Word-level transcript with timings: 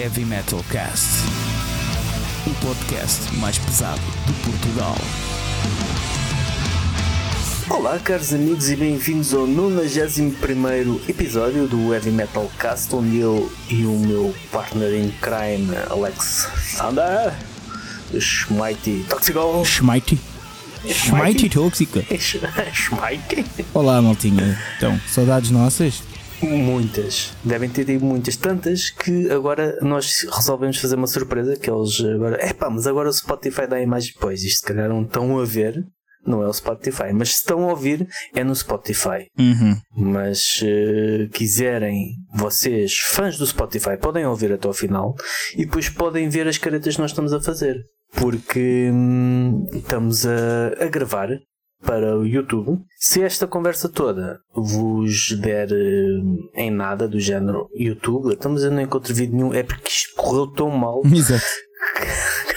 Heavy 0.00 0.24
Metal 0.24 0.64
Cast, 0.70 1.04
o 2.46 2.54
podcast 2.64 3.36
mais 3.36 3.58
pesado 3.58 4.00
de 4.26 4.32
Portugal. 4.50 4.96
Olá, 7.68 7.98
caros 7.98 8.32
amigos, 8.32 8.70
e 8.70 8.76
bem-vindos 8.76 9.34
ao 9.34 9.46
91 9.46 11.02
episódio 11.06 11.68
do 11.68 11.92
Heavy 11.92 12.12
Metal 12.12 12.50
Cast, 12.58 12.96
onde 12.96 13.18
eu 13.18 13.52
e 13.68 13.84
o 13.84 13.98
meu 13.98 14.34
partner 14.50 14.94
in 14.94 15.10
crime, 15.20 15.68
Alex 15.90 16.48
Sander, 16.64 17.34
Schmighty 18.18 19.04
Toxical. 19.06 19.62
Schmighty. 19.66 20.18
Schmighty 20.88 21.50
Tóxica. 21.50 22.02
Schmighty. 22.72 23.44
Olá, 23.74 24.00
maltinha. 24.00 24.58
Então, 24.78 24.98
saudades 25.06 25.50
nossas? 25.50 26.02
Muitas, 26.42 27.32
devem 27.44 27.68
ter 27.68 27.84
tido 27.84 28.04
muitas, 28.04 28.36
tantas 28.36 28.90
que 28.90 29.30
agora 29.30 29.78
nós 29.82 30.26
resolvemos 30.32 30.78
fazer 30.78 30.96
uma 30.96 31.06
surpresa. 31.06 31.56
Que 31.56 31.70
eles 31.70 32.00
agora, 32.00 32.44
epá, 32.44 32.70
mas 32.70 32.86
agora 32.86 33.08
o 33.08 33.12
Spotify 33.12 33.66
dá 33.66 33.80
imagens. 33.80 34.14
Pois, 34.18 34.42
isto 34.42 34.60
se 34.60 34.66
calhar 34.66 34.88
não 34.88 35.02
estão 35.02 35.38
a 35.38 35.44
ver, 35.44 35.84
não 36.26 36.42
é 36.42 36.48
o 36.48 36.52
Spotify, 36.52 37.12
mas 37.12 37.30
se 37.30 37.36
estão 37.36 37.64
a 37.64 37.70
ouvir 37.70 38.06
é 38.34 38.44
no 38.44 38.54
Spotify. 38.54 39.26
Uhum. 39.38 39.76
Mas 39.96 40.58
se 40.58 41.28
quiserem, 41.32 42.14
vocês, 42.34 42.94
fãs 42.96 43.38
do 43.38 43.46
Spotify, 43.46 43.96
podem 44.00 44.26
ouvir 44.26 44.52
até 44.52 44.66
ao 44.66 44.74
final 44.74 45.14
e 45.54 45.64
depois 45.64 45.88
podem 45.88 46.28
ver 46.28 46.46
as 46.46 46.58
caretas 46.58 46.94
que 46.94 47.00
nós 47.00 47.10
estamos 47.10 47.32
a 47.32 47.40
fazer. 47.40 47.76
Porque 48.12 48.90
hum, 48.92 49.66
estamos 49.72 50.26
a, 50.26 50.68
a 50.80 50.86
gravar 50.86 51.28
para 51.84 52.18
o 52.18 52.26
YouTube. 52.26 52.78
Se 52.98 53.22
esta 53.22 53.46
conversa 53.46 53.88
toda 53.88 54.38
vos 54.54 55.32
der 55.40 55.68
hum, 55.72 56.48
em 56.54 56.70
nada 56.70 57.08
do 57.08 57.18
género 57.18 57.68
YouTube, 57.74 58.32
estamos 58.32 58.62
a 58.64 58.70
não 58.70 58.80
encontro 58.82 59.14
vídeo 59.14 59.34
nenhum, 59.36 59.54
é 59.54 59.62
porque 59.62 59.88
isto 59.88 60.14
correu 60.16 60.46
tão 60.48 60.70
mal 60.70 61.02
Exato. 61.12 61.44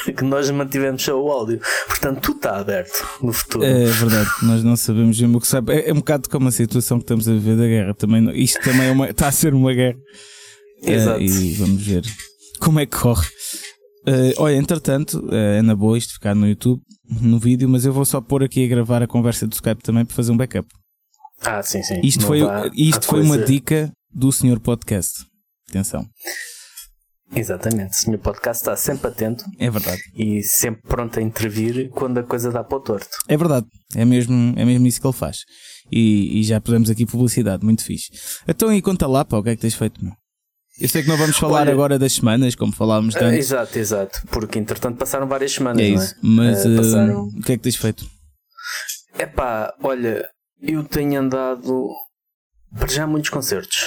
que 0.18 0.24
nós 0.24 0.50
mantivemos 0.50 1.02
só 1.02 1.14
o 1.20 1.32
áudio. 1.32 1.60
Portanto, 1.88 2.20
tudo 2.22 2.36
está 2.38 2.58
aberto 2.58 3.08
no 3.22 3.32
futuro. 3.32 3.64
É 3.64 3.86
verdade, 3.86 4.30
nós 4.44 4.64
não 4.64 4.76
sabemos 4.76 5.20
mesmo 5.20 5.38
o 5.38 5.42
que 5.42 5.48
sabe. 5.48 5.74
É, 5.74 5.90
é 5.90 5.94
um 5.94 5.98
bocado 5.98 6.30
como 6.30 6.50
a 6.50 6.52
situação 6.52 6.98
que 6.98 7.04
estamos 7.06 7.28
a 7.28 7.32
viver 7.32 7.56
da 7.56 7.66
guerra. 7.68 7.94
Também, 7.94 8.30
isto 8.42 8.62
também 8.62 8.88
é 8.88 8.92
uma- 8.92 9.08
está 9.10 9.28
a 9.28 9.32
ser 9.32 9.54
uma 9.54 9.74
guerra. 9.74 9.98
Exato. 10.82 11.22
Eh, 11.22 11.24
e 11.24 11.54
vamos 11.54 11.82
ver 11.82 12.04
como 12.60 12.80
é 12.80 12.86
que 12.86 12.98
corre. 12.98 13.28
Eh, 14.06 14.34
olha, 14.38 14.56
entretanto, 14.56 15.28
eh, 15.32 15.60
é 15.60 15.62
na 15.62 15.76
boa 15.76 15.98
isto 15.98 16.14
ficar 16.14 16.36
no 16.36 16.48
YouTube, 16.48 16.82
no 17.22 17.40
vídeo, 17.40 17.70
mas 17.70 17.86
eu 17.86 17.94
vou 17.94 18.06
só 18.06 18.20
pôr 18.20 18.44
aqui 18.44 18.66
a 18.66 18.68
gravar 18.68 19.02
a 19.02 19.08
conversa 19.08 19.48
do 19.48 19.54
Skype 19.54 19.82
também 19.82 20.06
para 20.06 20.16
fazer 20.16 20.32
um 20.32 20.38
backup. 20.38 20.68
Ah, 21.42 21.62
sim, 21.62 21.82
sim. 21.84 22.00
Isto 22.04 22.22
Não 22.22 22.28
foi, 22.28 22.42
isto 22.76 23.06
foi 23.06 23.22
uma 23.22 23.38
dica 23.38 23.92
do 24.14 24.32
senhor 24.32 24.60
podcast. 24.60 25.26
Atenção, 25.70 26.06
Exatamente. 27.36 28.06
O 28.06 28.12
meu 28.12 28.20
podcast 28.20 28.62
está 28.62 28.76
sempre 28.76 29.08
atento 29.08 29.44
é 29.58 29.70
verdade. 29.70 30.02
e 30.16 30.44
sempre 30.44 30.84
pronto 30.84 31.18
a 31.18 31.22
intervir 31.22 31.90
quando 31.90 32.20
a 32.20 32.24
coisa 32.24 32.52
dá 32.52 32.64
para 32.64 32.78
o 32.78 32.82
torto. 32.82 33.10
É 33.28 33.36
verdade, 33.36 33.66
é 33.96 34.06
mesmo, 34.06 34.54
é 34.56 34.64
mesmo 34.64 34.86
isso 34.86 35.02
que 35.02 35.08
ele 35.08 35.14
faz. 35.14 35.40
E, 35.92 36.40
e 36.40 36.44
já 36.44 36.62
pusemos 36.62 36.90
aqui 36.90 37.06
publicidade, 37.06 37.66
muito 37.66 37.84
fixe. 37.84 38.10
Então, 38.48 38.72
e 38.72 38.82
conta 38.82 39.08
lá, 39.08 39.26
pá, 39.26 39.38
o 39.38 39.44
que 39.44 39.50
é 39.50 39.56
que 39.56 39.62
tens 39.62 39.74
feito, 39.74 40.04
meu? 40.04 40.14
Eu 40.80 40.90
sei 40.90 41.04
que 41.04 41.08
não 41.08 41.18
vamos 41.18 41.38
falar 41.38 41.62
Olha- 41.62 41.72
agora 41.72 42.00
das 42.00 42.14
semanas, 42.14 42.56
como 42.56 42.74
falávamos 42.74 43.14
de 43.14 43.20
Ah, 43.24 43.28
antes. 43.28 43.40
exato, 43.40 43.78
exato. 43.78 44.20
Porque 44.32 44.58
entretanto 44.58 44.98
passaram 44.98 45.28
várias 45.28 45.52
semanas, 45.52 45.82
É 45.82 45.90
não 45.90 45.96
isso. 46.04 46.16
Mas 46.22 46.66
eh, 46.66 46.76
passaram- 46.76 47.24
o 47.28 47.42
que 47.42 47.52
é 47.54 47.58
que 47.58 47.64
tens 47.64 47.76
feito? 47.76 48.06
é? 49.18 49.24
Epá, 49.24 49.74
olha, 49.84 50.28
eu 50.62 50.84
tenho 50.84 51.20
andado 51.20 51.88
para 52.78 52.88
já 52.88 53.06
muitos 53.08 53.30
concertos. 53.30 53.78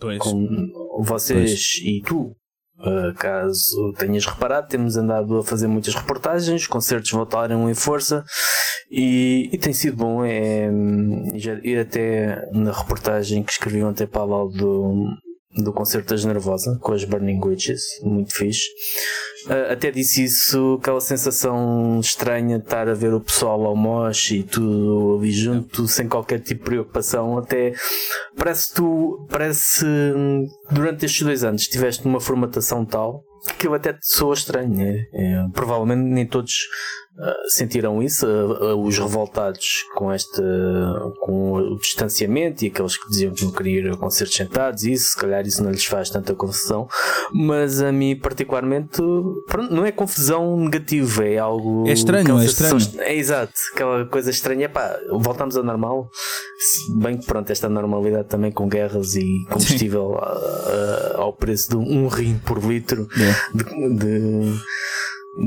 Pois. 0.00 0.18
com 0.18 1.02
vocês 1.02 1.78
e 1.82 2.02
tu. 2.04 2.32
Uh, 2.76 3.14
caso 3.16 3.94
tenhas 3.96 4.26
reparado, 4.26 4.66
temos 4.68 4.96
andado 4.96 5.38
a 5.38 5.44
fazer 5.44 5.68
muitas 5.68 5.94
reportagens, 5.94 6.62
os 6.62 6.66
concertos 6.66 7.10
voltaram 7.12 7.70
em 7.70 7.74
força 7.74 8.22
e, 8.90 9.48
e 9.52 9.56
tem 9.56 9.72
sido 9.72 9.96
bom. 9.96 10.22
É, 10.24 10.68
já- 11.36 11.58
e 11.62 11.78
até 11.78 12.44
na 12.52 12.72
reportagem 12.72 13.42
que 13.44 13.52
escrevi 13.52 13.82
ontem 13.82 14.06
para 14.06 14.24
lá 14.24 14.44
do, 14.44 15.06
do 15.56 15.72
concerto 15.72 16.10
da 16.10 16.16
Generosa 16.16 16.78
com 16.80 16.92
as 16.92 17.04
Burning 17.04 17.40
Witches, 17.42 17.82
muito 18.02 18.34
fixe. 18.34 18.68
Uh, 19.46 19.72
até 19.72 19.90
disse 19.90 20.24
isso, 20.24 20.78
aquela 20.80 21.00
sensação 21.00 22.00
estranha 22.00 22.58
de 22.58 22.64
estar 22.64 22.88
a 22.88 22.94
ver 22.94 23.12
o 23.12 23.20
pessoal 23.20 23.64
ao 23.66 23.76
mosh 23.76 24.30
e 24.30 24.42
tudo 24.42 25.18
ali 25.18 25.30
junto, 25.30 25.86
sem 25.86 26.08
qualquer 26.08 26.40
tipo 26.40 26.64
de 26.64 26.70
preocupação. 26.70 27.38
Até 27.38 27.74
parece 28.36 28.74
tu, 28.74 29.26
parece 29.30 29.84
hum, 29.84 30.46
durante 30.70 31.04
estes 31.04 31.22
dois 31.22 31.44
anos 31.44 31.62
tiveste 31.64 32.06
uma 32.06 32.20
formatação 32.20 32.84
tal 32.84 33.22
que 33.44 33.52
aquilo 33.52 33.74
até 33.74 33.92
te 33.92 34.06
soa 34.08 34.34
estranho. 34.34 34.80
É, 34.80 35.06
é, 35.12 35.46
provavelmente 35.52 36.02
nem 36.02 36.26
todos 36.26 36.66
sentiram 37.46 38.02
isso, 38.02 38.26
ah, 38.26 38.58
ah, 38.70 38.74
os 38.76 38.98
revoltados 38.98 39.84
com 39.94 40.12
este 40.12 40.40
com 41.20 41.52
o 41.52 41.76
distanciamento 41.78 42.64
e 42.64 42.68
aqueles 42.68 42.96
que 42.96 43.08
diziam 43.08 43.32
que 43.32 43.44
não 43.44 43.52
queriam 43.52 43.86
ir 43.86 43.92
a 43.92 43.96
concertos 43.96 44.34
sentados, 44.36 44.82
isso, 44.84 45.10
se 45.10 45.16
calhar 45.16 45.46
isso 45.46 45.62
não 45.62 45.70
lhes 45.70 45.84
faz 45.84 46.10
tanta 46.10 46.34
confusão, 46.34 46.88
mas 47.32 47.80
a 47.80 47.92
mim 47.92 48.16
particularmente 48.16 49.00
não 49.70 49.84
é 49.86 49.92
confusão 49.92 50.56
negativa, 50.58 51.24
é 51.24 51.38
algo 51.38 51.86
É 51.88 51.92
estranho, 51.92 52.38
é 52.40 52.44
estranho. 52.44 52.76
est- 52.76 52.98
É 52.98 53.14
exato, 53.14 53.52
aquela 53.72 54.04
coisa 54.06 54.30
estranha, 54.30 54.68
pá, 54.68 54.98
voltamos 55.12 55.56
ao 55.56 55.62
normal, 55.62 56.08
se 56.58 56.98
bem 56.98 57.16
que 57.16 57.26
pronto, 57.26 57.50
esta 57.50 57.68
normalidade 57.68 58.28
também 58.28 58.50
com 58.50 58.68
guerras 58.68 59.14
e 59.14 59.24
combustível 59.50 60.16
a- 60.18 60.24
a- 61.16 61.20
ao 61.20 61.32
preço 61.32 61.70
de 61.70 61.76
um 61.76 62.08
rim 62.08 62.38
por 62.44 62.58
litro 62.64 63.06
É. 63.16 63.56
de, 63.56 63.96
de, 63.98 64.52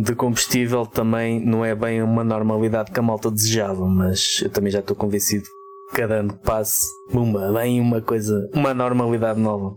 de 0.03 0.14
combustível 0.16 0.86
também 0.86 1.40
não 1.44 1.64
é 1.64 1.74
bem 1.75 2.02
uma 2.02 2.24
normalidade 2.24 2.92
que 2.92 3.00
a 3.00 3.03
malta 3.03 3.31
desejava, 3.31 3.86
mas 3.88 4.42
eu 4.44 4.50
também 4.50 4.72
já 4.72 4.80
estou 4.80 4.96
convencido 4.96 5.46
que 5.90 5.98
cada 6.02 6.16
ano 6.16 6.34
que 6.38 6.44
passe, 6.44 6.86
uma, 7.12 7.52
vem 7.53 7.80
uma 7.80 8.02
coisa, 8.02 8.50
uma 8.53 8.74
normalidade 8.74 9.40
nova. 9.40 9.76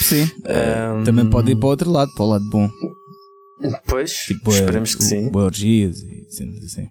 Sim. 0.00 0.26
eh, 0.46 0.74
Ahm, 0.90 1.04
Também 1.04 1.28
pode 1.28 1.52
ir 1.52 1.56
para 1.56 1.66
o 1.66 1.70
outro 1.70 1.90
lado, 1.90 2.10
para 2.14 2.24
o 2.24 2.28
lado 2.28 2.44
bom. 2.50 2.68
Pois, 3.86 4.12
Tipo, 4.26 4.50
esperemos 4.50 4.94
que 4.94 5.02
eh, 5.02 5.06
sim. 5.06 5.30
orgias 5.36 5.98
e 6.00 6.26
cenas 6.30 6.64
assim. 6.64 6.88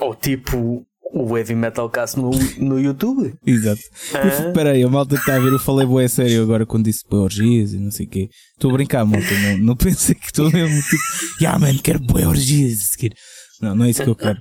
Ou 0.00 0.14
tipo 0.14 0.86
o 1.12 1.36
Heavy 1.36 1.54
Metal 1.54 1.88
Cast 1.90 2.18
no, 2.18 2.30
no 2.58 2.78
YouTube. 2.78 3.34
Exato. 3.46 3.80
Ah. 4.14 4.26
Espera 4.26 4.72
aí, 4.72 4.82
a 4.82 4.88
malta 4.88 5.14
que 5.14 5.20
está 5.20 5.36
a 5.36 5.38
ver, 5.38 5.52
eu 5.52 5.58
falei 5.58 5.86
boé 5.86 6.08
sério 6.08 6.42
agora 6.42 6.66
quando 6.66 6.84
disse 6.84 7.04
orgias 7.10 7.72
e 7.72 7.78
não 7.78 7.90
sei 7.90 8.06
o 8.06 8.08
quê. 8.08 8.28
Estou 8.52 8.70
a 8.70 8.74
brincar, 8.74 9.04
malta. 9.04 9.26
Não, 9.42 9.58
não 9.58 9.76
pensei 9.76 10.14
que 10.14 10.26
estou 10.26 10.50
mesmo 10.50 10.80
tipo, 10.82 11.02
yeah, 11.40 11.58
man, 11.58 11.76
quero 11.78 12.00
boé 12.00 12.26
orgias. 12.26 12.80
a 12.80 12.82
seguir." 12.84 13.14
Não, 13.60 13.74
não 13.74 13.84
é 13.84 13.90
isso 13.90 14.02
que 14.02 14.10
eu 14.10 14.16
quero. 14.16 14.40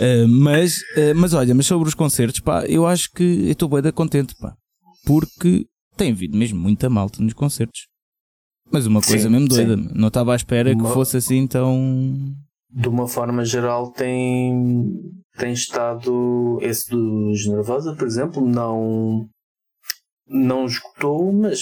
Ah, 0.00 0.26
mas, 0.28 0.80
ah, 0.96 1.14
mas 1.14 1.32
olha, 1.32 1.54
mas 1.54 1.66
sobre 1.66 1.88
os 1.88 1.94
concertos, 1.94 2.40
pá, 2.40 2.64
eu 2.66 2.86
acho 2.86 3.10
que 3.12 3.22
eu 3.22 3.52
estou 3.52 3.68
bem 3.68 3.80
da 3.80 3.92
contente, 3.92 4.34
pá. 4.38 4.54
Porque 5.06 5.66
tem 5.96 6.12
havido 6.12 6.36
mesmo 6.36 6.58
muita 6.58 6.90
malta 6.90 7.22
nos 7.22 7.32
concertos. 7.32 7.86
Mas 8.72 8.86
uma 8.86 9.00
coisa 9.00 9.24
Sim, 9.24 9.30
mesmo 9.30 9.48
doida, 9.48 9.76
sim. 9.76 9.88
não 9.94 10.08
estava 10.08 10.32
à 10.32 10.36
espera 10.36 10.74
que 10.74 10.82
fosse 10.82 11.16
assim 11.16 11.46
tão. 11.46 12.34
De 12.76 12.88
uma 12.88 13.06
forma 13.06 13.44
geral 13.44 13.92
tem, 13.92 14.92
tem 15.38 15.52
estado 15.52 16.58
esse 16.60 16.90
dos 16.90 17.46
Nervosa, 17.46 17.94
por 17.94 18.06
exemplo, 18.06 18.44
não 18.46 19.28
não 20.26 20.64
escutou, 20.64 21.30
mas 21.34 21.60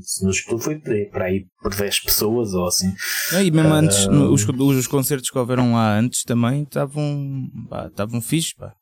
se 0.00 0.24
não 0.24 0.30
escutou 0.30 0.58
foi 0.58 0.78
para 0.78 1.26
aí- 1.26 1.44
por 1.62 1.74
10 1.74 2.00
pessoas 2.00 2.54
ou 2.54 2.66
assim. 2.66 2.90
Ah, 3.32 3.42
e 3.42 3.50
mesmo 3.50 3.72
antes, 3.74 4.08
Ah. 4.08 4.10
os, 4.30 4.46
os 4.48 4.86
concertos 4.86 5.28
que 5.30 5.38
houveram 5.38 5.74
lá 5.74 5.98
antes 5.98 6.24
também 6.24 6.62
estavam 6.62 7.46
estavam 7.88 8.20
fixe, 8.22 8.54
pá. 8.56 8.72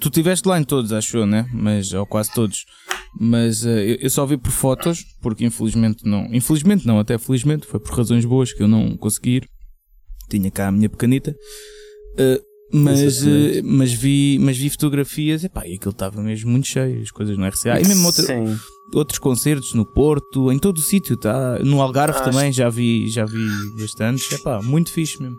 Tu 0.00 0.08
estiveste 0.08 0.48
lá 0.48 0.58
em 0.58 0.64
todos, 0.64 0.90
acho 0.92 1.18
eu, 1.18 1.26
né? 1.26 1.46
Mas, 1.52 1.92
ou 1.92 2.06
quase 2.06 2.32
todos. 2.32 2.64
Mas 3.20 3.64
eh, 3.64 3.92
eu, 3.92 3.96
eu 4.00 4.10
só 4.10 4.24
vi 4.26 4.36
por 4.38 4.50
fotos, 4.50 5.04
porque 5.22 5.44
infelizmente 5.44 6.02
não. 6.04 6.24
Infelizmente 6.34 6.86
não, 6.86 6.98
até 6.98 7.16
felizmente, 7.18 7.66
foi 7.66 7.78
por 7.78 7.92
razões 7.96 8.24
boas 8.24 8.52
que 8.52 8.62
eu 8.62 8.68
não 8.68 8.96
consegui 8.96 9.36
ir. 9.36 9.48
Tinha 10.28 10.50
cá 10.50 10.68
a 10.68 10.72
minha 10.72 10.88
pequenita. 10.88 11.34
Eh, 12.18 12.40
mas, 12.72 13.24
eh, 13.24 13.62
mas, 13.62 13.92
vi, 13.92 14.38
mas 14.40 14.56
vi 14.58 14.68
fotografias 14.70 15.44
e, 15.44 15.48
pá, 15.48 15.66
e 15.66 15.74
aquilo 15.74 15.92
estava 15.92 16.20
mesmo 16.22 16.50
muito 16.50 16.66
cheio, 16.66 17.00
as 17.00 17.10
coisas 17.10 17.36
no 17.38 17.44
RCA. 17.46 17.80
E 17.80 17.86
mesmo 17.86 18.06
outra, 18.06 18.24
outros 18.94 19.18
concertos 19.18 19.72
no 19.74 19.84
Porto, 19.86 20.50
em 20.50 20.58
todo 20.58 20.78
o 20.78 20.82
sítio, 20.82 21.16
tá? 21.16 21.58
No 21.60 21.80
Algarve 21.80 22.18
Acho- 22.18 22.30
também 22.30 22.52
já 22.52 22.68
vi, 22.68 23.08
já 23.08 23.24
vi 23.24 23.46
bastantes. 23.78 24.30
É 24.32 24.38
pá, 24.38 24.60
muito 24.62 24.92
fixe 24.92 25.22
mesmo. 25.22 25.36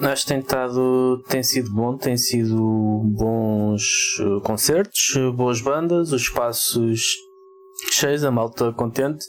Acho 0.00 0.22
que 0.22 0.28
tem, 0.28 0.38
estado, 0.38 1.22
tem 1.28 1.42
sido 1.42 1.70
bom, 1.72 1.96
tem 1.96 2.16
sido 2.16 2.56
bons 3.04 3.82
eh, 4.20 4.40
concertos, 4.44 5.14
boas 5.36 5.60
bandas, 5.60 6.12
os 6.12 6.22
espaços 6.22 7.02
cheios, 7.90 8.24
a 8.24 8.30
malta 8.30 8.72
contente. 8.72 9.24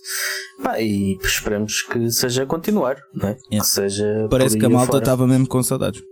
Pá, 0.64 0.80
e 0.80 1.18
esperemos 1.24 1.82
que 1.84 2.12
seja 2.12 2.44
a 2.44 2.46
continuar, 2.46 2.98
não 3.14 3.30
é? 3.30 3.38
Yeah. 3.52 3.60
Que 3.60 3.66
seja. 3.66 4.28
Parece 4.30 4.58
que 4.58 4.66
a 4.66 4.70
malta 4.70 4.98
estava 4.98 5.28
mesmo 5.28 5.48
com 5.48 5.62
saudades. 5.64 6.04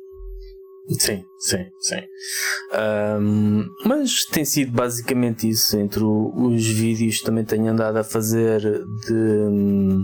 Sim, 0.97 1.23
sim, 1.37 1.65
sim. 1.79 2.01
Ahm, 2.73 3.67
mas 3.85 4.25
tem 4.25 4.43
sido 4.43 4.71
basicamente 4.71 5.47
isso. 5.47 5.77
Entre 5.77 6.03
os 6.03 6.65
vídeos 6.65 7.21
também 7.21 7.45
tenho 7.45 7.67
andado 7.67 7.97
a 7.97 8.03
fazer 8.03 8.59
de, 8.61 10.03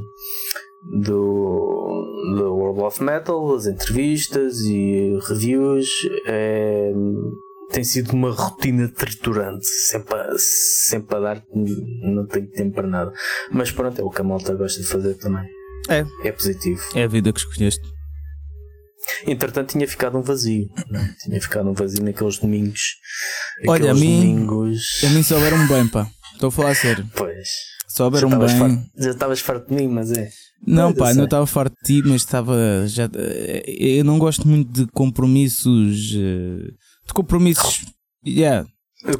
do, 1.01 2.35
do 2.35 2.55
World 2.55 2.81
of 2.81 3.03
Metal, 3.03 3.55
as 3.55 3.65
entrevistas 3.65 4.59
e 4.61 5.17
reviews. 5.27 5.89
É, 6.27 6.93
tem 7.71 7.83
sido 7.83 8.13
uma 8.13 8.31
rotina 8.31 8.87
triturante, 8.89 9.65
sempre 9.65 10.15
a, 10.15 10.27
sempre 10.37 11.15
a 11.15 11.19
dar, 11.19 11.43
não 11.53 12.25
tenho 12.27 12.49
tempo 12.51 12.75
para 12.75 12.87
nada. 12.87 13.11
Mas 13.51 13.71
pronto, 13.71 13.99
é 13.99 14.03
o 14.03 14.09
que 14.09 14.21
a 14.21 14.23
malta 14.23 14.53
gosta 14.53 14.81
de 14.81 14.87
fazer 14.87 15.15
também. 15.15 15.43
É. 15.89 16.05
É 16.23 16.31
positivo. 16.31 16.81
É 16.95 17.03
a 17.03 17.07
vida 17.07 17.31
que 17.31 17.39
escolheste. 17.39 17.95
Entretanto, 19.27 19.71
tinha 19.71 19.87
ficado 19.87 20.17
um 20.17 20.21
vazio. 20.21 20.67
Né? 20.89 21.15
Tinha 21.23 21.39
ficado 21.39 21.69
um 21.69 21.73
vazio 21.73 22.03
naqueles 22.03 22.39
domingos. 22.39 22.81
Olha, 23.67 23.91
a 23.91 23.93
mim, 23.93 24.33
domingos... 24.33 25.03
a 25.03 25.09
mim 25.09 25.23
souberam 25.23 25.67
bem, 25.67 25.87
pá. 25.87 26.09
Estou 26.33 26.49
a 26.49 26.51
falar 26.51 26.75
sério. 26.75 27.07
Pois. 27.15 27.47
Souberam 27.87 28.29
bem. 28.29 28.49
Farto, 28.49 28.83
já 28.97 29.11
estavas 29.11 29.39
farto 29.39 29.69
de 29.69 29.75
mim, 29.75 29.87
mas 29.87 30.11
é. 30.11 30.29
Não, 30.65 30.93
pá, 30.93 31.13
não 31.13 31.25
estava 31.25 31.45
farto 31.45 31.75
de 31.83 32.01
ti, 32.01 32.07
mas 32.07 32.21
estava. 32.21 32.55
Já, 32.87 33.09
eu 33.67 34.03
não 34.03 34.17
gosto 34.17 34.47
muito 34.47 34.71
de 34.71 34.91
compromissos. 34.91 36.13
Eh, 36.15 36.73
de 37.05 37.13
compromissos. 37.13 37.85
Yeah. 38.25 38.67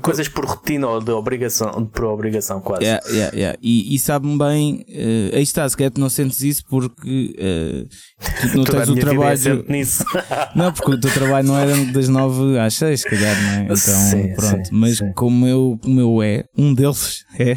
Coisas 0.02 0.28
por 0.28 0.46
rotina 0.46 0.88
ou 0.88 1.00
de 1.00 1.12
obrigação, 1.12 1.86
por 1.86 2.06
obrigação 2.06 2.60
quase. 2.60 2.84
Yeah, 2.84 3.08
yeah, 3.08 3.36
yeah. 3.36 3.60
E, 3.62 3.94
e 3.94 4.00
sabe-me 4.00 4.36
bem, 4.36 4.86
uh, 4.90 5.36
aí 5.36 5.44
está, 5.44 5.70
se 5.70 5.78
calhar 5.78 5.92
tu 5.92 6.02
não 6.02 6.10
sentes 6.10 6.42
isso 6.42 6.64
porque 6.68 7.36
uh, 7.38 8.50
tu 8.50 8.58
não 8.58 8.64
tens 8.64 8.90
o 8.90 8.96
trabalho. 8.96 9.66
Nisso. 9.70 10.04
não, 10.56 10.74
porque 10.74 10.92
o 10.92 11.00
teu 11.00 11.14
trabalho 11.14 11.48
não 11.48 11.58
era 11.58 11.76
das 11.92 12.10
nove 12.10 12.58
às 12.58 12.74
seis, 12.74 13.02
se 13.02 13.10
calhar, 13.10 13.40
não 13.40 13.50
é? 13.50 13.64
Então, 13.66 13.76
sim, 13.78 14.34
pronto. 14.34 14.68
Sim, 14.68 14.76
Mas 14.76 14.98
sim. 14.98 15.14
como 15.14 15.46
eu, 15.46 15.80
como 15.84 16.00
eu 16.00 16.24
é, 16.24 16.46
um 16.58 16.74
deles 16.74 17.24
é, 17.38 17.56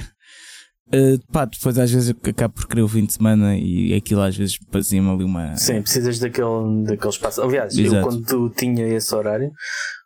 Uh, 0.88 1.20
pá, 1.30 1.44
depois 1.44 1.78
às 1.78 1.90
vezes 1.90 2.08
eu 2.08 2.30
acabo 2.30 2.54
por 2.54 2.66
querer 2.66 2.80
o 2.80 2.88
fim 2.88 3.04
de 3.04 3.12
semana 3.12 3.56
e 3.58 3.92
aquilo 3.94 4.22
às 4.22 4.34
vezes 4.34 4.58
fazia-me 4.72 5.10
ali 5.10 5.24
uma. 5.24 5.54
Sim, 5.56 5.82
precisas 5.82 6.18
daquele, 6.18 6.84
daquele 6.84 7.10
espaço. 7.10 7.42
Aliás, 7.42 7.76
Exato. 7.76 7.96
eu 7.96 8.02
quando 8.02 8.50
tinha 8.50 8.86
esse 8.88 9.14
horário, 9.14 9.50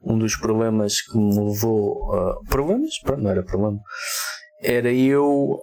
um 0.02 0.18
dos 0.18 0.34
problemas 0.36 1.00
que 1.00 1.16
me 1.16 1.38
levou. 1.38 2.12
Uh, 2.12 2.44
problemas? 2.48 2.98
Pronto, 3.04 3.22
não 3.22 3.30
era 3.30 3.44
problema. 3.44 3.78
Era 4.60 4.92
eu 4.92 5.60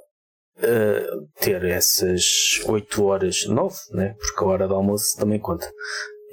uh, 0.58 1.28
ter 1.42 1.66
essas 1.66 2.62
8 2.66 3.04
horas, 3.04 3.46
9, 3.46 3.76
né? 3.92 4.16
Porque 4.18 4.44
a 4.44 4.48
hora 4.48 4.68
do 4.68 4.76
almoço 4.76 5.18
também 5.18 5.40
conta 5.40 5.70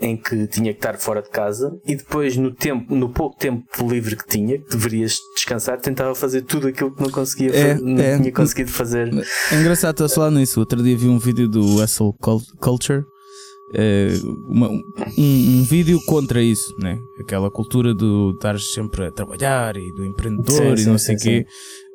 em 0.01 0.17
que 0.17 0.47
tinha 0.47 0.73
que 0.73 0.79
estar 0.79 0.99
fora 0.99 1.23
de 1.23 1.31
casa 1.31 1.71
e 1.87 1.97
depois 1.97 2.37
no 2.37 2.53
tempo, 2.53 2.95
no 2.95 3.09
pouco 3.09 3.37
tempo 3.39 3.65
livre 3.89 4.17
que 4.17 4.27
tinha, 4.27 4.59
que 4.59 4.71
deverias 4.71 5.17
descansar, 5.35 5.81
tentava 5.81 6.15
fazer 6.15 6.43
tudo 6.43 6.69
aquilo 6.69 6.95
que 6.95 7.03
não 7.03 7.11
conseguia 7.11 7.51
é, 7.55 7.75
não 7.75 8.03
é, 8.03 8.19
tinha 8.19 8.33
conseguido 8.33 8.71
fazer. 8.71 9.09
É 9.51 9.61
engraçado 9.61 9.95
estar 9.95 10.05
a 10.05 10.09
falar 10.09 10.31
nisso. 10.31 10.61
Outro 10.61 10.83
dia 10.83 10.97
vi 10.97 11.09
um 11.09 11.19
vídeo 11.19 11.49
do 11.49 11.83
Hustle 11.83 12.13
Culture. 12.61 13.05
Uh, 13.69 14.31
uma, 14.49 14.69
um, 14.71 14.83
um, 15.19 15.65
vídeo 15.65 16.01
contra 16.07 16.41
isso, 16.41 16.73
né? 16.79 16.97
aquela 17.21 17.51
cultura 17.51 17.93
do 17.93 18.31
estar 18.37 18.61
sempre 18.61 19.07
a 19.07 19.11
trabalhar 19.11 19.77
e 19.77 19.93
do 19.93 20.05
empreendedor 20.05 20.79
sim, 20.79 20.85
e 20.85 20.87
não 20.87 20.97
sei 20.97 21.17
o 21.17 21.19
quê. 21.19 21.47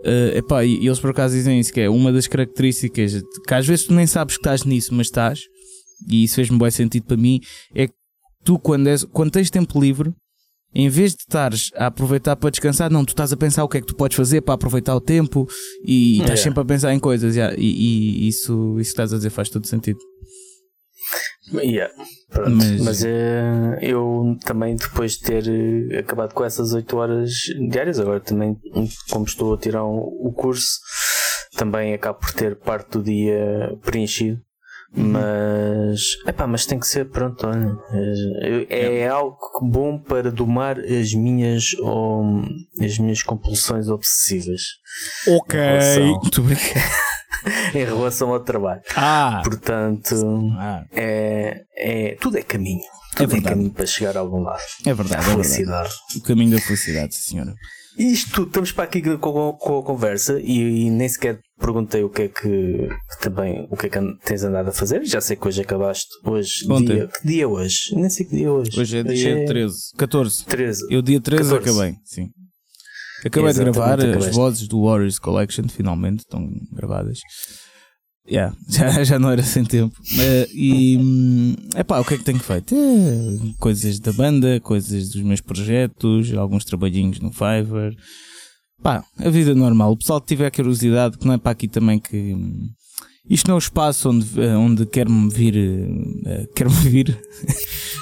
Uh, 0.01 0.37
epá, 0.37 0.65
e, 0.65 0.83
e 0.83 0.87
eles 0.87 0.99
por 0.99 1.11
acaso 1.11 1.33
dizem 1.33 1.61
isso: 1.61 1.71
que 1.71 1.79
é 1.79 1.89
uma 1.89 2.11
das 2.11 2.27
características 2.27 3.23
que 3.47 3.53
às 3.53 3.65
vezes 3.65 3.85
tu 3.85 3.93
nem 3.93 4.05
sabes 4.05 4.35
que 4.35 4.41
estás 4.41 4.65
nisso, 4.65 4.93
mas 4.93 5.07
estás 5.07 5.45
e 6.09 6.23
isso 6.23 6.35
fez-me 6.35 6.57
bom 6.57 6.69
sentido 6.69 7.05
para 7.05 7.17
mim, 7.17 7.39
é 7.73 7.87
que 7.87 7.93
tu, 8.43 8.57
quando, 8.59 8.87
és, 8.87 9.03
quando 9.03 9.31
tens 9.31 9.49
tempo 9.49 9.79
livre, 9.79 10.13
em 10.73 10.89
vez 10.89 11.13
de 11.13 11.21
estares 11.21 11.69
a 11.75 11.87
aproveitar 11.87 12.35
para 12.35 12.49
descansar, 12.49 12.89
não, 12.89 13.03
tu 13.03 13.09
estás 13.09 13.33
a 13.33 13.37
pensar 13.37 13.63
o 13.63 13.67
que 13.67 13.77
é 13.77 13.81
que 13.81 13.87
tu 13.87 13.95
podes 13.95 14.15
fazer 14.15 14.41
para 14.41 14.53
aproveitar 14.53 14.95
o 14.95 15.01
tempo 15.01 15.47
e, 15.85 16.17
e 16.17 16.21
estás 16.21 16.39
é. 16.39 16.43
sempre 16.43 16.61
a 16.61 16.65
pensar 16.65 16.93
em 16.93 16.99
coisas. 16.99 17.35
Yeah, 17.35 17.55
e, 17.57 17.65
e, 17.65 18.27
isso, 18.27 18.79
isso 18.79 18.89
que 18.89 18.93
estás 18.93 19.13
a 19.13 19.17
dizer 19.17 19.29
faz 19.29 19.49
todo 19.49 19.67
sentido. 19.67 19.99
Yeah, 21.53 21.93
mas, 22.47 22.81
mas 22.81 23.03
uh, 23.03 23.75
eu 23.81 24.37
também, 24.45 24.75
depois 24.77 25.13
de 25.13 25.21
ter 25.21 25.43
uh, 25.43 25.99
acabado 25.99 26.33
com 26.33 26.45
essas 26.45 26.71
8 26.71 26.95
horas 26.95 27.31
diárias, 27.69 27.99
agora 27.99 28.21
também, 28.21 28.55
como 29.09 29.25
estou 29.25 29.53
a 29.53 29.57
tirar 29.57 29.83
um, 29.83 29.97
o 29.97 30.31
curso, 30.33 30.79
também 31.57 31.93
acabo 31.93 32.19
por 32.19 32.31
ter 32.31 32.55
parte 32.55 32.91
do 32.91 33.03
dia 33.03 33.77
preenchido 33.81 34.39
Uhum. 34.95 35.13
Mas, 35.13 36.01
epá, 36.27 36.45
mas 36.45 36.65
tem 36.65 36.77
que 36.77 36.85
ser 36.85 37.09
pronto, 37.09 37.47
olha, 37.47 37.77
é, 38.69 38.99
é 38.99 39.07
algo 39.07 39.37
bom 39.61 39.97
para 39.97 40.29
domar 40.29 40.77
as 40.79 41.13
minhas 41.13 41.73
ou, 41.79 42.41
as 42.81 42.97
minhas 42.97 43.23
compulsões 43.23 43.87
obsessivas. 43.87 44.61
Ok, 45.27 45.59
muito 46.21 46.43
bem. 46.43 46.57
em 47.73 47.85
relação 47.85 48.31
ao 48.33 48.39
trabalho. 48.39 48.81
Ah, 48.95 49.41
portanto, 49.43 50.15
ah. 50.57 50.83
É, 50.91 51.63
é, 51.75 52.17
tudo 52.19 52.37
é 52.37 52.43
caminho. 52.43 52.83
Tudo 53.15 53.35
é, 53.35 53.39
é, 53.39 53.41
caminho 53.41 53.71
para 53.71 53.85
chegar 53.85 54.15
a 54.17 54.19
algum 54.19 54.41
lado. 54.41 54.61
É 54.85 54.93
verdade, 54.93 55.21
a 55.21 55.31
felicidade. 55.31 55.65
É 55.65 55.89
verdade. 55.89 56.17
O 56.17 56.21
caminho 56.21 56.51
da 56.51 56.61
felicidade, 56.61 57.15
senhora. 57.15 57.53
Isto, 57.97 58.43
estamos 58.43 58.71
para 58.71 58.85
aqui 58.85 59.01
com, 59.01 59.53
com 59.53 59.79
a 59.79 59.83
conversa 59.83 60.39
e, 60.39 60.85
e, 60.85 60.89
nem 60.89 61.09
sequer 61.09 61.39
perguntei 61.61 62.03
o 62.03 62.09
que 62.09 62.23
é 62.23 62.27
que 62.27 62.89
também 63.21 63.67
o 63.69 63.77
que 63.77 63.85
é 63.85 63.89
que 63.89 63.99
tens 64.25 64.43
andado 64.43 64.69
a 64.69 64.71
fazer. 64.73 65.05
Já 65.05 65.21
sei 65.21 65.37
que 65.37 65.47
hoje 65.47 65.61
acabaste. 65.61 66.09
Hoje, 66.25 66.65
Ontem. 66.69 66.95
Dia, 66.95 67.07
que 67.07 67.27
dia 67.27 67.43
é 67.43 67.47
hoje? 67.47 67.95
Nem 67.95 68.09
sei 68.09 68.25
que 68.25 68.35
dia 68.35 68.47
é 68.47 68.49
hoje. 68.49 68.79
Hoje 68.79 68.97
é 68.97 69.03
dia 69.03 69.43
é... 69.43 69.45
13, 69.45 69.77
14. 69.97 70.45
13. 70.45 70.87
Eu 70.89 71.01
dia 71.01 71.21
13 71.21 71.49
14. 71.49 71.69
acabei, 71.69 71.95
sim. 72.03 72.29
Acabei 73.23 73.53
de 73.53 73.59
gravar 73.59 73.99
acabaste. 73.99 74.29
as 74.29 74.35
vozes 74.35 74.67
do 74.67 74.83
Warriors 74.83 75.19
Collection, 75.19 75.67
finalmente 75.69 76.19
estão 76.19 76.49
gravadas. 76.73 77.19
Yeah, 78.27 78.55
já, 78.69 79.03
já 79.03 79.19
não 79.19 79.29
era 79.29 79.43
sem 79.43 79.63
tempo. 79.63 79.95
Uh, 79.99 80.47
e 80.53 80.95
é 80.95 80.99
hum, 80.99 81.55
pá, 81.85 81.99
o 81.99 82.05
que 82.05 82.15
é 82.15 82.17
que 82.17 82.23
tenho 82.23 82.39
feito? 82.39 82.75
É, 82.75 83.53
coisas 83.59 83.99
da 83.99 84.11
banda, 84.11 84.59
coisas 84.59 85.09
dos 85.09 85.21
meus 85.21 85.41
projetos, 85.41 86.33
alguns 86.33 86.65
trabalhinhos 86.65 87.19
no 87.19 87.31
Fiverr. 87.31 87.95
Pá, 88.81 89.03
a 89.19 89.29
vida 89.29 89.53
normal. 89.53 89.91
O 89.91 89.97
pessoal 89.97 90.19
que 90.19 90.27
tiver 90.27 90.49
curiosidade, 90.49 91.17
que 91.17 91.25
não 91.25 91.33
é 91.33 91.37
para 91.37 91.51
aqui 91.51 91.67
também 91.67 91.99
que. 91.99 92.35
Isto 93.29 93.47
não 93.47 93.53
é 93.53 93.57
o 93.57 93.59
espaço 93.59 94.09
onde, 94.09 94.41
eh, 94.41 94.57
onde 94.57 94.85
quero-me 94.87 95.29
vir. 95.29 95.55
Uh, 95.55 96.53
quero-me 96.55 96.75
vir. 96.89 97.21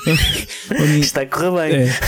onde, 0.80 1.00
Está 1.02 1.22
a 1.22 1.26
correr 1.26 1.52
bem. 1.52 1.82
É, 1.82 2.00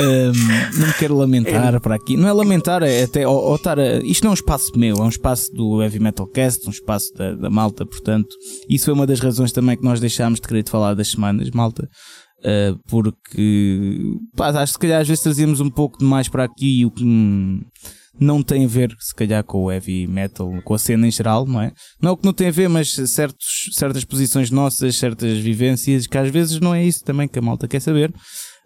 um, 0.00 0.78
não 0.78 0.86
me 0.86 0.94
quero 0.94 1.16
lamentar 1.16 1.74
é. 1.74 1.80
para 1.80 1.96
aqui. 1.96 2.16
Não 2.16 2.28
é 2.28 2.32
lamentar, 2.32 2.84
é 2.84 3.02
até. 3.02 3.26
Ou, 3.26 3.36
ou 3.36 3.56
estar 3.56 3.78
a, 3.78 3.98
isto 3.98 4.22
não 4.22 4.30
é 4.30 4.32
um 4.32 4.34
espaço 4.34 4.70
meu, 4.78 4.96
é 4.96 5.02
um 5.02 5.08
espaço 5.08 5.52
do 5.52 5.82
Heavy 5.82 5.98
Metal 5.98 6.26
Cast, 6.28 6.66
um 6.68 6.70
espaço 6.70 7.12
da, 7.14 7.34
da 7.34 7.50
malta, 7.50 7.84
portanto. 7.84 8.28
Isso 8.68 8.88
é 8.88 8.92
uma 8.92 9.06
das 9.06 9.18
razões 9.18 9.50
também 9.50 9.76
que 9.76 9.84
nós 9.84 9.98
deixámos 9.98 10.40
de 10.40 10.46
querer 10.46 10.66
falar 10.68 10.94
das 10.94 11.08
semanas, 11.08 11.50
malta. 11.50 11.88
Uh, 12.38 12.78
porque 12.88 14.16
pá, 14.36 14.48
acho 14.48 14.58
que 14.58 14.72
se 14.72 14.78
calhar 14.78 15.00
às 15.00 15.08
vezes 15.08 15.22
trazíamos 15.22 15.60
um 15.60 15.68
pouco 15.68 15.98
demais 15.98 16.28
para 16.28 16.44
aqui 16.44 16.86
o 16.86 16.90
que. 16.90 17.04
Hum, 17.04 17.60
não 18.20 18.42
tem 18.42 18.66
a 18.66 18.68
ver, 18.68 18.94
se 19.00 19.14
calhar, 19.14 19.42
com 19.42 19.64
o 19.64 19.72
heavy 19.72 20.06
metal, 20.06 20.50
com 20.62 20.74
a 20.74 20.78
cena 20.78 21.08
em 21.08 21.10
geral, 21.10 21.46
não 21.46 21.62
é? 21.62 21.72
Não 22.00 22.12
o 22.12 22.16
que 22.16 22.24
não 22.26 22.34
tem 22.34 22.48
a 22.48 22.52
ver, 22.52 22.68
mas 22.68 22.90
certos, 22.90 23.70
certas 23.72 24.04
posições 24.04 24.50
nossas, 24.50 24.96
certas 24.96 25.38
vivências, 25.38 26.06
que 26.06 26.18
às 26.18 26.28
vezes 26.28 26.60
não 26.60 26.74
é 26.74 26.84
isso 26.84 27.02
também 27.02 27.26
que 27.26 27.38
a 27.38 27.42
malta 27.42 27.66
quer 27.66 27.80
saber. 27.80 28.12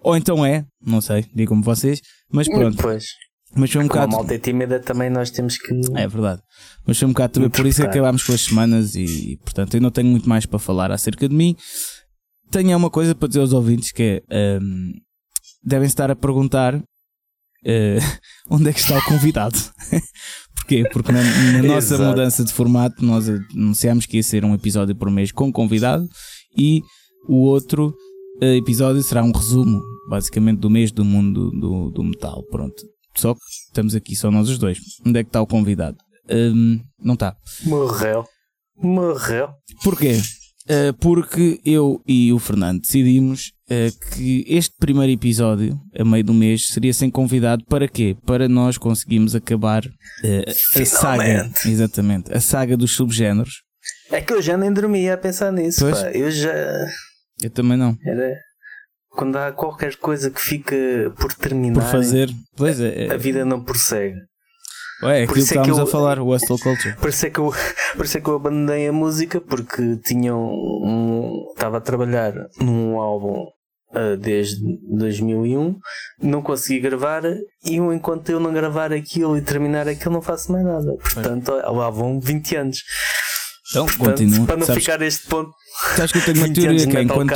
Ou 0.03 0.17
então 0.17 0.45
é, 0.45 0.65
não 0.85 1.01
sei, 1.01 1.25
digam-me 1.33 1.63
vocês, 1.63 2.01
mas 2.31 2.49
pronto. 2.49 2.77
Pois. 2.83 3.05
Mas 3.57 3.71
foi 3.71 3.85
um 3.85 3.89
Como 3.89 4.01
bocado. 4.01 4.15
a 4.15 4.19
malta 4.19 4.35
é 4.35 4.39
tímida 4.39 4.81
também 4.81 5.09
nós 5.09 5.31
temos 5.31 5.57
que. 5.57 5.73
É 5.95 6.09
verdade. 6.09 6.43
Mas 6.85 6.99
foi 6.99 7.07
um 7.07 7.13
bocado 7.13 7.35
também 7.35 7.51
por 7.51 7.65
isso 7.65 7.81
que 7.81 7.87
acabámos 7.87 8.25
com 8.25 8.33
as 8.33 8.41
semanas 8.41 8.97
e, 8.97 9.39
portanto, 9.45 9.75
eu 9.75 9.81
não 9.81 9.93
tenho 9.93 10.09
muito 10.09 10.29
mais 10.29 10.45
para 10.45 10.59
falar 10.59 10.91
acerca 10.91 11.29
de 11.29 11.35
mim. 11.35 11.55
Tenho 12.51 12.77
uma 12.77 12.91
coisa 12.91 13.15
para 13.15 13.29
dizer 13.29 13.41
aos 13.41 13.53
ouvintes 13.53 13.93
que 13.93 14.21
é. 14.31 14.59
Um, 14.61 14.93
devem 15.63 15.87
estar 15.87 16.11
a 16.11 16.17
perguntar 16.17 16.83
uh, 17.67 18.19
onde 18.51 18.71
é 18.71 18.73
que 18.73 18.81
está 18.81 18.97
o 18.97 19.05
convidado? 19.05 19.59
Porquê? 20.55 20.85
Porque 20.93 21.13
na, 21.13 21.23
na 21.23 21.63
nossa 21.75 21.99
mudança 21.99 22.45
de 22.45 22.53
formato 22.53 23.05
nós 23.05 23.29
anunciámos 23.29 24.07
que 24.07 24.17
ia 24.17 24.23
ser 24.23 24.45
um 24.45 24.55
episódio 24.55 24.95
por 24.95 25.11
mês 25.11 25.33
com 25.33 25.53
convidado 25.53 26.09
e 26.57 26.83
o 27.29 27.37
outro 27.37 27.95
uh, 28.43 28.45
episódio 28.45 29.03
será 29.03 29.23
um 29.23 29.33
resumo, 29.33 29.83
basicamente, 30.09 30.61
do 30.61 30.71
mês 30.71 30.91
do 30.93 31.05
mundo 31.05 31.51
do, 31.51 31.91
do 31.91 32.05
metal. 32.05 32.43
Pronto. 32.51 32.83
Só 33.17 33.35
que 33.35 33.41
estamos 33.69 33.95
aqui 33.95 34.17
só 34.17 34.31
nós 34.31 34.49
os 34.49 34.59
dois. 34.59 34.79
Onde 35.07 35.21
é 35.21 35.23
que 35.23 35.29
está 35.29 35.41
o 35.41 35.47
convidado? 35.47 35.97
Um, 36.31 36.81
não 36.99 37.15
está. 37.15 37.37
Morreu. 37.65 38.25
Morreu. 38.77 39.51
Porquê? 39.83 40.21
Uh, 40.67 40.95
porque 40.95 41.61
eu 41.63 42.01
e 42.07 42.33
o 42.33 42.39
Fernando 42.39 42.81
decidimos 42.81 43.53
uh, 43.69 44.09
que 44.15 44.45
este 44.49 44.75
primeiro 44.79 45.13
episódio, 45.13 45.79
a 45.95 46.03
meio 46.03 46.25
do 46.25 46.33
mês, 46.33 46.69
seria 46.69 46.95
sem 46.95 47.11
convidado 47.11 47.65
para 47.67 47.87
quê? 47.87 48.17
Para 48.25 48.49
nós 48.49 48.79
conseguirmos 48.79 49.35
acabar 49.35 49.85
uh, 49.85 50.81
a 50.81 50.85
saga. 50.87 51.51
Exatamente. 51.67 52.33
A 52.33 52.41
saga 52.41 52.79
dos 52.79 52.93
subgéneros. 52.97 53.63
É 54.11 54.23
que 54.23 54.33
eu 54.33 54.41
já 54.41 54.57
nem 54.57 54.73
dormia 54.73 55.15
a 55.15 55.19
pensar 55.19 55.53
nisso. 55.53 55.89
Pá. 55.91 56.11
Eu 56.13 56.31
já. 56.31 56.53
Eu 57.43 57.51
também 57.51 57.77
não. 57.77 57.97
Era. 58.03 58.35
Quando 59.11 59.37
há 59.37 59.53
qualquer 59.53 59.97
coisa 59.97 60.31
que 60.31 60.41
fica 60.41 60.75
por 61.19 61.33
terminar, 61.35 61.75
por 61.75 61.91
fazer, 61.91 62.31
pois 62.57 62.81
é, 62.81 63.13
a 63.13 63.17
vida 63.17 63.45
não 63.45 63.63
prossegue. 63.63 64.17
Ué, 65.03 65.21
é 65.21 65.23
aquilo 65.25 65.35
que 65.35 65.41
é 65.41 65.43
que 65.43 65.49
estávamos 65.49 65.79
eu- 65.79 65.85
a 65.85 65.87
falar, 65.87 66.19
o 66.19 66.29
Hustle 66.35 66.59
Culture. 66.59 66.97
Por 66.97 67.09
isso, 67.09 67.27
é 67.27 67.31
que 67.31 67.39
eu, 67.41 67.53
por 67.97 68.05
isso 68.05 68.19
é 68.19 68.21
que 68.21 68.29
eu 68.29 68.35
abandonei 68.37 68.89
a 68.89 68.93
música 68.93 69.41
porque 69.41 69.97
tinha 70.05 70.35
um. 70.35 71.45
Estava 71.55 71.79
a 71.79 71.81
trabalhar 71.81 72.33
num 72.61 73.01
álbum 73.01 73.45
ah, 73.93 74.17
desde 74.17 74.61
2001, 74.91 75.77
não 76.23 76.43
consegui 76.43 76.81
gravar 76.81 77.23
e 77.65 77.77
eu, 77.77 77.93
enquanto 77.93 78.29
eu 78.31 78.41
não 78.41 78.53
gravar 78.53 78.93
aquilo 78.93 79.37
e 79.37 79.41
terminar 79.43 79.87
aquilo, 79.89 80.15
não 80.15 80.23
faço 80.23 80.51
mais 80.53 80.65
nada. 80.65 80.93
Portanto, 80.97 81.53
lá 81.53 81.91
vão 81.91 82.19
20 82.21 82.57
anos. 82.57 82.79
Então, 83.71 83.87
Portanto, 83.87 84.11
continua. 84.11 84.47
Para 84.47 84.57
não 84.57 84.67
Sabes, 84.67 84.85
ficar 84.85 85.01
este 85.03 85.27
ponto, 85.27 85.51
sabes 85.97 86.13
que 86.13 86.19
eu 86.19 86.25
tenho 86.25 86.39
uma 86.39 86.47
20 86.49 86.55
teoria 86.61 86.87
que 86.87 86.97
é 86.97 87.03
enquanto, 87.03 87.33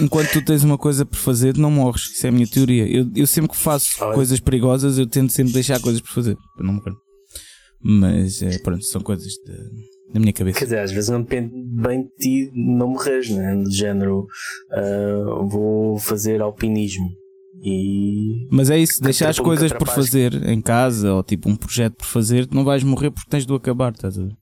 enquanto 0.00 0.32
tu 0.32 0.44
tens 0.44 0.64
uma 0.64 0.78
coisa 0.78 1.04
por 1.04 1.16
fazer, 1.18 1.56
não 1.56 1.70
morres. 1.70 2.02
Isso 2.12 2.26
é 2.26 2.28
a 2.28 2.32
minha 2.32 2.46
teoria. 2.46 2.86
Eu, 2.88 3.10
eu 3.14 3.26
sempre 3.26 3.50
que 3.50 3.56
faço 3.56 4.02
Olha. 4.02 4.14
coisas 4.14 4.40
perigosas, 4.40 4.98
eu 4.98 5.06
tento 5.06 5.32
sempre 5.32 5.52
deixar 5.52 5.80
coisas 5.80 6.00
por 6.00 6.10
fazer, 6.10 6.36
para 6.56 6.66
não 6.66 6.74
morrer. 6.74 6.92
Mas 7.82 8.40
é, 8.42 8.58
pronto, 8.58 8.82
são 8.84 9.00
coisas 9.02 9.32
da- 9.46 10.18
minha 10.20 10.32
cabeça. 10.32 10.58
Quer 10.58 10.64
dizer, 10.66 10.78
às 10.78 10.92
vezes 10.92 11.10
não 11.10 11.20
depende 11.22 11.50
bem 11.82 12.02
de 12.04 12.08
ti 12.18 12.50
não 12.54 12.88
morreres, 12.90 13.30
né? 13.30 13.56
De 13.64 13.74
género, 13.76 14.26
ah, 14.70 15.44
vou 15.50 15.98
fazer 15.98 16.40
alpinismo. 16.40 17.08
E 17.66 18.46
Mas 18.50 18.68
é 18.70 18.78
isso, 18.78 19.02
deixar 19.02 19.30
as 19.30 19.38
coisas 19.38 19.72
por 19.72 19.88
fazer 19.88 20.34
em 20.48 20.60
casa 20.60 21.12
ou 21.14 21.22
tipo 21.22 21.48
um 21.48 21.56
projeto 21.56 21.94
por 21.94 22.06
fazer, 22.06 22.46
não 22.52 22.62
vais 22.64 22.82
morrer 22.84 23.10
porque 23.10 23.28
tens 23.30 23.46
de 23.46 23.52
o 23.52 23.56
acabar, 23.56 23.92
estás 23.92 24.18
a 24.18 24.22
ver? 24.22 24.32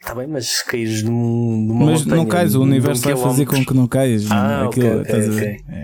Está 0.00 0.14
bem, 0.14 0.26
mas 0.26 0.46
se 0.46 0.64
caís 0.64 1.02
de, 1.02 1.10
um, 1.10 1.66
de 1.66 1.72
uma 1.72 1.86
Mas 1.86 2.00
montanha, 2.00 2.16
não 2.16 2.26
cais, 2.26 2.54
o 2.54 2.62
universo 2.62 3.02
vai 3.02 3.16
fazer 3.16 3.44
com 3.46 3.64
que 3.64 3.74
não 3.74 3.86
caias. 3.86 4.24
Ah, 4.30 4.34
mano. 4.34 4.68
ok, 4.68 4.82
Aquilo, 4.82 5.00
ok, 5.00 5.02
estás 5.02 5.28
a 5.28 5.32
ver? 5.32 5.56
ok. 5.60 5.74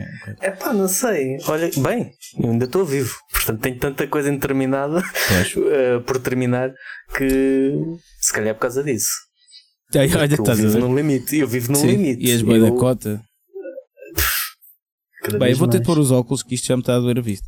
É. 0.41 0.47
É 0.47 0.51
pá, 0.53 0.73
não 0.73 0.89
sei. 0.89 1.37
Olha, 1.47 1.71
bem, 1.77 2.11
eu 2.43 2.51
ainda 2.51 2.65
estou 2.65 2.85
vivo. 2.85 3.15
Portanto, 3.31 3.61
tenho 3.61 3.79
tanta 3.79 4.07
coisa 4.07 4.33
interminada 4.33 5.03
Pois. 5.29 5.55
eh, 5.71 5.99
por 6.01 6.19
terminar 6.19 6.73
que 7.17 7.73
se 8.21 8.33
calhar 8.33 8.51
é 8.51 8.55
por 8.55 8.61
causa 8.61 8.83
disso. 8.83 9.11
Ai, 9.95 10.09
Olha, 10.15 10.25
eu 10.35 10.39
estás 10.41 10.59
a 10.59 10.63
vivo 10.63 10.73
ver? 10.73 10.79
no 10.81 10.97
limite. 10.97 11.37
Eu 11.37 11.47
vivo 11.47 11.71
no 11.73 11.79
Sim, 11.79 11.87
limite. 11.89 12.25
E 12.27 12.33
as 12.33 12.41
boi 12.43 12.59
Eu- 12.59 12.63
da 12.71 12.71
cota. 12.73 13.23
Bem, 15.39 15.51
eu 15.51 15.57
vou 15.57 15.69
ter 15.69 15.81
de 15.81 15.85
pôr 15.85 15.99
os 15.99 16.11
óculos 16.11 16.43
que 16.43 16.55
isto 16.55 16.67
já 16.69 16.77
me 16.77 16.83
está 16.83 16.97
a 16.97 17.01
doer 17.01 17.19
a 17.19 17.23
vista. 17.23 17.47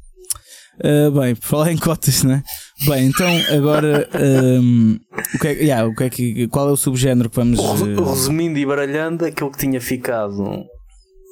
Ah, 0.82 1.10
bem, 1.10 1.34
por 1.34 1.46
falar 1.46 1.72
em 1.72 1.76
cotas, 1.76 2.22
né? 2.22 2.42
Bem, 2.86 3.08
então 3.08 3.26
agora 3.56 4.08
ahm, 4.14 4.98
o, 5.34 5.38
que 5.38 5.48
é, 5.48 5.52
yeah, 5.52 5.86
o 5.86 5.94
que 5.94 6.04
é 6.04 6.10
que, 6.10 6.48
qual 6.48 6.68
é 6.68 6.72
o 6.72 6.76
subgénero 6.76 7.28
que 7.28 7.36
vamos. 7.36 7.58
Eh, 7.58 8.00
Resumindo 8.00 8.58
e 8.58 8.66
baralhando, 8.66 9.24
aquilo 9.24 9.50
que 9.50 9.58
tinha 9.58 9.80
ficado 9.80 10.64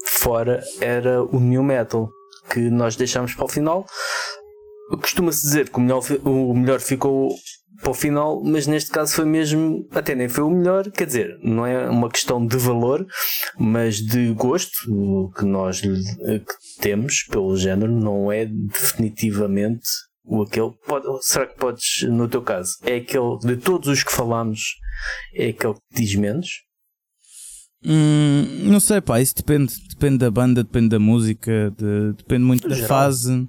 fora 0.07 0.63
era 0.81 1.23
o 1.23 1.39
new 1.39 1.63
metal 1.63 2.09
que 2.53 2.61
nós 2.71 2.97
deixámos 2.97 3.35
para 3.35 3.45
o 3.45 3.49
final. 3.49 3.87
Costuma-se 5.01 5.43
dizer 5.43 5.69
que 5.69 5.79
o 5.79 5.81
melhor, 5.81 6.03
o 6.25 6.55
melhor 6.55 6.81
ficou 6.81 7.31
para 7.87 7.93
o 7.93 7.95
final, 7.95 8.43
mas 8.43 8.67
neste 8.67 8.91
caso 8.91 9.15
foi 9.15 9.25
mesmo, 9.25 9.87
até 9.93 10.13
nem 10.17 10.29
foi 10.29 10.43
o 10.43 10.51
melhor, 10.51 10.91
quer 10.91 11.07
dizer, 11.07 11.39
não 11.41 11.65
é 11.65 11.89
uma 11.89 12.11
questão 12.11 12.45
de 12.45 12.57
valor, 12.57 13.07
mas 13.57 13.99
de 13.99 14.33
gosto 14.33 15.31
que 15.39 15.45
nós 15.45 15.81
que 15.81 16.45
temos 16.81 17.23
pelo 17.31 17.57
género, 17.57 17.93
não 17.93 18.33
é 18.33 18.45
definitivamente 18.45 19.87
o 20.25 20.43
aquele. 20.43 20.73
Pode, 20.85 21.07
será 21.25 21.47
que 21.47 21.57
podes, 21.57 22.03
no 22.09 22.27
teu 22.29 22.43
caso, 22.43 22.73
é 22.83 22.97
aquele 22.97 23.39
de 23.39 23.57
todos 23.57 23.87
os 23.87 24.03
que 24.03 24.11
falámos, 24.11 24.61
é 25.33 25.51
aquele 25.51 25.75
que 25.75 26.01
diz 26.03 26.15
menos? 26.17 26.49
hum, 27.85 28.65
não 28.65 28.81
sei, 28.81 29.01
pá, 29.01 29.21
isso 29.21 29.35
depende. 29.37 29.73
Depende 29.91 30.19
da 30.19 30.31
banda, 30.31 30.65
depende 30.65 30.89
da 30.89 30.99
música, 30.99 31.73
de- 31.79 32.15
depende 32.15 32.43
muito 32.45 32.65
No 32.65 32.71
da 32.71 32.75
geral. 32.75 32.89
fase. 32.89 33.47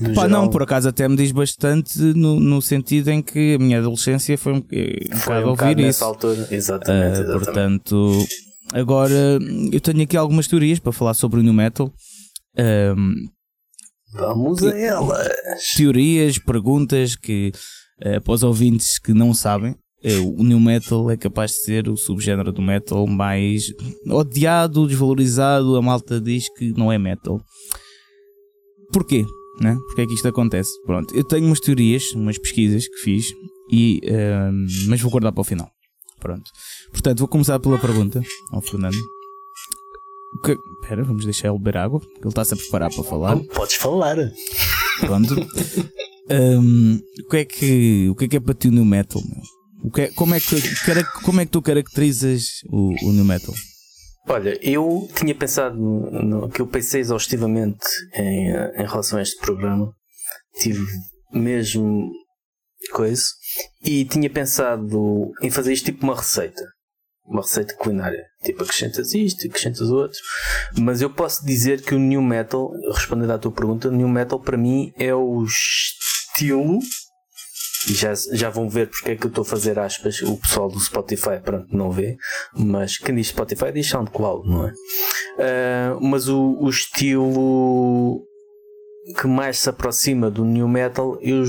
No 0.00 0.14
pá, 0.14 0.22
geral, 0.22 0.28
não, 0.28 0.48
por 0.48 0.62
acaso 0.62 0.88
até 0.88 1.08
me 1.08 1.16
diz 1.16 1.32
bastante 1.32 1.98
no, 1.98 2.38
no 2.38 2.62
sentido 2.62 3.08
em 3.10 3.20
que 3.20 3.54
a 3.54 3.58
minha 3.58 3.78
adolescência 3.78 4.38
foi 4.38 4.52
um, 4.52 4.56
um 4.58 5.16
foi 5.16 5.40
bocado 5.42 5.46
um 5.46 5.50
ouvir 5.50 5.76
nessa 5.76 5.88
isso. 5.88 6.04
altura. 6.04 6.48
Exatamente. 6.50 7.20
exatamente. 7.20 7.44
portanto, 7.44 8.26
agora 8.72 9.38
eu 9.72 9.80
tenho 9.80 10.02
aqui 10.02 10.16
algumas 10.16 10.46
teorias 10.46 10.78
para 10.78 10.92
falar 10.92 11.14
sobre 11.14 11.40
o 11.40 11.42
New 11.42 11.52
Metal. 11.52 11.92
Ahm, 12.56 13.14
Vamos 14.12 14.62
a 14.62 14.70
elas. 14.78 15.28
teorias, 15.76 16.38
perguntas 16.38 17.14
que 17.16 17.52
eh, 18.00 18.20
para 18.20 18.32
os 18.32 18.42
ouvintes 18.42 18.98
que 18.98 19.12
não 19.12 19.34
sabem, 19.34 19.74
o 20.38 20.44
New 20.44 20.60
Metal 20.60 21.10
é 21.10 21.16
capaz 21.16 21.50
de 21.50 21.56
ser 21.64 21.88
o 21.88 21.96
subgénero 21.96 22.52
do 22.52 22.62
metal 22.62 23.04
mais 23.08 23.64
odiado, 24.08 24.86
desvalorizado. 24.86 25.76
A 25.76 25.82
malta 25.82 26.20
diz 26.20 26.48
que 26.56 26.72
não 26.72 26.92
é 26.92 26.96
metal. 26.96 27.40
Porquê? 28.92 29.26
Né? 29.60 29.76
Porquê 29.88 30.02
é 30.02 30.06
que 30.06 30.14
isto 30.14 30.28
acontece? 30.28 30.70
Pronto, 30.86 31.14
eu 31.14 31.24
tenho 31.24 31.46
umas 31.46 31.58
teorias, 31.60 32.12
umas 32.14 32.38
pesquisas 32.38 32.86
que 32.86 32.96
fiz, 33.02 33.26
e, 33.70 34.00
ahm, 34.08 34.66
mas 34.88 35.00
vou 35.00 35.10
guardar 35.10 35.32
para 35.32 35.40
o 35.40 35.44
final. 35.44 35.68
Pronto. 36.20 36.50
Portanto, 36.92 37.18
vou 37.20 37.28
começar 37.28 37.58
pela 37.58 37.78
pergunta 37.78 38.22
ao 38.52 38.60
Fernando. 38.60 38.96
Que- 40.44 40.56
Espera, 40.82 41.02
vamos 41.04 41.24
deixar 41.24 41.48
ele 41.48 41.58
beber 41.58 41.76
água, 41.78 42.00
porque 42.00 42.20
ele 42.20 42.28
está-se 42.28 42.54
a 42.54 42.56
preparar 42.56 42.90
para 42.92 43.04
falar. 43.04 43.36
Não 43.36 43.44
podes 43.46 43.74
falar. 43.76 44.16
Pronto. 45.00 45.34
Hum, 46.30 47.00
o, 47.24 47.28
que 47.28 47.36
é 47.36 47.44
que, 47.44 48.08
o 48.10 48.14
que 48.14 48.24
é 48.24 48.28
que 48.28 48.36
é 48.36 48.40
para 48.40 48.54
ti 48.54 48.68
o 48.68 48.72
New 48.72 48.84
Metal? 48.84 49.20
Meu? 49.22 49.42
O 49.84 49.90
que 49.90 50.02
é- 50.02 50.08
como, 50.12 50.34
é 50.34 50.40
que, 50.40 50.56
como 51.24 51.40
é 51.40 51.44
que 51.46 51.50
tu 51.52 51.62
caracterizas 51.62 52.44
o, 52.70 52.94
o 53.08 53.12
New 53.12 53.24
Metal? 53.24 53.54
Olha, 54.28 54.58
eu 54.62 55.08
tinha 55.14 55.34
pensado 55.34 55.76
no, 55.76 56.50
que 56.50 56.60
eu 56.60 56.66
pensei 56.66 57.00
exaustivamente 57.00 57.86
em, 58.14 58.50
em 58.50 58.86
relação 58.86 59.18
a 59.18 59.22
este 59.22 59.40
programa. 59.40 59.90
Tive 60.60 60.84
mesmo 61.32 62.10
coisa. 62.92 63.22
E 63.82 64.04
tinha 64.04 64.28
pensado 64.28 65.32
em 65.42 65.50
fazer 65.50 65.72
isto 65.72 65.86
tipo 65.86 66.04
uma 66.04 66.14
receita. 66.16 66.62
Uma 67.24 67.42
receita 67.42 67.74
culinária. 67.76 68.24
Tipo, 68.42 68.62
acrescentas 68.62 69.12
isto, 69.14 69.46
acrescentas 69.46 69.88
outro. 69.88 70.18
Mas 70.78 71.00
eu 71.00 71.10
posso 71.10 71.44
dizer 71.44 71.82
que 71.82 71.94
o 71.94 71.98
New 71.98 72.22
Metal, 72.22 72.70
respondendo 72.94 73.32
à 73.32 73.38
tua 73.38 73.52
pergunta, 73.52 73.88
o 73.88 73.92
New 73.92 74.08
Metal 74.08 74.40
para 74.40 74.56
mim 74.56 74.92
é 74.98 75.14
o 75.14 75.44
estilo. 75.44 76.78
E 77.88 77.94
já, 77.94 78.12
já 78.32 78.50
vão 78.50 78.68
ver 78.68 78.88
porque 78.90 79.12
é 79.12 79.16
que 79.16 79.24
eu 79.26 79.28
estou 79.28 79.42
a 79.42 79.44
fazer 79.46 79.78
aspas. 79.78 80.20
O 80.22 80.36
pessoal 80.36 80.68
do 80.68 80.78
Spotify, 80.80 81.40
pronto, 81.42 81.66
não 81.74 81.90
vê. 81.90 82.16
Mas 82.54 82.98
quem 82.98 83.14
diz 83.14 83.28
Spotify 83.28 83.72
diz 83.72 83.88
SoundCloud, 83.88 84.48
não 84.48 84.66
é? 84.68 84.72
Ah, 85.38 85.98
mas 86.00 86.28
o, 86.28 86.56
o 86.60 86.68
estilo 86.68 88.22
que 89.20 89.26
mais 89.26 89.58
se 89.58 89.68
aproxima 89.70 90.30
do 90.30 90.44
New 90.44 90.68
Metal, 90.68 91.16
eu, 91.22 91.44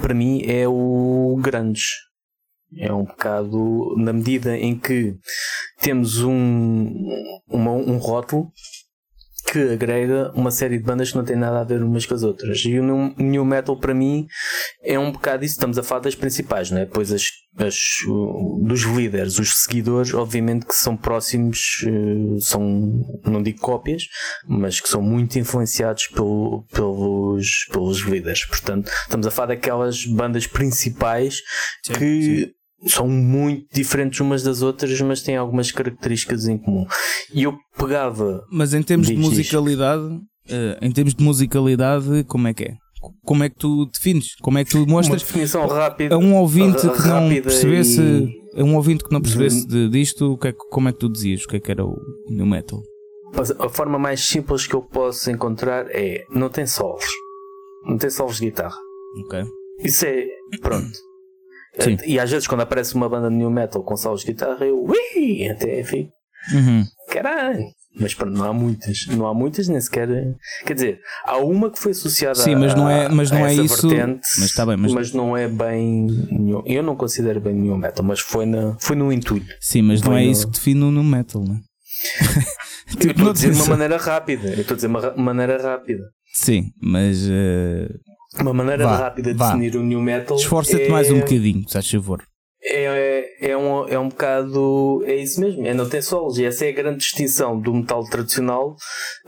para 0.00 0.14
mim, 0.14 0.42
é 0.46 0.68
o 0.68 1.36
grunge. 1.40 1.84
É 2.76 2.92
um 2.92 3.04
bocado 3.04 3.94
na 3.96 4.12
medida 4.12 4.56
em 4.56 4.76
que 4.78 5.14
temos 5.80 6.22
um, 6.22 6.92
uma- 7.48 7.72
um 7.72 7.98
rótulo 7.98 8.50
que 9.54 9.72
agrega 9.72 10.32
uma 10.34 10.50
série 10.50 10.78
de 10.78 10.84
bandas 10.84 11.10
que 11.12 11.16
não 11.16 11.24
têm 11.24 11.36
nada 11.36 11.60
a 11.60 11.64
ver 11.64 11.80
umas 11.82 12.04
com 12.04 12.14
as 12.14 12.22
outras. 12.24 12.58
E 12.64 12.78
o 12.80 13.14
new- 13.18 13.44
Metal 13.44 13.78
para 13.78 13.94
mim 13.94 14.26
é 14.82 14.98
um 14.98 15.12
bocado 15.12 15.44
isso. 15.44 15.54
Estamos 15.54 15.78
a 15.78 15.82
falar 15.82 16.00
das 16.00 16.14
principais, 16.16 16.70
não 16.72 16.78
é? 16.78 16.86
Pois 16.86 17.12
as, 17.12 17.28
as, 17.58 17.76
dos 18.62 18.82
líderes, 18.82 19.38
os 19.38 19.54
seguidores, 19.62 20.12
obviamente 20.12 20.66
que 20.66 20.74
são 20.74 20.96
próximos, 20.96 21.84
eh, 21.86 22.40
são, 22.40 23.00
não 23.24 23.42
digo 23.42 23.60
cópias, 23.60 24.02
mas 24.48 24.80
que 24.80 24.88
são 24.88 25.00
muito 25.00 25.38
influenciados 25.38 26.08
pelo, 26.08 26.64
pelos, 26.72 27.66
pelos 27.70 27.98
líderes. 28.00 28.44
Portanto, 28.46 28.90
estamos 29.04 29.26
a 29.26 29.30
falar 29.30 29.48
daquelas 29.48 30.04
bandas 30.06 30.46
principais 30.46 31.36
que 31.96 32.50
são 32.86 33.08
muito 33.08 33.66
diferentes 33.72 34.20
umas 34.20 34.42
das 34.42 34.62
outras, 34.62 35.00
mas 35.00 35.22
têm 35.22 35.36
algumas 35.36 35.70
características 35.70 36.46
em 36.46 36.58
comum. 36.58 36.86
E 37.32 37.42
eu 37.44 37.56
pegava 37.78 38.44
Mas 38.50 38.74
em 38.74 38.82
termos 38.82 39.06
de 39.08 39.16
musicalidade, 39.16 40.20
eh, 40.48 40.78
em 40.82 40.90
termos 40.92 41.14
de 41.14 41.22
musicalidade, 41.24 42.24
como 42.24 42.48
é 42.48 42.54
que 42.54 42.64
é? 42.64 42.74
Como 43.24 43.44
é 43.44 43.48
que 43.50 43.56
tu 43.56 43.86
defines? 43.86 44.34
Como 44.40 44.56
é 44.58 44.64
que 44.64 44.70
tu 44.70 44.78
uma 44.78 44.86
mostras 44.86 45.22
definição 45.22 45.66
rápida. 45.66 46.14
a 46.14 46.18
um 46.18 46.34
ouvinte 46.36 46.80
que 46.80 47.06
não 47.08 47.28
percebesse, 47.42 48.00
e- 48.00 48.60
a 48.60 48.64
um 48.64 48.74
ouvinte 48.76 49.04
que 49.04 49.12
não 49.12 49.20
percebesse 49.20 49.66
de- 49.66 49.88
disto, 49.90 50.38
que 50.38 50.48
é 50.48 50.52
como 50.52 50.88
é 50.88 50.92
que 50.92 50.98
tu 50.98 51.10
dizias? 51.10 51.42
O 51.44 51.48
que 51.48 51.56
é 51.56 51.60
que 51.60 51.70
era 51.70 51.84
o 51.84 51.94
New 52.30 52.46
Metal? 52.46 52.80
A 53.58 53.68
forma 53.68 53.98
mais 53.98 54.20
simples 54.26 54.66
que 54.66 54.74
eu 54.74 54.80
posso 54.82 55.30
encontrar 55.30 55.86
é 55.90 56.24
não 56.30 56.48
tem 56.48 56.66
solos. 56.66 57.04
Não 57.86 57.98
tem 57.98 58.08
solos 58.08 58.36
de 58.36 58.46
guitarra. 58.46 58.76
Ok. 59.26 59.42
Isso 59.80 60.06
é. 60.06 60.24
Pronto. 60.62 60.88
Sim. 61.80 61.96
E 62.06 62.18
às 62.20 62.30
vezes 62.30 62.46
quando 62.46 62.60
aparece 62.62 62.94
uma 62.94 63.08
banda 63.08 63.28
de 63.28 63.34
new 63.36 63.50
metal 63.50 63.82
com 63.82 63.96
solos 63.96 64.20
de 64.20 64.26
guitarra, 64.28 64.64
eu. 64.64 64.84
Ui! 64.84 65.48
Até 65.48 65.82
fico. 65.84 66.10
Uhum. 66.52 66.84
Caralho! 67.10 67.64
Mas 67.98 68.12
pronto, 68.12 68.36
não 68.36 68.44
há 68.44 68.52
muitas. 68.52 69.06
Não 69.08 69.24
há 69.26 69.32
muitas, 69.32 69.68
nem 69.68 69.80
sequer. 69.80 70.08
Quer 70.66 70.74
dizer, 70.74 71.00
há 71.24 71.36
uma 71.38 71.70
que 71.70 71.78
foi 71.78 71.92
associada 71.92 72.34
Sim, 72.34 72.56
mas 72.56 72.74
não 72.74 72.90
é- 72.90 73.08
mas 73.08 73.30
não 73.30 73.46
é 73.46 73.54
isso- 73.54 73.88
vertente, 73.88 74.26
mas 74.38 74.46
está 74.50 74.66
bem, 74.66 74.76
mas- 74.76 75.12
não 75.12 75.36
é 75.36 75.46
bem. 75.46 76.08
Eu 76.66 76.82
não 76.82 76.96
considero 76.96 77.40
bem 77.40 77.54
new 77.54 77.76
metal, 77.76 78.04
mas 78.04 78.18
foi, 78.18 78.46
na, 78.46 78.76
foi 78.80 78.96
no 78.96 79.12
intuito. 79.12 79.46
Sim, 79.60 79.82
mas 79.82 80.00
não 80.00 80.10
Foi 80.10 80.22
é 80.22 80.24
no- 80.24 80.30
isso 80.32 80.46
que 80.48 80.54
define 80.54 80.82
o 80.82 80.90
New 80.90 81.04
Metal, 81.04 81.40
não 81.44 81.54
é? 81.54 81.58
Eu 82.94 82.96
Tipo, 82.98 83.10
estou 83.12 83.24
não 83.24 83.30
a 83.30 83.32
dizer 83.34 83.50
de 83.52 83.56
uma 83.60 83.66
maneira 83.68 83.96
rápida. 83.96 84.48
Eu 84.48 84.60
estou 84.60 84.74
a 84.74 84.76
dizer 84.76 84.88
de 84.88 84.92
uma 84.92 85.00
ra- 85.00 85.14
maneira 85.16 85.62
rápida. 85.62 86.02
Sim, 86.34 86.70
mas 86.82 87.26
eh, 87.30 87.88
uma 88.40 88.52
maneira 88.52 88.84
vá, 88.84 88.96
rápida 88.96 89.32
de 89.32 89.38
vá. 89.38 89.48
definir 89.48 89.76
o 89.76 89.82
new 89.82 90.00
metal. 90.00 90.36
Esforça-te 90.36 90.84
é... 90.84 90.88
mais 90.88 91.10
um 91.10 91.20
bocadinho, 91.20 91.64
se 91.68 91.98
favor. 91.98 92.22
É, 92.66 93.50
é, 93.50 93.56
um, 93.56 93.86
é 93.86 93.98
um 93.98 94.08
bocado. 94.08 95.02
É 95.04 95.14
isso 95.14 95.38
mesmo, 95.38 95.66
é 95.66 95.74
não 95.74 95.86
tem 95.86 96.00
solos. 96.00 96.38
E 96.38 96.46
essa 96.46 96.64
é 96.64 96.70
a 96.70 96.72
grande 96.72 96.98
distinção 96.98 97.60
do 97.60 97.74
metal 97.74 98.02
tradicional. 98.08 98.74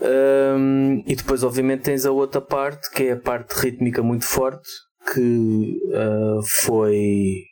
Um, 0.01 1.03
e 1.05 1.15
depois, 1.15 1.43
obviamente, 1.43 1.83
tens 1.83 2.05
a 2.05 2.11
outra 2.11 2.41
parte, 2.41 2.89
que 2.91 3.03
é 3.03 3.11
a 3.11 3.19
parte 3.19 3.53
rítmica 3.53 4.01
muito 4.01 4.25
forte, 4.25 4.67
que 5.13 5.79
uh, 5.89 6.41
foi. 6.63 7.43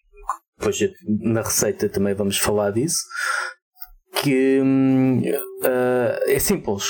Depois 0.58 0.80
na 1.08 1.42
receita 1.42 1.88
também 1.88 2.16
vamos 2.16 2.40
falar 2.40 2.72
disso. 2.72 2.98
Que 4.24 4.60
uh, 4.60 6.32
é 6.32 6.40
simples. 6.40 6.86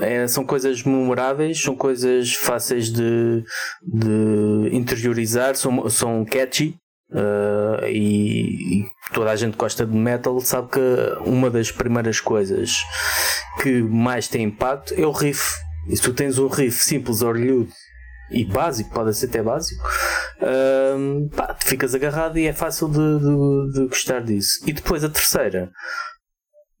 É, 0.00 0.26
são 0.28 0.44
coisas 0.44 0.82
memoráveis, 0.82 1.62
são 1.62 1.74
coisas 1.74 2.34
fáceis 2.34 2.92
de, 2.92 3.42
de 3.82 4.68
interiorizar, 4.72 5.56
são, 5.56 5.88
são 5.88 6.24
catchy. 6.24 6.76
Uh, 7.10 7.86
e, 7.86 8.80
e, 8.80 8.90
toda 9.14 9.30
a 9.30 9.36
gente 9.36 9.56
gosta 9.56 9.86
de 9.86 9.96
metal 9.96 10.38
sabe 10.40 10.72
que 10.72 10.80
uma 11.24 11.48
das 11.48 11.72
primeiras 11.72 12.20
coisas 12.20 12.82
que 13.62 13.80
mais 13.82 14.28
tem 14.28 14.44
impacto 14.44 14.92
é 14.94 15.06
o 15.06 15.10
riff. 15.10 15.54
E 15.88 15.96
se 15.96 16.02
tu 16.02 16.12
tens 16.12 16.38
um 16.38 16.48
riff 16.48 16.84
simples, 16.84 17.22
orlhudo 17.22 17.70
e 18.30 18.44
básico, 18.44 18.90
pode 18.90 19.16
ser 19.16 19.26
até 19.26 19.42
básico, 19.42 19.82
uh, 20.42 21.30
pá, 21.30 21.56
ficas 21.58 21.94
agarrado 21.94 22.38
e 22.38 22.46
é 22.46 22.52
fácil 22.52 22.88
de, 22.88 22.98
de, 22.98 23.72
de 23.72 23.88
gostar 23.88 24.20
disso. 24.20 24.60
E 24.66 24.72
depois 24.74 25.02
a 25.02 25.08
terceira, 25.08 25.70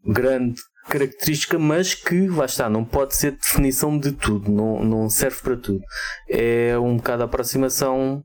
grande 0.04 0.60
característica, 0.88 1.58
mas 1.58 1.94
que, 1.94 2.28
lá 2.28 2.44
está, 2.44 2.68
não 2.68 2.84
pode 2.84 3.14
ser 3.14 3.32
definição 3.32 3.98
de 3.98 4.12
tudo, 4.12 4.50
não, 4.50 4.84
não 4.84 5.10
serve 5.10 5.40
para 5.42 5.56
tudo. 5.56 5.80
É 6.28 6.78
um 6.78 6.96
bocado 6.96 7.22
a 7.22 7.26
aproximação 7.26 8.22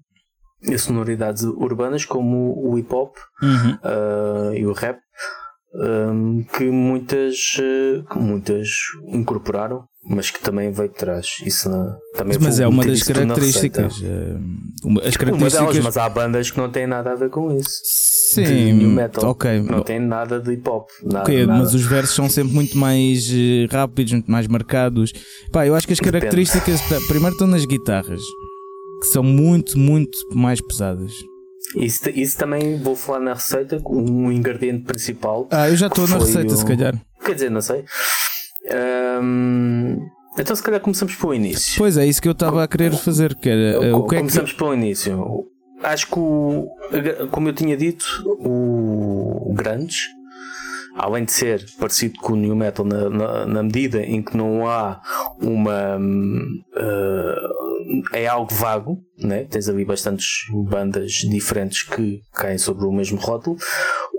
a 0.71 0.77
sonoridades 0.77 1.43
urbanas 1.43 2.05
como 2.05 2.53
o 2.57 2.77
hip 2.77 2.93
hop 2.93 3.15
uhum. 3.41 3.73
uh, 3.83 4.53
e 4.53 4.65
o 4.65 4.71
rap. 4.71 4.99
Um, 5.75 6.43
que 6.55 6.65
muitas, 6.65 7.35
que 8.11 8.19
muitas 8.19 8.69
incorporaram, 9.07 9.85
mas 10.05 10.29
que 10.29 10.39
também 10.39 10.71
veio 10.71 10.89
de 10.89 10.95
trás. 10.95 11.37
Isso 11.43 11.67
não, 11.67 11.95
também 12.15 12.37
mas 12.39 12.59
é 12.59 12.67
uma 12.67 12.85
das 12.85 13.01
características. 13.01 13.97
Uh, 13.97 14.39
uma, 14.83 15.01
as 15.01 15.17
características... 15.17 15.61
Uma 15.61 15.71
delas, 15.71 15.83
mas 15.83 15.97
há 15.97 16.07
bandas 16.09 16.51
que 16.51 16.57
não 16.57 16.69
têm 16.69 16.85
nada 16.85 17.13
a 17.13 17.15
ver 17.15 17.31
com 17.31 17.51
isso. 17.57 17.81
Sim, 17.83 18.73
new 18.73 18.89
metal. 18.89 19.31
ok. 19.31 19.61
Não 19.61 19.81
tem 19.81 19.99
nada 19.99 20.39
de 20.39 20.53
hip 20.53 20.69
hop. 20.69 20.89
Nada, 21.03 21.23
okay, 21.23 21.45
nada. 21.45 21.59
Mas 21.59 21.73
os 21.73 21.83
versos 21.83 22.15
são 22.15 22.29
sempre 22.29 22.53
muito 22.53 22.77
mais 22.77 23.27
uh, 23.29 23.67
rápidos, 23.71 24.13
muito 24.13 24.29
mais 24.29 24.47
marcados. 24.47 25.11
Pá, 25.51 25.65
eu 25.65 25.73
acho 25.73 25.87
que 25.87 25.93
as 25.93 25.99
características. 25.99 26.81
Primeiro 27.07 27.33
estão 27.33 27.47
nas 27.47 27.65
guitarras, 27.65 28.21
que 29.01 29.07
são 29.07 29.23
muito, 29.23 29.77
muito 29.79 30.17
mais 30.35 30.61
pesadas. 30.61 31.13
Isso, 31.75 32.09
isso 32.09 32.37
também 32.37 32.77
vou 32.77 32.95
falar 32.95 33.19
na 33.19 33.33
receita, 33.33 33.81
um 33.85 34.31
ingrediente 34.31 34.83
principal. 34.83 35.47
Ah, 35.51 35.69
eu 35.69 35.75
já 35.75 35.87
estou 35.87 36.07
na 36.07 36.17
receita, 36.17 36.53
o... 36.53 36.57
se 36.57 36.65
calhar. 36.65 36.95
Quer 37.23 37.33
dizer, 37.33 37.51
não 37.51 37.61
sei. 37.61 37.85
Um... 39.21 39.97
Então, 40.37 40.55
se 40.55 40.63
calhar 40.63 40.79
começamos 40.79 41.15
pelo 41.15 41.33
início. 41.33 41.77
Pois 41.77 41.95
é, 41.97 42.05
isso 42.05 42.21
que 42.21 42.27
eu 42.27 42.31
estava 42.33 42.63
a 42.63 42.67
querer 42.67 42.91
fazer. 42.93 43.35
Que 43.35 43.49
era, 43.49 43.95
o 43.95 44.07
que 44.07 44.17
começamos 44.17 44.49
é 44.49 44.53
que... 44.53 44.57
pelo 44.57 44.73
início. 44.73 45.47
Acho 45.83 46.07
que, 46.07 46.17
o, 46.17 46.69
como 47.29 47.49
eu 47.49 47.53
tinha 47.53 47.75
dito, 47.75 48.05
o 48.25 49.53
Grandes, 49.53 49.97
além 50.95 51.25
de 51.25 51.31
ser 51.33 51.65
parecido 51.77 52.19
com 52.19 52.33
o 52.33 52.35
New 52.35 52.55
Metal 52.55 52.85
na, 52.85 53.09
na, 53.09 53.45
na 53.45 53.63
medida 53.63 54.01
em 54.01 54.21
que 54.21 54.37
não 54.37 54.65
há 54.67 55.01
uma. 55.41 55.97
Uh, 55.97 57.62
é 58.13 58.27
algo 58.27 58.53
vago, 58.53 58.99
né? 59.17 59.45
tens 59.45 59.69
ali 59.69 59.85
bastantes 59.85 60.45
bandas 60.51 61.11
diferentes 61.11 61.83
que 61.83 62.21
caem 62.33 62.57
sobre 62.57 62.85
o 62.85 62.91
mesmo 62.91 63.17
rótulo. 63.19 63.57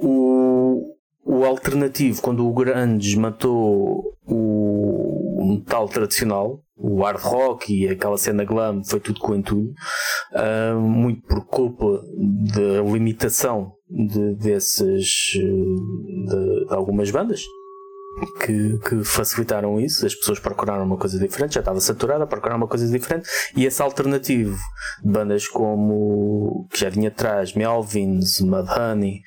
O, 0.00 0.94
o 1.24 1.44
alternativo, 1.44 2.20
quando 2.22 2.46
o 2.46 2.53
Grandes 2.53 3.14
matou 3.14 4.14
o 4.27 5.55
metal 5.55 5.88
tradicional, 5.88 6.61
o 6.77 7.03
hard 7.03 7.20
rock 7.20 7.72
e 7.72 7.88
aquela 7.88 8.18
cena 8.18 8.44
glam 8.44 8.83
foi 8.85 9.00
tudo 9.00 9.20
com 9.20 9.40
tudo, 9.40 9.72
uh, 10.33 10.79
muito 10.81 11.22
por 11.22 11.44
culpa 11.46 12.03
da 12.16 12.83
limitação 12.83 13.72
de, 13.88 14.35
desses 14.35 15.05
de, 15.05 16.66
de 16.66 16.74
algumas 16.74 17.11
bandas. 17.11 17.42
Que, 18.44 18.79
que, 18.79 19.05
facilitaram 19.05 19.81
isso, 19.81 20.07
as 20.07 20.14
pessoas 20.14 20.38
procuraram 20.38 20.85
uma 20.85 20.96
coisa 20.96 21.18
diferente, 21.18 21.55
já 21.55 21.61
estava 21.61 21.81
saturada, 21.81 22.27
procuraram 22.27 22.59
uma 22.59 22.68
coisa 22.68 22.87
diferente, 22.88 23.29
e 23.57 23.64
esse 23.64 23.83
alternativo 23.83 24.57
de 25.03 25.11
bandas 25.11 25.48
como 25.48 26.68
que 26.70 26.79
já 26.79 26.88
vinha 26.88 27.09
atrás, 27.09 27.55
Melvins, 27.55 28.40
Mudhoney, 28.40 29.22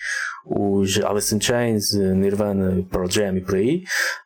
os 0.45 0.97
Alice 1.03 1.35
in 1.35 1.41
Chains, 1.41 1.93
Nirvana, 1.93 2.85
Pearl 2.89 3.09
Jam 3.09 3.35
e 3.35 3.41
por 3.41 3.55
aí, 3.55 3.83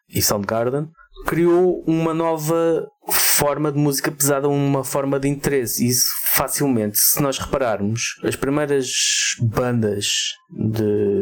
e 0.08 0.21
Soundgarden, 0.21 0.88
criou 1.26 1.84
uma 1.88 2.13
nova 2.13 2.88
forma 3.10 3.71
de 3.71 3.78
música 3.78 4.12
pesada, 4.12 4.47
uma 4.47 4.84
forma 4.84 5.19
de 5.19 5.28
interesse. 5.28 5.88
Isso 5.88 6.08
facilmente, 6.34 6.97
se 6.97 7.21
nós 7.21 7.38
repararmos, 7.38 8.15
as 8.24 8.36
primeiras 8.36 8.91
bandas 9.39 10.08
de 10.50 11.21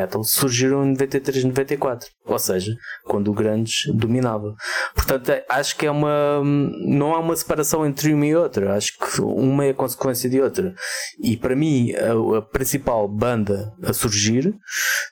metal 0.00 0.24
surgiram 0.24 0.84
em 0.84 0.90
93, 0.90 1.44
94, 1.44 2.08
ou 2.26 2.38
seja, 2.38 2.72
quando 3.04 3.30
o 3.30 3.34
Grandes 3.34 3.82
dominava. 3.94 4.54
Portanto, 4.94 5.32
acho 5.48 5.76
que 5.76 5.86
é 5.86 5.90
uma. 5.90 6.42
Não 6.44 7.14
há 7.14 7.18
uma 7.18 7.36
separação 7.36 7.86
entre 7.86 8.12
uma 8.12 8.26
e 8.26 8.34
outra, 8.34 8.74
acho 8.74 8.98
que 8.98 9.20
uma 9.20 9.64
é 9.64 9.72
consequência 9.72 10.28
de 10.28 10.40
outra. 10.40 10.74
E 11.22 11.36
para 11.36 11.54
mim, 11.54 11.92
a, 11.92 12.38
a 12.38 12.42
principal 12.42 13.08
banda 13.08 13.72
a 13.82 13.92
surgir, 13.92 14.54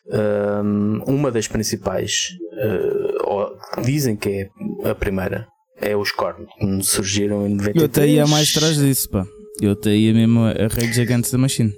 um, 0.07 1.03
uma 1.07 1.31
das 1.31 1.48
principais, 1.48 2.29
uh, 3.24 3.83
dizem 3.83 4.16
que 4.16 4.29
é 4.85 4.90
a 4.90 4.94
primeira, 4.94 5.46
é 5.81 5.96
os 5.96 6.11
Korn, 6.12 6.46
que 6.59 6.83
surgiram 6.83 7.46
em 7.46 7.55
93. 7.55 7.77
Eu 7.77 7.85
até 7.85 8.07
ia 8.07 8.27
mais 8.27 8.55
atrás 8.57 8.77
disso, 8.77 9.09
pá. 9.11 9.27
Eu 9.61 9.72
até 9.72 9.94
ia 9.94 10.14
mesmo 10.14 10.40
a 10.44 10.53
Rage 10.68 11.01
Against 11.01 11.33
the 11.33 11.37
Machine. 11.37 11.72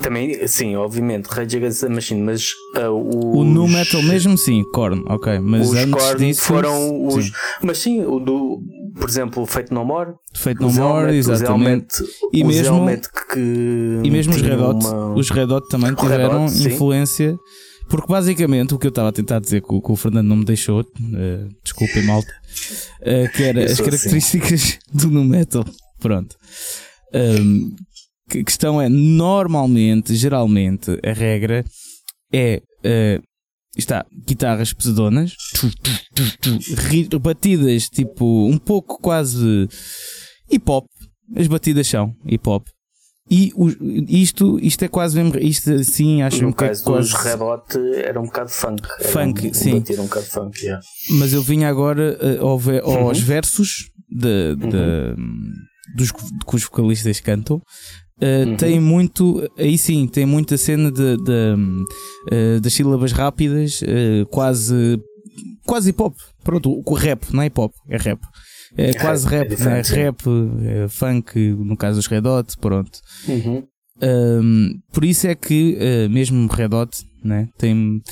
Também, 0.00 0.46
sim, 0.46 0.74
obviamente, 0.76 1.26
Rage 1.26 1.56
Against 1.56 1.80
the 1.80 1.88
Machine, 1.88 2.22
mas 2.22 2.50
uh, 2.76 2.90
os... 2.90 3.36
O 3.36 3.44
nu 3.44 3.68
metal 3.68 4.02
mesmo, 4.02 4.38
sim, 4.38 4.62
Korn, 4.72 5.02
ok. 5.06 5.38
Mas 5.40 5.68
os 5.68 5.76
antes 5.76 6.02
Korn 6.02 6.26
disso, 6.26 6.42
foram 6.42 7.06
os. 7.06 7.26
Sim. 7.26 7.32
Mas 7.62 7.78
sim, 7.78 8.04
o 8.04 8.18
do, 8.18 8.62
por 8.94 9.08
exemplo, 9.08 9.44
Feito 9.44 9.74
No 9.74 9.84
More. 9.84 10.12
Feito 10.34 10.62
No 10.62 10.72
More, 10.72 11.14
exatamente. 11.14 12.02
e, 12.32 12.44
mesmo, 12.44 12.86
que 13.32 14.00
e 14.02 14.10
mesmo 14.10 14.34
os 14.34 14.40
Red 14.40 14.56
Hot, 14.56 14.86
uma... 14.86 15.14
os 15.14 15.30
Red 15.30 15.52
Hot 15.52 15.68
também 15.68 15.94
tiveram 15.94 16.46
Hot, 16.46 16.68
influência. 16.68 17.36
Porque 17.88 18.08
basicamente 18.08 18.72
o 18.72 18.78
que 18.78 18.86
eu 18.86 18.90
estava 18.90 19.10
a 19.10 19.12
tentar 19.12 19.38
dizer 19.38 19.60
que 19.60 19.74
o, 19.74 19.82
que 19.82 19.92
o 19.92 19.96
Fernando 19.96 20.26
não 20.26 20.36
me 20.36 20.44
deixou, 20.44 20.80
uh, 20.80 21.48
desculpem 21.62 22.04
malta, 22.04 22.32
uh, 23.00 23.30
que 23.36 23.42
era 23.42 23.64
as 23.64 23.72
assim. 23.72 23.84
características 23.84 24.52
assim. 24.52 24.78
do 24.94 25.10
nu 25.10 25.24
metal. 25.24 25.64
Pronto. 26.00 26.34
Um, 27.12 27.74
a 28.40 28.44
questão 28.44 28.80
é, 28.80 28.88
normalmente, 28.88 30.14
geralmente, 30.14 30.98
a 31.04 31.12
regra 31.12 31.64
é. 32.32 32.62
Uh, 32.84 33.22
está, 33.76 34.04
guitarras 34.26 34.72
pesadonas, 34.72 35.34
batidas 37.20 37.88
tipo 37.88 38.46
um 38.46 38.58
pouco 38.58 39.00
quase 39.00 39.68
hip 40.50 40.70
hop. 40.70 40.86
As 41.34 41.46
batidas 41.46 41.86
são 41.86 42.14
hip 42.26 42.46
hop. 42.48 42.66
E 43.30 43.52
o, 43.54 43.70
isto, 44.08 44.58
isto 44.60 44.84
é 44.84 44.88
quase 44.88 45.16
mesmo. 45.16 45.38
Isto 45.38 45.72
assim, 45.72 46.22
acho 46.22 46.42
no 46.42 46.52
que 46.52 46.66
caso 46.66 46.82
é 46.82 46.84
quase. 46.84 47.14
Red 47.14 47.42
Hot 47.42 47.78
era 47.94 48.20
um 48.20 48.24
bocado 48.24 48.50
funk. 48.50 48.82
Funk, 49.00 49.48
um, 49.48 49.54
sim. 49.54 49.76
Um 49.76 50.04
bocado 50.04 50.26
funk, 50.26 50.60
yeah. 50.60 50.84
Mas 51.12 51.32
eu 51.32 51.40
vinha 51.40 51.68
agora 51.68 52.18
uh, 52.20 52.46
ao, 52.46 52.60
aos 53.06 53.18
uhum. 53.20 53.24
versos 53.24 53.90
de, 54.10 54.56
de, 54.56 54.76
uhum. 54.76 55.52
dos 55.96 56.10
que 56.12 56.56
os 56.56 56.64
vocalistas 56.64 57.20
cantam. 57.20 57.62
Uh, 58.20 58.50
uhum. 58.50 58.56
Tem 58.56 58.80
muito, 58.80 59.50
aí 59.58 59.76
sim, 59.76 60.06
tem 60.06 60.24
muita 60.24 60.56
cena 60.56 60.92
de, 60.92 61.16
de 61.16 61.54
uh, 62.30 62.60
das 62.60 62.72
sílabas 62.72 63.10
rápidas, 63.10 63.82
uh, 63.82 64.26
quase, 64.26 65.00
quase 65.66 65.90
hip 65.90 66.02
hop. 66.02 66.14
Pronto, 66.44 66.82
o 66.84 66.94
rap, 66.94 67.32
não 67.32 67.42
é 67.42 67.46
hip 67.46 67.60
hop, 67.60 67.72
é 67.88 67.96
rap. 67.96 68.20
É, 68.76 68.90
é 68.90 68.94
quase 68.94 69.26
rap, 69.26 69.54
rap, 69.54 69.92
é, 69.92 69.94
rap 69.94 70.22
é 70.64 70.88
funk, 70.88 71.38
no 71.38 71.76
caso 71.76 71.96
dos 71.96 72.06
Red 72.06 72.26
Hot, 72.26 72.56
pronto. 72.58 72.98
Uhum. 73.28 73.66
Um, 74.02 74.80
por 74.92 75.04
isso 75.04 75.26
é 75.26 75.34
que 75.34 75.76
uh, 75.76 76.10
mesmo 76.10 76.46
Red 76.48 76.74
Hot 76.74 77.06
né, 77.22 77.48
tem 77.58 78.02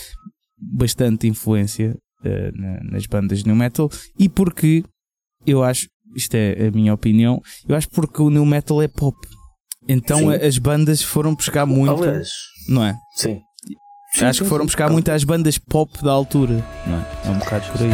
bastante 0.58 1.26
influência 1.26 1.96
uh, 2.24 2.90
nas 2.92 3.06
bandas 3.06 3.38
de 3.38 3.46
new 3.46 3.56
metal 3.56 3.90
e 4.18 4.28
porque 4.28 4.84
eu 5.46 5.64
acho, 5.64 5.88
isto 6.14 6.34
é 6.34 6.68
a 6.68 6.70
minha 6.70 6.92
opinião, 6.92 7.40
eu 7.66 7.74
acho 7.74 7.88
porque 7.88 8.20
o 8.20 8.30
new 8.30 8.44
metal 8.44 8.82
é 8.82 8.88
pop. 8.88 9.16
Então 9.92 10.18
Sim. 10.18 10.34
as 10.34 10.56
bandas 10.56 11.02
foram 11.02 11.34
buscar 11.34 11.66
muito. 11.66 12.00
Aliás, 12.04 12.28
não 12.68 12.84
é? 12.84 12.96
Sim. 13.12 13.40
Sim, 14.12 14.24
acho 14.24 14.44
que 14.44 14.48
foram 14.48 14.64
buscar 14.64 14.86
sim. 14.86 14.92
muito 14.92 15.10
às 15.10 15.24
bandas 15.24 15.58
pop 15.58 15.92
da 16.02 16.12
altura, 16.12 16.64
não 16.86 16.96
é? 16.96 17.06
É 17.26 17.30
um 17.30 17.38
bocado 17.38 17.72
por 17.72 17.82
aí. 17.82 17.90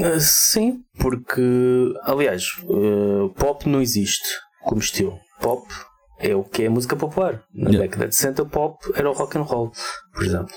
Ah, 0.00 0.20
sim, 0.20 0.80
porque, 1.08 1.94
aliás, 2.02 2.44
uh, 2.64 3.30
pop 3.30 3.66
não 3.66 3.80
existe 3.80 4.28
como 4.60 4.78
estilo. 4.78 5.18
Pop 5.40 5.66
é 6.18 6.36
o 6.36 6.44
que 6.44 6.64
é 6.64 6.68
música 6.68 6.94
popular. 6.94 7.42
Na 7.54 7.70
yeah. 7.70 7.86
década 7.86 8.08
de 8.08 8.14
60, 8.14 8.44
pop 8.44 8.76
era 8.94 9.08
o 9.08 9.14
rock 9.14 9.38
and 9.38 9.42
roll, 9.42 9.72
por 10.18 10.26
exemplo. 10.26 10.54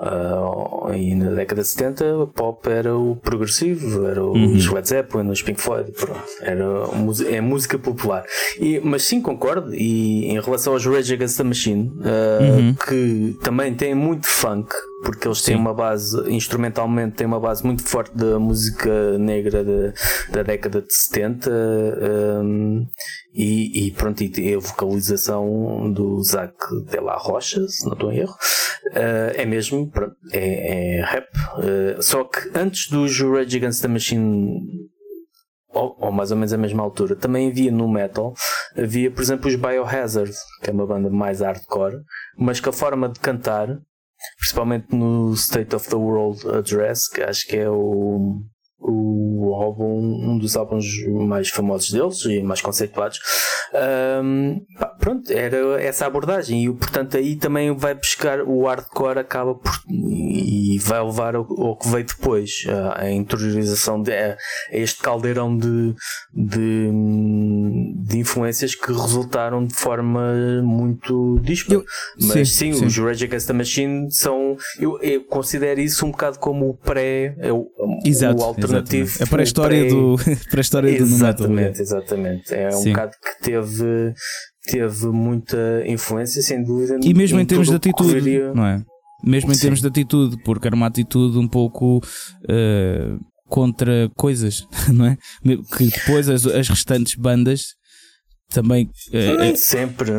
Uh, 0.00 0.92
e 0.92 1.14
na 1.14 1.30
década 1.30 1.62
de 1.62 1.68
70, 1.68 2.26
pop 2.34 2.68
era 2.68 2.96
o 2.96 3.14
progressivo, 3.14 4.06
era 4.06 4.22
o 4.22 4.32
uhum. 4.32 4.74
Led 4.74 4.88
Zeppelin, 4.88 5.30
os 5.30 5.40
Pink 5.40 5.60
Floyd, 5.60 5.92
pronto. 5.92 6.20
Era 6.40 6.64
é 7.30 7.40
música 7.40 7.78
popular. 7.78 8.24
E, 8.58 8.80
mas 8.80 9.04
sim, 9.04 9.22
concordo. 9.22 9.72
E 9.72 10.26
em 10.26 10.40
relação 10.40 10.72
aos 10.72 10.84
Rage 10.84 11.14
Against 11.14 11.36
the 11.36 11.44
Machine, 11.44 11.92
uh, 12.00 12.42
uhum. 12.42 12.74
que 12.74 13.38
também 13.40 13.72
tem 13.74 13.94
muito 13.94 14.26
funk, 14.26 14.74
porque 15.04 15.28
eles 15.28 15.42
têm 15.42 15.54
Sim. 15.54 15.60
uma 15.60 15.74
base, 15.74 16.18
instrumentalmente, 16.30 17.16
têm 17.16 17.26
uma 17.26 17.38
base 17.38 17.64
muito 17.64 17.84
forte 17.84 18.16
da 18.16 18.38
música 18.38 19.18
negra 19.18 19.62
de, 19.62 19.92
da 20.32 20.42
década 20.42 20.80
de 20.80 20.92
70 20.92 21.50
um, 22.42 22.86
e, 23.34 23.86
e, 23.86 23.90
pronto, 23.90 24.22
e 24.22 24.54
a 24.54 24.58
vocalização 24.58 25.92
do 25.92 26.22
Zac 26.22 26.54
de 26.86 27.00
la 27.00 27.16
Rocha, 27.16 27.66
se 27.68 27.84
não 27.84 27.92
estou 27.92 28.12
em 28.12 28.18
erro, 28.18 28.34
uh, 29.04 29.32
é 29.34 29.44
mesmo 29.44 29.90
é, 30.32 30.98
é 30.98 31.04
rap. 31.04 31.28
Uh, 31.58 32.02
só 32.02 32.24
que 32.24 32.50
antes 32.54 32.88
dos 32.90 33.20
Rage 33.20 33.56
Against 33.56 33.82
the 33.82 33.88
Machine 33.88 34.60
ou, 35.68 35.96
ou, 35.98 36.12
mais 36.12 36.30
ou 36.30 36.36
menos 36.36 36.52
a 36.52 36.58
mesma 36.58 36.82
altura, 36.82 37.16
também 37.16 37.50
havia 37.50 37.70
no 37.70 37.88
metal, 37.88 38.32
havia 38.76 39.10
por 39.10 39.22
exemplo 39.22 39.48
os 39.48 39.56
Biohazard, 39.56 40.32
que 40.62 40.70
é 40.70 40.72
uma 40.72 40.86
banda 40.86 41.10
mais 41.10 41.40
hardcore, 41.40 41.96
mas 42.38 42.60
que 42.60 42.68
a 42.68 42.72
forma 42.72 43.08
de 43.08 43.18
cantar 43.18 43.68
principalmente 44.38 44.94
no 44.94 45.34
State 45.34 45.74
of 45.74 45.88
the 45.88 45.96
World 45.96 46.48
Address, 46.48 47.08
que 47.08 47.22
acho 47.22 47.46
que 47.46 47.56
é 47.56 47.68
o, 47.68 48.40
o 48.86 49.54
álbum, 49.54 50.30
um 50.30 50.38
dos 50.38 50.56
álbuns 50.56 50.84
mais 51.08 51.48
famosos 51.48 51.90
deles 51.90 52.24
e 52.26 52.42
mais 52.42 52.60
conceituados. 52.60 53.18
Um, 54.22 54.60
pá, 54.78 54.86
pronto, 54.86 55.32
era 55.32 55.82
essa 55.82 56.06
abordagem, 56.06 56.64
e 56.64 56.72
portanto 56.72 57.16
aí 57.16 57.34
também 57.36 57.74
vai 57.74 57.94
buscar 57.94 58.42
o 58.42 58.66
hardcore, 58.66 59.18
acaba 59.18 59.54
por 59.54 59.72
e 59.88 60.78
vai 60.78 61.02
levar 61.02 61.34
ao, 61.34 61.46
ao 61.60 61.76
que 61.76 61.88
veio 61.88 62.04
depois, 62.04 62.64
a, 62.68 63.02
a 63.02 63.10
interiorização 63.10 64.02
de 64.02 64.12
a, 64.12 64.36
este 64.70 65.00
caldeirão 65.00 65.56
de, 65.56 65.94
de, 66.32 66.90
de, 67.96 68.18
influências 68.18 68.74
que 68.74 68.92
resultaram 68.92 69.64
de 69.64 69.74
forma 69.74 70.62
muito 70.62 71.38
dispara. 71.42 71.82
Mas 72.20 72.50
sim, 72.50 72.72
sim, 72.72 72.72
sim, 72.72 72.86
os 72.86 72.96
Rage 72.98 73.24
Against 73.24 73.46
the 73.46 73.52
Machine 73.52 74.10
são, 74.10 74.56
eu, 74.78 74.98
eu 75.00 75.24
considero 75.24 75.80
isso 75.80 76.06
um 76.06 76.10
bocado 76.10 76.38
como 76.38 76.68
o 76.68 76.74
pré, 76.74 77.34
é 77.38 77.52
o, 77.52 77.66
Exato, 78.04 78.42
o 78.42 78.44
alternativo. 78.76 79.22
É 79.22 79.26
para 79.26 79.42
a 79.42 79.44
história 79.44 79.88
do, 79.88 80.16
para 80.50 80.60
a 80.60 80.62
história 80.62 80.98
do 80.98 81.02
Exatamente, 81.04 81.80
exatamente. 81.80 82.54
É 82.54 82.68
um 82.74 82.84
bocado 82.84 83.12
que 83.12 83.44
teve 83.44 84.14
teve 84.66 85.06
muita 85.06 85.84
influência, 85.86 86.42
sem 86.42 86.62
dúvida. 86.62 86.98
E 87.02 87.12
mesmo 87.14 87.38
em, 87.38 87.42
em 87.42 87.46
termos 87.46 87.68
de 87.68 87.74
atitude, 87.74 88.40
não 88.54 88.66
é? 88.66 88.82
Mesmo 89.22 89.52
em 89.52 89.54
Sim. 89.54 89.62
termos 89.62 89.80
de 89.80 89.86
atitude, 89.86 90.36
porque 90.44 90.66
era 90.66 90.76
uma 90.76 90.86
atitude 90.86 91.38
um 91.38 91.48
pouco 91.48 91.98
uh, 91.98 93.20
contra 93.48 94.10
coisas, 94.16 94.66
não 94.92 95.06
é? 95.06 95.16
Que 95.76 95.86
depois 95.86 96.28
as, 96.28 96.46
as 96.46 96.68
restantes 96.68 97.14
bandas 97.14 97.74
também 98.50 98.84
uh, 99.12 99.38
nem 99.38 99.56
sempre 99.56 100.10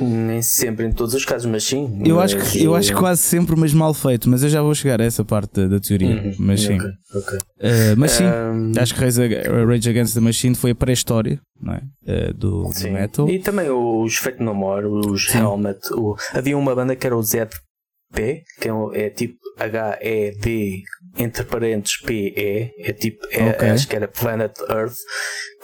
nem 0.00 0.40
sempre 0.40 0.86
em 0.86 0.92
todos 0.92 1.14
os 1.14 1.24
casos 1.24 1.50
mas 1.50 1.64
sim 1.64 2.02
eu 2.04 2.20
acho 2.20 2.38
que 2.38 2.62
eu 2.62 2.74
acho 2.74 2.94
quase 2.94 3.20
sempre 3.22 3.54
mas 3.56 3.74
mal 3.74 3.92
feito 3.92 4.28
mas 4.28 4.42
eu 4.42 4.48
já 4.48 4.62
vou 4.62 4.74
chegar 4.74 5.00
a 5.00 5.04
essa 5.04 5.24
parte 5.24 5.60
da, 5.60 5.68
da 5.68 5.80
teoria 5.80 6.22
uhum, 6.22 6.34
mas 6.38 6.62
sim 6.62 6.76
okay, 6.76 6.90
okay. 7.14 7.38
Uh, 7.38 7.96
mas 7.96 8.12
sim 8.12 8.24
um... 8.24 8.72
acho 8.80 8.94
que 8.94 9.00
Rage 9.00 9.90
Against 9.90 10.14
the 10.14 10.20
Machine 10.20 10.54
foi 10.54 10.70
a 10.70 10.74
pré-história 10.74 11.40
não 11.60 11.74
é? 11.74 11.82
Uh, 12.04 12.34
do, 12.34 12.62
do, 12.62 12.90
metal 12.90 13.28
e 13.28 13.38
também 13.38 13.70
os 13.70 14.16
Fate 14.16 14.42
No 14.42 14.54
More 14.54 14.86
os 14.86 15.26
sim. 15.26 15.38
Helmet 15.38 15.80
o... 15.92 16.16
havia 16.32 16.56
uma 16.56 16.74
banda 16.74 16.96
que 16.96 17.06
era 17.06 17.16
o 17.16 17.22
ZP 17.22 17.54
que 18.60 18.68
é, 18.68 19.06
é 19.06 19.10
tipo 19.10 19.41
H-E-D 19.58 20.82
entre 21.18 21.44
parênteses 21.44 22.00
P-E 22.00 22.72
é 22.78 22.92
tipo 22.92 23.18
é, 23.30 23.50
okay. 23.50 23.70
acho 23.70 23.86
que 23.86 23.96
era 23.96 24.08
Planet 24.08 24.58
Earth 24.68 24.96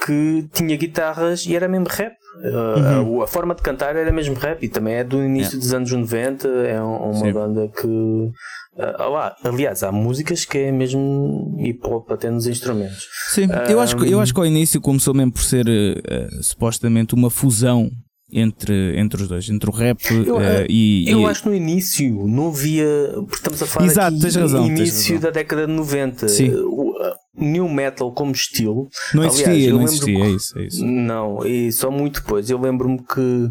que 0.04 0.48
tinha 0.52 0.76
guitarras 0.76 1.46
e 1.46 1.56
era 1.56 1.66
mesmo 1.66 1.86
rap 1.88 2.14
uhum. 2.42 3.20
a, 3.20 3.24
a, 3.24 3.26
forma 3.26 3.54
de 3.54 3.62
cantar 3.62 3.96
era 3.96 4.12
mesmo 4.12 4.34
rap 4.34 4.62
e 4.62 4.68
também 4.68 4.94
é 4.94 5.04
do 5.04 5.22
início 5.22 5.52
yeah. 5.52 5.58
dos 5.58 5.74
anos 5.74 5.92
90 5.92 6.48
é 6.48 6.80
uma 6.80 7.14
Sim. 7.14 7.32
banda 7.32 7.68
que 7.68 7.86
uh, 7.86 9.10
lá, 9.10 9.34
aliás 9.42 9.82
há 9.82 9.90
músicas 9.90 10.44
que 10.44 10.58
é 10.58 10.72
mesmo 10.72 11.56
hip 11.58 11.80
hop 11.84 12.12
até 12.12 12.30
nos 12.30 12.46
instrumentos 12.46 13.08
Sim, 13.30 13.46
um, 13.46 13.70
eu, 13.70 13.80
acho, 13.80 14.04
eu 14.04 14.20
acho 14.20 14.34
que 14.34 14.40
ao 14.40 14.46
início 14.46 14.80
começou 14.80 15.14
mesmo 15.14 15.32
por 15.32 15.42
ser 15.42 15.66
uh, 15.66 16.42
supostamente 16.42 17.14
uma 17.14 17.30
fusão 17.30 17.90
entre, 18.30 18.98
entre 18.98 19.22
os 19.22 19.28
dois, 19.28 19.48
entre 19.48 19.70
o 19.70 19.72
rap 19.72 19.98
eu, 20.10 20.36
uh, 20.36 20.40
e. 20.68 21.10
Eu 21.10 21.20
e... 21.20 21.26
acho 21.26 21.42
que 21.42 21.48
no 21.48 21.54
início 21.54 22.26
não 22.26 22.48
havia. 22.48 22.86
Porque 23.14 23.36
estamos 23.36 23.62
a 23.62 23.66
falar 23.66 23.86
Exato, 23.86 24.16
aqui 24.16 24.20
tens 24.20 24.36
razão, 24.36 24.66
início 24.66 25.14
razão. 25.14 25.30
da 25.30 25.34
década 25.34 25.66
de 25.66 25.72
90. 25.72 26.28
Sim. 26.28 26.54
O, 26.54 26.94
new 27.34 27.68
metal 27.68 28.12
como 28.12 28.32
estilo. 28.32 28.88
Não 29.14 29.24
existia, 29.24 29.52
Aliás, 29.52 29.72
não 29.72 29.82
existia, 29.82 30.24
é 30.24 30.30
isso, 30.30 30.58
é 30.58 30.66
isso. 30.66 30.84
Não, 30.84 31.46
e 31.46 31.72
só 31.72 31.90
muito 31.90 32.20
depois. 32.20 32.50
Eu 32.50 32.60
lembro-me 32.60 32.98
que. 32.98 33.50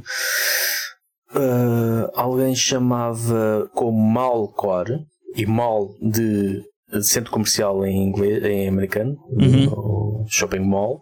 Uh, 1.29 2.09
alguém 2.15 2.55
chamava 2.55 3.69
como 3.73 3.99
malcore 3.99 4.97
e 5.35 5.45
mal 5.45 5.89
de 6.01 6.63
centro 7.01 7.31
comercial 7.31 7.85
em 7.85 8.01
inglês 8.01 8.43
em 8.45 8.69
americano 8.69 9.17
uhum. 9.31 10.25
shopping 10.29 10.61
mall 10.61 11.01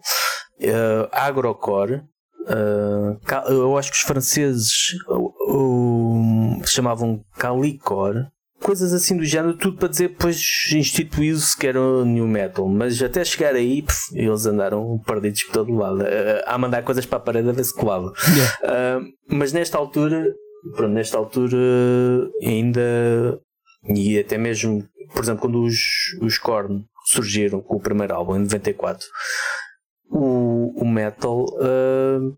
uh, 0.62 1.08
agrocore 1.12 2.02
Uh, 2.46 3.18
eu 3.48 3.76
acho 3.76 3.90
que 3.90 3.96
os 3.96 4.04
franceses 4.04 4.92
uh, 5.08 5.32
uh, 5.52 6.66
chamavam 6.66 7.20
Calicor, 7.36 8.14
coisas 8.60 8.92
assim 8.92 9.16
do 9.16 9.24
género, 9.24 9.56
tudo 9.56 9.76
para 9.76 9.88
dizer 9.88 10.10
depois 10.10 10.40
instituiu-se 10.72 11.56
que 11.56 11.66
era 11.66 11.80
o 11.80 12.04
New 12.04 12.28
Metal, 12.28 12.68
mas 12.68 13.02
até 13.02 13.24
chegar 13.24 13.54
aí 13.54 13.82
pff, 13.82 14.16
eles 14.16 14.46
andaram 14.46 14.98
perdidos 15.04 15.42
por 15.44 15.52
todo 15.52 15.74
lado, 15.74 16.04
a 16.46 16.56
mandar 16.56 16.82
coisas 16.82 17.04
para 17.04 17.18
a 17.18 17.22
parede 17.22 17.48
a 17.48 17.52
ver 17.52 17.64
se 17.64 17.74
colava. 17.74 18.12
Yeah. 18.34 19.06
mas 19.28 19.52
nesta 19.52 19.76
altura, 19.76 20.24
pronto, 20.76 20.92
nesta 20.92 21.18
altura 21.18 21.56
ainda 22.42 23.40
e 23.88 24.18
até 24.18 24.38
mesmo, 24.38 24.84
por 25.12 25.22
exemplo, 25.22 25.42
quando 25.42 25.62
os, 25.62 25.76
os 26.22 26.38
Korn 26.38 26.84
surgiram 27.06 27.60
com 27.60 27.76
o 27.76 27.80
primeiro 27.80 28.14
álbum 28.14 28.36
em 28.36 28.40
94 28.40 29.06
o, 30.16 30.72
o 30.76 30.88
metal 30.88 31.44
uh, 31.44 32.36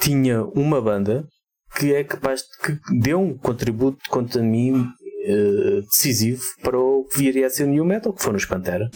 tinha 0.00 0.42
uma 0.44 0.80
banda 0.80 1.26
que 1.76 1.94
é 1.94 2.02
capaz 2.02 2.40
de 2.40 2.78
que 2.78 2.98
deu 2.98 3.20
um 3.20 3.36
contributo 3.36 3.98
quanto 4.08 4.38
a 4.38 4.42
mim 4.42 4.72
uh, 4.80 5.82
decisivo 5.82 6.42
para 6.62 6.78
o 6.78 7.04
que 7.04 7.18
viria 7.18 7.46
a 7.46 7.50
ser 7.50 7.64
o 7.64 7.68
new 7.68 7.84
metal, 7.84 8.12
que 8.12 8.22
foram 8.22 8.36
os 8.36 8.46
Pantera. 8.46 8.90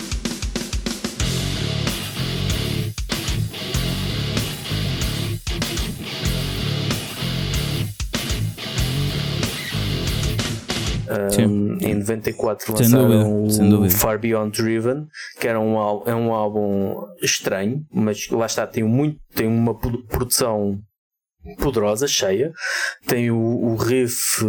Um, 11.38 11.78
em 11.80 11.94
94 11.94 12.72
lançaram 12.72 13.44
o 13.44 13.90
Far 13.90 14.18
Beyond 14.18 14.62
Driven, 14.62 15.06
que 15.40 15.48
era 15.48 15.60
um, 15.60 15.76
é 16.06 16.14
um 16.14 16.32
álbum 16.32 16.94
estranho, 17.20 17.84
mas 17.92 18.28
lá 18.30 18.46
está, 18.46 18.66
tem, 18.66 18.84
muito, 18.84 19.18
tem 19.34 19.46
uma 19.46 19.74
produção 19.74 20.80
poderosa, 21.58 22.06
cheia, 22.06 22.52
tem 23.06 23.30
o, 23.30 23.36
o 23.36 23.76
riff 23.76 24.44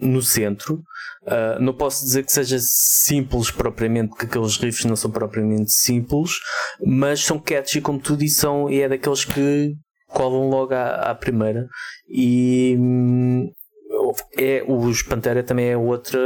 no 0.00 0.22
centro. 0.22 0.82
Uh, 1.22 1.60
não 1.60 1.74
posso 1.74 2.04
dizer 2.04 2.24
que 2.24 2.32
seja 2.32 2.58
simples 2.60 3.50
propriamente, 3.50 4.14
que 4.16 4.24
aqueles 4.24 4.56
riffs 4.56 4.84
não 4.84 4.96
são 4.96 5.10
propriamente 5.10 5.72
simples, 5.72 6.32
mas 6.84 7.20
são 7.20 7.38
catchy 7.38 7.80
como 7.80 7.98
tudo 7.98 8.22
e, 8.22 8.28
são, 8.28 8.70
e 8.70 8.80
é 8.80 8.88
daqueles 8.88 9.24
que 9.24 9.74
colam 10.08 10.48
logo 10.48 10.74
à, 10.74 11.10
à 11.10 11.14
primeira. 11.14 11.68
E, 12.08 12.76
hum, 12.78 13.50
é, 14.36 14.64
os 14.66 15.02
Pantera 15.02 15.42
também 15.42 15.68
é 15.68 15.76
outra, 15.76 16.18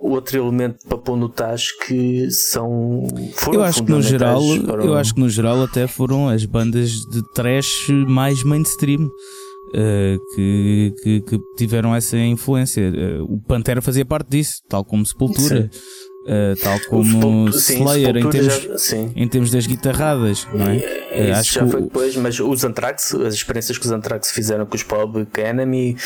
outro 0.00 0.38
elemento 0.38 0.86
para 0.86 0.98
pôr 0.98 1.16
no 1.16 1.28
Taz 1.28 1.72
que 1.86 2.30
são 2.30 3.06
foram 3.34 3.60
eu 3.60 3.64
acho 3.64 3.84
que 3.84 3.90
no 3.90 4.02
geral 4.02 4.40
para... 4.66 4.84
eu 4.84 4.94
acho 4.94 5.14
que 5.14 5.20
no 5.20 5.28
geral 5.28 5.62
até 5.62 5.86
foram 5.86 6.28
as 6.28 6.44
bandas 6.44 6.90
de 6.90 7.22
trash 7.34 7.88
mais 8.06 8.42
mainstream 8.42 9.06
uh, 9.72 10.34
que, 10.34 10.94
que, 11.02 11.20
que, 11.22 11.38
tiveram 11.56 11.94
essa 11.94 12.16
influência. 12.18 12.90
Uh, 12.90 13.34
o 13.34 13.40
Pantera 13.40 13.80
fazia 13.80 14.04
parte 14.04 14.28
disso 14.28 14.62
tal 14.68 14.84
como 14.84 15.04
Sepultura 15.04 15.70
Uh, 16.22 16.54
tal 16.62 16.78
como 16.88 17.48
Slayer 17.48 18.16
em 18.16 18.30
termos, 18.30 18.62
já, 18.62 18.96
em 19.16 19.26
termos 19.26 19.50
das 19.50 19.66
guitarradas, 19.66 20.46
não 20.54 20.68
é? 20.68 20.76
Uh, 20.76 21.32
acho 21.34 21.54
já 21.54 21.64
que 21.64 21.70
foi 21.70 21.80
o... 21.80 21.84
depois, 21.84 22.16
mas 22.16 22.38
os 22.38 22.62
Anthrax, 22.62 23.12
as 23.14 23.34
experiências 23.34 23.76
que 23.76 23.84
os 23.84 23.90
Anthrax 23.90 24.30
fizeram 24.30 24.64
com 24.64 24.76
os 24.76 24.84
Public 24.84 25.40
Enemy, 25.40 25.96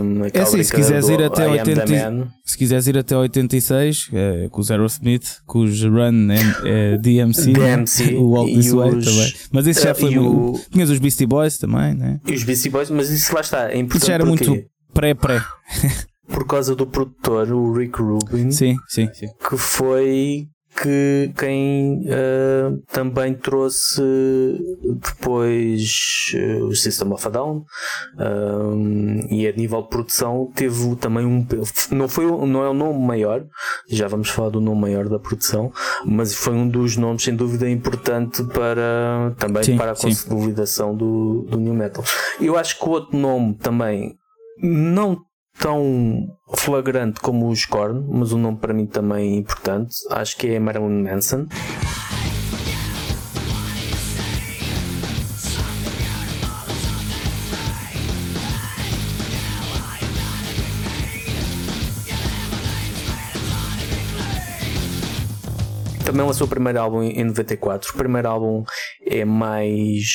um, 0.00 0.24
é 0.32 0.40
assim, 0.40 0.62
se 0.62 0.72
quiseres 0.72 1.08
ir 1.08 1.20
até 1.22 1.48
80, 1.48 2.28
se 2.44 2.56
quiseres 2.56 2.86
ir 2.86 2.96
até 2.96 3.16
86, 3.16 4.10
é, 4.12 4.48
com 4.48 4.60
os 4.60 4.70
Aerosmith, 4.70 5.38
com 5.44 5.58
os 5.64 5.82
Run 5.82 6.28
é, 6.64 6.96
DMC, 6.96 7.52
DMC 7.52 8.14
o 8.14 8.30
Walk 8.30 8.54
This 8.54 8.72
Way 8.72 8.90
os, 8.90 9.04
também. 9.04 9.34
Mas 9.50 9.66
isso 9.66 9.82
já 9.82 9.94
foi. 9.94 10.18
O... 10.18 10.60
Tinhas 10.70 10.88
os 10.88 11.00
Beastie 11.00 11.26
Boys 11.26 11.58
também, 11.58 11.94
né? 11.94 12.20
E 12.26 12.32
os 12.32 12.44
Beastie 12.44 12.70
Boys, 12.70 12.90
mas 12.90 13.10
isso 13.10 13.34
lá 13.34 13.40
está, 13.40 13.72
é 13.72 13.78
importante. 13.78 13.96
Isso 13.96 14.06
já 14.06 14.14
era 14.14 14.24
muito 14.24 14.64
pré-pré. 14.94 15.42
por 16.28 16.46
causa 16.46 16.74
do 16.74 16.86
produtor, 16.86 17.50
o 17.52 17.72
Rick 17.72 18.00
Rubin. 18.00 18.50
Sim, 18.50 18.76
sim, 18.88 19.08
sim. 19.12 19.28
Que 19.48 19.56
foi 19.56 20.48
que 20.82 21.32
quem 21.38 22.02
uh, 22.06 22.82
também 22.92 23.34
trouxe 23.34 24.02
depois 25.00 25.90
uh, 26.34 26.66
o 26.66 26.74
System 26.74 27.12
of 27.12 27.26
a 27.26 27.30
Down 27.30 27.56
uh, 27.58 29.26
e 29.30 29.48
a 29.48 29.52
nível 29.52 29.82
de 29.82 29.88
produção 29.88 30.52
teve 30.54 30.94
também 30.96 31.24
um 31.24 31.46
não 31.90 32.08
foi 32.08 32.26
não 32.26 32.62
é 32.62 32.68
o 32.68 32.74
nome 32.74 32.98
maior 33.06 33.44
já 33.88 34.06
vamos 34.06 34.28
falar 34.28 34.50
do 34.50 34.60
nome 34.60 34.82
maior 34.82 35.08
da 35.08 35.18
produção 35.18 35.72
mas 36.04 36.34
foi 36.34 36.52
um 36.52 36.68
dos 36.68 36.96
nomes 36.96 37.22
sem 37.22 37.34
dúvida 37.34 37.68
importante 37.68 38.44
para 38.44 39.34
também 39.38 39.64
sim, 39.64 39.76
para 39.76 39.92
a 39.92 39.96
consolidação 39.96 40.94
do, 40.94 41.46
do 41.48 41.58
new 41.58 41.74
metal 41.74 42.04
eu 42.40 42.56
acho 42.56 42.78
que 42.78 42.84
o 42.84 42.90
outro 42.90 43.16
nome 43.16 43.54
também 43.54 44.14
não 44.62 45.25
tão 45.58 46.28
flagrante 46.54 47.20
como 47.20 47.48
os 47.48 47.64
Korn, 47.64 48.04
mas 48.08 48.32
um 48.32 48.38
nome 48.38 48.58
para 48.58 48.74
mim 48.74 48.86
também 48.86 49.36
importante, 49.38 49.96
acho 50.10 50.36
que 50.36 50.48
é 50.48 50.58
Marilyn 50.58 51.02
Manson. 51.02 51.46
Também 66.04 66.24
lançou 66.24 66.46
o 66.46 66.50
primeiro 66.50 66.80
álbum 66.80 67.02
em 67.02 67.24
94. 67.24 67.90
O 67.90 67.96
primeiro 67.96 68.28
álbum 68.28 68.64
é 69.04 69.24
mais 69.24 70.06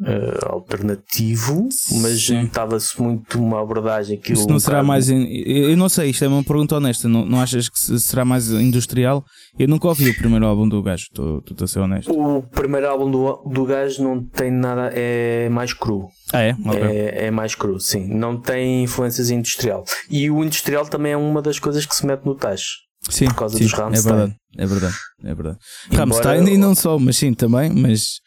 uh, 0.00 0.52
alternativo, 0.52 1.68
mas 2.00 2.28
estava-se 2.28 3.00
muito 3.00 3.42
uma 3.42 3.60
abordagem 3.60 4.18
que 4.18 4.32
Isso 4.32 4.48
não 4.48 4.58
será 4.58 4.82
mais. 4.82 5.08
In... 5.08 5.26
Eu 5.44 5.76
não 5.76 5.88
sei, 5.88 6.10
isto 6.10 6.24
é 6.24 6.28
uma 6.28 6.42
pergunta 6.42 6.76
honesta. 6.76 7.08
Não, 7.08 7.24
não 7.24 7.40
achas 7.40 7.68
que 7.68 7.98
será 7.98 8.24
mais 8.24 8.50
industrial? 8.50 9.24
Eu 9.58 9.68
nunca 9.68 9.88
ouvi 9.88 10.10
o 10.10 10.16
primeiro 10.16 10.46
álbum 10.46 10.68
do 10.68 10.82
gajo, 10.82 11.04
estou 11.04 11.42
a 11.60 11.66
ser 11.66 11.78
honesto. 11.80 12.12
O 12.12 12.42
primeiro 12.42 12.88
álbum 12.88 13.10
do, 13.10 13.42
do 13.50 13.64
gajo 13.64 14.02
não 14.02 14.24
tem 14.24 14.50
nada, 14.50 14.90
é 14.94 15.48
mais 15.48 15.72
cru. 15.72 16.08
Ah, 16.32 16.40
é? 16.40 16.52
Okay. 16.52 16.82
é? 16.82 17.26
É 17.26 17.30
mais 17.30 17.54
cru, 17.54 17.78
sim. 17.78 18.06
Não 18.08 18.36
tem 18.40 18.82
influências 18.82 19.30
industrial. 19.30 19.84
E 20.10 20.30
o 20.30 20.42
industrial 20.42 20.86
também 20.86 21.12
é 21.12 21.16
uma 21.16 21.40
das 21.40 21.58
coisas 21.58 21.86
que 21.86 21.94
se 21.94 22.04
mete 22.04 22.24
no 22.24 22.34
tacho. 22.34 22.84
Sim, 23.10 23.26
por 23.26 23.34
causa 23.34 23.58
sim, 23.58 23.64
dos 23.64 23.72
Rammstein. 23.72 24.12
É 24.12 24.16
verdade, 24.16 24.36
é 24.56 24.66
verdade, 24.66 24.96
é 25.24 25.34
verdade. 25.34 25.58
Embora... 25.86 26.00
Rammstein 26.00 26.54
e 26.54 26.56
não 26.56 26.74
só, 26.74 26.98
mas 26.98 27.16
sim 27.16 27.34
também, 27.34 27.70
mas 27.70 28.20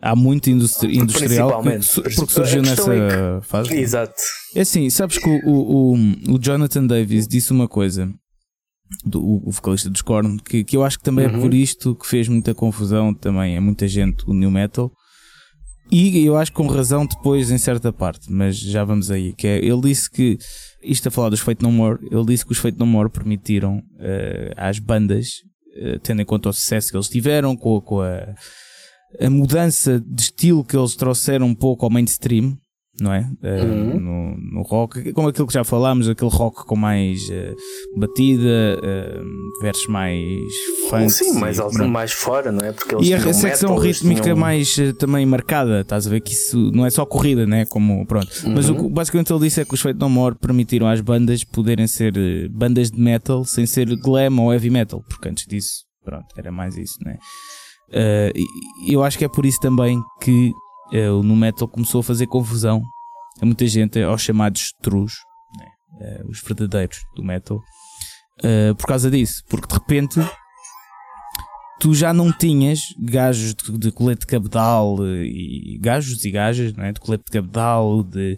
há 0.00 0.14
muito 0.14 0.50
industri 0.50 0.96
industrial 0.96 1.62
porque, 1.62 2.14
porque 2.16 2.32
surgiu 2.32 2.62
nessa 2.62 2.92
é 2.92 3.40
que... 3.40 3.46
fase. 3.46 3.74
Exato. 3.74 4.14
É 4.54 4.60
assim, 4.60 4.88
sabes 4.90 5.18
que 5.18 5.28
o, 5.28 5.40
o, 5.46 5.94
o 6.34 6.38
Jonathan 6.38 6.86
Davis 6.86 7.26
disse 7.26 7.52
uma 7.52 7.66
coisa, 7.66 8.12
do, 9.04 9.22
o 9.24 9.50
vocalista 9.50 9.90
dos 9.90 10.02
Korn, 10.02 10.38
que, 10.42 10.64
que 10.64 10.76
eu 10.76 10.84
acho 10.84 10.98
que 10.98 11.04
também 11.04 11.26
uhum. 11.26 11.36
é 11.36 11.40
por 11.40 11.54
isto 11.54 11.94
que 11.94 12.06
fez 12.06 12.28
muita 12.28 12.54
confusão 12.54 13.14
também, 13.14 13.56
é 13.56 13.60
muita 13.60 13.88
gente 13.88 14.24
o 14.26 14.34
New 14.34 14.50
Metal. 14.50 14.90
E 15.90 16.24
eu 16.24 16.36
acho 16.36 16.52
com 16.52 16.66
razão 16.66 17.06
depois 17.06 17.50
em 17.50 17.58
certa 17.58 17.92
parte, 17.92 18.32
mas 18.32 18.58
já 18.58 18.84
vamos 18.84 19.10
aí. 19.10 19.34
Que 19.34 19.46
é, 19.46 19.58
ele 19.58 19.82
disse 19.82 20.10
que, 20.10 20.38
isto 20.82 21.08
a 21.08 21.10
falar 21.10 21.28
dos 21.28 21.40
Fate 21.40 21.62
No 21.62 21.70
More, 21.70 21.98
ele 22.10 22.24
disse 22.24 22.44
que 22.44 22.52
os 22.52 22.58
Fate 22.58 22.78
No 22.78 22.86
More 22.86 23.10
permitiram 23.10 23.76
uh, 23.78 24.54
às 24.56 24.78
bandas, 24.78 25.28
uh, 25.76 25.98
tendo 26.00 26.22
em 26.22 26.24
conta 26.24 26.48
o 26.48 26.52
sucesso 26.52 26.90
que 26.90 26.96
eles 26.96 27.08
tiveram, 27.08 27.54
com, 27.54 27.80
com 27.82 28.00
a 28.00 28.34
a 29.20 29.30
mudança 29.30 30.02
de 30.06 30.22
estilo 30.22 30.64
que 30.64 30.76
eles 30.76 30.94
trouxeram 30.96 31.46
um 31.46 31.54
pouco 31.54 31.84
ao 31.84 31.90
mainstream, 31.90 32.56
não 33.00 33.12
é? 33.12 33.28
Uh, 33.42 33.64
uhum. 33.64 34.00
no, 34.00 34.36
no, 34.36 34.62
rock, 34.62 35.12
como 35.12 35.28
aquilo 35.28 35.46
que 35.46 35.54
já 35.54 35.64
falámos, 35.64 36.08
aquele 36.08 36.30
rock 36.30 36.64
com 36.64 36.76
mais 36.76 37.28
uh, 37.28 37.98
batida, 37.98 38.78
uh, 38.78 39.60
versos 39.62 39.86
mais 39.88 40.20
funk. 40.88 41.10
Sim, 41.10 41.34
mais, 41.38 41.58
alto, 41.58 41.84
mais 41.88 42.12
fora, 42.12 42.52
não 42.52 42.64
é? 42.64 42.72
Porque 42.72 42.94
eles 42.94 43.08
e 43.08 43.14
a 43.14 43.32
secção 43.32 43.76
rítmica 43.76 44.22
tinham... 44.22 44.36
mais 44.36 44.76
também 44.98 45.26
marcada, 45.26 45.80
estás 45.80 46.06
a 46.06 46.10
ver 46.10 46.20
que 46.20 46.32
isso 46.32 46.70
não 46.72 46.86
é 46.86 46.90
só 46.90 47.04
corrida, 47.04 47.46
né? 47.46 47.64
Como, 47.66 48.06
pronto. 48.06 48.30
Uhum. 48.44 48.54
Mas 48.54 48.68
o 48.68 48.76
que 48.76 48.88
basicamente 48.88 49.32
ele 49.32 49.40
disse 49.40 49.60
é 49.60 49.64
que 49.64 49.74
os 49.74 49.80
Fate 49.80 49.98
No 49.98 50.08
More 50.08 50.36
permitiram 50.36 50.86
às 50.86 51.00
bandas 51.00 51.42
poderem 51.42 51.86
ser 51.86 52.12
bandas 52.50 52.90
de 52.90 53.00
metal 53.00 53.44
sem 53.44 53.66
ser 53.66 53.86
glam 53.96 54.40
ou 54.40 54.52
heavy 54.52 54.70
metal, 54.70 55.02
porque 55.08 55.28
antes 55.28 55.46
disso, 55.46 55.84
pronto, 56.04 56.26
era 56.36 56.52
mais 56.52 56.76
isso, 56.76 56.98
né? 57.04 57.14
Uh, 57.14 57.63
eu 58.86 59.02
acho 59.02 59.18
que 59.18 59.24
é 59.24 59.28
por 59.28 59.44
isso 59.46 59.60
também 59.60 60.02
que 60.20 60.52
uh, 60.92 61.18
o 61.18 61.22
no 61.22 61.36
metal 61.36 61.68
começou 61.68 62.00
a 62.00 62.04
fazer 62.04 62.26
confusão 62.26 62.82
a 63.40 63.46
muita 63.46 63.66
gente, 63.66 64.00
aos 64.00 64.22
chamados 64.22 64.72
trus, 64.80 65.14
né? 65.58 66.20
uh, 66.22 66.30
os 66.30 66.40
verdadeiros 66.40 66.98
do 67.16 67.24
metal, 67.24 67.60
por 68.76 68.86
causa 68.86 69.08
disso, 69.10 69.44
porque 69.48 69.68
de 69.68 69.74
repente 69.74 70.20
tu 71.80 71.94
já 71.94 72.12
não 72.12 72.32
tinhas 72.32 72.80
gajos 72.98 73.54
de, 73.54 73.78
de 73.78 73.92
colete 73.92 74.26
cabedal 74.26 74.96
e 75.06 75.78
gajos 75.80 76.24
e 76.24 76.30
gajas 76.30 76.72
né? 76.74 76.92
de 76.92 77.00
colete 77.00 77.24
de 77.26 77.30
cabedal, 77.30 78.02
de 78.02 78.36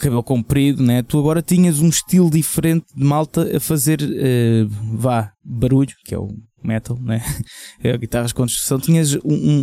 cabelo 0.00 0.22
comprido, 0.22 0.82
né? 0.82 1.02
tu 1.02 1.18
agora 1.18 1.42
tinhas 1.42 1.80
um 1.80 1.88
estilo 1.88 2.30
diferente 2.30 2.86
de 2.94 3.04
malta 3.04 3.56
a 3.56 3.60
fazer 3.60 3.98
vá 4.92 5.32
barulho, 5.44 5.94
que 6.04 6.14
é 6.14 6.18
o 6.18 6.28
metal, 6.66 6.98
né? 7.00 7.22
É, 7.82 7.96
guitarras 7.98 8.32
com 8.32 8.46
distorção, 8.46 8.78
tinhas 8.78 9.14
um, 9.16 9.20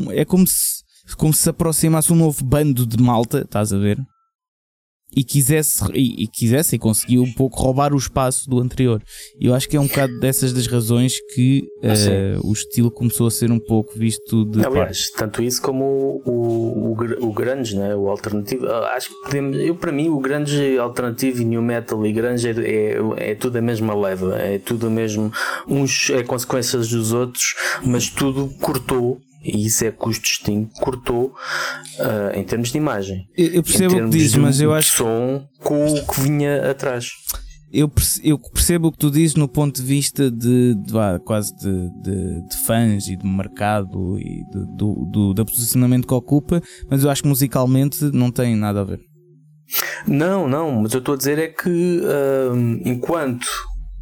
um, 0.07 0.11
é 0.11 0.23
como 0.23 0.45
se, 0.45 0.83
como 1.17 1.33
se 1.33 1.49
aproximasse 1.49 2.13
um 2.13 2.15
novo 2.15 2.43
bando 2.43 2.85
de 2.85 3.01
malta, 3.01 3.39
estás 3.39 3.73
a 3.73 3.77
ver? 3.77 3.99
E 5.15 5.23
quisesse 5.23 5.83
e, 5.93 6.23
e, 6.23 6.27
quisesse 6.27 6.75
e 6.75 6.79
conseguiu 6.79 7.23
um 7.23 7.31
pouco 7.31 7.59
roubar 7.59 7.93
o 7.93 7.97
espaço 7.97 8.49
do 8.49 8.59
anterior. 8.59 9.01
Eu 9.39 9.53
acho 9.53 9.67
que 9.67 9.75
é 9.75 9.79
um 9.79 9.87
bocado 9.87 10.19
dessas 10.19 10.53
das 10.53 10.67
razões 10.67 11.15
que 11.33 11.67
uh, 11.83 12.47
o 12.47 12.53
estilo 12.53 12.89
começou 12.89 13.27
a 13.27 13.31
ser 13.31 13.51
um 13.51 13.59
pouco 13.59 13.97
visto 13.97 14.45
de 14.45 14.65
Aliás, 14.65 15.09
parte. 15.09 15.17
tanto 15.17 15.43
isso 15.43 15.61
como 15.61 16.21
o, 16.25 16.31
o, 16.31 17.27
o, 17.27 17.33
grunge, 17.33 17.77
né? 17.77 17.95
o 17.95 18.09
alternativo. 18.09 18.67
Ah, 18.67 18.93
acho 18.95 19.09
que 19.09 19.15
podemos, 19.23 19.57
eu 19.57 19.75
para 19.75 19.91
mim 19.91 20.09
o 20.09 20.19
grunge 20.19 20.77
alternativo 20.77 21.41
e 21.41 21.45
new 21.45 21.61
metal 21.61 22.05
e 22.05 22.11
grunge 22.11 22.47
é, 22.47 22.51
é, 22.51 23.31
é 23.31 23.35
tudo 23.35 23.57
a 23.57 23.61
mesma 23.61 23.93
leva, 23.93 24.37
é 24.37 24.59
tudo 24.59 24.87
o 24.87 24.91
mesmo, 24.91 25.31
uns 25.67 26.09
é 26.09 26.23
consequências 26.23 26.89
dos 26.89 27.11
outros, 27.11 27.55
mas 27.83 28.09
tudo 28.09 28.49
cortou 28.59 29.19
e 29.43 29.65
isso 29.65 29.83
é 29.85 29.91
que 29.91 30.07
os 30.07 30.19
distingue, 30.19 30.69
cortou 30.79 31.33
uh, 31.99 32.37
em 32.37 32.43
termos 32.43 32.71
de 32.71 32.77
imagem. 32.77 33.27
Eu 33.35 33.63
percebo 33.63 33.95
o 33.95 34.03
que 34.05 34.17
diz, 34.17 34.35
mas 34.35 34.61
eu 34.61 34.73
acho. 34.73 34.97
som 34.97 35.47
com 35.59 35.93
o 35.93 36.05
que 36.05 36.21
vinha 36.21 36.69
atrás. 36.69 37.09
Eu 37.73 37.87
percebo, 37.87 38.27
eu 38.27 38.37
percebo 38.37 38.87
o 38.89 38.91
que 38.91 38.97
tu 38.97 39.09
dizes 39.09 39.35
no 39.35 39.47
ponto 39.47 39.81
de 39.81 39.87
vista 39.87 40.29
de, 40.29 40.75
de, 40.75 40.91
de 40.91 41.19
quase 41.23 41.55
de, 41.55 41.89
de, 42.01 42.47
de, 42.47 42.57
fãs 42.65 43.07
e 43.07 43.15
de 43.15 43.25
mercado 43.25 44.19
e 44.19 44.43
do, 44.51 45.05
do, 45.09 45.33
do 45.33 45.45
posicionamento 45.45 46.05
que 46.05 46.13
ocupa, 46.13 46.61
mas 46.89 47.03
eu 47.03 47.09
acho 47.09 47.23
que 47.23 47.29
musicalmente 47.29 48.03
não 48.13 48.29
tem 48.29 48.55
nada 48.57 48.81
a 48.81 48.83
ver. 48.83 48.99
Não, 50.05 50.49
não, 50.49 50.81
mas 50.81 50.93
eu 50.93 50.99
estou 50.99 51.15
a 51.15 51.17
dizer 51.17 51.39
é 51.39 51.47
que 51.47 52.01
uh, 52.01 52.53
enquanto 52.83 53.47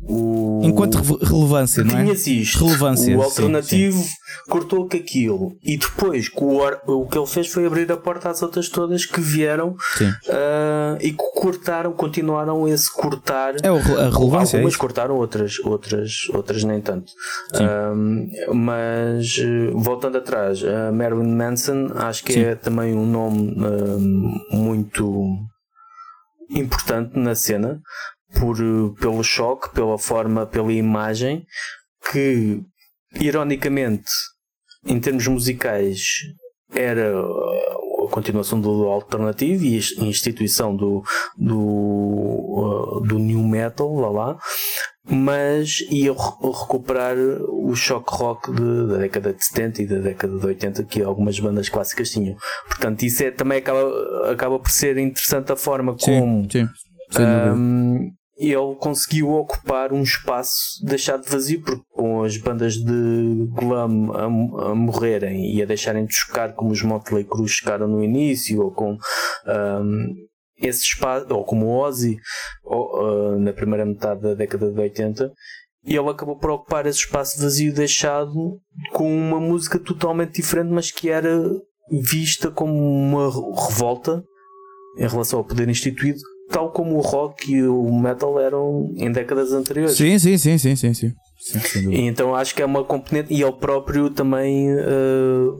o... 0.02 0.62
Enquanto 0.64 0.96
relevância, 1.24 1.84
não 1.84 1.98
é? 1.98 2.06
Isto, 2.14 2.66
relevância, 2.66 3.18
o 3.18 3.22
alternativo 3.22 3.98
sim, 3.98 4.04
sim. 4.04 4.16
cortou 4.50 4.88
com 4.88 4.98
aquilo 4.98 5.58
e 5.64 5.78
depois 5.78 6.30
o, 6.36 7.02
o 7.02 7.08
que 7.08 7.18
ele 7.18 7.28
fez 7.28 7.48
foi 7.48 7.66
abrir 7.66 7.92
a 7.92 7.98
porta 7.98 8.30
às 8.30 8.42
outras 8.42 8.70
todas 8.70 9.06
que 9.06 9.20
vieram 9.20 9.70
uh, 9.70 10.98
e 11.02 11.12
que 11.12 11.24
cortaram, 11.36 11.92
continuaram 11.92 12.68
esse 12.68 12.92
cortar. 12.92 13.56
É 13.62 13.68
a 13.68 14.10
relevância. 14.10 14.58
É 14.58 14.60
Algumas 14.60 14.74
é 14.74 14.78
cortaram, 14.78 15.16
outras, 15.16 15.60
outras, 15.60 16.12
outras 16.34 16.64
nem 16.64 16.80
tanto. 16.82 17.12
Uh, 17.56 18.56
mas 18.56 19.36
voltando 19.74 20.18
atrás, 20.18 20.62
uh, 20.62 20.94
Marilyn 20.94 21.36
Manson 21.36 21.92
acho 21.96 22.24
que 22.24 22.34
sim. 22.34 22.42
é 22.42 22.56
também 22.56 22.94
um 22.94 23.06
nome 23.06 23.56
muito 24.52 25.38
importante 26.50 27.18
na 27.20 27.36
cena 27.36 27.80
por, 28.38 28.58
pelo 29.00 29.24
choque, 29.24 29.74
pela 29.74 29.98
forma, 29.98 30.46
pela 30.46 30.72
imagem, 30.72 31.46
que 32.12 32.62
ironicamente, 33.20 34.10
em 34.86 35.00
termos 35.00 35.28
musicais, 35.28 36.00
era 36.74 37.20
a 37.20 38.08
continuação 38.12 38.62
do 38.62 38.86
alternativo 38.86 39.64
e 39.66 39.80
a 40.00 40.04
instituição 40.04 40.76
do, 40.76 41.04
do, 41.38 41.58
uh, 41.58 43.02
do 43.02 43.18
new 43.18 43.44
metal, 43.44 43.94
lá 43.96 44.10
lá, 44.10 44.38
mas 45.10 45.80
ia 45.90 46.12
recuperar 46.14 47.16
o 47.18 47.76
choque 47.76 48.16
rock 48.16 48.52
de, 48.52 48.88
da 48.88 48.98
década 48.98 49.34
de 49.34 49.44
70 49.44 49.82
e 49.82 49.88
da 49.88 49.98
década 49.98 50.38
de 50.38 50.46
80 50.46 50.84
que 50.84 51.02
algumas 51.02 51.40
bandas 51.40 51.70
clássicas 51.70 52.12
tinham. 52.12 52.36
Portanto, 52.68 53.04
isso 53.04 53.24
é, 53.24 53.32
também 53.32 53.58
acaba, 53.58 54.32
acaba 54.32 54.60
por 54.60 54.70
ser 54.70 54.98
interessante 54.98 55.52
a 55.52 55.56
forma 55.56 55.96
como 55.98 56.48
sim, 56.52 56.68
sim, 57.12 57.24
um, 57.24 58.12
ele 58.40 58.76
conseguiu 58.76 59.32
ocupar 59.32 59.92
um 59.92 60.02
espaço 60.02 60.84
deixado 60.86 61.30
vazio, 61.30 61.62
porque 61.62 61.84
com 61.92 62.24
as 62.24 62.38
bandas 62.38 62.76
de 62.76 63.48
glam 63.52 64.12
a, 64.14 64.24
a 64.72 64.76
morrerem 64.76 65.54
e 65.54 65.62
a 65.62 65.66
deixarem 65.66 66.06
de 66.06 66.14
chocar 66.14 66.54
como 66.54 66.72
os 66.72 66.82
Motley 66.82 67.26
Crue 67.26 67.50
chocaram 67.50 67.88
no 67.88 68.02
início, 68.02 68.62
ou 68.62 68.72
com 68.72 68.94
um, 68.94 70.16
esse 70.58 70.84
espaço, 70.84 71.28
ou 71.34 71.44
como 71.44 71.66
o 71.66 71.78
Ozzy 71.80 72.18
ou, 72.64 73.34
uh, 73.34 73.40
na 73.40 73.52
primeira 73.52 73.86
metade 73.86 74.22
da 74.22 74.34
década 74.34 74.72
de 74.72 74.80
80, 74.80 75.34
e 75.84 75.96
ele 75.98 76.10
acabou 76.10 76.38
por 76.38 76.52
ocupar 76.52 76.86
esse 76.86 77.00
espaço 77.00 77.42
vazio 77.42 77.74
deixado 77.74 78.58
com 78.94 79.14
uma 79.14 79.40
música 79.40 79.78
totalmente 79.78 80.36
diferente, 80.36 80.72
mas 80.72 80.92
que 80.92 81.10
era 81.10 81.42
vista 81.92 82.50
como 82.50 82.74
uma 82.74 83.30
revolta 83.68 84.24
em 84.98 85.08
relação 85.08 85.40
ao 85.40 85.46
poder 85.46 85.68
instituído 85.68 86.20
tal 86.50 86.72
como 86.72 86.98
o 86.98 87.02
rock 87.02 87.52
e 87.52 87.64
o 87.64 87.92
metal 88.00 88.40
eram 88.40 88.92
em 88.96 89.12
décadas 89.12 89.54
anteriores. 89.54 89.96
Sim, 89.96 90.18
sim, 90.20 90.38
sim, 90.38 90.58
sim, 90.58 90.76
sim, 90.76 90.94
sim. 90.94 91.14
sim 91.38 92.06
então 92.08 92.36
acho 92.36 92.54
que 92.56 92.62
é 92.62 92.66
uma 92.66 92.84
componente 92.84 93.34
e 93.34 93.42
ele 93.42 93.54
próprio 93.54 94.10
também 94.10 94.74
uh, 94.74 95.58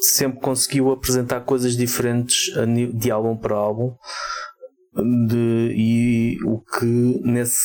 sempre 0.00 0.40
conseguiu 0.40 0.90
apresentar 0.90 1.40
coisas 1.40 1.76
diferentes 1.76 2.36
de 2.94 3.10
álbum 3.10 3.36
para 3.36 3.56
álbum 3.56 3.94
de, 5.28 5.74
e 5.76 6.38
o 6.44 6.60
que 6.60 7.20
nesse 7.24 7.58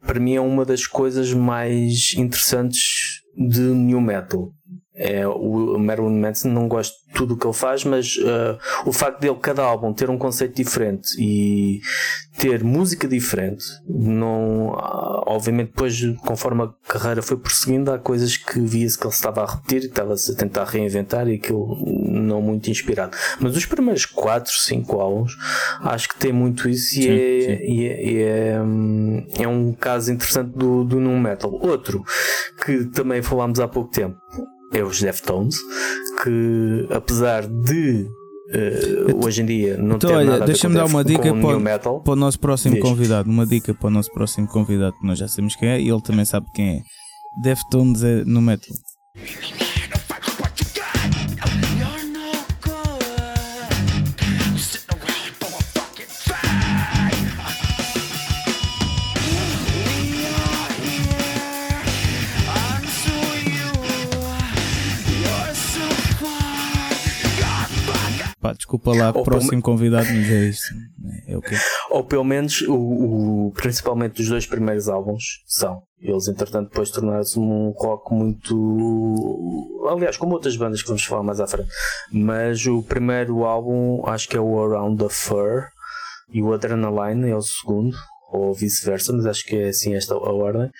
para 0.00 0.18
mim 0.18 0.34
é 0.34 0.40
uma 0.40 0.64
das 0.64 0.86
coisas 0.86 1.32
mais 1.32 2.14
interessantes 2.16 3.22
de 3.36 3.60
new 3.60 4.00
metal 4.00 4.52
é, 4.94 5.26
o 5.26 5.78
Marilyn 5.78 6.20
Manson 6.20 6.48
não 6.48 6.68
gosto 6.68 6.94
de 7.06 7.14
tudo 7.14 7.34
o 7.34 7.36
que 7.36 7.46
ele 7.46 7.54
faz, 7.54 7.82
mas 7.84 8.16
uh, 8.16 8.58
o 8.84 8.92
facto 8.92 9.20
dele 9.20 9.38
cada 9.40 9.62
álbum 9.62 9.92
ter 9.92 10.10
um 10.10 10.18
conceito 10.18 10.54
diferente 10.54 11.08
e 11.18 11.80
ter 12.36 12.62
música 12.62 13.08
diferente, 13.08 13.64
não, 13.88 14.68
uh, 14.68 15.22
obviamente 15.26 15.68
depois 15.68 15.98
conforme 16.26 16.64
a 16.64 16.68
carreira 16.86 17.22
foi 17.22 17.38
prosseguindo, 17.38 17.90
há 17.90 17.98
coisas 17.98 18.36
que 18.36 18.60
via-se 18.60 18.98
que 18.98 19.06
ele 19.06 19.14
estava 19.14 19.42
a 19.42 19.54
repetir 19.54 19.82
e 19.82 19.86
estava-se 19.86 20.32
a 20.32 20.34
tentar 20.34 20.64
reinventar 20.64 21.26
e 21.26 21.36
aquilo 21.36 21.78
não 22.06 22.42
muito 22.42 22.70
inspirado. 22.70 23.16
Mas 23.40 23.56
os 23.56 23.64
primeiros 23.64 24.04
4, 24.04 24.52
5 24.52 25.00
álbuns 25.00 25.36
acho 25.80 26.08
que 26.10 26.18
tem 26.18 26.32
muito 26.32 26.68
isso 26.68 26.98
e, 26.98 27.02
sim, 27.02 27.10
é, 27.10 27.56
sim. 27.56 27.72
e, 27.72 27.86
é, 27.86 28.04
e 28.04 28.22
é, 28.22 28.60
hum, 28.60 29.26
é, 29.38 29.48
um 29.48 29.72
caso 29.72 30.12
interessante 30.12 30.50
do, 30.50 30.84
do 30.84 31.00
Metal. 31.00 31.50
Outro 31.50 32.04
que 32.64 32.84
também 32.86 33.22
falámos 33.22 33.58
há 33.58 33.66
pouco 33.66 33.90
tempo 33.90 34.18
é 34.72 34.82
os 34.82 35.00
Deftones, 35.00 35.56
que 36.22 36.86
apesar 36.90 37.46
de 37.46 38.06
uh, 38.50 39.24
hoje 39.24 39.42
em 39.42 39.46
dia 39.46 39.76
não 39.76 39.96
então, 39.96 40.10
ter 40.10 40.16
olha, 40.16 40.30
nada 40.32 40.46
deixa-me 40.46 40.74
dar 40.74 40.86
uma 40.86 41.04
dica 41.04 41.34
para, 41.34 41.58
metal, 41.58 42.00
para 42.00 42.12
o 42.12 42.16
nosso 42.16 42.38
próximo 42.38 42.74
diz. 42.74 42.82
convidado. 42.82 43.30
Uma 43.30 43.46
dica 43.46 43.74
para 43.74 43.86
o 43.86 43.90
nosso 43.90 44.10
próximo 44.12 44.46
convidado, 44.48 44.96
que 44.98 45.06
nós 45.06 45.18
já 45.18 45.28
sabemos 45.28 45.56
quem 45.56 45.68
é 45.68 45.80
e 45.80 45.88
ele 45.88 46.02
também 46.02 46.24
sabe 46.24 46.46
quem 46.54 46.78
é. 46.78 46.82
Deftones 47.40 48.02
é 48.02 48.24
no 48.24 48.42
metal. 48.42 48.74
Desculpa 68.72 68.94
lá, 68.96 69.10
o 69.10 69.22
próximo 69.22 69.56
me... 69.56 69.62
convidado, 69.62 70.06
mas 70.06 70.30
é 70.30 70.44
isto. 70.48 70.74
É 71.26 71.36
o 71.36 71.42
quê? 71.42 71.54
Ou 71.90 72.04
pelo 72.04 72.24
menos, 72.24 72.62
o, 72.62 72.74
o, 72.74 73.52
principalmente 73.52 74.22
os 74.22 74.28
dois 74.28 74.46
primeiros 74.46 74.88
álbuns 74.88 75.42
são. 75.46 75.82
Eles, 76.00 76.26
entretanto, 76.26 76.70
depois 76.70 76.90
tornaram-se 76.90 77.38
um 77.38 77.70
rock 77.76 78.12
muito. 78.12 79.88
Aliás, 79.90 80.16
como 80.16 80.32
outras 80.32 80.56
bandas 80.56 80.80
que 80.82 80.88
vamos 80.88 81.04
falar 81.04 81.22
mais 81.22 81.40
à 81.40 81.46
frente. 81.46 81.68
Mas 82.10 82.66
o 82.66 82.82
primeiro 82.82 83.44
álbum, 83.44 84.02
acho 84.06 84.28
que 84.28 84.36
é 84.36 84.40
o 84.40 84.58
Around 84.58 85.04
the 85.04 85.10
Fur, 85.10 85.64
e 86.32 86.42
o 86.42 86.52
Adrenaline 86.52 87.30
é 87.30 87.36
o 87.36 87.42
segundo, 87.42 87.96
ou 88.32 88.54
vice-versa, 88.54 89.12
mas 89.12 89.26
acho 89.26 89.44
que 89.44 89.56
é 89.56 89.68
assim 89.68 89.94
esta 89.94 90.14
a 90.14 90.32
ordem. 90.32 90.70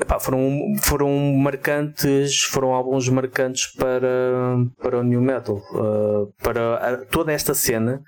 Epá, 0.00 0.20
foram, 0.20 0.74
foram 0.80 1.10
marcantes, 1.34 2.42
foram 2.44 2.72
álbuns 2.72 3.08
marcantes 3.08 3.66
para, 3.74 4.56
para 4.80 4.98
o 4.98 5.02
New 5.02 5.20
Metal, 5.20 5.56
uh, 5.56 6.32
para 6.42 6.76
a, 6.76 6.96
toda 7.06 7.32
esta 7.32 7.52
cena 7.52 8.02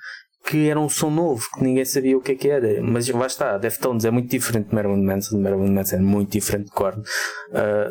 que 0.44 0.68
era 0.68 0.80
um 0.80 0.88
som 0.88 1.10
novo, 1.10 1.46
que 1.54 1.62
ninguém 1.62 1.84
sabia 1.84 2.16
o 2.16 2.20
que 2.20 2.32
é 2.32 2.34
que 2.34 2.48
era. 2.48 2.82
Mas 2.82 3.08
lá 3.08 3.26
está, 3.26 3.58
Deftones 3.58 4.04
é 4.04 4.10
muito 4.10 4.30
diferente 4.30 4.68
de 4.68 4.74
Marilyn 4.74 5.04
Manson, 5.04 5.38
Marilyn 5.38 5.70
Manson 5.70 5.96
é 5.96 6.00
muito 6.00 6.32
diferente 6.32 6.66
de 6.66 6.72
Korn. 6.72 7.00
Uh, 7.00 7.90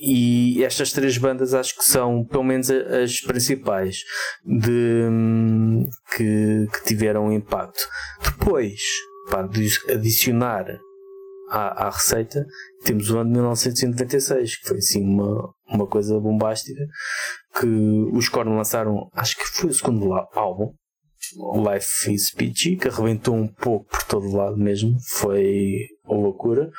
e 0.00 0.64
estas 0.64 0.92
três 0.92 1.18
bandas 1.18 1.52
acho 1.52 1.76
que 1.76 1.84
são, 1.84 2.24
pelo 2.24 2.42
menos, 2.42 2.70
as 2.70 3.20
principais 3.20 4.02
de, 4.44 5.06
um, 5.08 5.88
que, 6.16 6.68
que 6.72 6.84
tiveram 6.84 7.32
impacto. 7.32 7.86
Depois, 8.24 8.80
de 9.52 9.92
adicionar 9.92 10.66
à, 11.50 11.86
à 11.86 11.90
receita, 11.90 12.46
temos 12.84 13.10
o 13.10 13.18
ano 13.18 13.30
de 13.30 13.36
1996, 13.36 14.56
que 14.58 14.68
foi 14.68 14.78
assim 14.78 15.02
uma, 15.02 15.52
uma 15.68 15.86
coisa 15.86 16.18
bombástica, 16.18 16.86
que 17.58 17.66
os 18.12 18.28
Korn 18.28 18.56
lançaram, 18.56 19.08
acho 19.12 19.36
que 19.36 19.44
foi 19.44 19.70
o 19.70 19.74
segundo 19.74 20.12
álbum, 20.34 20.72
Life 21.54 22.12
is 22.12 22.32
Peachy, 22.32 22.76
que 22.76 22.88
arrebentou 22.88 23.34
um 23.34 23.46
pouco 23.46 23.86
por 23.90 24.02
todo 24.04 24.34
lado 24.34 24.56
mesmo, 24.56 24.96
foi 25.18 25.86
uma 26.04 26.22
loucura, 26.22 26.70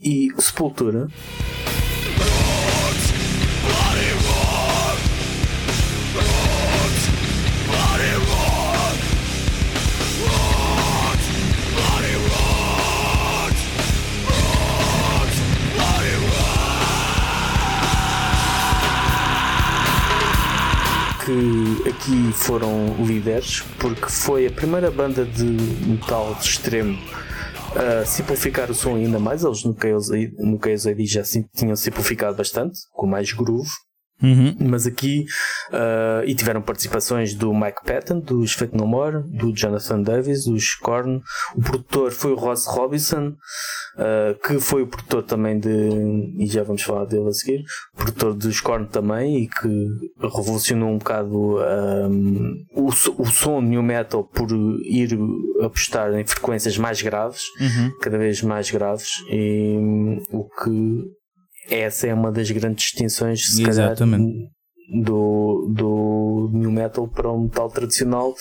e 0.00 0.28
Sepultura. 0.38 1.08
Que 21.28 21.88
aqui 21.90 22.32
foram 22.32 22.96
líderes, 23.04 23.60
porque 23.78 24.06
foi 24.06 24.46
a 24.46 24.50
primeira 24.50 24.90
banda 24.90 25.26
de 25.26 25.44
metal 25.44 26.34
de 26.34 26.46
extremo 26.46 26.98
a 27.76 28.04
simplificar 28.06 28.70
o 28.70 28.74
som 28.74 28.96
ainda 28.96 29.18
mais. 29.18 29.44
Eles 29.44 29.62
no 29.62 29.76
Chaos, 29.78 30.08
no 30.38 30.58
Chaos 30.58 30.86
AD 30.86 31.04
já 31.04 31.22
tinham 31.54 31.76
simplificado 31.76 32.34
bastante, 32.34 32.78
com 32.92 33.06
mais 33.06 33.30
groove. 33.32 33.68
Uhum. 34.22 34.56
Mas 34.60 34.86
aqui 34.86 35.26
uh, 35.70 36.24
e 36.26 36.34
tiveram 36.34 36.60
participações 36.60 37.34
do 37.34 37.54
Mike 37.54 37.84
Patton, 37.84 38.20
dos 38.20 38.52
Fate 38.52 38.76
No 38.76 38.86
More, 38.86 39.22
do 39.22 39.54
Jonathan 39.54 40.02
Davis, 40.02 40.44
dos 40.44 40.74
Korn. 40.74 41.22
O 41.54 41.62
produtor 41.62 42.10
foi 42.10 42.32
o 42.32 42.36
Ross 42.36 42.66
Robinson, 42.66 43.28
uh, 43.28 44.38
que 44.46 44.58
foi 44.58 44.82
o 44.82 44.86
produtor 44.86 45.22
também 45.22 45.58
de. 45.58 45.68
E 46.38 46.46
já 46.46 46.64
vamos 46.64 46.82
falar 46.82 47.04
dele 47.04 47.28
a 47.28 47.32
seguir. 47.32 47.62
Produtor 47.96 48.34
dos 48.34 48.60
Korn 48.60 48.86
também 48.86 49.44
e 49.44 49.48
que 49.48 49.86
revolucionou 50.20 50.90
um 50.90 50.98
bocado 50.98 51.58
um, 51.58 52.64
o, 52.74 52.88
o 52.88 53.26
som 53.26 53.60
new 53.60 53.82
metal 53.82 54.24
por 54.24 54.48
ir 54.84 55.16
apostar 55.62 56.12
em 56.14 56.26
frequências 56.26 56.76
mais 56.76 57.00
graves, 57.00 57.42
uhum. 57.60 57.92
cada 58.00 58.18
vez 58.18 58.42
mais 58.42 58.70
graves, 58.70 59.10
e 59.30 59.76
um, 59.76 60.20
o 60.30 60.44
que 60.44 61.17
essa 61.68 62.06
é 62.06 62.14
uma 62.14 62.32
das 62.32 62.50
grandes 62.50 62.84
distinções, 62.84 63.54
se 63.54 63.62
Exatamente. 63.62 64.32
calhar, 64.32 65.04
do, 65.04 65.68
do 65.70 66.50
new 66.52 66.70
metal 66.70 67.08
para 67.08 67.30
o 67.30 67.42
metal 67.42 67.68
tradicional. 67.68 68.34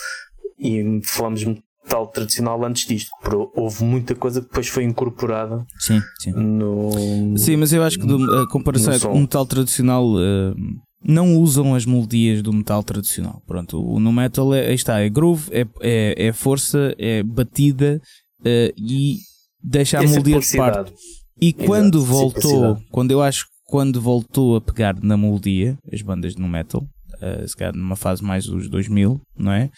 E 0.59 1.01
falamos 1.03 1.45
metal 1.45 2.07
tradicional 2.07 2.63
antes 2.65 2.87
disto, 2.87 3.09
porque 3.21 3.49
houve 3.55 3.83
muita 3.83 4.15
coisa 4.15 4.41
que 4.41 4.47
depois 4.47 4.67
foi 4.67 4.83
incorporada. 4.83 5.65
Sim, 5.79 6.01
sim. 6.19 6.31
No, 6.31 7.37
sim, 7.37 7.55
mas 7.55 7.71
eu 7.71 7.83
acho 7.83 7.99
que 7.99 8.07
do, 8.07 8.41
a 8.41 8.49
comparação 8.49 8.93
é 8.93 8.99
que 8.99 9.07
o 9.07 9.19
metal 9.19 9.45
tradicional. 9.45 10.05
Uh, 10.05 10.55
não 11.03 11.37
usam 11.37 11.75
as 11.75 11.85
melodias 11.85 12.41
do 12.41 12.51
metal 12.51 12.83
tradicional. 12.83 13.41
Pronto, 13.45 13.81
o 13.81 13.99
no 13.99 14.11
metal 14.11 14.53
é, 14.53 14.73
está, 14.73 14.99
é 14.99 15.07
groove, 15.07 15.49
é, 15.51 15.65
é, 15.79 16.27
é 16.27 16.33
força, 16.33 16.93
é 16.97 17.23
batida 17.23 18.01
uh, 18.41 18.73
e 18.75 19.17
deixa 19.63 19.99
a 19.99 20.01
melodia 20.01 20.39
de 20.39 20.57
parte. 20.57 20.93
E 21.39 21.53
quando 21.53 22.03
voltou, 22.03 22.77
quando 22.91 23.11
eu 23.11 23.21
acho 23.21 23.45
quando 23.67 24.01
voltou 24.01 24.55
a 24.55 24.61
pegar 24.61 24.95
na 25.01 25.17
melodia, 25.17 25.77
as 25.91 26.01
bandas 26.01 26.35
no 26.35 26.47
metal, 26.47 26.81
uh, 27.21 27.47
se 27.47 27.55
calhar 27.55 27.75
numa 27.75 27.95
fase 27.95 28.23
mais 28.23 28.45
dos 28.45 28.69
2000, 28.69 29.21
não 29.37 29.51
é? 29.51 29.69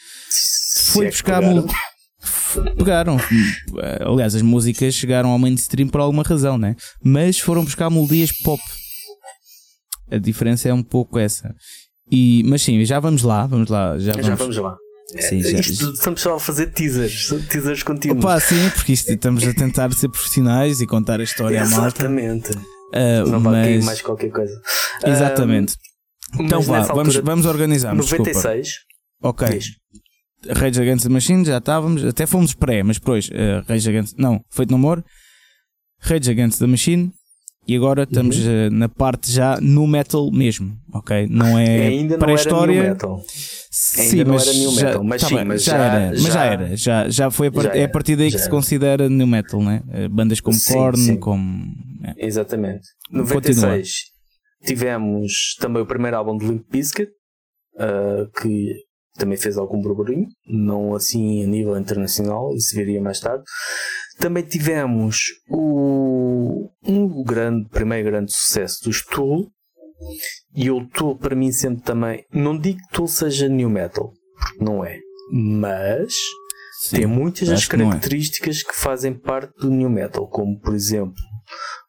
Foi 0.93 1.07
é 1.07 1.10
buscar. 1.10 1.41
Pegaram. 1.41 1.68
pegaram. 2.78 3.18
Aliás, 4.05 4.36
as 4.36 4.41
músicas 4.41 4.93
chegaram 4.93 5.30
ao 5.30 5.39
mainstream 5.39 5.88
por 5.89 6.01
alguma 6.01 6.24
razão, 6.24 6.57
né? 6.57 6.76
Mas 7.03 7.39
foram 7.39 7.64
buscar 7.64 7.89
melodias 7.89 8.32
pop. 8.32 8.62
A 10.12 10.18
diferença 10.18 10.70
é 10.70 10.74
um 10.74 10.84
pouco 10.84 11.18
essa. 11.18 11.53
E, 12.12 12.43
mas 12.45 12.62
sim, 12.62 12.84
já 12.86 12.99
vamos 12.99 13.24
lá, 13.24 13.45
vamos 13.45 13.70
lá. 13.70 13.97
Já 13.99 14.12
vamos, 14.14 14.28
já 14.28 14.36
vamos 14.36 14.57
lá. 14.57 14.78
Sim, 15.18 15.41
já, 15.41 15.60
isto, 15.60 15.91
estamos 15.91 16.22
só 16.22 16.36
a 16.36 16.39
fazer 16.39 16.68
teasers, 16.68 17.34
teasers 17.49 17.84
contínuos. 17.84 18.24
Opa, 18.24 18.39
sim, 18.39 18.70
porque 18.76 18.93
isto, 18.93 19.12
estamos 19.12 19.47
a 19.47 19.53
tentar 19.53 19.91
ser 19.93 20.10
profissionais 20.10 20.82
e 20.82 20.88
contar 20.88 21.20
a 21.20 21.24
história 21.24 21.64
à 21.64 21.68
malta. 21.68 21.88
Exatamente. 21.88 22.51
Uh, 22.51 23.30
Não 23.30 23.39
vale 23.39 23.76
mas... 23.76 23.86
mais 23.86 24.01
qualquer 24.01 24.30
coisa. 24.30 24.62
Exatamente. 25.03 25.74
Uh, 26.36 26.43
então 26.43 26.62
vá, 26.62 26.82
vamos, 26.82 27.16
vamos 27.16 27.45
organizar. 27.45 27.95
96. 27.95 28.68
Desculpa. 28.68 28.89
Ok. 29.22 29.49
Diz. 29.49 29.80
Rage 30.47 30.82
Against 30.82 31.03
the 31.03 31.10
Machine, 31.10 31.43
já 31.43 31.57
estávamos, 31.57 32.03
até 32.03 32.26
fomos 32.26 32.53
pré, 32.53 32.82
mas 32.82 32.97
depois 32.97 33.28
uh, 33.28 33.66
Rage 33.68 33.89
Against, 33.89 34.18
não, 34.18 34.41
Feito 34.49 34.72
No 34.72 34.78
More, 34.78 35.03
Rage 35.99 36.32
Against 36.32 36.60
the 36.60 36.68
Machine, 36.68 37.12
e 37.70 37.76
agora 37.76 38.01
estamos 38.01 38.36
uhum. 38.39 38.67
uh, 38.67 38.72
na 38.72 38.89
parte 38.89 39.32
já 39.32 39.61
no 39.61 39.86
metal 39.86 40.32
mesmo, 40.32 40.76
ok? 40.91 41.28
Não 41.30 41.55
é 41.55 41.86
Ainda 41.89 42.17
para 42.17 42.32
a 42.32 42.34
história. 42.36 42.82
Metal. 42.82 43.24
Sim, 43.70 44.24
mas, 44.24 44.57
new 44.57 44.72
metal, 44.72 44.91
já, 44.93 45.03
mas, 45.03 45.22
tá 45.22 45.28
sim, 45.28 45.36
bem, 45.36 45.45
mas 45.45 45.63
já, 45.63 45.78
já, 45.78 45.86
era, 45.86 46.15
já, 46.15 46.24
mas 46.24 46.34
já 46.34 46.45
era, 46.45 46.76
já, 46.76 47.09
já 47.09 47.32
foi 47.32 47.47
a 47.47 47.51
part... 47.51 47.78
é 47.78 47.84
a 47.84 47.89
partir 47.89 48.15
daí 48.15 48.32
que 48.32 48.39
se 48.39 48.49
considera 48.49 49.07
new 49.07 49.28
metal, 49.28 49.61
né? 49.61 49.84
Eh, 49.91 50.07
bandas 50.07 50.39
como 50.39 50.57
sim, 50.57 50.74
Korn, 50.74 50.97
sim. 50.97 51.17
como. 51.17 51.63
É. 52.03 52.26
Exatamente. 52.26 52.88
96 53.11 53.61
Continua. 53.61 53.86
tivemos 54.65 55.55
também 55.59 55.84
o 55.84 55.86
primeiro 55.86 56.17
álbum 56.17 56.36
de 56.39 56.47
Limp 56.47 56.63
Bizkit, 56.72 57.11
uh, 57.76 58.28
que 58.41 58.74
também 59.20 59.38
fez 59.38 59.57
algum 59.57 59.82
burburinho, 59.82 60.28
não 60.47 60.95
assim 60.95 61.43
a 61.43 61.47
nível 61.47 61.78
internacional, 61.78 62.53
isso 62.55 62.76
viria 62.76 63.01
mais 63.01 63.20
tarde. 63.20 63.43
Também 64.17 64.43
tivemos 64.43 65.17
o 65.49 66.70
um 66.84 67.24
grande, 67.24 67.70
primeiro 67.70 68.09
grande 68.09 68.32
sucesso 68.32 68.84
dos 68.84 69.05
Tool, 69.05 69.47
e 70.55 70.72
o 70.72 70.88
Tool 70.88 71.17
para 71.17 71.36
mim 71.36 71.51
sendo 71.51 71.82
também, 71.82 72.24
não 72.34 72.57
digo 72.57 72.80
que 72.80 72.95
Tool 72.95 73.07
seja 73.07 73.47
new 73.47 73.70
metal, 73.70 74.11
porque 74.38 74.63
não 74.63 74.84
é, 74.84 74.97
mas 75.32 76.13
Sim, 76.82 76.95
tem 76.95 77.05
muitas 77.05 77.49
das 77.49 77.65
é. 77.65 77.67
características 77.67 78.63
que, 78.63 78.70
é. 78.70 78.74
que 78.74 78.80
fazem 78.80 79.13
parte 79.13 79.53
do 79.59 79.70
new 79.70 79.89
metal, 79.89 80.28
como 80.28 80.57
por 80.59 80.74
exemplo 80.74 81.22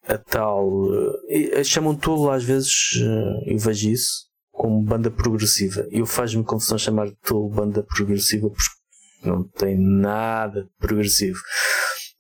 a 0.07 0.19
tal. 0.19 0.69
Uh, 0.69 1.65
chamam 1.65 1.95
Tool 1.95 2.31
às 2.31 2.45
vezes, 2.45 2.73
uh, 2.97 3.51
eu 3.51 3.59
vejo 3.59 3.91
isso, 3.91 4.30
como 4.51 4.83
banda 4.83 5.11
progressiva. 5.11 5.87
Eu 5.91 6.07
faz-me 6.07 6.45
confusão 6.45 6.79
chamar 6.79 7.09
de 7.09 7.17
Tool 7.23 7.51
banda 7.51 7.83
progressiva 7.83 8.49
porque 8.49 9.29
não 9.29 9.45
tem 9.45 9.77
nada 9.79 10.65
de 10.65 10.71
progressivo. 10.79 11.39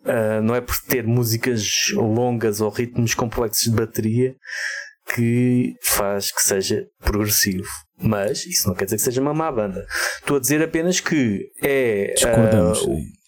Uh, 0.00 0.42
não 0.42 0.54
é 0.54 0.60
por 0.60 0.76
ter 0.80 1.06
músicas 1.06 1.92
longas 1.92 2.60
ou 2.60 2.70
ritmos 2.70 3.14
complexos 3.14 3.64
de 3.64 3.76
bateria 3.76 4.34
que 5.14 5.74
faz 5.82 6.30
que 6.32 6.42
seja 6.42 6.86
progressivo. 7.00 7.68
Mas 7.98 8.46
isso 8.46 8.68
não 8.68 8.74
quer 8.74 8.84
dizer 8.84 8.96
que 8.96 9.02
seja 9.02 9.20
uma 9.20 9.34
má 9.34 9.52
banda. 9.52 9.84
Estou 10.18 10.38
a 10.38 10.40
dizer 10.40 10.62
apenas 10.62 11.00
que 11.00 11.50
é. 11.62 12.14
Discordamos. 12.14 12.80
Uh, 12.82 13.20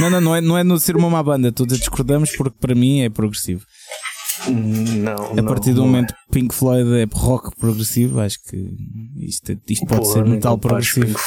não, 0.00 0.10
não, 0.10 0.20
não 0.20 0.36
é, 0.36 0.40
não 0.40 0.58
é 0.58 0.64
no 0.64 0.78
ser 0.78 0.96
uma 0.96 1.08
má 1.08 1.22
banda. 1.22 1.48
Estou 1.48 1.64
a 1.64 1.66
dizer 1.68 1.78
discordamos 1.78 2.34
porque 2.36 2.56
para 2.58 2.74
mim 2.74 3.02
é 3.02 3.10
progressivo. 3.10 3.64
Não. 4.50 5.38
A 5.38 5.42
partir 5.42 5.70
não, 5.70 5.76
do 5.76 5.82
momento 5.86 6.14
que 6.14 6.32
Pink 6.32 6.54
Floyd 6.54 6.88
é 6.96 7.06
rock 7.12 7.56
progressivo, 7.56 8.20
acho 8.20 8.38
que 8.42 8.70
isto, 9.18 9.58
isto 9.68 9.86
pode 9.86 10.06
ser 10.08 10.24
metal 10.24 10.58
progressivo. 10.58 11.06
Pink 11.06 11.20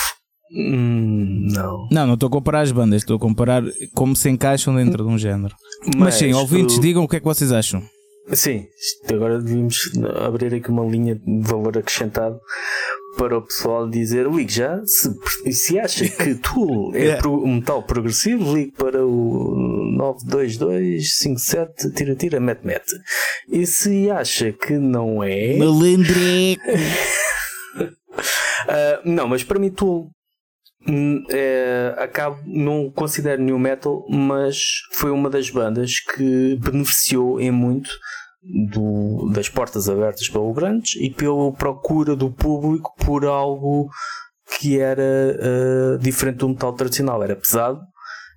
Hum, 0.52 1.48
não. 1.52 1.88
Não, 1.92 2.08
não 2.08 2.14
estou 2.14 2.28
a 2.28 2.32
comparar 2.32 2.62
as 2.62 2.72
bandas, 2.72 3.02
estou 3.02 3.18
a 3.18 3.20
comparar 3.20 3.64
como 3.94 4.16
se 4.16 4.30
encaixam 4.30 4.76
dentro 4.76 5.04
de 5.04 5.10
um 5.10 5.18
género. 5.18 5.56
Mas, 5.86 5.96
Mas 5.98 6.16
sim, 6.16 6.34
ouvintes, 6.34 6.80
digam 6.80 7.04
o 7.04 7.08
que 7.08 7.18
é 7.18 7.20
que 7.20 7.26
vocês 7.26 7.52
acham. 7.52 7.84
Sim, 8.34 8.68
agora 9.10 9.40
devíamos 9.42 9.90
abrir 10.26 10.54
aqui 10.54 10.70
uma 10.70 10.86
linha 10.86 11.16
de 11.16 11.42
valor 11.42 11.78
acrescentado 11.78 12.40
para 13.18 13.38
o 13.38 13.42
pessoal 13.42 13.90
dizer: 13.90 14.28
ligue 14.28 14.54
já, 14.54 14.82
se, 14.86 15.10
se 15.54 15.80
acha 15.80 16.10
que 16.10 16.36
Tool 16.44 16.94
é 16.94 17.00
yeah. 17.00 17.22
pro, 17.22 17.48
metal 17.48 17.82
progressivo, 17.84 18.54
ligue 18.54 18.74
para 18.74 19.06
o 19.06 19.56
92257 19.98 21.92
tira 21.94 22.16
tira 22.16 22.40
mete 22.40 22.66
mete. 22.66 22.94
E 23.50 23.66
se 23.66 24.12
acha 24.12 24.52
que 24.52 24.74
não 24.74 25.24
é. 25.24 25.56
Malandreco! 25.58 26.62
uh, 27.80 29.02
não, 29.10 29.28
mas 29.28 29.44
para 29.44 29.58
mim 29.58 29.72
Tool 29.72 30.12
é, 31.30 31.96
acabo, 31.98 32.42
não 32.46 32.90
considero 32.90 33.42
new 33.42 33.60
metal, 33.60 34.06
mas 34.10 34.58
foi 34.94 35.12
uma 35.12 35.30
das 35.30 35.50
bandas 35.50 36.00
que 36.00 36.58
beneficiou 36.62 37.40
em 37.40 37.52
muito 37.52 37.90
do, 38.72 39.30
das 39.34 39.50
portas 39.50 39.90
abertas 39.90 40.30
pelo 40.30 40.54
Branch 40.54 40.96
e 40.96 41.10
pela 41.10 41.52
procura 41.52 42.16
do 42.16 42.32
público 42.32 42.94
por 42.98 43.26
algo 43.26 43.90
que 44.58 44.80
era 44.80 45.04
uh, 45.04 45.98
diferente 45.98 46.38
do 46.38 46.50
metal 46.50 46.74
tradicional. 46.74 47.22
Era 47.22 47.36
pesado, 47.36 47.82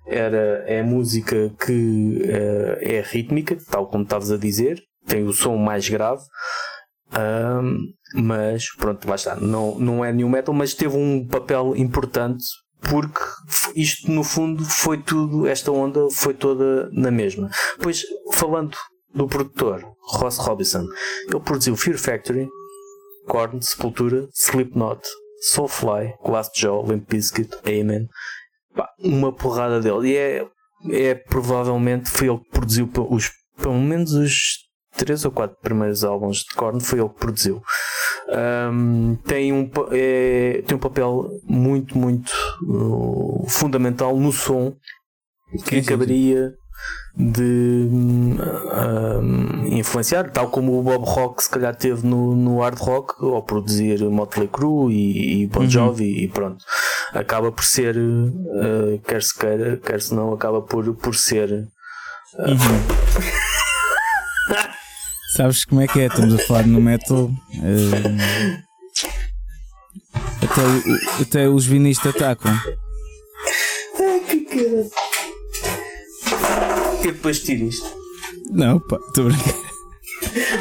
era, 0.07 0.63
é 0.67 0.83
música 0.83 1.53
que 1.65 2.21
uh, 2.25 2.77
é 2.81 3.01
rítmica, 3.01 3.57
tal 3.69 3.87
como 3.87 4.03
estavas 4.03 4.31
a 4.31 4.37
dizer, 4.37 4.81
tem 5.07 5.23
o 5.23 5.31
som 5.31 5.55
mais 5.55 5.87
grave. 5.87 6.21
Um, 7.13 7.93
mas 8.15 8.65
pronto, 8.75 9.07
lá 9.07 9.15
está. 9.15 9.35
Não, 9.35 9.77
não 9.77 10.05
é 10.05 10.11
new 10.11 10.29
metal, 10.29 10.53
mas 10.53 10.73
teve 10.73 10.95
um 10.95 11.27
papel 11.27 11.75
importante 11.75 12.43
porque 12.81 13.19
isto 13.75 14.11
no 14.11 14.23
fundo 14.23 14.65
foi 14.65 14.97
tudo, 14.97 15.47
esta 15.47 15.71
onda 15.71 16.09
foi 16.11 16.33
toda 16.33 16.89
na 16.91 17.11
mesma. 17.11 17.49
Pois 17.81 18.03
falando 18.33 18.75
do 19.13 19.27
produtor, 19.27 19.85
Ross 20.13 20.37
Robinson, 20.37 20.85
ele 21.27 21.39
produziu 21.39 21.75
Fear 21.75 21.97
Factory, 21.97 22.47
Korn, 23.27 23.61
Sepultura, 23.61 24.27
Slipknot, 24.33 25.01
Soulfly, 25.41 26.13
Glassjaw, 26.23 26.85
Limp 26.87 27.09
Bizkit, 27.09 27.55
Amen, 27.65 28.07
uma 28.99 29.31
porrada 29.31 29.79
dele. 29.79 30.09
E 30.09 30.17
é, 30.17 30.47
é 30.91 31.15
provavelmente 31.15 32.09
foi 32.09 32.29
ele 32.29 32.39
que 32.39 32.49
produziu 32.49 32.89
os, 33.09 33.31
pelo 33.57 33.79
menos 33.79 34.13
os 34.13 34.57
três 34.97 35.25
ou 35.25 35.31
quatro 35.31 35.57
primeiros 35.61 36.03
álbuns 36.03 36.39
de 36.39 36.55
Korn 36.55 36.79
foi 36.79 36.99
ele 36.99 37.09
que 37.09 37.19
produziu. 37.19 37.61
Um, 38.71 39.15
tem, 39.25 39.51
um, 39.51 39.69
é, 39.91 40.63
tem 40.65 40.77
um 40.77 40.79
papel 40.79 41.29
muito, 41.43 41.97
muito 41.97 42.31
uh, 42.67 43.45
fundamental 43.47 44.15
no 44.17 44.31
som 44.31 44.73
que 45.65 45.79
acabaria 45.79 46.53
de 47.15 47.89
um, 47.91 48.37
influenciar, 49.67 50.31
tal 50.31 50.49
como 50.49 50.79
o 50.79 50.83
Bob 50.83 51.03
Rock 51.05 51.43
se 51.43 51.49
calhar 51.49 51.75
teve 51.75 52.07
no, 52.07 52.33
no 52.35 52.61
hard 52.61 52.79
rock 52.79 53.15
ao 53.23 53.43
produzir 53.43 54.01
Motley 54.09 54.47
Crue 54.47 54.93
e, 54.93 55.43
e 55.43 55.47
Bon 55.47 55.61
uhum. 55.61 55.69
Jovi 55.69 56.09
uhum. 56.09 56.19
e 56.19 56.27
pronto 56.29 56.63
acaba 57.13 57.51
por 57.51 57.65
ser 57.65 57.97
uh, 57.97 58.97
quer 59.05 59.21
se 59.21 59.37
queira, 59.37 59.75
quer 59.77 60.01
se 60.01 60.13
não 60.15 60.33
acaba 60.33 60.61
por, 60.61 60.95
por 60.95 61.13
ser 61.13 61.67
uh, 62.35 62.49
uhum. 62.49 62.57
Sabes 65.31 65.63
como 65.63 65.79
é 65.79 65.87
que 65.87 66.01
é? 66.01 66.07
Estamos 66.07 66.33
a 66.33 66.39
falar 66.39 66.67
no 66.67 66.81
metal. 66.81 67.31
Uh, 67.55 68.61
até, 70.43 71.21
até 71.21 71.49
os 71.49 71.65
vinis 71.65 71.97
te 71.97 72.09
atacam. 72.09 72.51
Ai 72.51 74.19
que 74.27 74.41
cara. 74.41 74.89
E 76.99 77.07
depois 77.13 77.39
tiro 77.39 77.65
isto. 77.65 77.89
Não, 78.51 78.77
pá, 78.81 78.97
estou 79.07 79.27
a 79.27 79.29
brincar. 79.29 79.55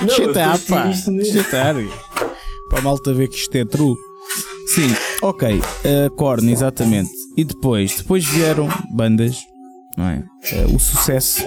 Chatar, 0.08 0.58
pá. 0.60 0.92
Chatar. 0.92 1.74
Para 2.68 2.78
a 2.78 2.82
malta 2.82 3.12
ver 3.12 3.28
que 3.28 3.36
isto 3.36 3.54
é 3.56 3.64
true. 3.64 3.96
Sim, 4.68 4.94
ok. 5.20 5.58
Uh, 5.58 6.10
Korn, 6.14 6.48
exatamente. 6.52 7.10
E 7.36 7.42
depois? 7.42 7.96
Depois 7.96 8.24
vieram 8.24 8.68
bandas, 8.92 9.36
não 9.96 10.06
é? 10.06 10.24
Uh, 10.52 10.76
o 10.76 10.78
sucesso. 10.78 11.42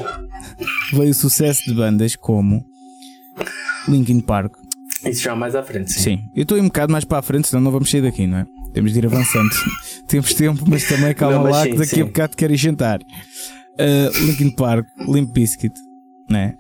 Veio 0.92 1.12
o 1.12 1.16
sucesso 1.16 1.62
de 1.66 1.74
bandas 1.74 2.18
como 2.18 2.73
Linkin 3.88 4.22
Park. 4.22 4.56
Isso 5.06 5.22
já 5.22 5.36
mais 5.36 5.56
à 5.56 5.64
frente, 5.64 5.92
sim. 5.92 6.00
Sim, 6.00 6.30
eu 6.36 6.44
estou 6.44 6.58
um 6.58 6.66
bocado 6.66 6.92
mais 6.92 7.04
para 7.04 7.20
a 7.20 7.22
frente, 7.22 7.48
senão 7.48 7.62
não 7.62 7.72
vamos 7.72 7.90
sair 7.90 8.02
daqui, 8.02 8.26
não 8.26 8.38
é? 8.38 8.46
Temos 8.74 8.94
de 8.94 9.00
ir 9.00 9.06
avançando. 9.06 9.50
Temos 10.08 10.34
tempo, 10.34 10.64
mas 10.68 10.88
também 10.88 11.14
calma 11.14 11.36
não, 11.38 11.44
mas 11.44 11.52
lá 11.52 11.64
sim, 11.64 11.72
que 11.72 11.78
daqui 11.78 11.96
sim. 11.96 12.02
a 12.02 12.06
bocado 12.06 12.38
quero 12.38 12.54
ir 12.54 12.58
jantar. 12.58 13.02
Uh, 13.02 14.26
Linkin 14.26 14.52
Park, 14.52 14.88
Limp 15.08 15.32
Bizkit, 15.34 15.74
né? 16.30 16.56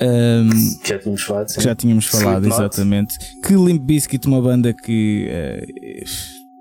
Um, 0.00 0.50
já 0.84 0.98
tínhamos 0.98 1.22
falado, 1.22 1.48
sim. 1.50 1.60
Já 1.60 1.74
tínhamos 1.74 2.06
falado, 2.06 2.46
exatamente. 2.46 3.16
Que 3.42 3.54
Limp 3.54 3.82
Bizkit, 3.82 4.26
uma 4.26 4.42
banda 4.42 4.72
que 4.72 5.28
uh, 5.30 6.04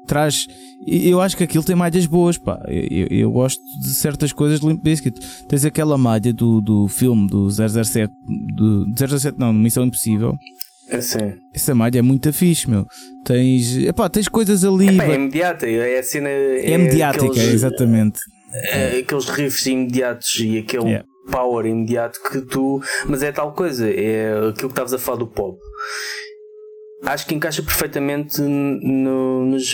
traz. 0.06 0.48
Eu 0.86 1.22
acho 1.22 1.38
que 1.38 1.44
aquilo 1.44 1.64
tem 1.64 1.76
malhas 1.76 2.06
boas, 2.06 2.38
pá. 2.38 2.62
Eu, 2.68 3.08
eu, 3.10 3.32
gosto 3.32 3.62
de 3.82 3.90
certas 3.90 4.34
coisas 4.34 4.60
de 4.60 4.68
Limp 4.68 4.84
Bizkit. 4.84 5.20
Tens 5.48 5.64
aquela 5.66 5.98
malha 5.98 6.34
do, 6.34 6.60
do 6.60 6.88
filme 6.88 7.28
do 7.28 7.50
007, 7.50 8.12
do 8.54 8.86
007 8.96 9.40
não, 9.40 9.54
Missão 9.54 9.86
Impossível. 9.86 10.38
É 10.90 11.00
sim. 11.00 11.34
Essa 11.54 11.74
malha 11.74 12.00
é 12.00 12.02
muito 12.02 12.32
fixe, 12.34 12.70
meu. 12.70 12.86
Tens, 13.24 13.78
epá, 13.78 14.10
tens 14.10 14.28
coisas 14.28 14.66
ali. 14.66 14.90
Epá, 14.90 15.06
é 15.06 15.16
imediata, 15.16 15.66
é 15.66 16.00
a 16.00 16.04
cena. 16.04 16.30
É, 16.30 16.72
é 16.72 16.78
mediática, 16.78 17.26
aqueles, 17.26 17.54
exatamente. 17.54 18.20
É, 18.54 19.00
aqueles 19.00 19.30
riffs 19.30 19.66
imediatos 19.66 20.40
e 20.40 20.60
aquele 20.60 20.84
yeah. 20.84 21.06
power 21.32 21.66
imediato 21.66 22.20
que 22.30 22.42
tu. 22.42 22.82
Mas 23.08 23.24
é 23.24 23.32
tal 23.32 23.54
coisa, 23.54 23.90
é 23.90 24.34
aquilo 24.50 24.70
que 24.70 24.74
estavas 24.74 24.94
a 24.94 25.00
falar 25.00 25.20
do 25.20 25.28
pop 25.28 25.58
acho 27.06 27.26
que 27.26 27.36
encaixa 27.36 27.62
perfeitamente 27.62 28.42
no, 28.42 29.46
nos, 29.46 29.74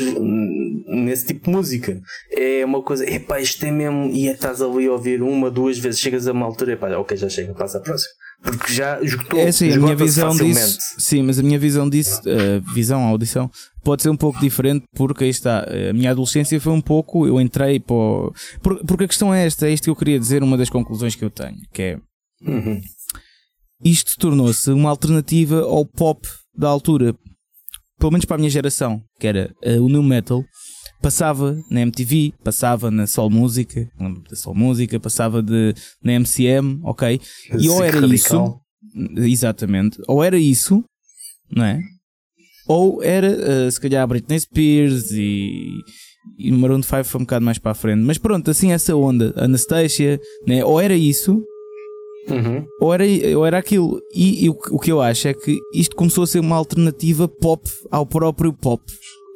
nesse 0.88 1.28
tipo 1.28 1.46
de 1.46 1.52
música. 1.52 2.02
É 2.32 2.66
uma 2.66 2.82
coisa, 2.82 3.10
epá, 3.10 3.40
isto 3.40 3.66
é 3.66 3.72
mesmo, 3.72 4.10
e 4.12 4.28
é, 4.28 4.32
estás 4.32 4.62
ali 4.62 4.88
a 4.88 4.92
ouvir 4.92 5.22
uma, 5.22 5.50
duas 5.50 5.78
vezes, 5.78 6.00
chegas 6.00 6.28
a 6.28 6.32
uma 6.32 6.46
altura, 6.46 6.74
epá, 6.74 6.90
ok, 6.98 7.16
já 7.16 7.30
chega, 7.30 7.54
passa 7.54 7.78
a 7.78 7.82
próxima. 7.82 8.14
Porque 8.42 8.74
já 8.74 9.02
esgotou. 9.02 9.40
É 9.40 9.52
sim, 9.52 9.72
a 9.74 9.78
minha 9.78 9.96
visão 9.96 10.32
facilmente. 10.32 10.60
disso. 10.60 10.80
Sim, 10.98 11.24
mas 11.24 11.40
a 11.40 11.44
minha 11.44 11.60
visão 11.60 11.90
disso, 11.90 12.22
uh, 12.22 12.74
visão, 12.74 13.02
audição, 13.02 13.52
pode 13.84 14.02
ser 14.02 14.10
um 14.10 14.16
pouco 14.16 14.40
diferente 14.40 14.86
porque 14.96 15.26
aí 15.26 15.30
está. 15.30 15.66
A 15.90 15.94
minha 15.94 16.12
adolescência 16.12 16.60
foi 16.62 16.72
um 16.72 16.80
pouco. 16.80 17.28
Eu 17.28 17.42
entrei 17.42 17.82
para. 17.82 17.96
Porque 18.62 19.04
a 19.04 19.08
questão 19.08 19.34
é 19.34 19.46
esta, 19.46 19.68
é 19.68 19.72
isto 19.72 19.84
que 19.84 19.90
eu 19.90 19.96
queria 19.96 20.18
dizer, 20.18 20.42
uma 20.42 20.58
das 20.58 20.70
conclusões 20.70 21.16
que 21.16 21.26
eu 21.26 21.30
tenho, 21.30 21.58
que 21.74 21.82
é. 21.82 22.00
Uhum. 22.42 22.80
Isto 23.84 24.18
tornou-se 24.18 24.72
uma 24.72 24.90
alternativa 24.90 25.62
ao 25.62 25.86
pop 25.86 26.26
da 26.60 26.68
altura, 26.68 27.16
pelo 27.98 28.12
menos 28.12 28.26
para 28.26 28.36
a 28.36 28.38
minha 28.38 28.50
geração, 28.50 29.02
que 29.18 29.26
era 29.26 29.50
uh, 29.66 29.82
o 29.82 29.88
new 29.88 30.04
metal, 30.04 30.44
passava 31.02 31.58
na 31.72 31.82
MTV, 31.82 32.34
passava 32.44 32.92
na 32.92 33.08
Sol 33.08 33.30
Música, 33.30 33.90
da 34.30 34.36
Sol 34.36 34.54
Música, 34.54 35.00
passava 35.00 35.42
de, 35.42 35.74
na 36.04 36.20
MCM, 36.20 36.82
ok? 36.84 37.22
E 37.58 37.70
ou 37.70 37.82
era 37.82 38.02
radical. 38.02 38.62
isso, 38.94 39.22
exatamente, 39.22 40.02
ou 40.06 40.22
era 40.22 40.38
isso, 40.38 40.84
não 41.50 41.64
é? 41.64 41.80
Ou 42.68 43.02
era, 43.02 43.30
uh, 43.68 43.72
se 43.72 43.80
calhar, 43.80 44.06
Britney 44.06 44.40
Spears 44.42 45.12
e, 45.12 45.66
e 46.38 46.52
Maroon 46.52 46.84
5 46.84 47.04
foi 47.06 47.22
um 47.22 47.24
bocado 47.24 47.44
mais 47.44 47.58
para 47.58 47.72
a 47.72 47.76
frente. 47.76 48.04
Mas 48.04 48.20
pronto, 48.20 48.52
assim 48.52 48.72
essa 48.72 48.96
onda, 48.96 49.34
Anastasia, 49.36 50.20
né? 50.46 50.64
ou 50.64 50.80
era 50.80 50.96
isso, 50.96 51.44
Uhum. 52.28 52.66
Ou, 52.80 52.94
era, 52.94 53.04
ou 53.38 53.46
era 53.46 53.58
aquilo. 53.58 54.02
E, 54.14 54.46
e 54.46 54.50
o, 54.50 54.58
o, 54.72 54.80
que 54.80 54.92
eu 54.92 55.02
acho 55.02 55.28
é 55.28 55.34
que 55.34 55.60
isto 55.74 55.96
começou 55.96 56.24
a 56.24 56.28
ser 56.28 56.40
uma 56.40 56.56
alternativa 56.56 57.28
pop 57.28 57.68
ao 57.90 58.06
próprio 58.06 58.54
pop. 58.54 58.84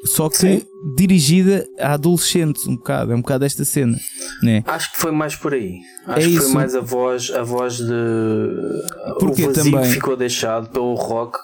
Só 0.06 0.30
que 0.30 0.38
Sim. 0.38 0.62
dirigida 0.98 1.66
a 1.80 1.94
adolescentes, 1.94 2.68
um 2.68 2.76
bocado. 2.76 3.14
É 3.14 3.16
um 3.16 3.22
bocado 3.22 3.46
esta 3.46 3.64
cena. 3.64 3.98
Né? 4.42 4.64
Acho 4.68 4.92
que 4.92 5.00
foi 5.00 5.12
mais 5.12 5.36
por 5.36 5.54
aí. 5.54 5.80
Acho 6.06 6.28
é 6.28 6.32
que 6.32 6.38
foi 6.38 6.50
mais 6.50 6.76
a 6.76 6.82
voz, 6.82 7.32
a 7.32 7.42
voz 7.42 7.78
de. 7.78 9.16
Porque 9.20 9.46
o 9.46 9.54
também 9.54 9.86
ficou 9.86 10.18
deixado 10.18 10.70
pelo 10.70 10.94
rock. 10.96 11.40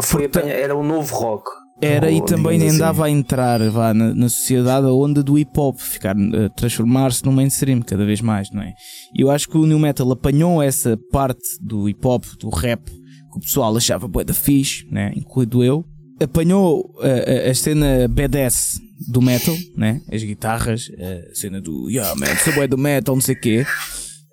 Foi 0.00 0.28
Porque... 0.28 0.48
Era 0.48 0.74
o 0.74 0.82
novo 0.82 1.14
rock. 1.14 1.50
Era 1.80 2.10
e 2.10 2.24
também 2.24 2.58
assim. 2.58 2.76
andava 2.76 3.06
a 3.06 3.10
entrar 3.10 3.60
vá, 3.70 3.94
na, 3.94 4.12
na, 4.12 4.28
sociedade 4.28 4.86
a 4.86 4.92
onda 4.92 5.22
do 5.22 5.38
hip 5.38 5.52
hop, 5.56 5.78
ficar 5.78 6.16
a 6.16 6.48
transformar-se 6.48 7.24
no 7.24 7.30
mainstream 7.30 7.80
cada 7.82 8.04
vez 8.04 8.20
mais, 8.20 8.50
não 8.50 8.62
é? 8.62 8.72
E 9.14 9.20
eu 9.20 9.30
acho 9.30 9.48
que 9.48 9.56
o 9.56 9.64
New 9.64 9.78
Metal 9.78 10.10
apanhou 10.10 10.60
essa 10.60 10.98
parte 11.12 11.46
do 11.60 11.88
hip 11.88 12.04
hop, 12.04 12.24
do 12.40 12.48
rap, 12.48 12.84
que 12.90 13.38
o 13.38 13.40
pessoal 13.40 13.76
achava 13.76 14.08
bué 14.08 14.24
da 14.24 14.34
fixe, 14.34 14.86
né? 14.90 15.12
incluindo 15.14 15.62
eu. 15.62 15.84
Apanhou 16.20 16.92
a, 17.00 17.48
a, 17.48 17.50
a 17.50 17.54
cena 17.54 18.08
badass 18.08 18.80
do 19.08 19.22
metal, 19.22 19.54
né? 19.76 20.00
as 20.12 20.24
guitarras, 20.24 20.90
a 20.98 21.34
cena 21.34 21.60
do 21.60 21.88
yeah 21.88 22.12
man, 22.16 22.34
sou 22.42 22.52
bué 22.54 22.66
do 22.66 22.76
metal, 22.76 23.14
não 23.14 23.22
sei 23.22 23.36
o 23.36 23.40
quê 23.40 23.64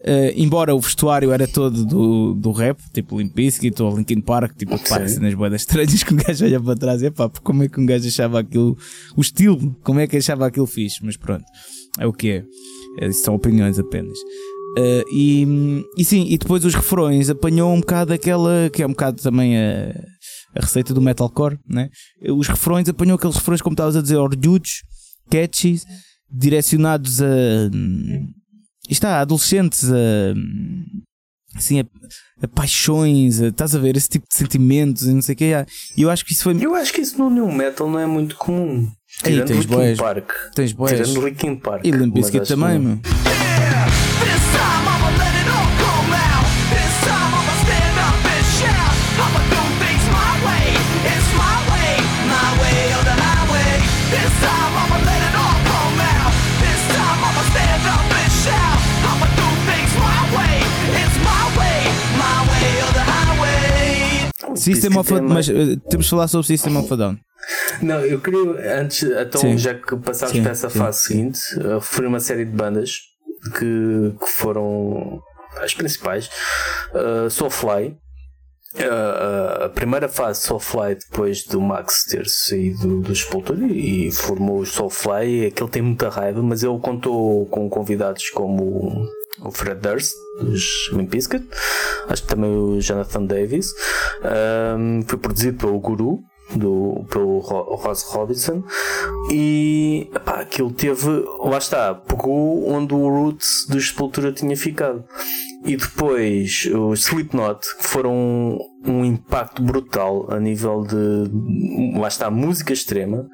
Uh, 0.08 0.30
embora 0.36 0.76
o 0.76 0.80
vestuário 0.80 1.32
era 1.32 1.48
todo 1.48 1.84
do, 1.84 2.36
do 2.36 2.52
rap, 2.52 2.80
tipo 2.94 3.18
Limp 3.18 3.34
Bizkit 3.34 3.82
ou 3.82 3.98
Linkin 3.98 4.22
Park, 4.22 4.56
tipo 4.56 4.76
okay. 4.76 5.08
cenas 5.10 5.34
boedas 5.34 5.62
estranhas 5.62 6.04
que 6.04 6.14
um 6.14 6.18
gajo 6.18 6.46
olha 6.46 6.62
para 6.62 6.76
trás 6.76 7.02
e 7.02 7.10
pá, 7.10 7.28
como 7.44 7.64
é 7.64 7.68
que 7.68 7.80
um 7.80 7.88
gajo 7.88 8.08
achava 8.08 8.40
aquilo, 8.40 8.78
o 9.18 9.22
estilo, 9.22 9.76
como 9.84 10.00
é 10.00 10.06
que 10.06 10.18
achava 10.18 10.46
aquilo 10.46 10.68
fixe, 10.68 11.04
mas 11.04 11.18
pronto, 11.18 11.44
é 11.98 12.06
o 12.06 12.14
que 12.14 12.30
é, 12.30 12.44
é 13.00 13.12
são 13.12 13.34
opiniões 13.34 13.80
apenas. 13.80 14.16
Uh, 14.78 15.10
e, 15.12 15.48
e 15.98 16.06
sim, 16.06 16.28
e 16.30 16.38
depois 16.38 16.64
os 16.64 16.76
refrões 16.76 17.28
apanhou 17.28 17.74
um 17.74 17.80
bocado 17.80 18.14
aquela 18.14 18.70
que 18.72 18.84
é 18.84 18.86
um 18.86 18.92
bocado 18.92 19.20
também 19.24 19.58
a, 19.58 19.90
a 20.56 20.62
receita 20.62 20.94
do 20.94 21.02
metalcore, 21.02 21.58
né? 21.68 21.90
Os 22.30 22.48
refrões 22.48 22.88
apanhou 22.88 23.16
aqueles 23.16 23.38
refrões 23.38 23.62
como 23.62 23.74
estavas 23.74 23.96
a 23.96 24.04
dizer, 24.04 24.18
ordudos, 24.18 24.84
catchy, 25.32 25.82
direcionados 26.30 27.24
a 27.24 27.72
está, 28.90 29.20
adolescentes 29.20 29.92
a, 29.92 30.34
assim, 31.56 31.80
a, 31.80 31.86
a 32.42 32.48
paixões, 32.48 33.42
a, 33.42 33.48
estás 33.48 33.76
a 33.76 33.80
ver 33.80 33.96
esse 33.98 34.10
tipo 34.10 34.26
de 34.30 34.36
sentimentos 34.36 35.04
e 35.04 35.14
não 35.14 35.22
sei 35.22 35.34
o 35.34 35.38
que. 35.38 35.52
E 35.98 36.02
eu 36.02 36.10
acho 36.10 36.26
que 36.26 36.34
isso 36.34 36.44
foi. 36.44 36.58
Eu 36.60 36.76
acho 36.76 36.94
que 36.94 37.02
isso 37.02 37.18
no 37.18 37.30
New 37.30 37.52
Metal 37.52 37.90
não 37.90 38.00
é 38.00 38.06
muito 38.06 38.36
comum. 38.36 38.90
Tirando 39.24 39.50
Ei, 39.50 39.56
tens 39.56 39.66
Linkin 39.66 39.96
Park. 39.96 40.32
Tens. 40.54 40.74
Tirando 40.74 41.26
Linkin 41.26 41.56
Park. 41.56 41.86
E 41.86 41.92
Limp 41.92 42.14
Bizkit 42.14 42.48
também, 42.48 42.80
meu. 42.80 43.00
System 64.66 64.98
of 64.98 65.14
a, 65.14 65.22
mas 65.22 65.48
uh, 65.48 65.78
temos 65.90 66.06
de 66.06 66.10
falar 66.10 66.28
sobre 66.28 66.48
System 66.48 66.78
of 66.78 66.92
a 66.94 66.96
Down. 66.96 67.18
Não, 67.82 68.00
eu 68.00 68.20
queria 68.20 68.80
antes, 68.80 69.04
então, 69.04 69.42
sim. 69.42 69.58
já 69.58 69.74
que 69.74 69.96
passámos 69.98 70.40
para 70.40 70.52
essa 70.52 70.70
sim, 70.70 70.80
fase 70.80 71.00
seguinte, 71.04 71.40
uh, 71.58 71.76
referir 71.76 72.08
uma 72.08 72.20
série 72.20 72.46
de 72.46 72.52
bandas 72.52 72.98
que, 73.58 74.16
que 74.20 74.32
foram 74.32 75.22
as 75.62 75.74
principais. 75.74 76.30
Uh, 76.94 77.30
Soulfly, 77.30 77.98
Uh, 78.76 79.64
a 79.64 79.70
primeira 79.70 80.10
fase 80.10 80.42
Soulfly 80.42 80.96
depois 80.96 81.46
do 81.46 81.62
Max 81.62 82.04
ter 82.10 82.28
saído 82.28 83.00
do 83.00 83.16
Sepultura 83.16 83.66
e 83.68 84.12
formou 84.12 84.60
o 84.60 84.66
Soulfly, 84.66 85.46
aquele 85.46 85.70
tem 85.70 85.82
muita 85.82 86.10
raiva, 86.10 86.42
mas 86.42 86.62
ele 86.62 86.78
contou 86.80 87.46
com 87.46 87.70
convidados 87.70 88.30
como 88.32 89.08
o 89.46 89.52
Fred 89.52 89.80
Durst 89.80 90.14
dos 90.42 90.90
Limp 90.92 91.12
Bizkit, 91.12 91.48
acho 92.10 92.24
que 92.24 92.28
também 92.28 92.50
o 92.50 92.80
Jonathan 92.82 93.26
Davis, 93.26 93.68
um, 94.78 95.02
foi 95.08 95.18
produzido 95.18 95.58
pelo 95.58 95.80
Guru, 95.80 96.20
do, 96.54 97.06
pelo 97.10 97.40
Ross 97.40 98.04
Robinson 98.04 98.64
e 99.32 100.10
epá, 100.14 100.42
aquilo 100.42 100.72
teve, 100.72 101.10
lá 101.40 101.58
está, 101.58 101.96
pegou 101.96 102.70
onde 102.70 102.94
o 102.94 103.10
Roots 103.10 103.66
do 103.68 103.80
Sepultura 103.80 104.32
tinha 104.32 104.56
ficado. 104.56 105.04
E 105.66 105.76
depois 105.76 106.70
os 106.72 107.08
Slipknot 107.08 107.66
foram 107.80 108.60
um 108.86 109.04
impacto 109.04 109.64
brutal 109.64 110.32
a 110.32 110.40
nível 110.40 110.84
de 110.84 112.00
lá 112.00 112.08
está, 112.08 112.30
música 112.30 112.72
extrema, 112.72 113.28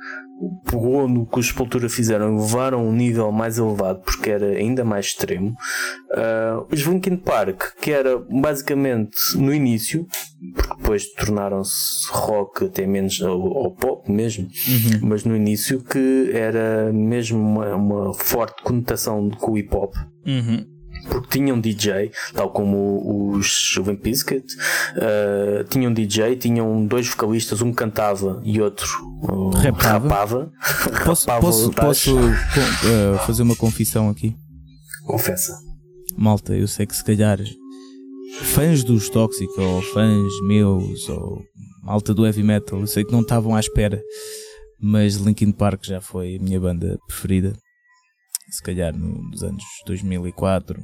pegou 0.66 1.08
no 1.08 1.26
que 1.26 1.40
os 1.40 1.48
Sepultura 1.48 1.90
fizeram 1.90 2.36
e 2.36 2.40
levaram 2.40 2.80
a 2.80 2.82
um 2.82 2.92
nível 2.92 3.32
mais 3.32 3.58
elevado 3.58 4.02
porque 4.02 4.30
era 4.30 4.48
ainda 4.48 4.84
mais 4.84 5.08
extremo. 5.08 5.52
Uh, 6.12 6.68
os 6.72 6.82
Linkin 6.82 7.18
Park, 7.18 7.62
que 7.82 7.92
era 7.92 8.18
basicamente 8.18 9.18
no 9.36 9.54
início, 9.54 10.08
porque 10.56 10.76
depois 10.76 11.06
tornaram-se 11.14 12.08
rock 12.12 12.66
até 12.66 12.86
menos, 12.88 13.20
ou, 13.22 13.42
ou 13.42 13.72
pop 13.72 14.12
mesmo, 14.12 14.46
uhum. 14.46 15.00
mas 15.10 15.24
no 15.24 15.36
início 15.36 15.84
que 15.84 16.32
era 16.34 16.92
mesmo 16.92 17.40
uma, 17.40 17.76
uma 17.76 18.14
forte 18.14 18.64
conotação 18.64 19.30
com 19.30 19.52
o 19.52 19.58
hip 19.58 19.76
hop. 19.76 19.94
Uhum 20.26 20.71
porque 21.10 21.40
tinham 21.40 21.60
DJ, 21.60 22.12
tal 22.34 22.50
como 22.50 23.34
os 23.36 23.76
Limp 23.78 24.02
Bizkit, 24.02 24.46
uh, 24.96 25.64
tinham 25.70 25.94
DJ, 25.94 26.36
tinham 26.36 26.86
dois 26.86 27.08
vocalistas, 27.08 27.62
um 27.62 27.74
cantava 27.74 28.42
e 28.44 28.62
outro 28.62 28.88
uh, 29.24 29.50
rapava. 29.50 30.10
rapava. 30.10 30.52
Posso, 31.06 31.28
rapava 31.28 31.46
posso, 31.46 31.72
posso 31.72 32.18
uh, 32.18 33.18
fazer 33.26 33.44
uma 33.44 33.56
confissão 33.56 34.10
aqui? 34.10 34.36
Confessa. 35.06 35.54
Malta, 36.18 36.56
eu 36.56 36.68
sei 36.68 36.86
que 36.86 36.96
se 36.96 37.04
calhar 37.04 37.40
fãs 38.42 38.84
dos 38.84 39.10
Tóxicos 39.10 39.58
ou 39.58 39.82
fãs 39.82 40.32
meus 40.44 41.10
ou 41.10 41.42
malta 41.84 42.14
do 42.14 42.26
heavy 42.26 42.44
metal, 42.44 42.80
eu 42.80 42.88
sei 42.88 43.04
que 43.04 43.12
não 43.12 43.22
estavam 43.22 43.56
à 43.56 43.60
espera, 43.60 44.02
mas 44.80 45.16
Linkin 45.16 45.52
Park 45.52 45.86
já 45.86 46.00
foi 46.00 46.38
a 46.38 46.44
minha 46.44 46.60
banda 46.60 46.98
preferida 47.08 47.54
se 48.52 48.62
calhar 48.62 48.96
nos 48.96 49.42
anos 49.44 49.64
2004. 49.86 50.80
Uh, 50.80 50.84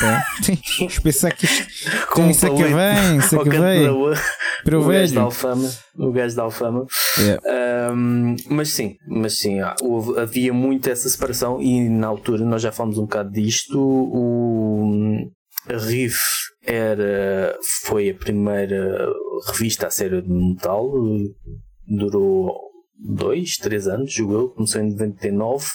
pá. 0.00 0.24
Tens 0.78 0.98
pensar 0.98 1.32
que 1.32 1.44
isto. 1.46 2.06
com 2.08 2.30
Isso 2.30 2.40
que 2.40 2.46
palito 2.46 2.76
vem, 2.76 3.18
isso 3.18 3.36
da 3.36 3.42
vem. 3.44 3.86
Para 4.64 4.78
o 4.80 4.84
gajo 4.84 5.14
da. 5.14 5.20
Alfama. 5.22 5.70
O 5.96 6.12
gajo 6.12 6.36
da 6.36 6.42
Alfama. 6.42 6.86
Yeah. 7.18 7.42
Ahm, 7.90 8.36
mas 8.50 8.70
sim, 8.70 8.96
mas 9.06 9.38
sim, 9.38 9.60
há- 9.60 9.74
houve- 9.82 10.18
havia 10.20 10.52
muito 10.52 10.88
essa 10.90 11.08
separação 11.08 11.60
e 11.60 11.88
na 11.88 12.06
altura 12.06 12.44
nós 12.44 12.62
já 12.62 12.72
falamos 12.72 12.98
um 12.98 13.02
bocado 13.02 13.30
disto. 13.30 13.78
O 13.78 15.30
a 15.68 15.76
Riff 15.76 16.18
era, 16.64 17.54
foi 17.84 18.10
a 18.10 18.14
primeira 18.14 19.06
revista 19.52 19.86
a 19.86 19.90
sério 19.90 20.22
de 20.22 20.28
metal, 20.30 20.90
durou 21.86 22.67
dois, 22.98 23.56
três 23.56 23.86
anos, 23.86 24.12
julgo 24.12 24.34
eu, 24.34 24.48
começou 24.48 24.80
em 24.82 24.90
99 24.90 25.66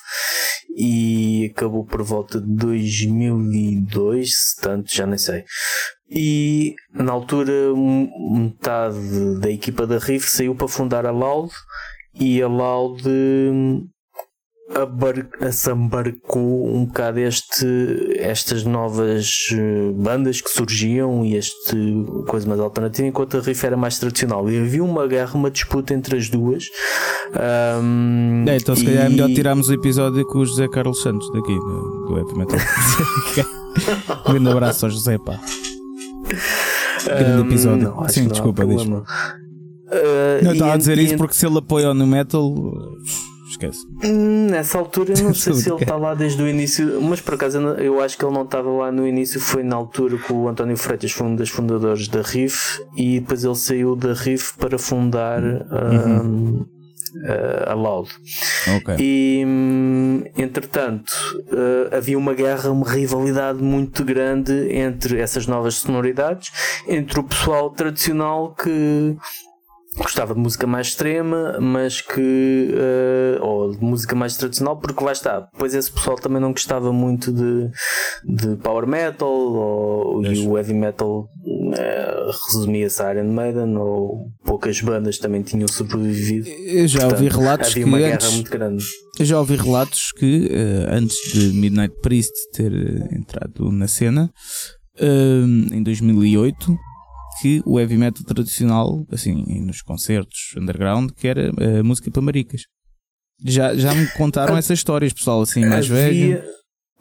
e 0.75 1.51
acabou 1.53 1.85
por 1.85 2.01
volta 2.03 2.41
de 2.41 2.47
2002, 2.47 4.29
se 4.31 4.61
tanto, 4.61 4.93
já 4.93 5.05
nem 5.05 5.17
sei. 5.17 5.43
E 6.09 6.75
na 6.93 7.11
altura 7.11 7.53
metade 8.31 9.39
da 9.39 9.49
equipa 9.49 9.87
da 9.87 9.97
Riff 9.97 10.29
saiu 10.29 10.55
para 10.55 10.67
fundar 10.67 11.05
a 11.05 11.11
Loud 11.11 11.51
e 12.13 12.41
a 12.41 12.47
Loud 12.47 13.03
assambarcou 15.41 16.73
um 16.75 16.85
bocado 16.85 17.19
este, 17.19 17.65
estas 18.17 18.63
novas 18.63 19.49
eh, 19.53 19.91
bandas 19.95 20.41
que 20.41 20.49
surgiam 20.49 21.25
e 21.25 21.35
este 21.35 21.75
coisa 22.27 22.47
mais 22.47 22.59
alternativa, 22.59 23.07
enquanto 23.07 23.37
a 23.37 23.41
Riff 23.41 23.65
era 23.65 23.75
mais 23.77 23.99
tradicional. 23.99 24.49
E 24.49 24.57
havia 24.59 24.83
uma 24.83 25.05
guerra, 25.07 25.35
uma 25.35 25.51
disputa 25.51 25.93
entre 25.93 26.17
as 26.17 26.29
duas. 26.29 26.65
Hum, 27.81 28.45
É, 28.47 28.57
então 28.57 28.75
se 28.75 28.85
calhar 28.85 29.05
é 29.05 29.07
e- 29.07 29.11
melhor 29.11 29.29
tirarmos 29.29 29.69
o 29.69 29.73
episódio 29.73 30.25
com 30.27 30.39
o 30.39 30.45
José 30.45 30.67
Carlos 30.67 31.01
Santos 31.01 31.27
daqui, 31.33 31.53
do, 31.55 32.17
Heavy 32.17 32.37
Metal. 32.37 32.59
um 34.27 34.31
grande 34.33 34.49
abraço 34.49 34.85
ao 34.85 34.91
José, 34.91 35.17
pá. 35.17 35.39
Grande 37.05 37.41
Hum, 37.41 37.45
episódio. 37.47 37.93
não, 37.95 38.07
Sim, 38.09 38.27
desculpa, 38.27 38.65
diz. 38.65 38.81
Uh, 38.83 39.03
Não 40.43 40.51
e 40.51 40.53
estava 40.53 40.73
a 40.73 40.77
dizer 40.77 40.97
e 40.97 41.03
isso 41.03 41.17
porque 41.17 41.35
se 41.35 41.45
ele 41.45 41.57
apoia 41.57 41.93
no 41.93 42.07
metal, 42.07 42.51
Hum, 44.03 44.47
Nessa 44.49 44.77
altura 44.77 45.13
eu 45.17 45.23
não 45.23 45.33
sei 45.35 45.53
se 45.53 45.69
ele 45.71 45.81
está 45.81 45.95
lá 45.95 46.13
desde 46.13 46.41
o 46.41 46.47
início, 46.47 47.01
mas 47.01 47.19
por 47.21 47.35
acaso 47.35 47.57
eu 47.59 48.01
acho 48.01 48.17
que 48.17 48.25
ele 48.25 48.33
não 48.33 48.43
estava 48.43 48.69
lá 48.69 48.91
no 48.91 49.07
início, 49.07 49.39
foi 49.39 49.63
na 49.63 49.75
altura 49.75 50.17
que 50.17 50.31
o 50.33 50.47
António 50.47 50.77
Freitas 50.77 51.11
foi 51.11 51.27
um 51.27 51.35
dos 51.35 51.49
fundadores 51.49 52.07
da 52.07 52.21
RIF 52.21 52.79
e 52.95 53.19
depois 53.19 53.43
ele 53.43 53.55
saiu 53.55 53.95
da 53.95 54.13
RIF 54.13 54.53
para 54.57 54.77
fundar 54.77 55.41
hum, 55.43 56.65
a- 57.67 57.71
a 57.71 57.73
Loud. 57.75 58.09
Ok. 58.77 58.95
E 58.99 59.43
hum, 59.45 60.23
entretanto 60.37 61.13
eh, 61.51 61.95
havia 61.97 62.17
uma 62.17 62.33
guerra, 62.33 62.71
uma 62.71 62.89
rivalidade 62.89 63.61
muito 63.61 64.03
grande 64.03 64.53
entre 64.73 65.19
essas 65.19 65.45
novas 65.47 65.75
sonoridades, 65.75 66.49
entre 66.87 67.19
o 67.19 67.23
pessoal 67.23 67.69
tradicional 67.69 68.53
que 68.55 69.15
gostava 69.97 70.33
de 70.33 70.39
música 70.39 70.65
mais 70.65 70.87
extrema, 70.87 71.57
mas 71.59 72.01
que 72.01 72.69
eh, 72.73 73.37
ou 73.41 73.71
de 73.71 73.83
música 73.83 74.15
mais 74.15 74.35
tradicional, 74.35 74.77
porque 74.77 75.03
lá 75.03 75.11
está, 75.11 75.41
depois 75.51 75.73
esse 75.75 75.91
pessoal 75.91 76.15
também 76.17 76.41
não 76.41 76.51
gostava 76.51 76.91
muito 76.91 77.31
de, 77.31 77.69
de 78.23 78.55
power 78.57 78.87
metal 78.87 79.29
ou, 79.29 80.21
e 80.23 80.25
Pois. 80.27 80.39
o 80.39 80.57
heavy 80.57 80.73
metal 80.73 81.27
eh, 81.77 82.31
resumia-se 82.47 83.01
a 83.03 83.13
Iron 83.13 83.31
Maiden 83.31 83.77
ou 83.77 84.27
poucas 84.43 84.79
bandas 84.81 85.17
também 85.17 85.41
tinham 85.41 85.67
sobrevivido. 85.67 86.47
Eu 86.49 86.87
já 86.87 87.05
ouvi 87.05 87.23
Portanto, 87.25 87.39
relatos 87.39 87.71
havia 87.71 87.83
que 87.83 87.89
uma 87.89 87.97
guerra 87.99 88.15
antes, 88.15 88.33
muito 88.33 88.51
grande. 88.51 88.85
eu 89.19 89.25
já 89.25 89.39
ouvi 89.39 89.55
relatos 89.55 90.11
que 90.17 90.49
eh, 90.51 90.87
antes 90.89 91.17
de 91.33 91.53
Midnight 91.53 91.95
Priest 92.01 92.33
ter 92.53 92.73
entrado 93.13 93.71
na 93.71 93.87
cena, 93.87 94.31
em 95.71 95.81
2008, 95.83 96.77
que 97.43 97.61
o 97.65 97.77
heavy 97.77 97.97
metal 97.97 98.23
tradicional, 98.23 99.05
assim, 99.11 99.43
nos 99.65 99.81
concertos 99.81 100.55
underground, 100.57 101.11
que 101.11 101.27
era 101.27 101.51
eh, 101.59 101.83
música 101.83 102.09
para 102.09 102.21
maricas. 102.21 102.61
Já, 103.45 103.75
já 103.75 103.93
me 103.93 104.07
contaram 104.11 104.55
essas 104.57 104.79
histórias, 104.79 105.11
pessoal, 105.11 105.41
assim, 105.41 105.65
mais 105.65 105.85
velho. 105.85 106.41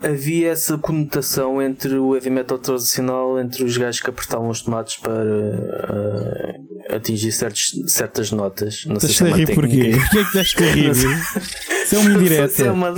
Havia, 0.03 0.51
essa 0.51 0.77
conotação 0.79 1.61
entre 1.63 1.97
o 1.99 2.15
heavy 2.15 2.31
metal 2.31 2.59
tradicional, 2.59 3.39
entre 3.39 3.65
os 3.65 3.77
gajos 3.77 4.01
que 4.01 4.11
apertavam 4.11 4.49
os 4.49 4.63
tomates 4.63 4.97
para 4.99 5.13
eh, 5.15 6.95
atingir 6.97 7.33
certos, 7.33 7.71
certas 7.87 8.31
notas. 8.33 8.85
Não 8.87 8.99
sei 9.01 9.09
se 9.11 9.25
é 9.25 9.31
rir 9.31 9.55
porquê? 9.55 9.93
Porquê 9.97 10.19
é 10.19 10.25
que 10.25 10.39
estás 10.39 10.55
a 10.71 10.75
rir? 10.75 10.91
Isso 11.83 11.97
é 11.97 11.99
uma 11.99 12.09
Não 12.11 12.17
sei 12.19 12.27
indireta. 12.27 12.49
se 12.49 12.63
é 12.67 12.71
uma- 12.71 12.91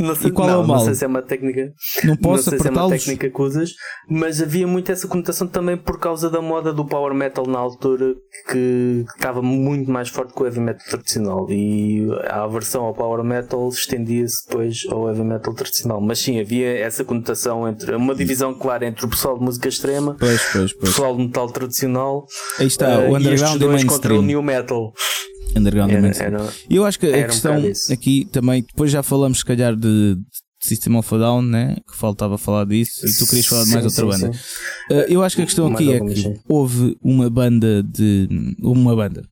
não 0.00 0.14
sei- 0.16 0.28
E 0.28 0.32
qual 0.32 0.48
é 0.48 0.52
não, 0.52 0.62
o 0.62 0.66
mal? 0.66 0.76
Não 0.78 0.84
sei 0.84 0.94
se 0.94 1.04
é 1.04 1.06
uma 1.06 1.22
técnica. 1.22 1.72
Não 2.02 2.10
Não 2.10 2.16
posso 2.16 2.50
sei 2.50 2.58
se 2.58 2.66
é 2.66 2.70
uma 2.70 2.88
técnica 2.88 3.30
que 3.30 3.42
usas, 3.42 3.70
mas 4.10 4.42
havia 4.42 4.66
muito 4.66 4.90
essa 4.90 5.06
conotação 5.06 5.46
também 5.46 5.76
por 5.76 5.98
causa 6.00 6.28
da 6.28 6.42
moda 6.42 6.72
do 6.72 6.84
power 6.84 7.14
metal 7.14 7.46
na 7.46 7.58
altura 7.58 8.14
que 8.50 9.04
estava 9.16 9.40
muito 9.40 9.88
mais 9.90 10.08
forte 10.08 10.34
que 10.34 10.42
o 10.42 10.46
heavy 10.46 10.60
metal 10.60 10.84
tradicional 10.88 11.46
e 11.48 12.06
a 12.28 12.42
aversão 12.42 12.84
ao 12.84 12.92
power 12.94 13.22
metal 13.24 13.68
estendia-se 13.68 14.46
depois 14.48 14.78
ao 14.90 15.08
heavy 15.08 15.22
metal 15.22 15.54
tradicional. 15.54 16.00
Mas 16.00 16.18
sim, 16.18 16.38
havia 16.44 16.78
essa 16.78 17.04
conotação 17.04 17.68
entre 17.68 17.94
uma 17.96 18.14
divisão 18.14 18.54
clara 18.54 18.86
entre 18.86 19.04
o 19.04 19.08
pessoal 19.08 19.38
de 19.38 19.44
música 19.44 19.68
extrema, 19.68 20.16
Pois, 20.18 20.40
pois, 20.52 20.70
o 20.72 20.76
pois. 20.78 20.90
pessoal 20.90 21.16
de 21.16 21.22
metal 21.24 21.50
tradicional 21.50 22.26
Aí 22.58 22.66
está, 22.66 22.88
eh, 23.02 23.08
o 23.10 23.16
underground 23.16 23.56
e 23.56 23.58
dois 23.58 23.84
contra 23.84 24.14
o 24.14 24.22
new 24.22 24.42
metal. 24.42 24.92
Underground 25.56 25.90
e 25.90 25.94
Era, 25.94 26.08
era- 26.22 26.52
Eu 26.70 26.84
acho 26.84 26.98
que 26.98 27.06
a 27.06 27.10
um 27.10 27.22
questão 27.26 27.58
isso. 27.68 27.92
aqui 27.92 28.24
também, 28.30 28.62
depois 28.62 28.90
já 28.90 29.02
falamos 29.02 29.38
se 29.38 29.44
calhar 29.44 29.74
de, 29.76 30.14
de 30.16 30.20
System 30.60 30.96
of 30.96 31.14
a 31.14 31.18
Down, 31.18 31.42
né? 31.42 31.76
que 31.88 31.96
faltava 31.96 32.36
falar 32.38 32.64
disso, 32.66 33.06
e 33.06 33.12
tu 33.16 33.26
querias 33.26 33.46
falar 33.46 33.64
de 33.64 33.70
mais 33.70 33.92
Sim, 33.92 34.02
outra 34.02 34.16
sim, 34.16 34.22
banda. 34.26 34.38
sim. 34.38 34.94
Uh, 34.94 35.00
eu 35.08 35.22
acho 35.22 35.36
que 35.36 35.42
a 35.42 35.44
questão 35.44 35.68
Mais 35.70 35.76
aqui 35.88 35.92
é 35.96 36.00
que 36.00 36.20
sim. 36.22 36.34
houve 36.48 36.96
uma 37.02 37.28
banda 37.30 37.82
de. 37.82 38.28
Uma 38.62 38.96
banda. 38.96 39.22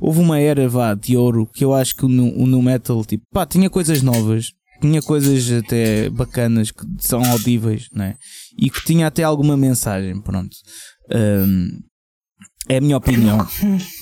Houve 0.00 0.18
uma 0.20 0.38
era 0.40 0.68
vá, 0.68 0.94
de 0.94 1.16
ouro 1.16 1.46
que 1.46 1.64
eu 1.64 1.72
acho 1.72 1.94
que 1.94 2.04
o 2.04 2.08
nu, 2.08 2.34
o 2.36 2.46
nu 2.46 2.60
metal 2.60 3.04
tipo, 3.04 3.24
pá, 3.32 3.46
tinha 3.46 3.70
coisas 3.70 4.02
novas, 4.02 4.52
tinha 4.82 5.00
coisas 5.00 5.50
até 5.50 6.10
bacanas 6.10 6.70
que 6.70 6.84
são 6.98 7.22
audíveis, 7.24 7.88
né? 7.94 8.16
E 8.58 8.68
que 8.68 8.84
tinha 8.84 9.06
até 9.06 9.22
alguma 9.22 9.56
mensagem, 9.56 10.20
pronto. 10.20 10.54
Um, 11.14 11.68
é 12.68 12.76
a 12.76 12.80
minha 12.80 12.96
opinião. 12.96 13.38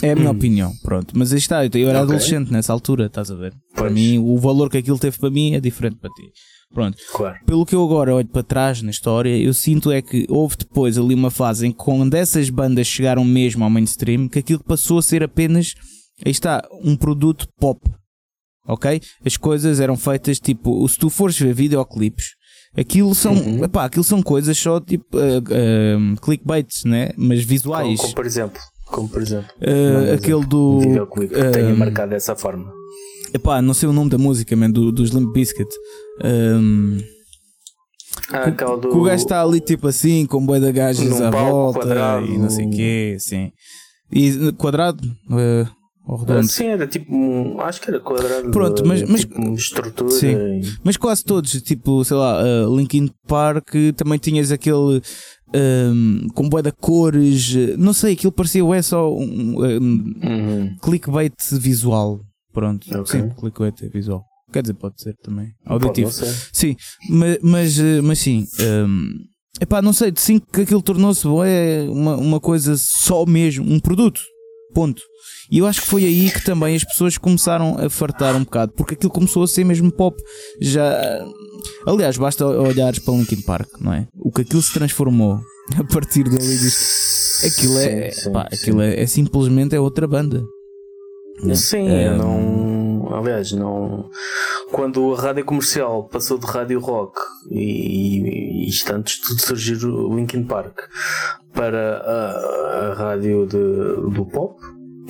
É 0.03 0.13
a 0.13 0.17
minha 0.17 0.31
opinião, 0.31 0.73
pronto. 0.83 1.17
Mas 1.17 1.33
aí 1.33 1.39
está, 1.39 1.65
eu 1.65 1.89
era 1.89 2.01
Ok. 2.01 2.03
adolescente 2.03 2.53
nessa 2.53 2.73
altura, 2.73 3.07
estás 3.07 3.31
a 3.31 3.35
ver? 3.35 3.53
Para 3.75 3.85
Pois. 3.85 3.93
mim, 3.93 4.19
o 4.19 4.37
valor 4.39 4.69
que 4.69 4.79
aquilo 4.79 4.99
teve 4.99 5.17
para 5.19 5.31
mim 5.31 5.55
é 5.55 5.61
diferente 5.61 5.97
para 5.97 6.11
ti. 6.11 6.31
Pronto. 6.73 6.97
Claro. 7.13 7.37
Pelo 7.47 7.67
que 7.67 7.75
eu 7.75 7.83
agora 7.85 8.15
olho 8.15 8.29
para 8.29 8.43
trás 8.45 8.81
na 8.83 8.91
história, 8.91 9.37
eu 9.37 9.53
sinto 9.55 9.91
é 9.91 10.01
que 10.01 10.25
houve 10.29 10.57
depois 10.59 10.97
ali 10.99 11.15
uma 11.15 11.31
fase 11.31 11.67
em 11.67 11.73
que 11.73 11.79
quando 11.79 12.15
essas 12.15 12.49
bandas 12.51 12.87
chegaram 12.87 13.25
mesmo 13.25 13.65
ao 13.65 13.71
mainstream, 13.71 14.29
que 14.29 14.39
aquilo 14.39 14.63
passou 14.63 14.99
a 14.99 15.03
ser 15.03 15.23
apenas, 15.23 15.75
aí 16.25 16.31
está, 16.31 16.63
um 16.85 16.95
produto 16.97 17.49
pop. 17.59 17.81
Ok? 18.71 19.01
As 19.25 19.37
coisas 19.37 19.81
eram 19.81 19.97
feitas 19.97 20.39
tipo, 20.39 20.87
se 20.89 20.99
tu 20.99 21.11
fores 21.11 21.39
ver 21.39 21.53
videoclipes, 21.55 22.35
aquilo 22.77 23.15
são, 23.15 23.33
Uhum. 23.35 23.65
epá, 23.65 23.85
aquilo 23.85 24.05
são 24.05 24.23
coisas 24.23 24.57
só 24.57 24.81
tipo 24.81 25.17
uh, 25.17 25.39
uh, 25.39 26.21
clickbaits, 26.21 26.85
né? 26.85 27.11
Mas 27.17 27.41
Como, 27.41 27.49
visuais. 27.49 28.01
como 28.01 28.15
por 28.15 28.27
exemplo. 28.27 28.61
Como 28.87 29.09
por 29.09 29.23
exemplo. 29.23 29.49
Uh, 29.61 30.15
aquele 30.15 30.45
do. 30.47 30.81
Videoclipe 30.81 31.35
que 31.35 31.51
tenha 31.51 31.75
marcado 31.75 32.11
dessa 32.11 32.35
forma. 32.37 32.73
Epá, 33.33 33.63
não 33.63 33.73
sei 33.75 33.89
o 33.89 33.93
nome 33.93 34.11
da 34.11 34.19
música, 34.19 34.57
man, 34.57 34.71
do, 34.71 34.91
do 34.91 35.05
Slim 35.05 35.33
Biscuit. 35.33 35.69
Um, 36.25 36.99
Ah, 38.33 38.45
aquela 38.49 38.77
do. 38.77 38.89
que 38.89 38.97
o 38.97 39.03
gajo 39.05 39.23
está 39.23 39.41
ali 39.43 39.61
tipo 39.61 39.87
assim, 39.89 40.27
com 40.27 40.45
boi 40.45 40.59
de 40.61 40.71
gajas 40.73 41.21
à 41.21 41.31
volta 41.31 41.79
quadrado. 41.81 42.27
e 42.27 42.37
não 42.39 42.51
sei 42.51 42.67
o 42.67 42.71
quê, 42.71 43.17
sim. 43.21 43.53
E 44.13 44.53
quadrado 44.59 45.01
uh, 45.31 45.69
redondo? 46.09 46.49
Sim, 46.49 46.67
era 46.67 46.87
tipo. 46.87 47.15
um- 47.15 47.61
Acho 47.61 47.81
que 47.81 47.91
era 47.91 48.01
quadrado. 48.01 48.51
Pronto, 48.51 48.83
de- 48.83 48.89
mas- 48.89 49.03
mas- 49.03 49.21
tipo, 49.21 49.55
estrutura. 49.55 50.11
Sim. 50.11 50.61
e- 50.61 50.63
Mas 50.83 50.97
quase 50.97 51.25
todos, 51.25 51.51
tipo, 51.63 52.05
sei 52.05 52.17
lá, 52.17 52.43
uh, 52.43 52.77
Linkin 52.77 53.09
Park, 53.29 53.71
também 53.97 54.19
tinhas 54.19 54.51
aquele 54.51 55.01
um, 55.55 56.29
com 56.35 56.49
boi 56.49 56.63
de 56.63 56.71
cores, 56.73 57.55
não 57.77 57.93
sei, 57.93 58.13
aquilo 58.15 58.31
parecia 58.33 58.63
é 58.75 58.83
só 58.83 59.13
um, 59.13 59.57
um, 59.59 60.05
Uhum. 60.25 60.77
clickbait 60.81 61.35
visual. 61.53 62.21
Pronto, 62.53 62.87
Ok. 63.01 63.21
sim, 63.21 63.29
clickbait 63.31 63.75
visual. 63.93 64.25
Quer 64.53 64.63
dizer, 64.63 64.75
pode 64.75 65.01
ser 65.01 65.15
também. 65.23 65.49
Auditivo. 65.65 66.11
Sim, 66.53 66.75
mas, 67.09 67.39
mas, 67.43 67.79
mas 68.03 68.19
sim. 68.19 68.45
Um, 68.61 69.11
epá, 69.61 69.81
não 69.81 69.93
sei, 69.93 70.13
sim 70.17 70.41
que 70.41 70.63
aquilo 70.63 70.83
tornou-se 70.83 71.25
bué, 71.27 71.83
uma, 71.89 72.17
uma 72.17 72.41
coisa 72.41 72.75
só 72.77 73.25
mesmo, 73.27 73.65
um 73.73 73.79
produto. 73.79 74.21
Ponto. 74.75 75.03
E 75.51 75.59
eu 75.59 75.67
acho 75.67 75.83
que 75.83 75.87
foi 75.89 76.05
aí 76.05 76.31
que 76.31 76.45
também 76.45 76.77
as 76.77 76.85
pessoas 76.85 77.19
começaram 77.19 77.77
a 77.79 77.91
fartar 77.91 78.37
um 78.37 78.45
bocado, 78.45 78.73
porque 78.77 78.95
aquilo 78.95 79.11
começou 79.13 79.43
a 79.43 79.49
ser 79.49 79.65
mesmo 79.65 79.91
pop. 79.91 80.17
Já. 80.61 81.25
Aliás, 81.87 82.17
basta 82.17 82.47
olhares 82.47 82.99
para 83.01 83.15
Linkin 83.15 83.43
Park, 83.43 83.69
não 83.81 83.93
é? 83.93 84.07
O 84.19 84.31
que 84.31 84.43
aquilo 84.43 84.63
se 84.63 84.73
transformou 84.73 85.41
a 85.79 85.85
partir 85.93 86.25
dali 86.25 86.39
disto. 86.59 87.47
Aquilo 87.47 87.79
é, 87.79 88.11
Sim, 88.11 88.21
sim, 88.23 88.33
pá, 88.33 88.49
sim. 88.51 88.57
aquilo 88.57 88.81
é, 88.83 89.01
é 89.01 89.07
simplesmente 89.07 89.75
é 89.75 89.81
outra 89.81 90.07
banda. 90.07 90.43
né? 91.43 91.55
Sim, 91.55 91.89
É, 91.89 92.09
eu 92.09 92.17
não. 92.19 93.15
Aliás, 93.15 93.51
não. 93.53 94.09
Quando 94.71 95.15
a 95.15 95.21
rádio 95.21 95.45
comercial 95.45 96.05
passou 96.09 96.39
de 96.39 96.47
rádio 96.47 96.79
rock 96.79 97.19
e, 97.51 98.67
e 98.67 98.69
isto 98.69 98.91
antes 98.93 99.19
de 99.37 99.43
surgir 99.43 99.85
o 99.85 100.15
Linkin 100.15 100.45
Park 100.45 100.79
para 101.53 101.97
a, 101.99 102.91
a 102.91 102.95
rádio 102.95 103.47
de- 103.47 104.15
do 104.15 104.25
pop 104.27 104.55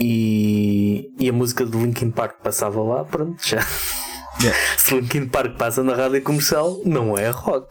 e, 0.00 1.12
e 1.18 1.28
a 1.28 1.32
música 1.32 1.64
do 1.66 1.78
Linkin 1.78 2.10
Park 2.10 2.36
passava 2.42 2.82
lá, 2.82 3.04
pronto, 3.04 3.36
já. 3.46 3.60
Yeah. 4.42 4.58
Se 4.78 4.94
Linkin 4.94 5.26
Park 5.28 5.56
passa 5.58 5.82
na 5.82 5.94
rádio 5.94 6.22
comercial, 6.22 6.80
não 6.84 7.16
é 7.18 7.28
rock. 7.30 7.68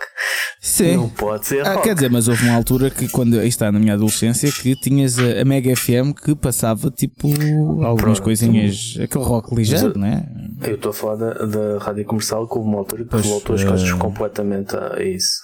Sim. 0.61 0.97
Não 0.97 1.09
pode 1.09 1.47
ser 1.47 1.65
Ah, 1.65 1.73
rock. 1.73 1.83
quer 1.87 1.95
dizer, 1.95 2.11
mas 2.11 2.27
houve 2.27 2.43
uma 2.45 2.55
altura 2.55 2.89
que, 2.89 3.07
quando 3.09 3.41
está 3.41 3.71
na 3.71 3.79
minha 3.79 3.93
adolescência, 3.95 4.51
que 4.51 4.75
tinhas 4.75 5.17
a, 5.17 5.41
a 5.41 5.45
Mega 5.45 5.75
FM 5.75 6.13
que 6.13 6.35
passava 6.35 6.91
tipo 6.91 7.27
algumas 7.27 7.95
Pronto. 8.19 8.21
coisinhas, 8.23 8.97
aquele 9.01 9.23
rock 9.23 9.55
ligeiro, 9.55 9.93
Mas, 9.95 10.11
né? 10.11 10.25
Eu 10.61 10.75
estou 10.75 10.91
a 10.91 10.93
falar 10.93 11.15
da, 11.15 11.33
da 11.45 11.77
rádio 11.79 12.05
comercial 12.05 12.47
houve 12.49 12.67
uma 12.67 12.77
altura 12.79 13.05
que 13.05 13.17
voltou 13.17 13.55
as 13.55 13.63
coisas 13.63 13.89
eh, 13.89 13.95
completamente 13.97 14.75
a 14.75 15.01
isso. 15.01 15.39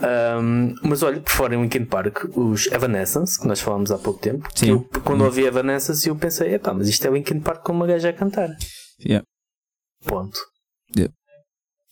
Ahm, 0.00 0.74
mas 0.82 1.02
olha, 1.02 1.20
por 1.20 1.30
fora 1.32 1.54
em 1.54 1.62
Linkin 1.62 1.84
Park, 1.84 2.24
os 2.36 2.66
Evanescence, 2.66 3.40
que 3.40 3.46
nós 3.48 3.60
falámos 3.60 3.90
há 3.90 3.98
pouco 3.98 4.20
tempo, 4.20 4.48
Sim. 4.54 4.70
eu, 4.70 4.88
quando 5.04 5.24
ouvi 5.24 5.44
Evanescence 5.44 6.08
eu 6.08 6.14
pensei, 6.16 6.54
epá, 6.54 6.72
mas 6.74 6.88
isto 6.88 7.06
é 7.06 7.10
Linkin 7.10 7.40
Park 7.40 7.62
com 7.64 7.72
uma 7.72 7.86
gaja 7.86 8.10
a 8.10 8.12
cantar. 8.12 8.48
Yeah. 9.04 9.24
Ponto. 10.04 10.38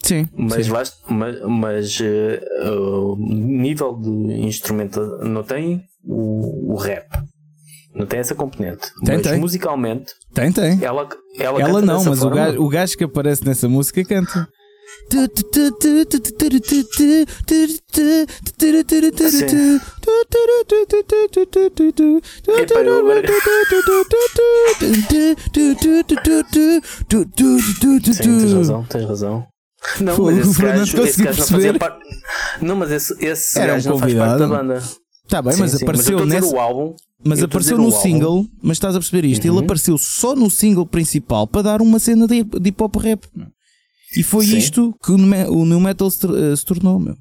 Sim. 0.03 0.29
Mas, 0.37 0.67
sim. 0.67 0.73
lá- 0.73 0.83
mas, 1.09 1.41
mas 1.43 1.99
o 2.01 3.17
nível 3.19 3.95
de 4.01 4.09
instrumento 4.47 5.01
não 5.25 5.43
tem 5.43 5.83
o, 6.05 6.75
o 6.75 6.77
rap. 6.77 7.07
Não 7.95 8.07
tem 8.07 8.21
essa 8.21 8.35
componente. 8.35 8.89
Tem, 9.05 9.17
mas 9.17 9.27
tem. 9.27 9.41
musicalmente, 9.41 10.13
Tem, 10.35 10.53
tem. 10.53 10.85
ela, 10.85 11.09
ela, 11.39 11.61
Ela 11.63 11.81
não, 11.83 12.05
mas 12.05 12.19
o 12.19 12.23
forma. 12.23 12.37
gajo, 12.37 12.63
o 12.63 12.69
gajo 12.69 12.97
que 12.97 13.05
aparece 13.05 13.45
nessa 13.45 13.69
música 13.71 14.05
canta. 14.05 14.47
Sim, 28.15 28.39
tens 28.41 28.53
razão, 28.53 28.85
tens 28.85 29.09
razão. 29.09 29.47
Não, 30.01 30.17
Fogo, 30.17 30.31
mas 30.33 30.47
esse 30.49 30.63
gajo, 30.63 30.83
esse 30.83 30.97
consegui 30.97 31.25
gajo 31.25 31.39
não 31.41 31.47
fazia 31.47 31.75
parte. 31.79 31.99
Não, 32.61 32.77
mas 32.77 32.91
esse, 32.91 33.25
esse 33.25 33.59
Era 33.59 33.73
um 33.73 33.75
gajo 33.77 33.91
não 33.91 33.99
faz 33.99 34.15
parte 34.15 34.39
da 34.39 34.47
banda. 34.49 34.83
Tá 35.29 35.43
bem, 35.43 35.53
Sim, 35.53 35.61
mas 35.61 35.71
sim, 35.73 35.83
apareceu 35.85 36.19
o 36.19 36.59
álbum. 36.61 36.95
Mas 37.25 37.43
apareceu 37.43 37.77
no 37.77 37.85
o 37.85 37.87
álbum. 37.87 38.01
single, 38.01 38.47
mas 38.63 38.77
estás 38.77 38.95
a 38.95 38.99
perceber 38.99 39.27
isto, 39.27 39.45
ele 39.45 39.51
Uhum. 39.51 39.59
apareceu 39.59 39.99
só 39.99 40.35
no 40.37 40.51
single 40.51 40.87
principal 40.87 41.47
para 41.47 41.63
dar 41.63 41.83
uma 41.83 41.99
cena 41.99 42.27
de, 42.27 42.45
de 42.45 42.69
hip 42.69 42.83
hop 42.83 42.97
rap. 42.97 43.27
E 44.17 44.23
foi 44.23 44.47
Sim. 44.47 44.59
isto 44.59 44.95
que 45.05 45.13
o, 45.13 45.17
New 45.19 45.81
Metal 45.81 46.11
se, 46.11 46.27
eh, 46.27 46.57
se 46.57 46.65
tornou, 46.65 46.99
meu. 46.99 47.15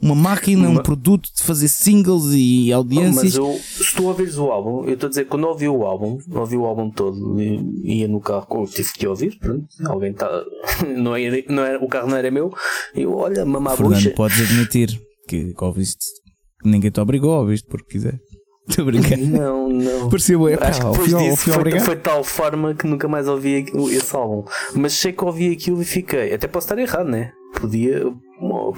Uma 0.00 0.14
máquina, 0.14 0.68
um 0.68 0.72
Uma- 0.72 0.82
produto 0.82 1.28
de 1.36 1.42
fazer 1.42 1.66
singles 1.66 2.26
e 2.32 2.66
Mas 2.68 2.74
audiências. 2.76 3.34
eu, 3.34 3.58
se 3.60 3.94
tu 3.96 4.04
ouvires 4.04 4.36
o 4.38 4.44
álbum, 4.44 4.84
eu 4.84 4.94
estou 4.94 5.08
a 5.08 5.10
dizer, 5.10 5.24
quando 5.26 5.42
eu 5.44 5.48
ouvi 5.50 5.68
o 5.68 5.82
álbum, 5.84 6.18
ouvi 6.34 6.56
o 6.56 6.64
álbum 6.64 6.88
todo, 6.90 7.40
e- 7.40 7.98
ia 7.98 8.06
no 8.08 8.20
carro, 8.20 8.64
tive 8.68 8.92
que 8.92 9.06
ouvir, 9.06 9.36
pronto, 9.40 9.66
alguém 9.86 10.12
está, 10.12 10.28
não 10.96 11.16
era, 11.16 11.42
não 11.48 11.62
era, 11.64 11.84
o 11.84 11.88
carro 11.88 12.08
não 12.08 12.16
era 12.16 12.30
meu, 12.30 12.52
eu, 12.94 13.12
olha, 13.16 13.44
mamar 13.44 13.72
a 13.74 13.76
bucha. 13.76 13.96
Fernando, 13.96 14.14
podes 14.14 14.40
admitir 14.40 15.00
que, 15.28 15.52
que 15.52 15.64
ouviste. 15.64 16.04
que 16.62 16.68
Ninguém 16.68 16.90
te 16.92 17.00
obrigou 17.00 17.32
a 17.34 17.40
ouvir 17.40 17.64
porque 17.68 17.92
quiser. 17.94 18.20
Estou 18.72 18.84
a 18.84 18.86
brincar. 18.86 19.18
Não, 19.18 19.68
não. 19.68 20.08
Pareceu, 20.08 20.48
é 20.48 20.56
pá, 20.56 20.68
Acho 20.68 20.80
que 20.80 20.90
depois 20.90 21.14
disso 21.14 21.50
foi, 21.52 21.80
foi 21.80 21.96
de 21.96 22.00
tal 22.00 22.24
forma 22.24 22.74
que 22.74 22.86
nunca 22.86 23.06
mais 23.06 23.28
ouvi 23.28 23.66
esse 23.90 24.16
álbum. 24.16 24.44
Mas 24.74 24.94
sei 24.94 25.12
que 25.12 25.22
ouvi 25.24 25.52
aquilo 25.52 25.82
e 25.82 25.84
fiquei. 25.84 26.32
Até 26.32 26.46
posso 26.46 26.64
estar 26.66 26.78
errado, 26.78 27.08
né? 27.08 27.32
Podia, 27.60 28.02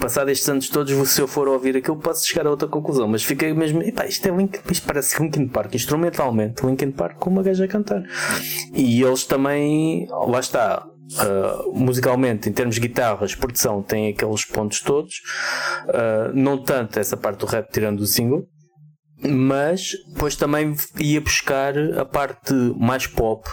passado 0.00 0.30
estes 0.30 0.48
anos 0.48 0.68
todos, 0.68 1.08
se 1.08 1.20
eu 1.20 1.28
for 1.28 1.46
ouvir 1.46 1.76
aquilo, 1.76 1.96
posso 1.96 2.26
chegar 2.26 2.44
a 2.46 2.50
outra 2.50 2.66
conclusão. 2.66 3.06
Mas 3.06 3.22
fiquei 3.22 3.54
mesmo. 3.54 3.82
Epá, 3.82 4.04
isto 4.04 4.26
é 4.26 4.32
Linkin, 4.32 4.58
isto 4.68 4.84
parece 4.84 5.22
Linkin 5.22 5.46
Park, 5.46 5.74
instrumentalmente, 5.76 6.66
Linkin 6.66 6.90
Park 6.90 7.18
com 7.18 7.30
uma 7.30 7.42
gaja 7.42 7.64
a 7.64 7.68
cantar. 7.68 8.02
E 8.74 9.00
eles 9.00 9.24
também, 9.24 10.08
lá 10.10 10.40
está. 10.40 10.84
uh, 11.20 11.72
musicalmente, 11.72 12.48
em 12.48 12.52
termos 12.52 12.74
de 12.74 12.80
guitarras, 12.80 13.36
produção, 13.36 13.80
tem 13.80 14.08
aqueles 14.08 14.44
pontos 14.44 14.80
todos. 14.80 15.14
Uh, 15.86 16.34
não 16.34 16.58
tanto 16.58 16.98
essa 16.98 17.16
parte 17.16 17.38
do 17.38 17.46
rap, 17.46 17.70
tirando 17.70 18.00
o 18.00 18.06
single 18.06 18.48
mas 19.28 19.90
depois 20.12 20.36
também 20.36 20.74
ia 20.98 21.20
buscar 21.20 21.76
a 21.98 22.04
parte 22.04 22.52
mais 22.76 23.06
pop, 23.06 23.48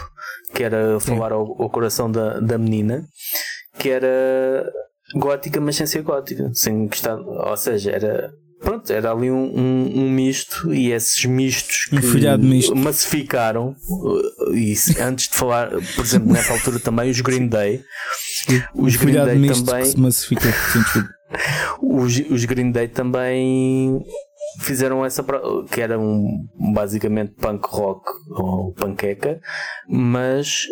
que 0.54 0.62
era 0.62 1.00
falar 1.00 1.32
ao, 1.32 1.62
ao 1.62 1.70
coração 1.70 2.10
da, 2.10 2.38
da 2.40 2.58
menina, 2.58 3.04
que 3.78 3.88
era 3.88 4.70
gótica, 5.14 5.60
mas 5.60 5.76
sem 5.76 5.86
ser 5.86 6.02
gótica, 6.02 6.50
sem 6.54 6.86
gostar, 6.86 7.16
ou 7.18 7.56
seja, 7.56 7.90
era. 7.90 8.30
Pronto, 8.60 8.92
era 8.92 9.10
ali 9.10 9.28
um, 9.28 9.58
um, 9.58 10.02
um 10.02 10.08
misto 10.08 10.72
e 10.72 10.92
esses 10.92 11.24
mistos 11.24 11.88
Um 11.92 12.00
que 12.00 12.36
misto. 12.46 12.76
massificaram 12.76 13.70
uh, 13.70 14.54
e 14.54 14.72
antes 15.00 15.28
de 15.28 15.34
falar, 15.34 15.70
por 15.96 16.04
exemplo, 16.04 16.32
nessa 16.32 16.52
altura 16.54 16.78
também 16.78 17.10
os 17.10 17.20
Green 17.20 17.48
Day 17.48 17.82
os 18.72 18.94
Green 18.94 19.14
Day 19.14 19.48
também 19.48 19.92
os, 21.82 22.18
os 22.30 22.44
Green 22.44 22.70
Day 22.70 22.86
também 22.86 24.00
fizeram 24.60 25.04
essa 25.04 25.24
que 25.70 25.80
era 25.80 25.98
um 25.98 26.46
basicamente 26.74 27.32
punk 27.32 27.66
rock 27.66 28.04
ou 28.30 28.72
panqueca, 28.72 29.40
mas 29.88 30.66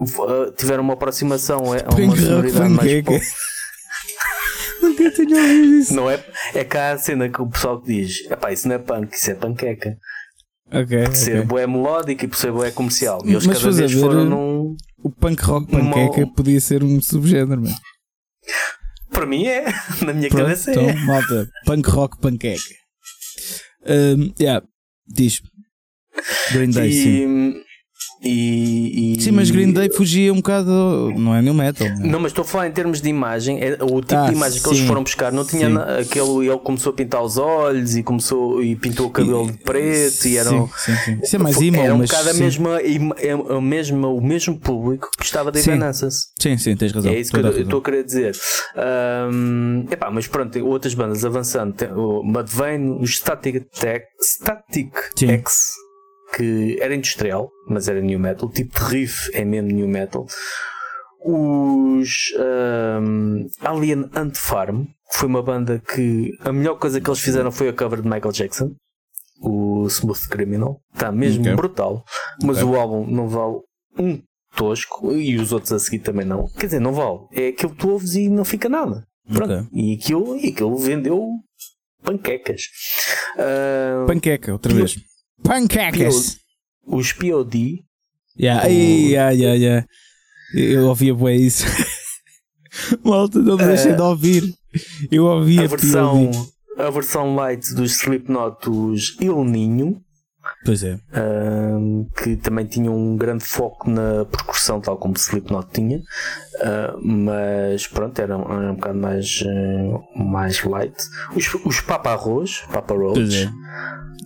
uh, 0.00 0.52
tiveram 0.56 0.82
uma 0.82 0.94
aproximação 0.94 1.72
a 1.72 1.76
a 1.76 1.94
uma 1.94 2.16
sonoridade 2.16 2.68
mais 2.70 3.02
pop. 3.02 3.20
Nunca 4.82 5.10
tinha 5.12 5.40
ouvido 5.40 5.74
isso. 5.74 5.94
Não 5.94 6.10
é, 6.10 6.24
é 6.54 6.64
cá 6.64 6.92
a 6.92 6.98
cena 6.98 7.28
que 7.28 7.40
o 7.40 7.48
pessoal 7.48 7.80
diz: 7.80 8.28
"Epá, 8.30 8.52
isso 8.52 8.66
não 8.66 8.74
é 8.74 8.78
punk, 8.78 9.14
isso 9.14 9.30
é 9.30 9.34
panqueca. 9.34 9.96
Ok. 10.72 11.04
Por 11.04 11.14
ser 11.14 11.36
ok. 11.36 11.44
boé 11.44 11.66
melódico 11.66 12.24
e 12.24 12.28
por 12.28 12.36
ser 12.36 12.50
boé 12.50 12.70
comercial. 12.70 13.20
E 13.24 13.30
eles 13.32 13.46
Mas 13.46 13.62
cada 13.62 13.72
vez 13.72 13.92
foram 13.92 14.24
num. 14.24 14.76
O 15.02 15.10
punk 15.10 15.42
rock 15.42 15.70
panqueca 15.70 16.26
podia 16.34 16.60
ser 16.60 16.82
um 16.82 17.00
subgénero, 17.00 17.62
mano. 17.62 17.76
Para 19.10 19.26
mim 19.26 19.46
é, 19.46 19.66
na 20.04 20.14
minha 20.14 20.28
Pronto, 20.28 20.44
cabeça 20.44 20.70
então, 20.70 20.88
é. 20.88 20.94
malta, 21.04 21.48
punk 21.66 21.88
rock 21.90 22.18
panqueca. 22.18 22.81
Um, 23.86 24.34
yeah, 24.38 24.60
diz. 25.06 25.42
Green 26.52 26.70
Day, 26.70 26.92
sim. 26.92 27.64
E, 28.22 29.16
E, 29.16 29.20
Sim, 29.20 29.32
mas 29.32 29.50
Green 29.50 29.72
Day 29.72 29.90
fugia 29.90 30.32
um 30.32 30.36
bocado, 30.36 31.12
não 31.16 31.34
é 31.34 31.42
new 31.42 31.54
metal. 31.54 31.88
Não, 31.98 32.12
não 32.12 32.20
mas 32.20 32.30
estou 32.30 32.42
a 32.42 32.46
falar 32.46 32.68
em 32.68 32.72
termos 32.72 33.00
de 33.00 33.08
imagem. 33.08 33.60
É, 33.60 33.78
o 33.80 34.00
tipo 34.00 34.14
ah, 34.14 34.26
de 34.26 34.32
imagem 34.32 34.58
sim, 34.58 34.68
que 34.68 34.74
eles 34.74 34.86
foram 34.86 35.02
buscar 35.02 35.32
não 35.32 35.44
tinha 35.44 35.68
na, 35.68 35.98
aquele. 35.98 36.48
Ele 36.48 36.58
começou 36.58 36.90
a 36.90 36.94
pintar 36.94 37.22
os 37.22 37.36
olhos 37.36 37.96
e 37.96 38.02
começou 38.02 38.62
e 38.62 38.76
pintou 38.76 39.06
o 39.06 39.10
cabelo 39.10 39.48
e, 39.48 39.52
de 39.52 39.58
preto 39.58 40.28
e 40.28 40.36
eram. 40.36 40.68
Sim, 40.76 40.94
sim, 41.04 41.18
Isso 41.22 41.36
é 41.36 41.38
mais 41.38 41.60
emo, 41.60 41.80
era 41.80 41.94
um 41.94 41.98
mas, 41.98 42.10
bocado 42.10 42.30
a 42.30 42.34
mesma, 42.34 42.70
a, 42.76 43.56
a 43.56 43.60
mesma, 43.60 44.08
o 44.08 44.20
mesmo 44.20 44.58
público 44.58 45.10
que 45.18 45.24
estava 45.24 45.50
de 45.50 45.58
Evanescence. 45.58 46.28
Sim, 46.38 46.56
sim, 46.58 46.76
tens 46.76 46.92
razão. 46.92 47.10
É 47.10 47.18
isso 47.18 47.32
que 47.32 47.38
eu 47.38 47.62
estou 47.62 47.80
a 47.80 47.82
querer 47.82 48.04
dizer. 48.04 48.36
Um, 49.32 49.84
epá, 49.90 50.10
mas 50.10 50.26
pronto, 50.26 50.64
outras 50.66 50.94
bandas 50.94 51.24
avançando. 51.24 51.72
Tem, 51.72 51.92
o 51.92 52.22
Mudvayne, 52.22 52.98
o 53.00 53.06
Static, 53.06 53.66
Tech, 53.78 54.04
Static 54.20 54.92
X 55.16 55.81
que 56.34 56.78
era 56.80 56.94
industrial, 56.94 57.50
mas 57.68 57.88
era 57.88 58.00
new 58.00 58.18
metal. 58.18 58.48
O 58.48 58.52
tipo 58.52 58.78
de 58.78 58.84
riff 58.84 59.30
é 59.34 59.44
mesmo 59.44 59.70
new 59.70 59.88
metal. 59.88 60.26
Os 61.24 62.32
um, 63.00 63.46
Alien 63.60 64.10
Ant 64.14 64.36
Farm 64.36 64.86
foi 65.12 65.28
uma 65.28 65.42
banda 65.42 65.78
que 65.78 66.32
a 66.40 66.52
melhor 66.52 66.76
coisa 66.78 67.00
que 67.00 67.08
eles 67.08 67.20
fizeram 67.20 67.52
foi 67.52 67.68
a 67.68 67.72
cover 67.72 68.02
de 68.02 68.08
Michael 68.08 68.32
Jackson, 68.32 68.74
o 69.40 69.86
Smooth 69.86 70.28
Criminal. 70.28 70.80
Está 70.92 71.12
mesmo 71.12 71.42
okay. 71.42 71.54
brutal, 71.54 72.04
mas 72.42 72.58
okay. 72.58 72.68
o 72.68 72.76
álbum 72.76 73.06
não 73.06 73.28
vale 73.28 73.60
um 73.98 74.20
tosco 74.56 75.12
e 75.12 75.36
os 75.36 75.52
outros 75.52 75.72
a 75.72 75.78
seguir 75.78 76.00
também 76.00 76.26
não. 76.26 76.48
Quer 76.58 76.66
dizer, 76.66 76.80
não 76.80 76.92
vale. 76.92 77.20
É 77.32 77.48
aquilo 77.48 77.72
que 77.72 77.78
tu 77.78 77.90
ouves 77.90 78.14
e 78.14 78.28
não 78.28 78.44
fica 78.44 78.68
nada. 78.68 79.06
Pronto. 79.32 79.52
Okay. 79.52 79.68
E, 79.72 79.94
aquilo, 79.94 80.36
e 80.36 80.48
aquilo 80.48 80.76
vendeu 80.76 81.28
panquecas. 82.02 82.62
Uh, 83.36 84.06
Panqueca, 84.06 84.52
outra 84.52 84.74
vez. 84.74 84.96
Pancakes. 85.42 86.38
Os 86.86 87.12
POD. 87.12 87.84
Yeah, 88.38 88.66
yeah, 88.66 89.30
yeah, 89.30 89.54
yeah. 89.54 89.86
Eu 90.54 90.88
ouvia 90.88 91.14
bem 91.14 91.42
isso. 91.42 91.64
Malta, 93.04 93.38
não 93.38 93.56
me 93.56 93.64
deixem 93.64 93.92
uh, 93.92 93.96
de 93.96 94.02
ouvir. 94.02 94.54
Eu 95.10 95.24
ouvia 95.26 95.64
a 95.64 95.66
versão, 95.66 96.30
a 96.78 96.90
versão 96.90 97.34
light 97.34 97.74
dos 97.74 97.92
Slipknot, 97.92 98.68
os 98.68 99.16
Il 99.20 99.44
Ninho. 99.44 100.01
Pois 100.64 100.82
é. 100.82 100.94
Uh, 100.94 102.06
que 102.22 102.36
também 102.36 102.66
tinha 102.66 102.90
um 102.90 103.16
grande 103.16 103.44
foco 103.44 103.90
na 103.90 104.24
percussão, 104.24 104.80
tal 104.80 104.96
como 104.96 105.14
Slipknot 105.16 105.68
tinha. 105.72 105.98
Uh, 105.98 107.00
mas 107.02 107.86
pronto, 107.86 108.18
era, 108.20 108.34
era 108.34 108.72
um 108.72 108.74
bocado 108.74 108.98
mais, 108.98 109.42
uh, 109.42 110.22
mais 110.24 110.62
light. 110.64 110.94
Os, 111.34 111.52
os 111.64 111.80
Papa 111.80 112.10
Arroz, 112.10 112.62
Papa 112.72 112.94
Roach. 112.94 113.50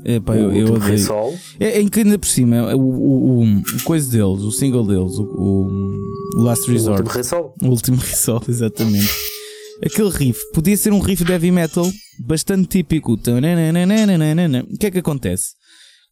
É. 0.04 0.20
O, 0.20 0.32
eu, 0.34 0.52
eu. 0.52 1.38
É, 1.58 1.80
é 1.80 1.90
que 1.90 2.00
ainda 2.00 2.18
por 2.18 2.28
cima, 2.28 2.74
o, 2.76 2.80
o, 2.80 3.40
o, 3.40 3.44
o 3.44 3.82
coisa 3.84 4.08
deles, 4.10 4.42
o 4.42 4.52
single 4.52 4.86
deles, 4.86 5.18
o, 5.18 5.24
o 6.36 6.42
Last 6.42 6.70
Resort. 6.70 7.00
O 7.00 7.04
último 7.04 7.18
Rissol. 7.18 7.54
O 7.62 7.66
último 7.66 7.96
Rissol, 7.96 8.42
exatamente. 8.48 9.12
Aquele 9.84 10.10
riff 10.10 10.40
podia 10.54 10.76
ser 10.76 10.92
um 10.92 11.00
riff 11.00 11.24
de 11.24 11.32
heavy 11.32 11.50
metal 11.50 11.90
bastante 12.20 12.66
típico. 12.68 13.12
O 13.12 13.18
que 14.78 14.86
é 14.86 14.90
que 14.90 14.98
acontece? 14.98 15.54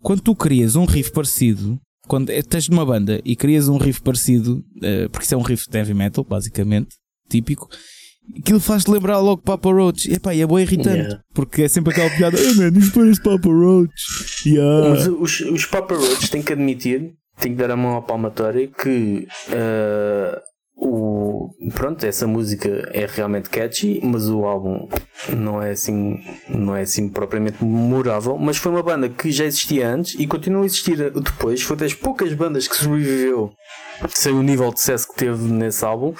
Quando 0.04 0.20
tu 0.20 0.36
crias 0.36 0.76
um 0.76 0.84
riff 0.84 1.10
parecido, 1.10 1.80
quando 2.06 2.28
estás 2.28 2.68
numa 2.68 2.84
banda 2.84 3.22
e 3.24 3.34
crias 3.34 3.68
um 3.68 3.78
riff 3.78 4.02
parecido, 4.02 4.62
uh, 4.76 5.08
porque 5.10 5.24
isso 5.24 5.34
é 5.34 5.38
um 5.38 5.40
riff 5.40 5.64
de 5.66 5.78
heavy 5.78 5.94
metal, 5.94 6.22
basicamente, 6.22 6.96
típico, 7.26 7.70
aquilo 8.38 8.60
faz-te 8.60 8.90
lembrar 8.90 9.18
logo 9.18 9.40
Papa 9.40 9.72
Roach. 9.72 10.10
E, 10.10 10.16
epá, 10.16 10.34
e 10.34 10.42
é 10.42 10.46
bem 10.46 10.58
irritante, 10.58 10.98
yeah. 10.98 11.22
porque 11.32 11.62
é 11.62 11.68
sempre 11.68 11.94
aquela 11.94 12.10
piada, 12.10 12.36
oh, 12.38 12.54
man, 12.54 12.78
isto 12.78 12.92
parece 12.92 13.22
Papa 13.22 13.48
Roach. 13.48 13.94
Yeah. 14.44 14.90
Mas 14.90 15.06
os, 15.06 15.40
os 15.40 15.64
Papa 15.64 15.94
Roach 15.94 16.30
têm 16.30 16.42
que 16.42 16.52
admitir, 16.52 17.14
têm 17.40 17.52
que 17.52 17.58
dar 17.58 17.70
a 17.70 17.76
mão 17.76 17.96
à 17.96 18.02
palmatória 18.02 18.68
que 18.68 19.26
uh, 19.48 20.38
o, 20.76 21.50
pronto, 21.74 22.04
essa 22.04 22.26
música 22.26 22.68
é 22.92 23.06
realmente 23.06 23.48
catchy, 23.48 24.00
mas 24.02 24.28
o 24.28 24.44
álbum 24.44 24.88
não 25.28 25.62
é 25.62 25.70
assim, 25.70 26.20
não 26.48 26.74
é 26.74 26.82
assim 26.82 27.08
propriamente 27.08 27.64
memorável. 27.64 28.36
Mas 28.36 28.56
foi 28.56 28.72
uma 28.72 28.82
banda 28.82 29.08
que 29.08 29.30
já 29.30 29.44
existia 29.44 29.88
antes 29.88 30.14
e 30.18 30.26
continua 30.26 30.62
a 30.62 30.66
existir 30.66 31.10
depois. 31.10 31.62
Foi 31.62 31.76
das 31.76 31.94
poucas 31.94 32.32
bandas 32.34 32.66
que 32.66 32.76
sobreviveu 32.76 33.52
sem 34.08 34.32
o 34.32 34.42
nível 34.42 34.72
de 34.72 34.80
sucesso 34.80 35.08
que 35.08 35.14
teve 35.14 35.44
nesse 35.44 35.84
álbum, 35.84 36.14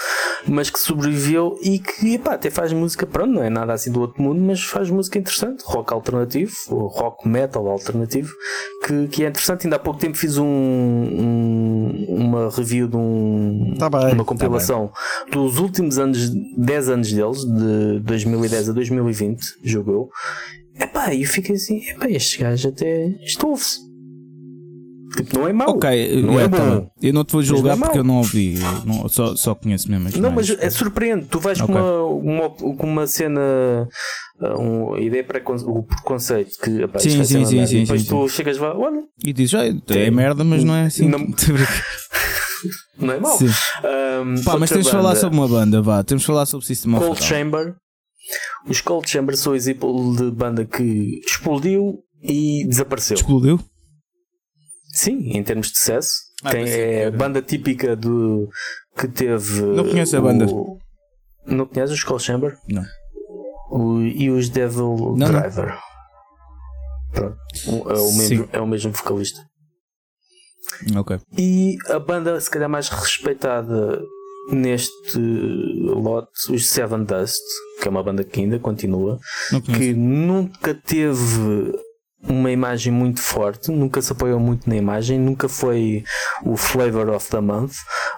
mas 0.46 0.70
que 0.70 0.78
sobreviveu 0.78 1.58
e 1.60 1.78
que 1.78 2.14
epá, 2.14 2.34
até 2.34 2.48
faz 2.48 2.72
música, 2.72 3.04
pronto, 3.04 3.32
não 3.32 3.42
é 3.42 3.50
nada 3.50 3.72
assim 3.72 3.90
do 3.90 4.00
outro 4.00 4.22
mundo, 4.22 4.40
mas 4.40 4.62
faz 4.62 4.90
música 4.90 5.18
interessante, 5.18 5.62
rock 5.64 5.92
alternativo, 5.92 6.54
rock 6.68 7.28
metal 7.28 7.66
alternativo, 7.66 8.32
que, 8.86 9.08
que 9.08 9.24
é 9.24 9.28
interessante. 9.28 9.66
Ainda 9.66 9.76
há 9.76 9.78
pouco 9.78 9.98
tempo 9.98 10.16
fiz 10.16 10.38
um, 10.38 10.44
um 10.46 11.64
uma 12.08 12.50
review 12.50 12.88
de 12.88 12.96
um, 12.96 13.74
tá 13.78 13.88
uma 14.12 14.24
compilação 14.44 14.88
tá 14.88 15.30
dos 15.32 15.58
últimos 15.58 15.98
anos, 15.98 16.30
10 16.56 16.88
anos 16.88 17.12
deles, 17.12 17.44
de 17.44 18.00
2010 18.00 18.70
a 18.70 18.72
2020, 18.72 19.40
jogou. 19.62 20.10
Epá, 20.78 21.14
e 21.14 21.22
eu 21.22 21.28
fiquei 21.28 21.54
assim, 21.54 21.78
epá, 21.88 22.08
estes 22.08 22.40
gajos 22.40 22.66
até 22.66 23.06
estouve-se. 23.22 23.94
Tipo, 25.16 25.38
não 25.38 25.48
é 25.48 25.52
mau. 25.52 25.70
Ok, 25.70 26.22
não 26.22 26.40
é, 26.40 26.44
é 26.44 26.48
bom. 26.48 26.80
Tá. 26.80 26.86
Eu 27.00 27.12
não 27.12 27.24
te 27.24 27.32
vou 27.32 27.42
julgar 27.42 27.76
é 27.76 27.80
porque 27.80 27.98
eu 27.98 28.04
não 28.04 28.16
ouvi, 28.16 28.58
não, 28.84 29.08
só, 29.08 29.36
só 29.36 29.54
conheço 29.54 29.88
mesmo 29.90 30.20
Não, 30.20 30.32
mas 30.32 30.50
é 30.50 30.68
surpreendente. 30.70 31.28
Tu 31.30 31.38
vais 31.38 31.60
okay. 31.60 31.72
com, 31.72 31.80
uma, 31.80 32.46
uma, 32.48 32.50
com 32.50 32.86
uma 32.86 33.06
cena, 33.06 33.88
uh, 34.40 34.60
uma 34.60 35.00
ideia 35.00 35.22
para 35.22 35.40
o 35.66 35.82
preconceito 35.84 36.58
que 36.60 36.82
opa, 36.84 36.98
sim, 36.98 37.24
sim, 37.24 37.44
sim, 37.44 37.66
sim, 37.66 37.80
depois 37.82 38.02
sim, 38.02 38.08
tu 38.08 38.28
sim. 38.28 38.34
chegas 38.36 38.58
lá, 38.58 38.76
olha. 38.76 39.02
E 39.24 39.32
dizes, 39.32 39.54
ah, 39.54 39.64
é 39.94 40.10
merda, 40.10 40.42
mas 40.42 40.64
não 40.64 40.74
é 40.74 40.86
assim. 40.86 41.08
Não, 41.08 41.20
não 42.98 43.14
é 43.14 43.20
mau. 43.20 43.38
Um, 43.38 44.42
Pá, 44.44 44.58
mas 44.58 44.70
temos 44.70 44.86
de 44.86 44.92
falar 44.92 45.16
sobre 45.16 45.38
uma 45.38 45.48
banda, 45.48 45.82
vá. 45.82 46.02
Temos 46.02 46.22
de 46.22 46.26
falar 46.26 46.46
sobre 46.46 46.66
System 46.66 46.94
of 46.94 47.04
Cold 47.04 47.22
Chamber. 47.22 47.76
Os 48.66 48.80
Cold 48.80 49.08
Chamber 49.08 49.36
são 49.36 49.52
o 49.52 49.56
exemplo 49.56 50.16
de 50.16 50.30
banda 50.30 50.64
que 50.64 51.20
explodiu 51.26 51.98
e 52.22 52.66
desapareceu. 52.66 53.16
Explodiu? 53.16 53.60
Sim, 54.92 55.36
em 55.36 55.42
termos 55.42 55.68
de 55.68 55.78
sucesso. 55.78 56.12
Ah, 56.42 56.50
Tem, 56.50 56.68
é 56.68 57.06
a 57.06 57.10
banda 57.10 57.42
típica 57.42 57.96
do 57.96 58.48
que 58.96 59.08
teve. 59.08 59.62
Não 59.62 59.84
conheço 59.88 60.16
a 60.16 60.20
banda. 60.20 60.46
Não 61.46 61.66
conheces 61.66 61.96
os 61.96 62.04
Cold 62.04 62.22
Chamber? 62.22 62.56
Não. 62.68 62.84
O, 63.70 64.00
e 64.00 64.30
os 64.30 64.48
Devil 64.48 65.14
não, 65.16 65.26
Driver. 65.26 65.66
Não. 65.66 65.94
Pronto. 67.12 67.36
É 67.66 67.98
o, 67.98 68.12
mesmo, 68.12 68.48
é 68.52 68.60
o 68.60 68.66
mesmo 68.66 68.92
vocalista. 68.92 69.40
Ok. 70.96 71.18
E 71.36 71.76
a 71.88 71.98
banda, 71.98 72.40
se 72.40 72.50
calhar, 72.50 72.68
mais 72.68 72.88
respeitada 72.88 74.00
neste 74.50 75.18
lote, 75.18 76.52
os 76.52 76.66
Seven 76.66 77.04
Dust, 77.04 77.40
que 77.80 77.88
é 77.88 77.90
uma 77.90 78.02
banda 78.02 78.24
que 78.24 78.40
ainda 78.40 78.58
continua, 78.58 79.18
que 79.64 79.94
nunca 79.94 80.74
teve 80.74 81.72
uma 82.28 82.50
imagem 82.50 82.92
muito 82.92 83.20
forte, 83.20 83.70
nunca 83.70 84.00
se 84.00 84.12
apoiou 84.12 84.40
muito 84.40 84.68
na 84.68 84.76
imagem, 84.76 85.18
nunca 85.18 85.48
foi 85.48 86.04
o 86.44 86.56
flavor 86.56 87.10
of 87.10 87.30
the 87.30 87.40
month, 87.40 87.72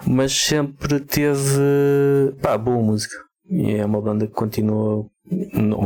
mas 0.05 0.33
sempre 0.33 0.99
teve 0.99 2.33
pá, 2.41 2.57
boa 2.57 2.81
música. 2.81 3.15
E 3.49 3.75
é 3.75 3.85
uma 3.85 4.01
banda 4.01 4.27
que 4.27 4.33
continua, 4.33 5.05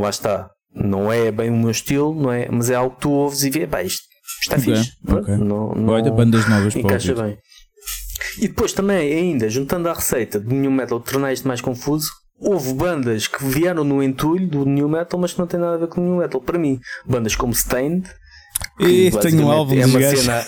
lá 0.00 0.10
está, 0.10 0.50
não 0.74 1.12
é 1.12 1.30
bem 1.30 1.50
o 1.50 1.56
meu 1.56 1.70
estilo, 1.70 2.14
não 2.14 2.32
é, 2.32 2.48
mas 2.50 2.70
é 2.70 2.74
algo 2.74 2.96
que 2.96 3.02
tu 3.02 3.10
ouves 3.10 3.44
e 3.44 3.50
vês, 3.50 3.68
pá, 3.68 3.82
isto 3.82 4.11
está 4.42 4.56
okay, 4.56 4.76
fixe. 4.76 4.92
Okay. 5.06 5.36
Não, 5.36 5.74
não, 5.74 5.92
Olha, 5.92 6.10
bandas 6.10 6.48
novas 6.48 6.74
encaixa 6.76 7.14
bem. 7.14 7.38
E 8.38 8.48
depois 8.48 8.72
também, 8.72 9.12
ainda, 9.12 9.48
juntando 9.48 9.88
a 9.88 9.92
receita 9.92 10.38
do 10.40 10.54
New 10.54 10.70
Metal, 10.70 10.98
tornar 11.00 11.32
isto 11.32 11.46
mais 11.46 11.60
confuso, 11.60 12.10
houve 12.38 12.72
bandas 12.74 13.26
que 13.26 13.44
vieram 13.44 13.84
no 13.84 14.02
entulho 14.02 14.48
do 14.48 14.64
New 14.64 14.88
Metal, 14.88 15.18
mas 15.18 15.32
que 15.32 15.38
não 15.38 15.46
tem 15.46 15.60
nada 15.60 15.74
a 15.74 15.78
ver 15.78 15.88
com 15.88 16.00
o 16.00 16.04
New 16.04 16.16
Metal. 16.16 16.40
Para 16.40 16.58
mim, 16.58 16.80
bandas 17.06 17.36
como 17.36 17.52
Stained, 17.52 18.08
e 18.80 19.10
tenho 19.20 19.46
um 19.46 19.50
álbum 19.50 19.74
é 19.74 19.86
uma 19.86 20.00
cena, 20.00 20.46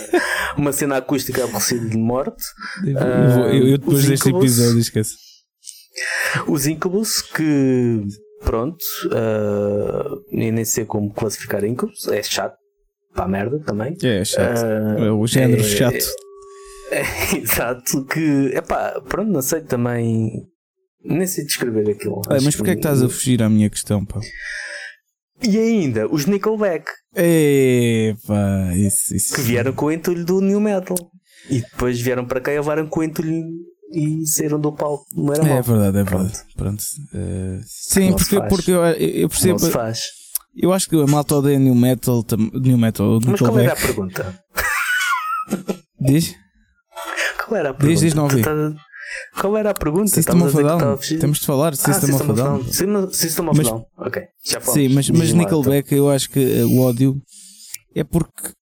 uma 0.56 0.72
cena 0.72 0.96
acústica 0.96 1.44
aborrecida 1.44 1.88
de 1.88 1.96
morte. 1.96 2.42
Eu, 2.84 3.30
vou, 3.34 3.44
eu, 3.48 3.68
eu 3.68 3.78
depois 3.78 4.04
deste 4.06 4.28
episódio 4.28 4.78
esqueço. 4.78 5.14
Os 6.46 6.66
Incubus 6.66 7.22
que 7.22 8.02
pronto, 8.44 8.84
uh, 9.06 10.22
nem 10.30 10.64
sei 10.64 10.84
como 10.84 11.12
classificar 11.12 11.64
Incubus, 11.64 12.08
é 12.08 12.22
chato 12.22 12.56
para 13.14 13.24
a 13.24 13.28
merda 13.28 13.58
também. 13.60 13.96
É, 14.02 14.18
é 14.18 14.24
chato. 14.24 14.60
Uh, 15.00 15.18
o 15.18 15.26
género 15.26 15.60
é, 15.60 15.64
chato. 15.64 16.04
É, 16.90 17.00
é, 17.00 17.36
exato, 17.38 18.04
que 18.06 18.50
é 18.52 18.60
pá, 18.60 19.00
pronto, 19.08 19.30
não 19.30 19.42
sei 19.42 19.62
também. 19.62 20.30
Nem 21.02 21.26
sei 21.26 21.44
descrever 21.44 21.88
aquilo. 21.90 22.22
Ah, 22.28 22.38
mas 22.42 22.56
porquê 22.56 22.72
é 22.72 22.74
que 22.74 22.80
estás 22.80 23.02
a 23.02 23.08
fugir 23.08 23.42
à 23.42 23.48
minha 23.48 23.68
questão, 23.68 24.04
pá? 24.04 24.20
E 25.42 25.58
ainda 25.58 26.06
os 26.08 26.24
Nickelback. 26.24 26.86
Epa, 27.14 28.72
isso, 28.74 29.14
isso. 29.14 29.34
Que 29.34 29.42
vieram 29.42 29.72
com 29.72 29.86
o 29.86 29.92
entulho 29.92 30.24
do 30.24 30.40
New 30.40 30.60
Metal. 30.60 30.96
E 31.50 31.60
depois 31.60 32.00
vieram 32.00 32.24
para 32.24 32.40
cá 32.40 32.52
e 32.52 32.56
levaram 32.56 32.86
com 32.86 33.00
o 33.00 33.04
entulho 33.04 33.44
e 33.92 34.26
saíram 34.26 34.58
do 34.58 34.72
palco. 34.72 35.04
Não 35.14 35.34
era 35.34 35.44
mal. 35.44 35.58
É 35.58 35.62
verdade, 35.62 35.98
é 35.98 36.02
verdade. 36.02 36.38
Pronto. 36.56 36.82
Uh, 37.12 37.60
sim, 37.66 38.12
porque, 38.12 38.40
porque 38.48 38.70
eu, 38.70 38.82
eu 38.84 39.28
percebo. 39.28 39.52
Não 39.52 39.58
se 39.58 39.70
faz. 39.70 40.23
Eu 40.56 40.72
acho 40.72 40.88
que 40.88 40.96
a 40.96 41.06
malta 41.06 41.36
odeia 41.36 41.58
New 41.58 41.74
Metal. 41.74 42.24
New 42.54 42.78
Metal 42.78 43.18
Mas 43.24 43.40
qual 43.40 43.58
era 43.58 43.72
a 43.72 43.76
pergunta? 43.76 44.40
Diz? 46.00 46.34
Qual 47.44 47.58
era 47.58 47.70
a 47.70 47.74
pergunta? 47.74 47.92
Diz, 47.92 48.00
diz, 48.00 48.14
não 48.14 48.24
ouvi. 48.24 48.42
Qual 49.40 49.56
era 49.56 49.70
a 49.70 49.74
pergunta? 49.74 50.08
System 50.08 50.42
of 50.42 50.58
a 50.58 50.62
Down. 50.62 50.96
Temos 51.20 51.38
de 51.40 51.46
falar 51.46 51.74
System 51.74 52.10
ah, 52.12 52.14
of 52.14 52.30
a 52.30 52.34
Down. 52.34 52.64
System 53.12 53.48
of 53.48 53.60
a 53.60 53.62
Down. 53.62 53.86
Ok. 53.98 54.22
Já 54.44 54.60
falamos. 54.60 54.82
Sim, 54.82 54.94
mas, 54.94 55.10
mas 55.10 55.32
Nickelback 55.32 55.92
eu 55.94 56.10
acho 56.10 56.30
que 56.30 56.62
o 56.62 56.80
ódio 56.80 57.20
é 57.94 58.04
porque 58.04 58.52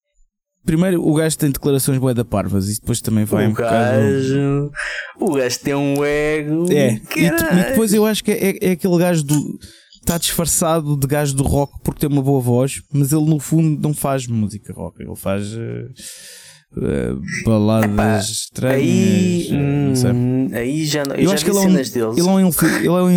Primeiro, 0.65 1.05
o 1.05 1.13
gajo 1.15 1.37
tem 1.37 1.51
declarações 1.51 1.99
bué 1.99 2.15
da 2.15 2.25
parvas 2.25 2.69
e 2.69 2.81
depois 2.81 3.01
também 3.01 3.25
vai 3.25 3.47
o 3.47 3.51
um 3.51 3.53
gajo, 3.53 4.71
bocado. 5.19 5.33
O 5.33 5.35
gajo 5.35 5.59
tem 5.59 5.75
um 5.75 6.05
ego. 6.05 6.73
É, 6.73 7.01
e, 7.17 7.27
e, 7.27 7.65
depois 7.71 7.93
eu 7.93 8.07
acho 8.07 8.23
que 8.23 8.31
é, 8.31 8.51
é, 8.51 8.59
é 8.69 8.71
aquele 8.71 8.97
gajo 8.97 9.25
do. 9.25 9.59
Está 10.03 10.19
disfarçado 10.19 10.97
de 10.97 11.07
gajo 11.07 11.33
do 11.35 11.45
rock 11.45 11.75
porque 11.85 12.01
tem 12.01 12.09
uma 12.09 12.23
boa 12.23 12.41
voz, 12.41 12.83
mas 12.93 13.13
ele 13.13 13.25
no 13.25 13.39
fundo 13.39 13.81
não 13.81 13.95
faz 13.95 14.27
música 14.27 14.73
rock, 14.73 15.01
ele 15.01 15.15
faz. 15.15 15.55
Uh, 15.55 15.89
uh, 16.77 17.23
baladas 17.45 17.93
Epá, 17.93 18.19
estranhas. 18.19 18.83
Aí, 18.83 19.49
hum, 19.53 20.49
aí 20.53 20.85
já 20.85 21.05
não. 21.05 21.15
Eu, 21.15 21.23
eu 21.23 21.29
já 21.29 21.35
acho 21.35 21.45
que 21.45 21.51
ele 21.53 21.59
é, 21.59 21.63
um, 21.63 21.79
ele 21.79 22.29
é 22.29 22.45
um, 22.45 22.51
ele 22.79 22.87
é 22.87 23.03
um 23.03 23.11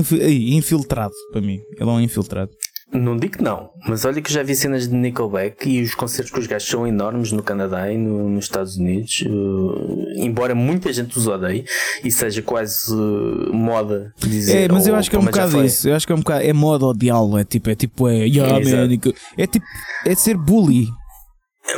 infiltrado 0.58 1.14
para 1.32 1.42
mim. 1.42 1.60
Ele 1.80 1.90
é 1.90 1.94
um 1.94 2.00
infiltrado. 2.00 2.52
Não 2.96 3.18
digo 3.18 3.38
que 3.38 3.44
não, 3.44 3.70
mas 3.88 4.06
olha 4.06 4.22
que 4.22 4.32
já 4.32 4.42
vi 4.44 4.56
cenas 4.56 4.88
de 4.88 4.96
Nickelback 4.96 5.70
e 5.70 5.82
os 5.82 5.94
concertos 5.94 6.32
com 6.32 6.40
os 6.40 6.48
gajos 6.48 6.68
são 6.68 6.88
enormes 6.88 7.32
no 7.32 7.44
Canadá 7.44 7.92
e 7.92 7.98
no, 7.98 8.30
nos 8.30 8.46
Estados 8.46 8.78
Unidos, 8.78 9.24
uh, 9.28 10.06
embora 10.18 10.56
muita 10.56 10.92
gente 10.92 11.18
os 11.18 11.28
odeie 11.28 11.66
e 12.04 12.12
seja 12.12 12.42
quase 12.42 12.92
uh, 12.94 13.54
moda 13.54 14.14
dizer. 14.18 14.64
É, 14.64 14.68
mas 14.72 14.88
eu 14.88 14.96
acho 14.96 15.10
que 15.10 15.16
é 15.16 15.20
um 15.20 15.26
bocado 15.26 15.64
isso, 15.64 15.90
eu 15.90 15.96
acho 15.96 16.06
que 16.06 16.14
é 16.14 16.16
um 16.16 16.20
bocado, 16.20 16.44
é 16.44 16.54
moda 16.54 16.86
odiá-lo, 16.86 17.38
é 17.38 17.44
tipo, 17.44 17.70
é 17.70 17.76
tipo, 17.76 18.08
é, 18.08 18.26
yeah, 18.26 18.58
é, 18.58 18.88
man, 18.88 18.94
é 19.38 19.48
tipo, 19.48 19.66
é 20.06 20.16
ser 20.16 20.38
bully. 20.38 20.88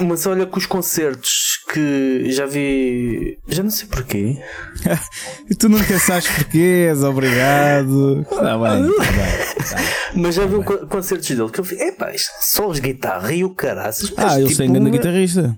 Mas 0.01 0.27
olha 0.27 0.45
que 0.45 0.57
os 0.57 0.65
concertos 0.65 1.59
que 1.71 2.31
já 2.31 2.45
vi. 2.45 3.39
Já 3.47 3.63
não 3.63 3.71
sei 3.71 3.87
porquê. 3.87 4.37
e 5.49 5.55
tu 5.55 5.69
nunca 5.69 5.97
sabes 5.97 6.27
porquê, 6.27 6.87
és 6.89 7.03
obrigado. 7.03 8.21
Está 8.21 8.57
bem, 8.57 8.89
está 8.89 9.03
bem. 9.11 9.47
Tá 9.57 10.11
Mas 10.15 10.35
já 10.35 10.43
tá 10.43 10.47
vi 10.49 10.57
bem. 10.57 10.87
concertos 10.87 11.29
dele 11.29 11.49
que 11.49 11.59
eu 11.59 11.63
vi. 11.63 11.81
Epá, 11.81 12.11
só 12.41 12.67
os 12.67 12.79
guitarra 12.79 13.31
e 13.31 13.43
o 13.43 13.55
caraças. 13.55 14.13
Ah, 14.17 14.39
eu 14.39 14.47
tipo 14.47 14.57
sei 14.57 14.67
ainda 14.67 14.79
uma... 14.79 14.89
guitarrista. 14.89 15.57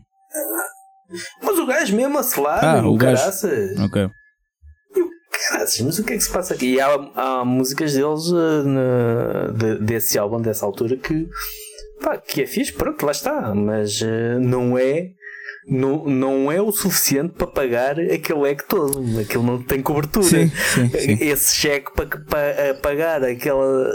Mas 1.42 1.58
o 1.58 1.66
gajo 1.66 1.96
mesmo 1.96 2.20
a 2.20 2.24
selar, 2.24 2.64
ah, 2.64 2.88
o, 2.88 2.94
o 2.94 2.98
caraças. 2.98 3.80
Ok. 3.80 4.10
E 4.96 5.02
o 5.02 5.10
caraças, 5.50 5.80
mas 5.82 6.00
o 6.00 6.04
que 6.04 6.14
é 6.14 6.18
que 6.18 6.24
se 6.24 6.32
passa 6.32 6.54
aqui? 6.54 6.76
E 6.76 6.80
há, 6.80 6.88
há 7.16 7.44
músicas 7.44 7.94
deles 7.94 8.28
uh, 8.28 8.64
na, 8.64 9.48
de, 9.58 9.80
desse 9.80 10.20
álbum, 10.20 10.40
dessa 10.40 10.66
altura, 10.66 10.96
que 10.98 11.28
pá, 12.02 12.18
que 12.18 12.42
é 12.42 12.48
fixe, 12.48 12.74
pronto, 12.74 13.06
lá 13.06 13.12
está, 13.12 13.54
mas 13.54 14.02
uh, 14.02 14.40
não 14.40 14.78
é 14.78 15.12
não, 15.70 16.06
não 16.06 16.52
é 16.52 16.62
o 16.62 16.72
suficiente 16.72 17.34
para 17.34 17.48
pagar 17.48 18.00
aquele 18.00 18.40
leque 18.40 18.68
todo. 18.68 19.20
Aquilo 19.20 19.44
não 19.44 19.62
tem 19.62 19.82
cobertura. 19.82 20.26
Sim, 20.26 20.50
sim, 20.50 20.90
sim. 20.90 21.18
Esse 21.22 21.56
cheque 21.56 21.92
para, 21.94 22.08
para 22.08 22.74
pagar 22.82 23.24
aquela, 23.24 23.88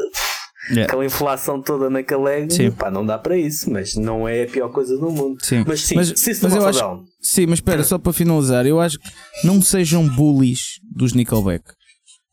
yeah. 0.70 0.84
aquela 0.84 1.04
inflação 1.04 1.60
toda 1.60 1.90
naquele 1.90 2.22
leque, 2.22 2.70
pá, 2.70 2.90
não 2.90 3.04
dá 3.04 3.18
para 3.18 3.36
isso. 3.36 3.70
Mas 3.70 3.94
não 3.94 4.28
é 4.28 4.44
a 4.44 4.46
pior 4.46 4.68
coisa 4.70 4.96
do 4.96 5.10
mundo. 5.10 5.36
Sim. 5.42 5.64
Mas 5.66 5.80
sim, 5.80 5.96
mas, 5.96 6.12
mas 6.42 6.54
eu 6.54 6.66
acho, 6.66 7.04
sim, 7.20 7.46
mas 7.46 7.58
espera, 7.58 7.82
só 7.82 7.98
para 7.98 8.12
finalizar, 8.12 8.66
eu 8.66 8.80
acho 8.80 8.98
que 8.98 9.10
não 9.44 9.60
sejam 9.60 10.06
bullies 10.06 10.80
dos 10.94 11.12
Nickelback. 11.12 11.64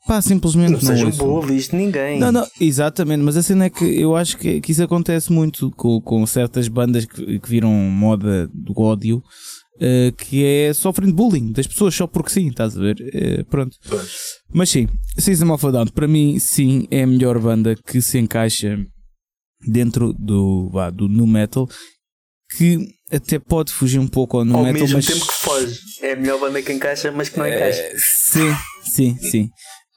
Pá, 0.08 0.20
simplesmente 0.22 0.72
não, 0.72 0.80
não 0.80 0.82
sejam 0.82 1.12
bullies 1.12 1.68
de 1.68 1.76
ninguém. 1.76 2.20
Não, 2.20 2.32
não, 2.32 2.48
exatamente, 2.60 3.22
mas 3.22 3.38
a 3.38 3.44
cena 3.44 3.66
é 3.66 3.70
que 3.70 3.86
eu 3.86 4.16
acho 4.16 4.38
que, 4.38 4.60
que 4.60 4.72
isso 4.72 4.84
acontece 4.84 5.32
muito 5.32 5.70
com, 5.72 6.02
com 6.02 6.26
certas 6.26 6.68
bandas 6.68 7.06
que, 7.06 7.40
que 7.40 7.50
viram 7.50 7.72
moda 7.72 8.50
do 8.52 8.74
ódio, 8.82 9.18
uh, 9.18 10.12
que 10.18 10.44
é 10.44 10.74
sofrem 10.74 11.12
bullying 11.12 11.52
das 11.52 11.68
pessoas 11.68 11.94
só 11.94 12.08
porque 12.08 12.32
sim, 12.32 12.48
estás 12.48 12.76
a 12.76 12.82
ver? 12.82 12.96
Uh, 13.00 13.46
pronto. 13.46 13.78
Pois. 13.88 14.12
Mas 14.52 14.70
sim, 14.72 14.88
System 15.20 15.52
of 15.52 15.66
a 15.68 15.72
Down, 15.72 15.88
para 15.88 16.08
mim, 16.08 16.40
sim, 16.40 16.88
é 16.90 17.04
a 17.04 17.08
melhor 17.08 17.38
banda 17.38 17.76
que 17.76 18.02
se 18.02 18.18
encaixa 18.18 18.84
dentro 19.68 20.14
do, 20.14 20.70
vá, 20.72 20.90
do 20.90 21.08
nu 21.08 21.28
metal 21.28 21.70
que 22.58 22.80
até 23.12 23.40
pode 23.40 23.72
fugir 23.72 24.00
um 24.00 24.08
pouco 24.08 24.40
ao 24.40 24.46
nu 24.46 24.58
ao 24.58 24.64
metal, 24.64 24.82
mesmo 24.82 24.98
mas... 24.98 25.06
tempo 25.06 25.26
que 25.26 25.34
foge. 25.34 25.80
É 26.02 26.14
a 26.14 26.16
melhor 26.16 26.40
banda 26.40 26.62
que 26.62 26.74
encaixa, 26.74 27.12
mas 27.12 27.30
que 27.30 27.38
não 27.38 27.48
encaixa. 27.48 27.82
Uh, 27.82 27.98
sim, 27.98 28.56
sim, 28.84 29.18
sim. 29.30 29.50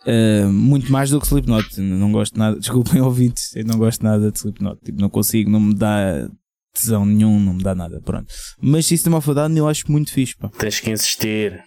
Uh, 0.06 0.52
muito 0.52 0.92
mais 0.92 1.10
do 1.10 1.20
que 1.20 1.26
Slipknot. 1.26 1.80
Não 1.80 2.12
gosto 2.12 2.38
nada, 2.38 2.58
desculpem 2.58 3.00
ouvintes, 3.02 3.54
eu 3.56 3.64
não 3.64 3.78
gosto 3.78 4.02
nada 4.02 4.30
de 4.30 4.38
Slipknot. 4.38 4.78
Tipo, 4.84 5.00
não 5.00 5.08
consigo, 5.08 5.50
não 5.50 5.60
me 5.60 5.74
dá 5.74 6.28
tesão 6.74 7.06
nenhum, 7.06 7.40
não 7.40 7.54
me 7.54 7.62
dá 7.62 7.74
nada. 7.74 8.00
Pronto. 8.00 8.26
Mas 8.60 8.86
System 8.86 9.14
of 9.14 9.30
a 9.30 9.34
Down 9.34 9.56
eu 9.56 9.68
acho 9.68 9.90
muito 9.90 10.12
fixe. 10.12 10.36
Pá. 10.36 10.48
Tens 10.48 10.80
que 10.80 10.90
insistir. 10.90 11.64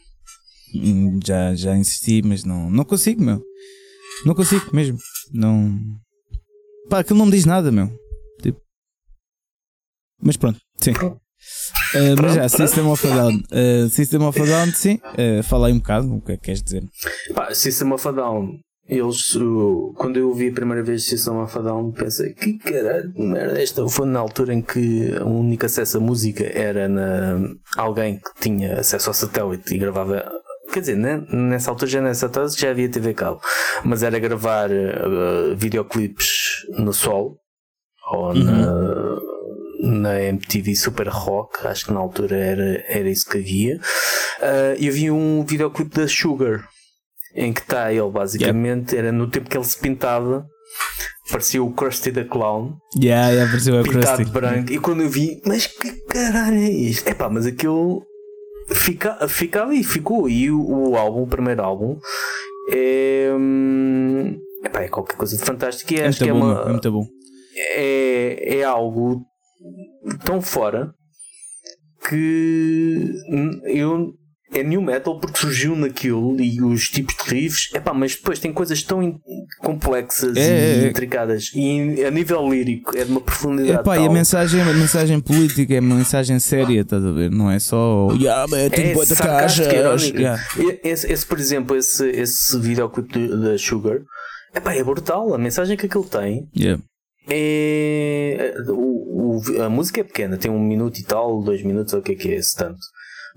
Hum, 0.76 1.20
já, 1.26 1.56
já 1.56 1.76
insisti, 1.76 2.22
mas 2.22 2.44
não, 2.44 2.70
não 2.70 2.84
consigo, 2.84 3.24
meu. 3.24 3.42
Não 4.26 4.36
consigo 4.36 4.66
mesmo. 4.76 4.98
Não. 5.32 5.80
Pá, 6.90 7.00
aquilo 7.00 7.20
não 7.20 7.26
me 7.26 7.32
diz 7.32 7.46
nada, 7.46 7.72
meu. 7.72 7.90
Tipo. 8.42 8.60
Mas 10.22 10.38
pronto, 10.38 10.60
sim. 10.82 10.94
Uh, 11.94 12.22
mas 12.22 12.34
já, 12.36 12.50
System 12.50 12.88
of 12.90 13.08
a 13.08 13.16
Down. 13.16 13.36
Uh, 13.52 13.90
System 13.90 14.28
of 14.28 14.42
a 14.42 14.46
Down, 14.46 14.72
sim. 14.74 15.00
Uh, 15.14 15.44
fala 15.44 15.68
aí 15.68 15.74
um 15.74 15.80
bocado 15.80 16.16
o 16.16 16.22
que 16.22 16.34
é 16.34 16.38
que 16.38 16.44
queres 16.44 16.62
dizer. 16.62 16.84
Pá, 17.34 17.54
System 17.54 17.94
of 17.94 18.08
a 18.08 18.12
Down. 18.12 18.60
Eles, 18.88 19.36
uh, 19.36 19.94
quando 19.98 20.18
eu 20.18 20.30
ouvi 20.30 20.48
a 20.48 20.54
primeira 20.54 20.82
vez 20.82 21.06
System 21.06 21.42
of 21.42 21.58
a 21.58 21.62
Down, 21.62 21.92
pensei 21.92 22.34
que 22.34 22.58
caralho, 22.58 23.12
merda, 23.18 23.62
esta 23.62 23.88
foi 23.90 24.08
na 24.08 24.20
altura 24.20 24.54
em 24.54 24.62
que 24.62 25.12
o 25.22 25.28
único 25.28 25.66
acesso 25.66 25.98
à 25.98 26.00
música 26.00 26.46
era 26.46 26.88
na 26.88 27.38
alguém 27.76 28.16
que 28.18 28.42
tinha 28.42 28.80
acesso 28.80 29.10
ao 29.10 29.14
satélite 29.14 29.76
e 29.76 29.78
gravava 29.78 30.24
quer 30.72 30.82
dizer, 30.82 30.98
né? 30.98 31.26
nessa 31.32 31.72
altura 31.72 31.92
já 31.92 32.02
nessa 32.02 32.30
tarde 32.30 32.56
já 32.58 32.70
havia 32.70 32.90
TV 32.90 33.14
cabo, 33.14 33.42
mas 33.84 34.04
era 34.04 34.20
gravar 34.20 34.70
uh, 34.70 35.56
videoclipes 35.56 36.66
no 36.78 36.94
sol 36.94 37.38
ou 38.12 38.30
uhum. 38.30 38.44
na, 38.44 39.18
na 39.82 40.22
MTV 40.22 40.76
Super 40.76 41.08
Rock, 41.08 41.66
acho 41.68 41.86
que 41.86 41.94
na 41.94 42.00
altura 42.00 42.38
era, 42.38 42.84
era 42.88 43.10
isso 43.10 43.30
que 43.30 43.38
havia. 43.38 43.78
Uh, 43.78 44.84
eu 44.84 44.92
vi 44.92 45.12
um 45.12 45.44
videoclipe 45.46 45.96
da 45.96 46.08
Sugar 46.08 46.68
em 47.36 47.54
que 47.54 47.62
está 47.62 47.94
ele 47.94 48.10
basicamente, 48.10 48.94
yeah. 48.94 49.10
era 49.10 49.12
no 49.12 49.30
tempo 49.30 49.50
que 49.50 49.56
ele 49.56 49.64
se 49.64 49.80
pintava. 49.80 50.46
Parecia 51.30 51.62
o 51.62 51.72
Krusty 51.72 52.12
the 52.12 52.24
Clown. 52.24 52.78
Yeah, 52.96 53.30
yeah, 53.30 53.52
parecia 53.52 53.80
o 53.80 53.84
Pintado 53.84 54.24
de 54.24 54.32
branco. 54.32 54.72
E 54.72 54.80
quando 54.80 55.04
eu 55.04 55.10
vi, 55.10 55.42
mas 55.46 55.68
que 55.68 55.92
caralho 56.08 56.58
é 56.58 56.70
isto? 56.70 57.08
É 57.08 57.14
pá, 57.14 57.30
mas 57.30 57.46
aquilo 57.46 58.02
fica, 58.70 59.28
fica 59.28 59.64
ali, 59.64 59.84
ficou. 59.84 60.30
E 60.30 60.50
o, 60.50 60.90
o 60.90 60.96
álbum, 60.98 61.24
o 61.24 61.28
primeiro 61.28 61.62
álbum, 61.62 62.00
é. 62.72 63.30
Hum, 63.38 64.40
epá, 64.64 64.82
é 64.82 64.88
qualquer 64.88 65.18
coisa 65.18 65.38
de 65.38 65.44
fantástico. 65.44 65.94
E 65.94 66.00
é 66.00 66.08
acho 66.08 66.24
que 66.24 66.30
é, 66.30 66.34
bom, 66.34 66.40
uma, 66.40 66.62
é 66.62 66.70
muito 66.70 66.92
bom. 66.92 67.06
É, 67.56 68.58
é 68.60 68.64
algo 68.64 69.22
tão 70.24 70.42
fora 70.42 70.94
que 72.08 73.14
eu 73.66 74.14
é 74.54 74.64
new 74.64 74.82
metal 74.82 75.20
porque 75.20 75.40
surgiu 75.40 75.76
naquilo 75.76 76.40
e 76.40 76.62
os 76.62 76.90
tipos 76.90 77.16
de 77.16 77.36
riffs, 77.36 77.70
epá, 77.74 77.94
mas 77.94 78.16
depois 78.16 78.40
tem 78.40 78.54
coisas 78.54 78.82
tão 78.82 79.20
complexas 79.60 80.38
é, 80.38 80.40
e 80.40 80.44
é, 80.44 80.86
é. 80.86 80.88
intricadas 80.88 81.52
e 81.54 82.04
a 82.06 82.10
nível 82.10 82.50
lírico 82.50 82.98
é 82.98 83.04
de 83.04 83.12
uma 83.12 83.20
profundidade. 83.20 83.80
Epá, 83.80 83.96
tal. 83.96 84.04
e 84.04 84.08
a 84.08 84.10
mensagem, 84.10 84.62
a 84.62 84.74
mensagem 84.74 85.20
política 85.20 85.76
é 85.76 85.80
uma 85.80 85.96
mensagem 85.96 86.40
séria, 86.40 86.82
estás 86.82 87.04
a 87.04 87.12
ver? 87.12 87.30
Não 87.30 87.52
é 87.52 87.60
só 87.60 88.10
yeah, 88.14 88.48
man, 88.48 88.70
tem 88.70 88.92
é 88.92 89.16
caixa. 89.16 89.64
Yeah. 89.64 90.42
Esse, 90.84 91.12
esse, 91.12 91.26
por 91.26 91.40
exemplo, 91.40 91.76
esse, 91.76 92.08
esse 92.10 92.58
videoclip 92.60 93.28
da 93.28 93.58
Sugar, 93.58 94.00
epá, 94.56 94.74
é 94.74 94.84
brutal 94.84 95.34
a 95.34 95.38
mensagem 95.38 95.76
que 95.76 95.88
aquilo 95.88 96.06
tem. 96.06 96.48
Yeah 96.56 96.82
é. 97.30 98.54
O, 98.70 99.38
o, 99.38 99.62
a 99.62 99.70
música 99.70 100.02
é 100.02 100.04
pequena, 100.04 100.38
tem 100.38 100.52
um 100.52 100.60
minuto 100.60 101.00
e 101.00 101.04
tal, 101.04 101.42
dois 101.42 101.64
minutos, 101.64 101.94
ou 101.94 102.00
o 102.00 102.04
que 102.04 102.14
é 102.14 102.16
que 102.16 102.30
é 102.30 102.36
esse 102.36 102.56
tanto. 102.56 102.80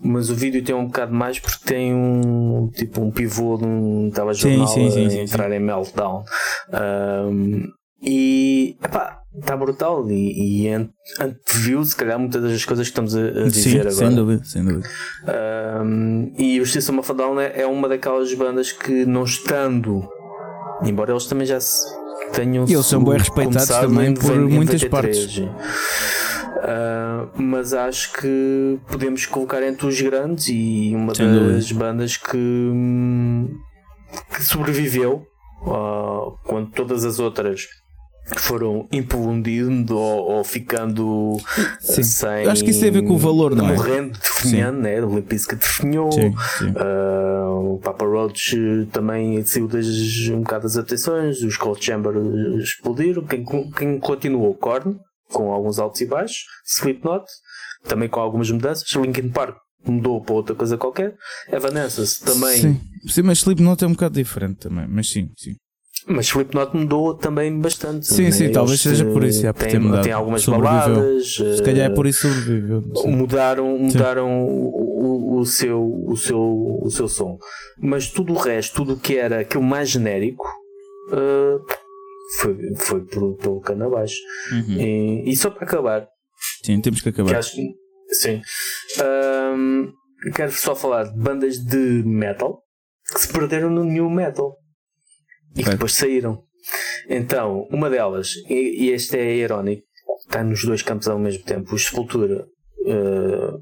Mas 0.03 0.31
o 0.31 0.35
vídeo 0.35 0.65
tem 0.65 0.75
um 0.75 0.87
bocado 0.87 1.13
mais 1.13 1.39
porque 1.39 1.65
tem 1.65 1.95
um 1.95 2.71
tipo 2.75 3.03
um 3.03 3.11
pivô 3.11 3.59
de 3.59 3.67
um 3.67 4.11
telejornal 4.11 4.67
sim, 4.67 4.91
sim, 4.91 5.11
sim, 5.11 5.19
a 5.19 5.23
entrar 5.23 5.53
em 5.53 5.61
meltdown. 5.61 6.25
Um, 6.73 7.65
e 8.03 8.79
epá, 8.83 9.21
está 9.39 9.57
brutal 9.57 10.11
e, 10.11 10.65
e 10.65 10.69
anteviu 11.21 11.85
se 11.85 11.95
calhar 11.95 12.19
muitas 12.19 12.43
das 12.43 12.65
coisas 12.65 12.87
que 12.87 12.93
estamos 12.93 13.15
a, 13.15 13.21
a 13.21 13.49
dizer 13.49 13.71
Sim, 13.71 13.79
agora. 13.81 13.91
Sem 13.93 14.15
dúvida, 14.15 14.45
sem 14.45 14.65
dúvida. 14.65 14.89
Um, 15.85 16.33
e 16.39 16.61
o 16.61 16.65
Justiça 16.65 16.93
of 16.93 17.13
a 17.13 17.43
é, 17.43 17.63
é 17.63 17.67
uma 17.67 17.87
daquelas 17.89 18.33
bandas 18.33 18.73
que 18.73 19.05
não 19.05 19.25
estando, 19.25 20.09
embora 20.83 21.13
eles 21.13 21.27
também 21.27 21.47
já 21.47 21.61
se 21.61 22.00
tenham 22.33 22.65
e 22.69 22.73
eles 22.73 22.87
são 22.87 23.03
bem 23.03 23.19
respeitados 23.19 23.69
também 23.69 24.15
por 24.15 24.37
muitas 24.37 24.83
partes. 24.85 25.39
Uh, 25.39 27.31
mas 27.37 27.73
acho 27.73 28.13
que 28.13 28.79
podemos 28.87 29.25
colocar 29.27 29.63
entre 29.63 29.87
os 29.87 30.01
grandes 30.01 30.49
e 30.49 30.93
uma 30.95 31.15
Sem 31.15 31.27
das 31.27 31.69
dúvida. 31.69 31.75
bandas 31.79 32.17
que, 32.17 33.49
que 34.35 34.43
sobreviveu 34.45 35.27
uh, 35.63 36.37
quando 36.45 36.71
todas 36.71 37.05
as 37.05 37.19
outras 37.19 37.67
foram 38.37 38.87
implodindo 38.93 39.97
ou, 39.97 40.37
ou, 40.37 40.45
ficando 40.45 41.37
sim. 41.81 42.03
sem. 42.03 42.47
Acho 42.47 42.65
que 42.65 42.71
isso 42.71 42.81
tem 42.81 42.91
a 42.91 42.93
ver 42.93 43.03
com 43.03 43.15
o 43.15 43.19
valor, 43.19 43.55
não 43.55 43.69
é? 43.69 43.75
Morrendo, 43.75 44.19
definhando, 44.19 44.81
né? 44.81 45.03
O 45.03 45.15
Limpisca 45.15 45.57
definhou. 45.57 46.13
Sim, 46.13 46.35
sim. 46.59 46.71
Uh, 46.71 47.75
o 47.75 47.79
Papa 47.79 48.05
Roach 48.05 48.57
também 48.93 49.45
saiu 49.45 49.67
das, 49.67 49.87
um 50.31 50.43
bocado 50.43 50.65
das 50.65 50.77
atenções. 50.77 51.43
Os 51.43 51.57
Cold 51.57 51.85
Chamber 51.85 52.15
explodiram. 52.59 53.25
Quem, 53.25 53.45
quem 53.77 53.99
continuou? 53.99 54.55
Korn, 54.55 54.99
com 55.33 55.53
alguns 55.53 55.79
altos 55.79 56.01
e 56.01 56.07
baixos. 56.07 56.45
Slipknot, 56.67 57.25
também 57.85 58.09
com 58.09 58.21
algumas 58.21 58.51
mudanças. 58.51 58.89
Linkin 58.95 59.31
Park 59.31 59.57
mudou 59.87 60.21
para 60.23 60.35
outra 60.35 60.55
coisa 60.55 60.77
qualquer. 60.77 61.15
Evanescence 61.51 62.23
também. 62.23 62.61
Sim, 62.61 62.81
sim 63.09 63.23
mas 63.23 63.39
Slipknot 63.39 63.83
é 63.83 63.87
um 63.87 63.93
bocado 63.93 64.15
diferente 64.15 64.59
também. 64.61 64.87
Mas 64.89 65.09
sim, 65.09 65.31
sim. 65.37 65.55
Mas 66.07 66.27
Slipknot 66.27 66.75
mudou 66.77 67.15
também 67.15 67.59
bastante. 67.59 68.07
Sim, 68.07 68.25
né? 68.25 68.31
sim, 68.31 68.45
Eles 68.45 68.55
talvez 68.55 68.81
seja 68.81 69.05
por 69.05 69.23
isso. 69.23 69.43
Já 69.43 69.53
por 69.53 69.67
tem, 69.67 69.79
mudado. 69.79 70.03
tem 70.03 70.13
algumas 70.13 70.45
baladas. 70.47 71.35
Se 71.35 71.63
calhar 71.63 71.91
é 71.91 71.95
por 71.95 72.07
isso 72.07 72.29
sobreviveu. 72.29 72.83
Mudaram, 73.07 73.79
mudaram 73.79 74.47
o, 74.47 75.37
o, 75.37 75.41
o, 75.41 75.47
seu, 75.47 75.83
o, 75.83 76.17
seu, 76.17 76.41
o 76.83 76.91
seu 76.91 77.09
som. 77.09 77.39
Mas 77.79 78.09
tudo 78.09 78.33
o 78.33 78.37
resto, 78.37 78.77
tudo 78.77 78.95
o 78.95 78.99
que 78.99 79.17
era 79.17 79.41
aquilo 79.41 79.63
mais 79.63 79.91
genérico, 79.91 80.45
uh, 81.13 81.61
foi, 82.39 82.57
foi 82.77 83.05
pelo, 83.05 83.37
pelo 83.37 83.61
cano 83.61 83.87
abaixo. 83.87 84.17
Uhum. 84.53 84.81
E, 84.81 85.31
e, 85.31 85.37
só 85.37 85.51
para 85.51 85.65
acabar. 85.65 86.09
Sim, 86.65 86.81
temos 86.81 87.03
que 87.03 87.11
acabar. 87.11 87.31
Que 87.31 87.37
acho, 87.37 87.57
sim. 88.09 88.41
Um, 89.55 89.93
quero 90.35 90.53
só 90.53 90.75
falar 90.75 91.05
de 91.05 91.19
bandas 91.19 91.59
de 91.59 92.03
metal 92.05 92.63
que 93.13 93.21
se 93.21 93.29
perderam 93.29 93.71
no 93.71 93.85
new 93.85 94.09
metal 94.09 94.60
e 95.57 95.65
que 95.65 95.71
depois 95.71 95.93
saíram. 95.93 96.43
Então, 97.09 97.67
uma 97.71 97.89
delas, 97.91 98.35
e, 98.49 98.85
e 98.85 98.91
este 98.91 99.17
é 99.17 99.35
irónico, 99.37 99.83
está 100.27 100.45
nos 100.45 100.65
dois 100.65 100.83
campos 100.83 101.09
ao 101.09 101.19
mesmo 101.19 101.43
tempo. 101.45 101.75
Os 101.75 101.87
Sepultura 101.87 102.47
uh, 102.87 103.59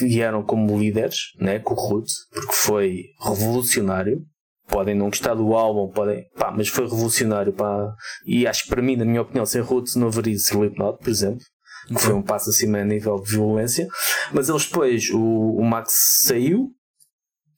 vieram 0.00 0.42
como 0.42 0.78
líderes, 0.78 1.16
né, 1.40 1.58
com 1.58 1.74
o 1.74 1.76
Roots, 1.76 2.14
porque 2.32 2.52
foi 2.52 3.04
revolucionário. 3.20 4.22
Podem 4.68 4.96
não 4.96 5.06
gostar 5.06 5.34
do 5.34 5.54
álbum, 5.54 5.92
podem, 5.92 6.24
pá, 6.36 6.50
mas 6.50 6.66
foi 6.68 6.84
revolucionário. 6.84 7.52
Pá. 7.52 7.94
E 8.26 8.48
acho 8.48 8.64
que 8.64 8.70
para 8.70 8.82
mim, 8.82 8.96
na 8.96 9.04
minha 9.04 9.22
opinião, 9.22 9.46
sem 9.46 9.60
Roots 9.60 9.94
não 9.94 10.08
haveria 10.08 10.34
Slipknot, 10.34 10.98
por 10.98 11.08
exemplo. 11.08 11.44
Que 11.86 12.00
foi 12.00 12.12
um 12.12 12.22
passo 12.22 12.50
acima 12.50 12.78
a 12.78 12.84
nível 12.84 13.14
de 13.20 13.30
violência. 13.30 13.86
Mas 14.32 14.48
eles 14.48 14.66
depois, 14.66 15.08
o, 15.10 15.20
o 15.20 15.64
Max 15.64 15.92
saiu, 16.24 16.72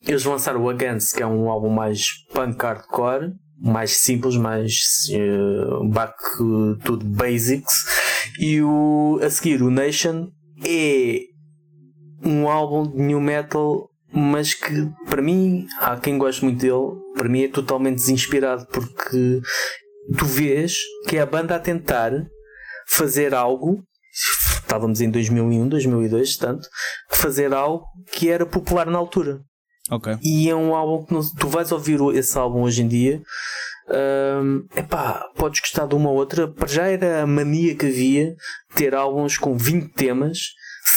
eles 0.06 0.24
lançaram 0.24 0.62
o 0.62 0.68
Against, 0.68 1.16
que 1.16 1.22
é 1.22 1.26
um 1.26 1.48
álbum 1.48 1.70
mais 1.70 2.09
punk 2.34 2.62
hardcore, 2.62 3.32
mais 3.61 3.96
simples, 3.96 4.36
mais 4.36 5.09
uh, 5.11 5.88
back 5.88 6.14
to 6.84 6.96
basics. 7.04 7.84
E 8.38 8.62
o, 8.62 9.18
a 9.22 9.30
seguir, 9.30 9.62
o 9.62 9.70
Nation 9.70 10.28
é 10.64 11.20
um 12.24 12.48
álbum 12.48 12.90
de 12.90 12.98
new 12.98 13.20
metal, 13.20 13.88
mas 14.12 14.54
que 14.54 14.88
para 15.09 15.22
mim, 15.22 15.66
há 15.80 15.96
quem 15.96 16.18
goste 16.18 16.44
muito 16.44 16.61
dele, 16.61 17.00
para 17.14 17.28
mim 17.28 17.42
é 17.42 17.48
totalmente 17.48 17.96
desinspirado 17.96 18.66
porque 18.66 19.40
tu 20.16 20.24
vês 20.24 20.76
que 21.06 21.16
é 21.16 21.20
a 21.20 21.26
banda 21.26 21.56
a 21.56 21.61
tentar 21.61 22.12
fazer 22.88 23.34
algo. 23.34 23.82
Estávamos 24.61 25.00
em 25.00 25.11
2001, 25.11 25.68
2002, 25.68 26.36
tanto, 26.36 26.68
fazer 27.11 27.52
algo 27.54 27.84
que 28.12 28.28
era 28.28 28.44
popular 28.44 28.86
na 28.86 28.98
altura. 28.98 29.40
Okay. 29.91 30.16
E 30.22 30.49
é 30.49 30.55
um 30.55 30.74
álbum 30.74 31.05
que 31.05 31.12
não, 31.12 31.20
tu 31.36 31.49
vais 31.49 31.72
ouvir 31.72 32.01
esse 32.14 32.36
álbum 32.36 32.62
hoje 32.62 32.82
em 32.82 32.89
dia. 32.89 33.22
Um, 33.89 34.66
epá, 34.76 35.24
podes 35.34 35.61
gostar 35.61 35.86
de 35.86 35.95
uma 35.95 36.11
ou 36.11 36.16
outra. 36.16 36.47
Para 36.47 36.68
já 36.68 36.86
era 36.86 37.22
a 37.22 37.26
mania 37.26 37.74
que 37.74 37.86
havia 37.86 38.36
ter 38.74 38.95
álbuns 38.95 39.39
com 39.39 39.57
20 39.57 39.93
temas, 39.95 40.39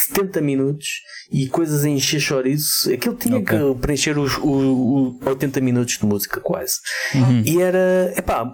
70 0.09 0.41
minutos 0.41 0.87
e 1.31 1.47
coisas 1.47 1.85
a 1.85 1.89
encher 1.89 2.19
chouriço. 2.19 2.91
Aquilo 2.91 3.15
tinha 3.15 3.37
okay. 3.37 3.57
que 3.57 3.79
preencher 3.79 4.17
os, 4.17 4.37
os, 4.37 5.21
os 5.21 5.27
80 5.27 5.61
minutos 5.61 5.97
de 5.97 6.05
música, 6.05 6.41
quase. 6.41 6.75
Uhum. 7.15 7.43
E 7.45 7.61
era, 7.61 8.13
epá, 8.17 8.51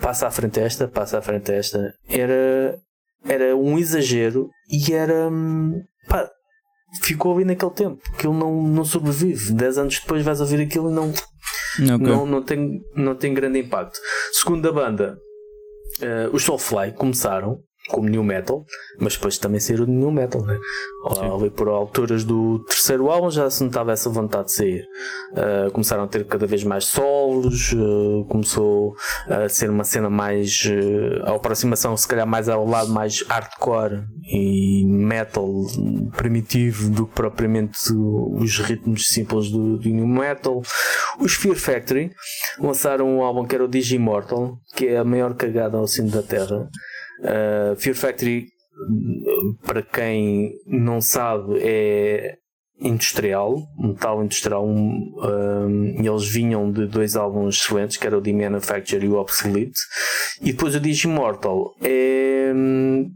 passa 0.00 0.26
à 0.26 0.30
frente 0.30 0.58
esta, 0.58 0.88
passa 0.88 1.18
à 1.18 1.22
frente 1.22 1.52
esta. 1.52 1.94
Era, 2.08 2.78
era 3.24 3.54
um 3.56 3.78
exagero 3.78 4.48
e 4.70 4.94
era. 4.94 5.30
Pá, 6.08 6.28
ficou 7.00 7.34
ali 7.34 7.44
naquele 7.44 7.70
tempo, 7.72 8.00
que 8.18 8.26
ele 8.26 8.36
não, 8.36 8.62
não 8.62 8.84
sobrevive. 8.84 9.52
10 9.52 9.78
anos 9.78 10.00
depois 10.00 10.24
vais 10.24 10.40
ouvir 10.40 10.60
aquilo 10.60 10.90
e 10.90 10.94
não, 10.94 11.10
okay. 11.10 11.96
não, 11.98 12.26
não, 12.26 12.42
tem, 12.42 12.80
não 12.94 13.14
tem 13.14 13.32
grande 13.32 13.60
impacto. 13.60 13.98
Segundo 14.32 14.68
a 14.68 14.72
banda, 14.72 15.18
uh, 16.00 16.34
os 16.34 16.42
Soulfly 16.42 16.92
começaram 16.92 17.60
como 17.88 18.08
new 18.08 18.22
metal, 18.22 18.64
mas 19.00 19.14
depois 19.14 19.38
também 19.38 19.60
saíram 19.60 19.84
de 19.84 19.90
new 19.90 20.10
metal, 20.10 20.42
né? 20.42 20.58
ali 21.34 21.50
por 21.50 21.68
alturas 21.68 22.24
do 22.24 22.64
terceiro 22.64 23.10
álbum 23.10 23.30
já 23.30 23.50
se 23.50 23.64
notava 23.64 23.92
essa 23.92 24.08
vontade 24.08 24.46
de 24.46 24.52
sair. 24.52 24.84
Uh, 25.32 25.70
começaram 25.72 26.04
a 26.04 26.06
ter 26.06 26.24
cada 26.26 26.46
vez 26.46 26.62
mais 26.62 26.84
solos, 26.84 27.72
uh, 27.72 28.24
começou 28.28 28.94
a 29.28 29.48
ser 29.48 29.68
uma 29.68 29.84
cena 29.84 30.08
mais 30.08 30.64
uh, 30.66 31.28
a 31.28 31.34
aproximação 31.34 31.96
se 31.96 32.06
calhar 32.06 32.26
mais 32.26 32.48
ao 32.48 32.64
lado 32.66 32.90
mais 32.90 33.22
hardcore 33.22 34.04
e 34.24 34.84
metal 34.86 35.48
primitivo 36.16 36.90
do 36.90 37.06
que 37.06 37.14
propriamente 37.14 37.78
os 37.92 38.58
ritmos 38.58 39.08
simples 39.08 39.50
do, 39.50 39.78
do 39.78 39.88
new 39.88 40.06
metal. 40.06 40.62
Os 41.18 41.34
Fear 41.34 41.56
Factory 41.56 42.12
lançaram 42.58 43.08
um 43.08 43.22
álbum 43.22 43.44
que 43.44 43.54
era 43.54 43.64
o 43.64 43.68
Digimortal, 43.68 44.58
que 44.76 44.86
é 44.86 44.98
a 44.98 45.04
maior 45.04 45.34
cagada 45.34 45.76
ao 45.76 45.86
centro 45.86 46.12
da 46.12 46.22
Terra. 46.22 46.68
Uh, 47.20 47.76
Fear 47.76 47.96
Factory, 47.96 48.46
para 49.64 49.82
quem 49.82 50.52
não 50.66 51.00
sabe, 51.00 51.58
é 51.60 52.36
industrial, 52.80 53.62
metal 53.78 54.24
industrial. 54.24 54.66
Um, 54.66 55.14
um, 55.16 55.94
eles 55.98 56.28
vinham 56.28 56.70
de 56.70 56.86
dois 56.86 57.16
álbuns 57.16 57.56
excelentes, 57.56 57.96
que 57.96 58.06
era 58.06 58.18
o 58.18 58.20
The 58.20 58.32
Manufacture 58.32 59.04
e 59.04 59.08
o 59.08 59.16
Obsolete. 59.16 59.78
E 60.40 60.52
depois 60.52 60.74
o 60.74 60.80
Digimortal 60.80 61.74
é. 61.80 62.52
Hum, 62.54 63.10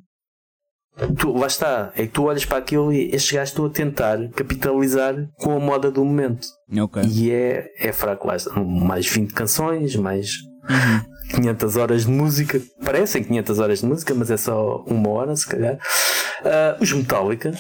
tu, 1.18 1.32
lá 1.32 1.47
está, 1.47 1.92
é 1.97 2.03
que 2.03 2.12
tu 2.12 2.24
olhas 2.24 2.44
para 2.44 2.59
aquilo 2.59 2.92
e 2.92 3.11
estes 3.14 3.32
gajos 3.32 3.51
estão 3.51 3.66
a 3.66 3.70
tentar 3.70 4.28
capitalizar 4.30 5.14
com 5.38 5.57
a 5.57 5.61
moda 5.61 5.90
do 5.90 6.05
momento. 6.05 6.47
Okay. 6.72 7.03
E 7.05 7.30
é, 7.30 7.66
é 7.78 7.92
fraco, 7.92 8.26
lá 8.26 8.36
está. 8.36 8.59
mais 8.61 9.07
20 9.07 9.32
canções, 9.32 9.97
mais 9.97 10.30
uhum. 10.68 11.16
500 11.35 11.77
horas 11.77 12.05
de 12.05 12.11
música, 12.11 12.61
parecem 12.85 13.22
500 13.22 13.59
horas 13.59 13.81
de 13.81 13.87
música, 13.87 14.14
mas 14.14 14.31
é 14.31 14.37
só 14.37 14.85
uma 14.87 15.11
hora, 15.11 15.35
se 15.37 15.47
calhar. 15.47 15.74
Uh, 15.74 16.83
os 16.83 16.93
Metallica, 16.93 17.53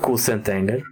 com 0.00 0.12
o 0.12 0.18
Santanger. 0.18 0.82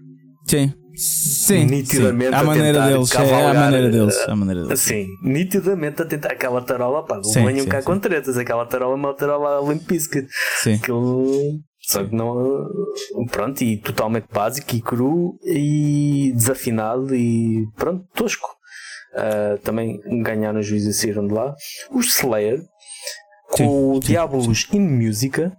Sim. 0.47 0.73
Sim, 0.95 1.65
nitidamente 1.65 2.31
sim. 2.31 2.35
A, 2.35 2.41
a 2.41 2.45
maneira 2.45 2.86
deles, 2.86 3.11
cavalgar, 3.11 3.41
é 3.41 3.47
a 3.47 3.55
maneira 3.55 3.91
deles, 3.91 4.28
a 4.28 4.36
maneira 4.36 4.62
deles. 4.65 4.81
Sim, 4.81 5.07
nitidamente 5.23 6.03
a 6.03 6.05
tentar 6.05 6.32
aquela 6.32 6.61
tarola, 6.61 7.03
pá, 7.03 7.19
não 7.19 7.47
venham 7.47 7.66
cá 7.66 7.81
sim. 7.81 7.86
com 7.86 7.99
tretas, 7.99 8.36
aquela 8.36 8.66
tarola 8.66 8.93
é 8.93 8.97
uma 8.97 9.15
tarola 9.15 9.73
Limp 9.73 9.89
Bizkit. 9.89 10.28
Sim. 10.59 10.74
Aquilo, 10.74 11.61
só 11.81 12.05
que 12.05 12.15
não, 12.15 12.69
pronto, 13.31 13.62
e 13.62 13.78
totalmente 13.78 14.27
básico 14.31 14.77
e 14.77 14.82
cru 14.82 15.39
e 15.45 16.32
desafinado 16.35 17.15
e 17.15 17.66
pronto, 17.74 18.05
tosco 18.15 18.49
uh, 19.14 19.59
também 19.59 20.01
ganharam 20.22 20.60
o 20.60 20.62
juízo 20.62 20.90
e 20.90 20.93
saíram 20.93 21.26
de 21.26 21.34
lá. 21.34 21.55
Os 21.90 22.16
Slayer, 22.18 22.60
com 23.51 23.56
sim, 23.56 23.66
o 23.66 24.01
Diabolos 24.01 24.68
in 24.72 24.80
Musica. 24.80 25.56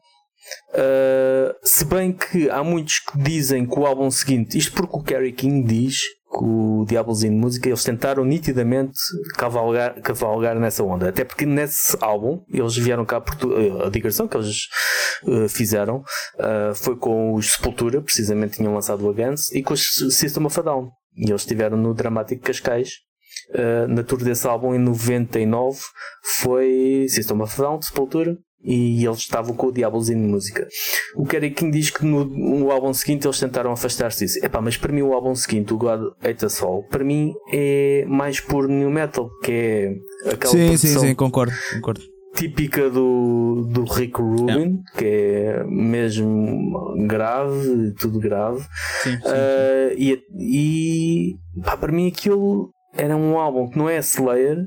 Uh, 0.69 1.55
se 1.63 1.85
bem 1.85 2.11
que 2.11 2.49
há 2.49 2.63
muitos 2.63 2.99
que 2.99 3.17
dizem 3.17 3.65
que 3.65 3.79
o 3.79 3.85
álbum 3.85 4.11
seguinte, 4.11 4.57
isto 4.57 4.73
porque 4.73 4.97
o 4.97 5.01
Kerry 5.01 5.31
King 5.31 5.65
diz 5.65 6.01
que 6.33 6.43
o 6.43 6.85
Diablos 6.87 7.23
in 7.23 7.29
Música 7.29 7.69
eles 7.69 7.83
tentaram 7.83 8.25
nitidamente 8.25 8.97
cavalgar, 9.35 10.01
cavalgar 10.01 10.59
nessa 10.59 10.83
onda. 10.83 11.09
Até 11.09 11.23
porque 11.23 11.45
nesse 11.45 11.95
álbum 12.01 12.43
eles 12.49 12.75
vieram 12.75 13.05
cá 13.05 13.23
a 13.85 13.89
digressão 13.89 14.27
que 14.27 14.35
eles 14.35 14.67
uh, 15.23 15.47
fizeram 15.47 15.97
uh, 15.99 16.75
foi 16.75 16.95
com 16.97 17.33
os 17.33 17.53
Sepultura, 17.53 18.01
precisamente 18.01 18.57
tinham 18.57 18.73
lançado 18.73 19.05
o 19.05 19.09
Against, 19.09 19.53
e 19.53 19.61
com 19.61 19.73
os 19.73 19.91
System 20.11 20.45
of 20.45 20.59
a 20.59 20.63
Down. 20.63 20.89
E 21.15 21.29
eles 21.29 21.41
estiveram 21.41 21.77
no 21.77 21.93
Dramático 21.93 22.41
Cascais 22.41 22.89
uh, 23.49 23.87
na 23.87 24.03
tour 24.03 24.23
desse 24.23 24.47
álbum 24.47 24.73
em 24.73 24.79
99 24.79 25.79
foi 26.41 27.05
System 27.09 27.41
of 27.41 27.57
Down, 27.57 27.81
Sepultura 27.81 28.37
e 28.63 29.05
eles 29.05 29.19
estavam 29.19 29.53
com 29.55 29.67
o 29.67 29.71
Diablos 29.71 30.09
in 30.09 30.15
Música. 30.15 30.67
O 31.15 31.25
Kerry 31.25 31.51
King 31.51 31.71
diz 31.71 31.89
que 31.89 32.05
no, 32.05 32.23
no 32.23 32.71
álbum 32.71 32.93
seguinte 32.93 33.27
eles 33.27 33.39
tentaram 33.39 33.71
afastar-se 33.71 34.25
disso. 34.25 34.43
Epá, 34.43 34.61
mas 34.61 34.77
para 34.77 34.93
mim 34.93 35.01
o 35.01 35.13
álbum 35.13 35.35
seguinte, 35.35 35.73
o 35.73 35.77
God 35.77 36.13
Hate 36.23 36.45
Us 36.45 36.61
All, 36.61 36.83
para 36.83 37.03
mim 37.03 37.33
é 37.51 38.05
mais 38.07 38.39
por 38.39 38.67
new 38.67 38.89
metal, 38.89 39.29
que 39.43 39.51
é 39.51 40.31
aquela 40.31 40.53
Sim, 40.53 40.77
sim, 40.77 40.99
sim, 40.99 41.15
concordo, 41.15 41.53
concordo. 41.73 42.01
Típica 42.35 42.89
do, 42.89 43.67
do 43.69 43.83
Rick 43.83 44.19
Rubin, 44.19 44.81
é. 44.95 44.97
que 44.97 45.05
é 45.05 45.63
mesmo 45.65 46.95
grave, 47.05 47.93
tudo 47.99 48.19
grave. 48.19 48.65
Sim, 49.03 49.11
sim, 49.11 49.17
uh, 49.17 49.89
sim. 49.89 50.19
E, 50.39 51.35
e 51.35 51.61
pá, 51.61 51.77
para 51.77 51.91
mim 51.91 52.07
aquilo 52.07 52.72
era 52.93 53.15
um 53.15 53.37
álbum 53.39 53.69
que 53.69 53.77
não 53.77 53.89
é 53.89 53.97
Slayer, 53.99 54.65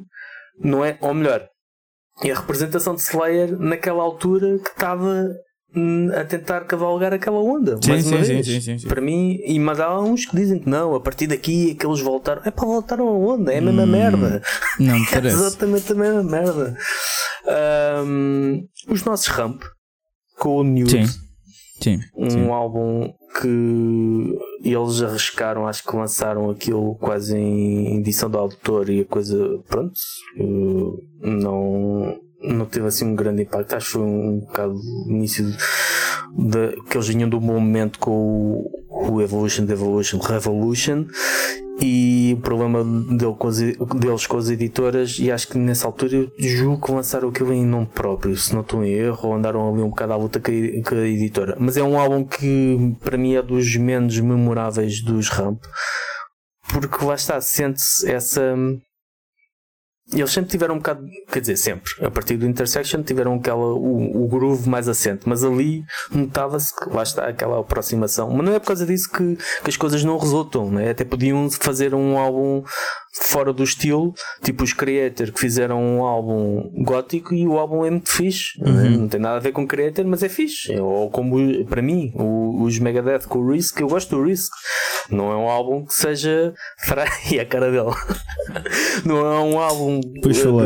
não 0.59 0.85
é, 0.85 0.97
ou 1.01 1.15
melhor, 1.15 1.47
e 2.25 2.31
a 2.31 2.35
representação 2.35 2.95
de 2.95 3.03
Slayer 3.03 3.59
naquela 3.59 4.03
altura 4.03 4.59
que 4.59 4.71
estava 4.71 5.29
a 6.19 6.25
tentar 6.25 6.63
cavalgar 6.65 7.13
aquela 7.13 7.39
onda. 7.39 7.77
Sim, 7.83 7.91
mais 7.91 8.07
uma 8.07 8.25
sim, 8.25 8.41
vez. 8.41 8.65
sim. 8.65 8.89
Para 8.89 9.01
mim, 9.03 9.39
e 9.45 9.59
mas 9.59 9.79
há 9.79 10.01
uns 10.01 10.25
que 10.25 10.35
dizem 10.35 10.59
que 10.59 10.69
não, 10.71 10.95
a 10.95 11.01
partir 11.01 11.27
daqui 11.27 11.73
é 11.73 11.75
que 11.75 11.85
eles 11.87 12.01
voltaram. 12.01 12.41
É 12.47 12.51
para 12.51 12.65
voltar 12.65 12.99
a 12.99 13.05
onda, 13.05 13.53
é 13.53 13.59
a 13.59 13.61
mesma 13.61 13.83
Hum, 13.83 13.87
merda. 13.87 14.43
Não 14.81 14.99
me 14.99 15.05
É 15.11 15.11
parece. 15.13 15.37
exatamente 15.37 15.93
a 15.93 15.95
mesma 15.95 16.23
merda. 16.23 16.77
Ahm, 17.47 18.63
os 18.89 19.05
nossos 19.05 19.27
Ramp 19.27 19.63
com 20.39 20.57
o 20.57 20.65
Nude, 20.65 21.07
Sim. 21.09 21.19
Sim. 21.83 22.01
um 22.17 22.55
álbum 22.55 23.13
que 23.41 24.39
eles 24.63 25.03
arriscaram, 25.03 25.67
acho 25.67 25.85
que 25.85 25.97
lançaram 25.97 26.51
aquilo 26.51 26.95
quase 26.97 27.37
em 27.37 27.99
edição 27.99 28.31
de 28.31 28.37
autor 28.37 28.89
e 28.89 29.01
a 29.01 29.05
coisa, 29.05 29.59
pronto, 29.69 29.93
eh, 30.39 31.29
não, 31.29 32.19
não 32.43 32.67
teve 32.67 32.87
assim 32.87 33.05
um 33.05 33.15
grande 33.15 33.43
impacto. 33.43 33.75
Acho 33.75 33.87
que 33.87 33.93
foi 33.93 34.03
um 34.03 34.41
bocado 34.41 34.81
início 35.09 35.45
de, 36.37 36.83
que 36.89 36.97
eles 36.97 37.09
vinham 37.09 37.29
do 37.29 37.41
momento 37.41 37.99
com 37.99 38.11
o, 38.11 39.13
o 39.13 39.21
Evolution, 39.21 39.65
Devolution, 39.65 40.19
Revolution 40.19 41.07
e 41.81 42.35
o 42.39 42.41
problema 42.41 42.83
deles 42.85 44.27
com 44.27 44.39
as 44.39 44.49
editoras 44.49 45.19
e 45.19 45.31
acho 45.31 45.49
que 45.49 45.59
nessa 45.59 45.87
altura 45.87 46.17
eu 46.17 46.31
julgo 46.39 46.87
que 46.87 46.93
lançaram 46.93 47.29
aquilo 47.29 47.53
em 47.53 47.67
nome 47.67 47.87
próprio, 47.87 48.37
se 48.37 48.55
não 48.55 48.63
estou 48.63 48.83
em 48.83 48.93
erro, 48.93 49.29
ou 49.29 49.35
andaram 49.35 49.69
ali 49.73 49.83
um 49.83 49.91
bocado 49.91 50.13
à 50.13 50.17
luta 50.17 50.41
com 50.41 50.51
a 50.51 51.07
editora. 51.07 51.57
Mas 51.59 51.77
é 51.77 51.83
um 51.83 51.99
álbum 51.99 52.25
que 52.25 52.97
para 53.03 53.19
mim 53.19 53.35
é 53.35 53.43
dos 53.43 53.77
menos 53.77 54.19
memoráveis 54.19 55.03
dos 55.03 55.29
Ramp, 55.29 55.63
porque 56.73 57.05
lá 57.05 57.15
está, 57.15 57.41
sente-se 57.41 58.11
essa. 58.11 58.57
Eles 60.13 60.31
sempre 60.31 60.51
tiveram 60.51 60.77
um 60.77 60.79
bocado, 60.79 61.05
quer 61.33 61.41
dizer, 61.41 61.57
sempre, 61.57 61.91
a 62.01 62.09
partir 62.09 62.37
do 62.37 62.47
Intersection 62.47 63.03
tiveram 63.03 63.35
aquela, 63.35 63.75
o, 63.75 64.25
o 64.25 64.29
groove 64.29 64.69
mais 64.69 64.89
assente, 64.89 65.29
mas 65.29 65.43
ali 65.43 65.83
notava-se 66.13 66.75
que 66.77 66.89
lá 66.91 67.03
está 67.03 67.27
aquela 67.27 67.59
aproximação. 67.59 68.31
Mas 68.31 68.47
não 68.47 68.55
é 68.55 68.61
por 68.61 68.69
causa 68.69 68.87
disso 68.87 69.11
que, 69.11 69.37
que 69.37 69.69
as 69.69 69.77
coisas 69.77 70.05
não 70.05 70.17
resultam, 70.17 70.71
né? 70.71 70.91
até 70.91 71.05
podiam 71.05 71.51
fazer 71.51 71.93
um 71.93 72.17
álbum 72.17 72.63
fora 73.23 73.53
do 73.53 73.63
estilo, 73.65 74.13
tipo 74.43 74.63
os 74.65 74.73
Creator 74.73 75.33
que 75.33 75.41
fizeram 75.41 75.83
um 75.83 76.05
álbum 76.05 76.71
gótico 76.85 77.35
e 77.35 77.47
o 77.47 77.59
álbum 77.59 77.85
é 77.85 77.91
muito 77.91 78.11
fixe, 78.11 78.61
né? 78.61 78.91
não 78.91 79.09
tem 79.09 79.21
nada 79.21 79.37
a 79.37 79.41
ver 79.41 79.53
com 79.53 79.67
Creator, 79.67 80.05
mas 80.07 80.23
é 80.23 80.29
fixe. 80.29 80.77
Ou 80.79 81.11
como 81.11 81.65
para 81.67 81.81
mim, 81.83 82.13
os 82.61 82.79
Megadeth 82.79 83.27
com 83.29 83.39
o 83.39 83.51
Risk, 83.53 83.81
eu 83.81 83.89
gosto 83.89 84.17
do 84.17 84.23
Risk, 84.23 84.53
não 85.11 85.31
é 85.33 85.37
um 85.37 85.49
álbum 85.49 85.85
que 85.85 85.95
seja. 85.95 86.53
thra- 86.87 87.07
e 87.31 87.41
a 87.41 87.47
cara 87.47 87.71
dele. 87.71 87.95
não 89.05 89.19
é 89.19 89.41
um 89.41 89.59
álbum 89.59 90.01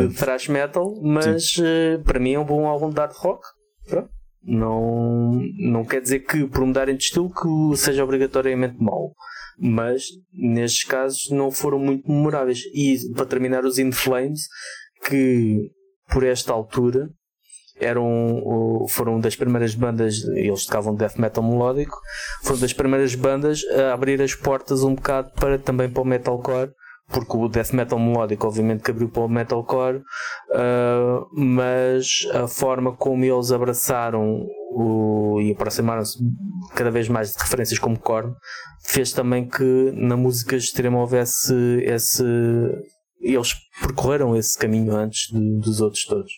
eh, 0.04 0.06
de 0.08 0.14
thrash 0.14 0.48
metal, 0.48 0.98
mas 1.02 1.56
eh, 1.62 1.98
para 2.04 2.18
mim 2.18 2.32
é 2.32 2.38
um 2.38 2.44
bom 2.44 2.66
álbum 2.66 2.90
de 2.90 2.98
hard 3.00 3.12
rock. 3.14 3.42
Pronto. 3.88 4.08
Não, 4.42 5.38
não 5.58 5.84
quer 5.84 6.00
dizer 6.00 6.20
que 6.20 6.46
por 6.46 6.64
mudarem 6.64 6.96
de 6.96 7.04
estilo 7.04 7.30
que 7.30 7.76
seja 7.76 8.02
obrigatoriamente 8.02 8.76
mau. 8.82 9.12
Mas 9.60 10.04
nestes 10.32 10.84
casos 10.84 11.30
não 11.30 11.50
foram 11.50 11.78
muito 11.78 12.10
memoráveis. 12.10 12.60
E 12.74 12.96
para 13.14 13.26
terminar, 13.26 13.64
os 13.64 13.78
In 13.78 13.92
Flames, 13.92 14.46
que 15.06 15.70
por 16.10 16.24
esta 16.24 16.52
altura 16.52 17.10
eram, 17.80 18.86
foram 18.88 19.18
das 19.18 19.34
primeiras 19.34 19.74
bandas, 19.74 20.22
eles 20.34 20.66
tocavam 20.66 20.94
death 20.94 21.16
metal 21.16 21.42
melódico, 21.42 21.96
foram 22.42 22.60
das 22.60 22.72
primeiras 22.72 23.14
bandas 23.14 23.62
a 23.68 23.94
abrir 23.94 24.20
as 24.20 24.34
portas 24.34 24.82
um 24.82 24.94
bocado 24.94 25.32
para, 25.32 25.58
também 25.58 25.88
para 25.88 26.02
o 26.02 26.06
metalcore, 26.06 26.70
porque 27.12 27.36
o 27.36 27.48
death 27.48 27.72
metal 27.72 27.98
melódico 27.98 28.46
obviamente 28.46 28.82
que 28.82 28.90
abriu 28.90 29.08
para 29.08 29.22
o 29.22 29.28
metalcore, 29.28 30.02
ah, 30.54 31.20
mas 31.32 32.06
a 32.32 32.46
forma 32.46 32.92
como 32.96 33.24
eles 33.24 33.52
abraçaram 33.52 34.46
o, 34.72 35.40
e 35.40 35.52
aproximaram-se 35.52 36.18
cada 36.74 36.90
vez 36.90 37.08
mais 37.08 37.32
de 37.32 37.38
referências 37.42 37.78
como 37.78 37.98
Korn, 37.98 38.34
fez 38.84 39.12
também 39.12 39.48
que 39.48 39.92
na 39.94 40.16
música 40.16 40.56
extrema 40.56 40.98
houvesse 41.00 41.54
esse. 41.82 42.24
Eles 43.20 43.52
percorreram 43.82 44.34
esse 44.34 44.58
caminho 44.58 44.96
antes 44.96 45.30
de- 45.30 45.58
dos 45.60 45.80
outros 45.80 46.04
todos. 46.04 46.32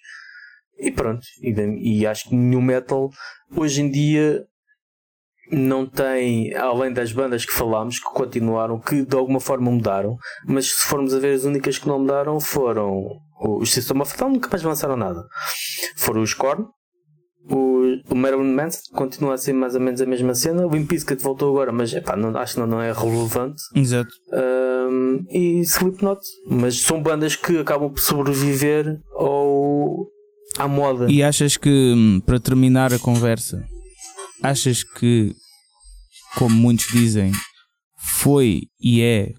E 0.78 0.90
pronto, 0.90 1.23
e, 1.40 2.01
e 2.01 2.07
acho 2.07 2.28
que 2.28 2.35
New 2.35 2.61
Metal 2.61 3.09
hoje 3.57 3.82
em 3.82 3.90
dia 3.90 4.44
não 5.53 5.87
tem, 5.87 6.55
além 6.55 6.93
das 6.93 7.12
bandas 7.12 7.45
que 7.45 7.53
falámos, 7.53 7.99
que 7.99 8.11
continuaram, 8.12 8.81
que 8.81 9.05
de 9.05 9.16
alguma 9.16 9.39
forma 9.39 9.70
mudaram, 9.70 10.16
mas 10.47 10.73
se 10.73 10.87
formos 10.87 11.15
a 11.15 11.19
ver, 11.19 11.35
as 11.35 11.45
únicas 11.45 11.79
que 11.79 11.87
não 11.87 11.99
mudaram 11.99 12.41
foram 12.41 13.07
os 13.41 13.73
System 13.73 14.01
of 14.01 14.15
a 14.15 14.16
Down, 14.19 14.33
nunca 14.33 14.49
mais 14.49 14.62
lançaram 14.62 14.97
nada. 14.97 15.24
Foram 15.97 16.23
os 16.23 16.33
Korn, 16.33 16.65
o, 17.51 18.01
o 18.09 18.15
Marilyn 18.15 18.55
Manson 18.55 18.81
continua 18.93 19.35
a 19.35 19.39
ser 19.39 19.53
mais 19.53 19.74
ou 19.74 19.81
menos 19.81 20.01
a 20.01 20.07
mesma 20.07 20.35
cena, 20.35 20.66
o 20.66 20.70
Limp 20.70 20.89
Bizkit 20.89 21.23
voltou 21.23 21.51
agora, 21.51 21.73
mas 21.73 21.93
epá, 21.93 22.16
não, 22.16 22.37
acho 22.39 22.55
que 22.55 22.61
não, 22.61 22.66
não 22.66 22.81
é 22.81 22.93
relevante. 22.93 23.62
Exato. 23.74 24.11
Um, 24.33 25.24
e 25.29 25.61
Slipknot, 25.61 26.20
mas 26.47 26.81
são 26.81 27.03
bandas 27.03 27.35
que 27.35 27.59
acabam 27.59 27.91
por 27.91 28.01
sobreviver 28.01 29.01
ao, 29.15 30.07
à 30.57 30.69
moda. 30.69 31.11
E 31.11 31.23
achas 31.23 31.57
que, 31.57 31.69
hum, 31.69 32.20
para 32.24 32.39
terminar 32.39 32.93
a 32.93 32.99
conversa, 32.99 33.65
achas 34.43 34.85
que, 34.85 35.35
como 36.36 36.54
muitos 36.54 36.86
dizem, 36.86 37.32
foi 37.96 38.62
e 38.80 39.02
é 39.02 39.32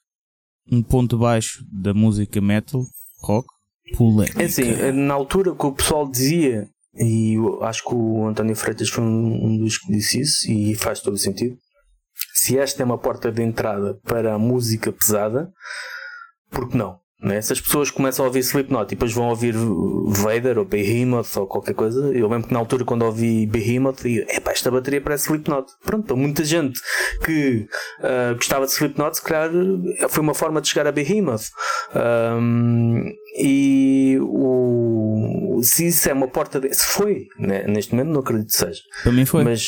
um 0.71 0.81
ponto 0.81 1.17
baixo 1.17 1.63
da 1.71 1.93
música 1.93 2.39
metal, 2.39 2.85
rock, 3.21 3.47
polémica? 3.95 4.41
É 4.41 4.45
assim, 4.45 4.91
na 4.91 5.13
altura 5.13 5.55
que 5.55 5.65
o 5.65 5.71
pessoal 5.71 6.09
dizia, 6.09 6.67
e 6.95 7.35
acho 7.61 7.83
que 7.83 7.93
o 7.93 8.25
António 8.27 8.55
Freitas 8.55 8.89
foi 8.89 9.03
um, 9.03 9.57
dos 9.57 9.77
que 9.77 9.91
disse 9.91 10.21
isso, 10.21 10.51
e 10.51 10.75
faz 10.75 10.99
todo 10.99 11.17
sentido. 11.17 11.57
Se 12.33 12.57
esta 12.57 12.81
é 12.81 12.85
uma 12.85 12.97
porta 12.97 13.31
de 13.31 13.41
entrada 13.41 13.99
para 14.03 14.33
a 14.33 14.39
música 14.39 14.91
pesada, 14.91 15.51
por 16.49 16.69
que 16.69 16.77
não? 16.77 16.99
Né? 17.23 17.41
Se 17.41 17.53
as 17.53 17.61
pessoas 17.61 17.89
começam 17.89 18.25
a 18.25 18.27
ouvir 18.27 18.39
Slipknot 18.39 18.83
e 18.83 18.95
depois 18.95 19.13
vão 19.13 19.29
ouvir 19.29 19.55
Vader 20.07 20.59
ou 20.59 20.65
Behemoth 20.65 21.37
ou 21.37 21.47
qualquer 21.47 21.73
coisa, 21.73 22.11
eu 22.13 22.27
lembro 22.27 22.49
que 22.49 22.53
na 22.53 22.59
altura 22.59 22.83
quando 22.83 23.03
ouvi 23.03 23.45
Behemoth, 23.45 24.03
e 24.05 24.19
epá, 24.29 24.51
esta 24.51 24.69
bateria 24.69 24.99
parece 24.99 25.27
Slipknot. 25.27 25.71
Pronto, 25.85 26.05
para 26.05 26.15
muita 26.17 26.43
gente 26.43 26.81
que 27.23 27.65
ah, 28.01 28.33
gostava 28.33 28.65
de 28.65 28.73
Slipknot, 28.73 29.15
se 29.15 29.23
calhar 29.23 29.49
foi 30.09 30.21
uma 30.21 30.33
forma 30.33 30.59
de 30.59 30.67
chegar 30.67 30.85
a 30.85 30.91
Behemoth. 30.91 31.45
Um, 31.95 33.05
e 33.37 34.17
o, 34.21 35.61
se 35.63 35.87
isso 35.87 36.09
é 36.09 36.13
uma 36.13 36.27
porta 36.27 36.59
de, 36.59 36.73
se 36.73 36.85
foi, 36.87 37.27
né? 37.39 37.65
neste 37.67 37.95
momento 37.95 38.11
não 38.11 38.19
acredito 38.19 38.47
que 38.47 38.55
seja, 38.55 38.81
Para 39.01 39.11
mim 39.13 39.25
foi. 39.25 39.43
mas 39.45 39.65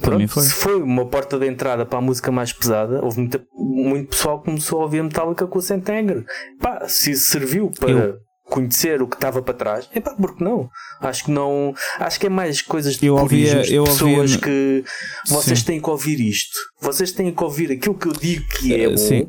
pronto, 0.00 0.28
foi. 0.28 0.42
se 0.42 0.52
foi 0.52 0.82
uma 0.82 1.06
porta 1.06 1.38
de 1.38 1.46
entrada 1.46 1.86
para 1.86 1.98
a 1.98 2.02
música 2.02 2.30
mais 2.32 2.52
pesada, 2.52 3.04
houve 3.04 3.20
muita, 3.20 3.44
muito 3.54 4.10
pessoal 4.10 4.38
que 4.40 4.46
começou 4.46 4.80
a 4.80 4.84
ouvir 4.84 5.02
Metallica 5.02 5.46
com 5.46 5.58
o 5.58 5.62
Sentenger. 5.62 6.24
Pá, 6.60 6.86
se 6.88 7.12
isso 7.12 7.30
serviu 7.30 7.70
para 7.78 7.90
Eu- 7.90 8.16
conhecer 8.48 9.02
o 9.02 9.08
que 9.08 9.16
estava 9.16 9.42
para 9.42 9.54
trás, 9.54 9.88
é 9.92 10.00
pá, 10.00 10.14
porque 10.14 10.42
não? 10.44 10.68
Acho 11.00 11.24
que 11.24 11.30
não, 11.32 11.74
acho 11.98 12.18
que 12.20 12.26
é 12.26 12.28
mais 12.30 12.62
coisas 12.62 12.96
de 12.96 13.06
Eu 13.06 13.16
ouvia- 13.16 13.68
eu 13.70 13.84
pessoas 13.84 14.32
ouvia- 14.34 14.38
que 14.38 14.84
vocês 15.28 15.58
Sim. 15.60 15.64
têm 15.66 15.80
que 15.80 15.90
ouvir 15.90 16.20
isto, 16.20 16.56
vocês 16.80 17.10
têm 17.12 17.32
que 17.32 17.42
ouvir 17.44 17.72
aquilo 17.72 17.94
que 17.96 18.06
eu 18.08 18.12
digo 18.12 18.44
que 18.58 18.72
é 18.74 18.84
Eh, 18.84 18.88
bom. 18.90 18.96
sim. 18.96 19.28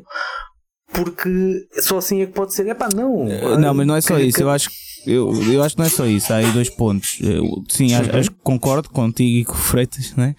Porque 0.92 1.66
só 1.82 1.98
assim 1.98 2.22
é 2.22 2.26
que 2.26 2.32
pode 2.32 2.54
ser. 2.54 2.66
É 2.66 2.74
pá, 2.74 2.88
não. 2.94 3.28
Eh, 3.28 3.56
Não, 3.58 3.74
mas 3.74 3.86
não 3.86 3.94
é 3.96 4.00
só 4.00 4.16
Que- 4.16 4.22
isso. 4.24 4.38
que- 4.38 4.42
Eu 4.42 4.50
acho, 4.50 4.70
eu, 5.08 5.52
eu 5.52 5.62
acho 5.62 5.74
que 5.74 5.80
não 5.80 5.86
é 5.86 5.90
só 5.90 6.06
isso. 6.06 6.32
Há 6.32 6.36
aí 6.36 6.50
dois 6.52 6.70
pontos. 6.70 7.18
Eu, 7.20 7.44
sim, 7.68 7.94
acho, 7.94 8.14
acho 8.16 8.30
que 8.30 8.36
concordo 8.42 8.88
contigo 8.90 9.38
e 9.38 9.44
com 9.44 9.52
o 9.52 9.56
Freitas, 9.56 10.14
né? 10.16 10.34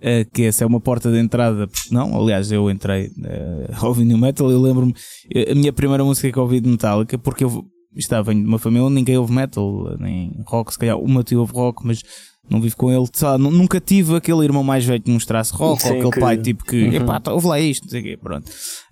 Eh, 0.00 0.24
que 0.32 0.44
essa 0.44 0.62
é 0.62 0.66
uma 0.66 0.80
porta 0.80 1.10
de 1.10 1.18
entrada. 1.18 1.68
Não, 1.90 2.14
aliás, 2.20 2.52
eu 2.52 2.70
entrei 2.70 3.06
uh, 3.06 3.74
a 3.84 3.88
ouvir 3.88 4.04
New 4.04 4.18
Metal. 4.18 4.50
Eu 4.50 4.60
lembro-me, 4.62 4.94
eh, 5.34 5.50
a 5.50 5.54
minha 5.54 5.72
primeira 5.72 6.04
música 6.04 6.30
que 6.30 6.38
ouvi 6.38 6.60
de 6.60 6.68
Metallica, 6.68 7.18
porque 7.18 7.42
eu 7.44 7.64
estava 7.96 8.32
em 8.32 8.44
uma 8.44 8.58
família 8.58 8.84
onde 8.84 8.94
ninguém 8.94 9.16
ouve 9.18 9.32
metal, 9.32 9.96
nem 9.98 10.32
rock. 10.46 10.72
Se 10.72 10.78
calhar 10.78 10.96
uma 10.98 11.24
tio 11.24 11.40
ouve 11.40 11.52
rock, 11.52 11.84
mas 11.84 12.00
não 12.48 12.60
vivo 12.60 12.76
com 12.76 12.92
ele. 12.92 13.06
Sabe? 13.12 13.42
Nu- 13.42 13.50
Nunca 13.50 13.80
tive 13.80 14.14
aquele 14.14 14.44
irmão 14.44 14.62
mais 14.62 14.84
velho 14.84 15.02
que 15.02 15.10
mostrasse 15.10 15.52
rock, 15.52 15.82
Sim, 15.82 15.88
ou 15.88 15.94
aquele 15.96 16.10
que- 16.12 16.20
pai 16.20 16.36
tipo 16.38 16.64
que, 16.64 16.80
Uhum. 16.84 16.92
epá, 16.92 17.18
tá, 17.18 17.32
ouve 17.32 17.48
lá 17.48 17.58
isto, 17.58 17.82
não 17.82 17.90
sei 17.90 18.00
o 18.00 18.04
quê, 18.04 18.16
pronto. 18.16 18.48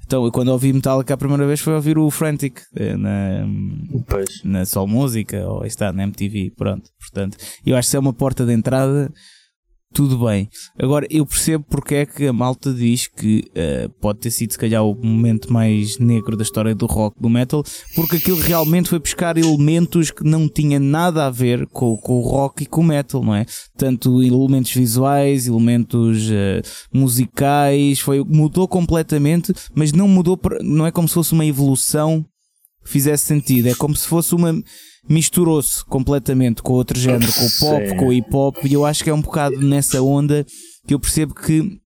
Então, 0.06 0.24
eu 0.24 0.30
quando 0.30 0.48
ouvi 0.48 0.72
Metallica 0.72 1.14
a 1.14 1.16
primeira 1.16 1.44
vez 1.46 1.58
foi 1.58 1.74
ouvir 1.74 1.98
o 1.98 2.08
Frantic 2.10 2.60
eh, 2.76 2.96
na, 2.96 3.44
Pois. 4.06 4.40
na 4.44 4.64
Sol 4.64 4.86
Música 4.86 5.44
ou 5.48 5.64
está 5.66 5.92
na 5.92 6.04
MTV, 6.04 6.52
pronto. 6.56 6.88
Portanto, 7.00 7.36
eu 7.64 7.76
acho 7.76 7.88
que 7.88 7.90
se 7.90 7.96
é 7.96 8.00
uma 8.00 8.12
porta 8.12 8.46
de 8.46 8.52
entrada, 8.52 9.12
tudo 9.96 10.26
bem. 10.26 10.46
Agora, 10.78 11.06
eu 11.08 11.24
percebo 11.24 11.64
porque 11.70 11.94
é 11.94 12.04
que 12.04 12.26
a 12.26 12.32
malta 12.32 12.70
diz 12.70 13.06
que 13.06 13.44
eh, 13.54 13.88
pode 13.98 14.18
ter 14.18 14.30
sido 14.30 14.52
se 14.52 14.58
calhar 14.58 14.84
o 14.84 14.94
momento 14.94 15.50
mais 15.50 15.98
negro 15.98 16.36
da 16.36 16.42
história 16.42 16.74
do 16.74 16.84
rock, 16.84 17.16
do 17.18 17.30
metal, 17.30 17.64
porque 17.94 18.16
aquilo 18.16 18.38
realmente 18.38 18.90
foi 18.90 18.98
buscar 18.98 19.38
elementos 19.38 20.10
que 20.10 20.22
não 20.22 20.50
tinha 20.50 20.78
nada 20.78 21.24
a 21.24 21.30
ver 21.30 21.66
com, 21.68 21.96
com 21.96 22.18
o 22.18 22.20
rock 22.20 22.64
e 22.64 22.66
com 22.66 22.82
o 22.82 22.84
metal, 22.84 23.24
não 23.24 23.34
é? 23.34 23.46
Tanto 23.74 24.22
elementos 24.22 24.74
visuais, 24.74 25.46
elementos 25.46 26.28
eh, 26.30 26.60
musicais, 26.92 27.98
foi, 27.98 28.22
mudou 28.22 28.68
completamente, 28.68 29.54
mas 29.74 29.92
não 29.92 30.06
mudou, 30.06 30.38
não 30.60 30.86
é 30.86 30.90
como 30.90 31.08
se 31.08 31.14
fosse 31.14 31.32
uma 31.32 31.46
evolução 31.46 32.22
fizesse 32.86 33.26
sentido. 33.26 33.68
É 33.68 33.74
como 33.74 33.94
se 33.94 34.06
fosse 34.06 34.34
uma. 34.34 34.54
misturou-se 35.08 35.84
completamente 35.84 36.62
com 36.62 36.72
outro 36.72 36.98
género, 36.98 37.32
com 37.32 37.44
o 37.44 37.50
pop, 37.60 37.88
Sim. 37.88 37.96
com 37.96 38.06
o 38.06 38.12
hip 38.12 38.28
hop, 38.34 38.56
e 38.64 38.72
eu 38.72 38.84
acho 38.84 39.04
que 39.04 39.10
é 39.10 39.14
um 39.14 39.20
bocado 39.20 39.60
nessa 39.60 40.00
onda 40.02 40.44
que 40.86 40.94
eu 40.94 41.00
percebo 41.00 41.34
que 41.34 41.80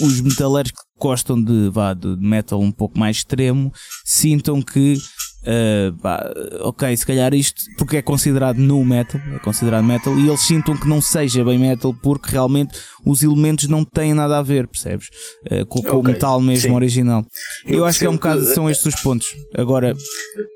os 0.00 0.20
metaleiros 0.20 0.72
que 0.72 0.78
gostam 0.98 1.42
de, 1.42 1.68
vá, 1.70 1.92
de 1.92 2.16
metal 2.16 2.60
um 2.60 2.72
pouco 2.72 2.98
mais 2.98 3.18
extremo 3.18 3.72
sintam 4.04 4.62
que 4.62 4.96
uh, 5.42 5.96
pá, 5.98 6.32
ok, 6.60 6.96
se 6.96 7.06
calhar 7.06 7.34
isto 7.34 7.62
porque 7.76 7.98
é 7.98 8.02
considerado 8.02 8.58
no 8.58 8.84
metal, 8.84 9.20
é 9.34 9.38
considerado 9.38 9.84
metal, 9.84 10.18
e 10.18 10.26
eles 10.26 10.40
sintam 10.40 10.76
que 10.76 10.88
não 10.88 11.00
seja 11.00 11.44
bem 11.44 11.58
metal 11.58 11.94
porque 12.02 12.30
realmente 12.30 12.78
os 13.04 13.22
elementos 13.22 13.68
não 13.68 13.84
têm 13.84 14.14
nada 14.14 14.38
a 14.38 14.42
ver, 14.42 14.66
percebes? 14.66 15.08
Uh, 15.50 15.66
com, 15.66 15.82
com 15.82 15.88
okay, 15.88 15.98
o 15.98 16.02
metal 16.02 16.40
mesmo 16.40 16.70
sim. 16.70 16.74
original. 16.74 17.24
Eu, 17.66 17.78
eu 17.78 17.84
acho 17.84 17.98
que 17.98 18.06
é 18.06 18.10
um 18.10 18.14
bocado, 18.14 18.44
são 18.46 18.70
estes 18.70 18.94
os 18.94 19.00
pontos. 19.00 19.28
Agora, 19.56 19.94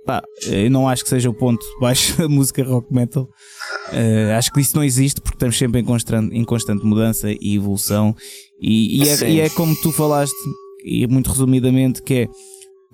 pá, 0.04 0.22
eu 0.46 0.70
não 0.70 0.88
acho 0.88 1.02
que 1.02 1.10
seja 1.10 1.28
o 1.30 1.34
ponto 1.34 1.64
baixo 1.80 2.16
da 2.18 2.28
música 2.28 2.64
rock 2.64 2.92
metal. 2.92 3.28
Uh, 3.92 4.36
acho 4.36 4.52
que 4.52 4.60
isso 4.60 4.76
não 4.76 4.82
existe 4.82 5.20
porque 5.20 5.36
estamos 5.36 5.56
sempre 5.56 5.80
em 5.80 5.84
constante, 5.84 6.36
em 6.36 6.44
constante 6.44 6.84
mudança 6.84 7.28
e 7.30 7.56
evolução 7.56 8.14
e, 8.60 9.02
e, 9.02 9.08
é, 9.08 9.30
e, 9.30 9.40
é, 9.40 9.48
como 9.50 9.76
tu 9.76 9.92
falaste, 9.92 10.34
e 10.84 11.06
muito 11.06 11.30
resumidamente, 11.30 12.02
que 12.02 12.14
é 12.14 12.28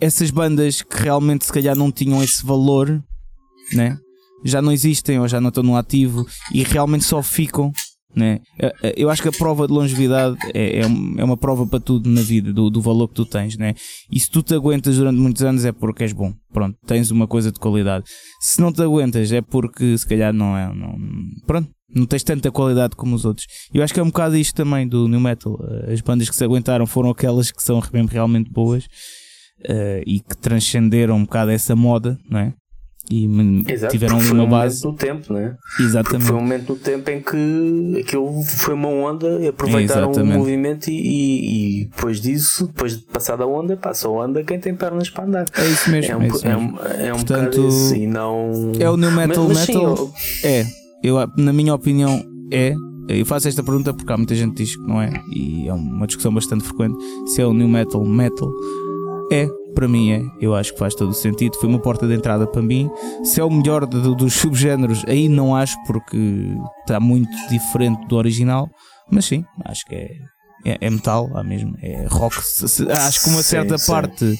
essas 0.02 0.32
bandas 0.32 0.82
que 0.82 1.00
realmente 1.00 1.44
se 1.44 1.52
calhar 1.52 1.76
não 1.76 1.92
tinham 1.92 2.20
esse 2.22 2.44
valor, 2.44 3.00
né? 3.72 3.96
já 4.44 4.60
não 4.60 4.72
existem 4.72 5.20
ou 5.20 5.28
já 5.28 5.40
não 5.40 5.48
estão 5.48 5.62
no 5.62 5.76
ativo 5.76 6.26
e 6.52 6.64
realmente 6.64 7.04
só 7.04 7.22
ficam. 7.22 7.70
Né? 8.14 8.40
Eu 8.96 9.08
acho 9.08 9.22
que 9.22 9.28
a 9.28 9.32
prova 9.32 9.66
de 9.66 9.72
longevidade 9.72 10.36
é, 10.52 10.80
é, 10.80 10.82
é 10.82 11.24
uma 11.24 11.36
prova 11.36 11.64
para 11.66 11.78
tudo 11.78 12.10
na 12.10 12.20
vida, 12.20 12.52
do, 12.52 12.68
do, 12.68 12.82
valor 12.82 13.06
que 13.06 13.14
tu 13.14 13.24
tens. 13.24 13.56
Né? 13.56 13.74
E 14.10 14.18
se 14.18 14.28
tu 14.28 14.42
te 14.42 14.54
aguentas 14.54 14.96
durante 14.96 15.18
muitos 15.18 15.42
anos 15.44 15.64
é 15.64 15.70
porque 15.70 16.02
és 16.02 16.12
bom. 16.12 16.34
Pronto, 16.52 16.76
tens 16.84 17.12
uma 17.12 17.28
coisa 17.28 17.52
de 17.52 17.60
qualidade. 17.60 18.04
Se 18.40 18.60
não 18.60 18.72
te 18.72 18.82
aguentas 18.82 19.30
é 19.30 19.40
porque 19.40 19.96
se 19.96 20.06
calhar 20.06 20.32
não 20.32 20.58
é. 20.58 20.66
Não, 20.74 20.98
pronto, 21.46 21.70
não 21.94 22.04
tens 22.04 22.24
tanta 22.24 22.50
qualidade 22.50 22.96
como 22.96 23.14
os 23.14 23.24
outros. 23.24 23.46
Eu 23.72 23.84
acho 23.84 23.94
que 23.94 24.00
é 24.00 24.02
um 24.02 24.06
bocado 24.06 24.36
isto 24.36 24.54
também 24.56 24.86
do 24.86 25.06
New 25.06 25.20
Metal. 25.20 25.56
As 25.90 26.00
bandas 26.00 26.28
que 26.28 26.36
se 26.36 26.44
aguentaram 26.44 26.86
foram 26.86 27.08
aquelas 27.08 27.52
que 27.52 27.62
são 27.62 27.80
realmente 28.10 28.50
boas 28.50 28.86
uh, 29.68 30.02
e 30.06 30.20
que 30.20 30.36
transcenderam 30.36 31.16
um 31.16 31.22
bocado 31.22 31.50
essa 31.50 31.74
moda, 31.76 32.18
não 32.28 32.40
é? 32.40 32.52
E 33.10 33.26
Exato, 33.68 33.92
tiveram 33.92 34.18
ali 34.18 34.30
uma 34.30 34.44
um 34.44 34.48
base. 34.48 34.84
no 34.84 34.92
tempo, 34.94 35.32
né? 35.32 35.56
Exatamente. 35.78 36.08
Porque 36.08 36.24
foi 36.24 36.36
um 36.36 36.40
momento 36.40 36.72
no 36.72 36.78
tempo 36.78 37.10
em 37.10 37.20
que 37.20 38.00
aquilo 38.00 38.42
foi 38.44 38.74
uma 38.74 38.88
onda, 38.88 39.48
aproveitaram 39.48 40.10
Exatamente. 40.10 40.36
o 40.36 40.38
movimento 40.38 40.88
e, 40.88 40.94
e, 40.94 41.80
e, 41.80 41.84
depois 41.86 42.20
disso, 42.20 42.68
depois 42.68 42.98
de 42.98 43.04
passar 43.04 43.36
da 43.36 43.44
onda, 43.44 43.76
passa 43.76 44.06
a 44.06 44.10
onda 44.10 44.44
quem 44.44 44.58
tem 44.60 44.74
pernas 44.74 45.10
para 45.10 45.24
andar. 45.24 45.46
É 45.52 45.66
isso 45.66 45.90
mesmo. 45.90 46.12
É 46.12 46.16
um, 46.16 46.22
é 46.22 46.26
isso 46.28 46.46
mesmo. 46.46 46.78
É 46.78 47.02
um, 47.02 47.06
é 47.06 47.12
um 47.12 47.16
Portanto, 47.16 47.68
isso, 47.68 47.96
e 47.96 48.06
não. 48.06 48.72
É 48.78 48.88
o 48.88 48.96
New 48.96 49.10
Metal 49.10 49.48
mas, 49.48 49.58
mas 49.58 49.68
Metal. 49.68 49.96
Sim, 49.96 50.12
eu... 50.44 50.50
É 50.50 50.82
eu, 51.02 51.16
na 51.36 51.52
minha 51.52 51.74
opinião, 51.74 52.24
é. 52.50 52.74
Eu 53.08 53.26
faço 53.26 53.48
esta 53.48 53.64
pergunta 53.64 53.92
porque 53.92 54.10
há 54.12 54.16
muita 54.16 54.34
gente 54.34 54.52
que 54.54 54.62
diz 54.62 54.76
que 54.76 54.82
não 54.86 55.02
é, 55.02 55.12
e 55.34 55.66
é 55.66 55.72
uma 55.72 56.06
discussão 56.06 56.32
bastante 56.32 56.62
frequente. 56.62 56.96
Se 57.26 57.42
é 57.42 57.46
o 57.46 57.52
new 57.52 57.66
metal, 57.66 58.04
metal. 58.04 58.48
É, 59.32 59.48
para 59.74 59.88
mim 59.88 60.12
é. 60.12 60.22
Eu 60.40 60.54
acho 60.54 60.74
que 60.74 60.78
faz 60.78 60.94
todo 60.94 61.10
o 61.10 61.14
sentido. 61.14 61.56
Foi 61.56 61.68
uma 61.68 61.78
porta 61.78 62.06
de 62.06 62.14
entrada 62.14 62.46
para 62.46 62.60
mim. 62.60 62.90
Se 63.24 63.40
é 63.40 63.44
o 63.44 63.50
melhor 63.50 63.86
dos 63.86 64.34
subgéneros, 64.34 65.02
aí 65.06 65.28
não 65.28 65.56
acho 65.56 65.76
porque 65.86 66.54
está 66.80 67.00
muito 67.00 67.30
diferente 67.48 68.06
do 68.06 68.16
original. 68.16 68.68
Mas 69.10 69.24
sim, 69.24 69.44
acho 69.64 69.86
que 69.86 69.94
é, 69.94 70.10
é, 70.66 70.78
é 70.82 70.90
metal, 70.90 71.30
há 71.34 71.42
mesmo. 71.42 71.74
É 71.80 72.06
rock. 72.08 72.36
Acho 72.36 73.24
que 73.24 73.30
uma 73.30 73.42
certa 73.42 73.78
sim, 73.78 73.90
parte 73.90 74.38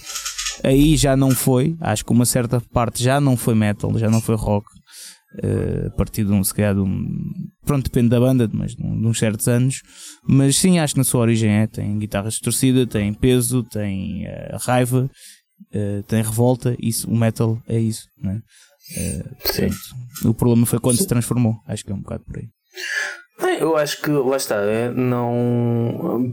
aí 0.62 0.96
já 0.96 1.16
não 1.16 1.30
foi. 1.30 1.76
Acho 1.80 2.04
que 2.04 2.12
uma 2.12 2.26
certa 2.26 2.60
parte 2.60 3.02
já 3.02 3.20
não 3.20 3.36
foi 3.36 3.54
metal, 3.54 3.96
já 3.98 4.10
não 4.10 4.20
foi 4.20 4.36
rock. 4.36 4.66
Uh, 5.42 5.86
a 5.86 5.90
partir 5.96 6.24
de 6.24 6.32
um, 6.32 6.44
se 6.44 6.52
calhar, 6.52 6.74
de 6.74 6.80
um, 6.80 7.06
pronto, 7.64 7.84
depende 7.84 8.08
da 8.08 8.20
banda, 8.20 8.48
mas 8.52 8.74
de, 8.74 8.84
uns 8.84 9.18
certos 9.18 9.48
anos. 9.48 9.82
Mas 10.26 10.56
sim, 10.56 10.78
acho 10.78 10.94
que 10.94 10.98
na 10.98 11.04
sua 11.04 11.22
origem 11.22 11.50
é. 11.50 11.66
Tem 11.66 11.98
guitarra 11.98 12.28
distorcida, 12.28 12.86
tem 12.86 13.12
peso, 13.14 13.62
tem 13.62 14.26
uh, 14.26 14.56
raiva, 14.60 15.10
uh, 15.74 16.02
tem 16.04 16.22
revolta. 16.22 16.76
Isso, 16.80 17.08
o 17.10 17.16
metal 17.16 17.58
é 17.68 17.78
isso, 17.78 18.06
né? 18.20 18.40
Portanto, 19.42 19.76
o 20.24 20.34
problema 20.34 20.66
foi 20.66 20.78
quando 20.78 20.96
sim. 20.96 21.02
se 21.02 21.08
transformou. 21.08 21.54
Acho 21.66 21.84
que 21.84 21.92
é 21.92 21.94
um 21.94 22.00
bocado 22.00 22.24
por 22.24 22.36
aí. 22.36 22.48
Eu 23.58 23.76
acho 23.76 24.00
que 24.00 24.10
lá 24.10 24.36
está, 24.36 24.56
é, 24.56 24.90
não 24.90 26.32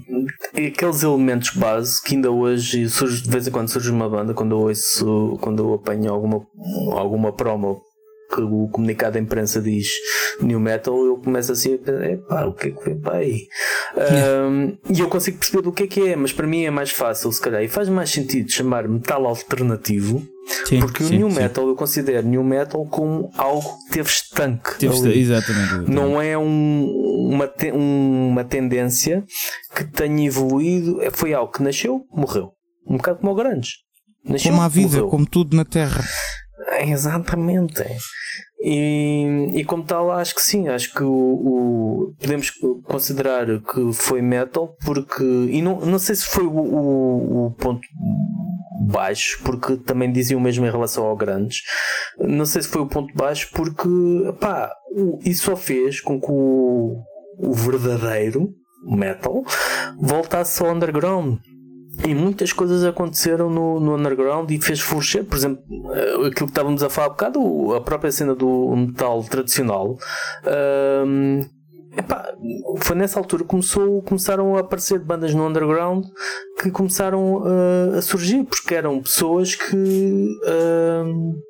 aqueles 0.53 1.01
elementos 1.01 1.55
base 1.55 2.01
que 2.03 2.15
ainda 2.15 2.29
hoje 2.29 2.87
surge, 2.89 3.23
de 3.23 3.29
vez 3.29 3.47
em 3.47 3.51
quando 3.51 3.69
surge 3.69 3.89
uma 3.89 4.09
banda, 4.09 4.33
quando 4.33 4.51
eu 4.51 4.59
ouço, 4.59 5.37
quando 5.41 5.63
eu 5.63 5.73
apanho 5.73 6.11
alguma, 6.11 6.45
alguma 6.93 7.33
promo 7.33 7.81
que 8.29 8.41
o 8.41 8.67
comunicado 8.67 9.13
da 9.13 9.19
imprensa 9.19 9.59
diz 9.59 9.89
new 10.41 10.59
metal, 10.59 10.95
eu 11.03 11.17
começo 11.17 11.51
assim 11.51 11.73
a 11.73 11.77
pensar, 11.79 12.17
pá, 12.27 12.45
o 12.45 12.53
que 12.53 12.67
é 12.67 12.71
que 12.71 12.85
vem 12.85 12.99
para 12.99 13.17
aí? 13.17 13.47
Um, 14.47 14.77
e 14.93 14.99
eu 14.99 15.09
consigo 15.09 15.39
perceber 15.39 15.63
do 15.63 15.71
que 15.71 15.83
é 15.83 15.87
que 15.87 16.07
é, 16.09 16.15
mas 16.15 16.31
para 16.31 16.45
mim 16.45 16.63
é 16.63 16.69
mais 16.69 16.91
fácil, 16.91 17.31
se 17.31 17.41
calhar, 17.41 17.63
e 17.63 17.67
faz 17.67 17.89
mais 17.89 18.11
sentido 18.11 18.51
chamar 18.51 18.87
metal 18.87 19.25
alternativo. 19.25 20.21
Sim, 20.65 20.79
porque 20.79 21.03
sim, 21.03 21.15
o 21.15 21.27
new 21.27 21.31
metal 21.31 21.67
eu 21.67 21.75
considero 21.75 22.27
new 22.27 22.43
metal 22.43 22.85
como 22.85 23.29
algo 23.35 23.77
que 23.85 23.93
teve 23.93 24.09
estanque. 24.09 24.77
Teve 24.79 24.93
exatamente, 24.93 25.19
exatamente, 25.19 25.91
Não 25.91 26.21
é 26.21 26.37
um, 26.37 26.85
uma, 27.31 27.47
te, 27.47 27.71
uma 27.71 28.43
tendência 28.43 29.23
que 29.75 29.83
tenha 29.83 30.25
evoluído, 30.25 31.01
é, 31.01 31.11
foi 31.11 31.33
algo 31.33 31.51
que 31.51 31.61
nasceu, 31.63 32.03
morreu. 32.11 32.51
Um 32.87 32.97
bocado 32.97 33.19
como 33.19 33.31
o 33.31 33.35
Grandes. 33.35 33.73
Nasceu, 34.23 34.51
como 34.51 34.63
a 34.63 34.67
vida, 34.67 34.87
morreu. 34.89 35.07
como 35.07 35.25
tudo 35.25 35.55
na 35.55 35.65
Terra. 35.65 36.03
Exatamente. 36.81 37.83
E, 38.61 39.51
e 39.53 39.63
como 39.63 39.83
tal, 39.83 40.11
acho 40.11 40.35
que 40.35 40.41
sim, 40.41 40.67
acho 40.67 40.93
que 40.93 41.01
o, 41.01 41.09
o, 41.09 42.15
podemos 42.19 42.51
considerar 42.83 43.45
que 43.61 43.93
foi 43.93 44.21
metal, 44.21 44.75
porque. 44.83 45.23
E 45.23 45.61
não, 45.61 45.79
não 45.79 45.97
sei 45.97 46.15
se 46.15 46.25
foi 46.25 46.43
o, 46.43 46.51
o, 46.51 47.45
o 47.45 47.51
ponto 47.51 47.87
baixo, 48.81 49.39
porque 49.43 49.77
também 49.77 50.11
diziam 50.11 50.41
mesmo 50.41 50.65
em 50.65 50.71
relação 50.71 51.05
ao 51.05 51.15
grandes. 51.15 51.61
Não 52.17 52.45
sei 52.45 52.61
se 52.61 52.67
foi 52.67 52.81
o 52.81 52.87
ponto 52.87 53.13
baixo, 53.15 53.49
porque 53.53 53.87
pá, 54.41 54.69
isso 55.23 55.45
só 55.45 55.55
fez 55.55 56.01
com 56.01 56.19
que 56.19 56.29
o, 56.29 57.01
o 57.37 57.53
verdadeiro 57.53 58.49
metal 58.85 59.43
voltasse 59.97 60.61
ao 60.61 60.73
underground 60.73 61.39
e 62.07 62.15
muitas 62.15 62.53
coisas 62.53 62.83
aconteceram 62.83 63.49
no, 63.49 63.79
no 63.79 63.95
underground 63.95 64.49
e 64.51 64.61
fez 64.61 64.79
florescer, 64.79 65.25
por 65.25 65.37
exemplo, 65.37 65.63
eh, 65.93 66.27
aquilo 66.27 66.31
que 66.31 66.43
estávamos 66.43 66.81
a 66.83 66.89
falar 66.89 67.07
há 67.07 67.09
bocado, 67.09 67.73
a 67.75 67.81
própria 67.81 68.11
cena 68.11 68.33
do 68.33 68.75
metal 68.75 69.23
tradicional. 69.23 69.97
Um, 71.05 71.45
epá, 71.97 72.33
foi 72.77 72.95
nessa 72.95 73.19
altura 73.19 73.43
que 73.43 73.49
começou, 73.49 74.01
começaram 74.03 74.55
a 74.55 74.61
aparecer 74.61 74.99
bandas 74.99 75.33
no 75.33 75.45
underground 75.45 76.05
que 76.61 76.71
começaram 76.71 77.43
uh, 77.43 77.97
a 77.97 78.01
surgir, 78.01 78.43
porque 78.43 78.75
eram 78.75 79.01
pessoas 79.01 79.55
que. 79.55 80.27
Uh, 80.45 81.48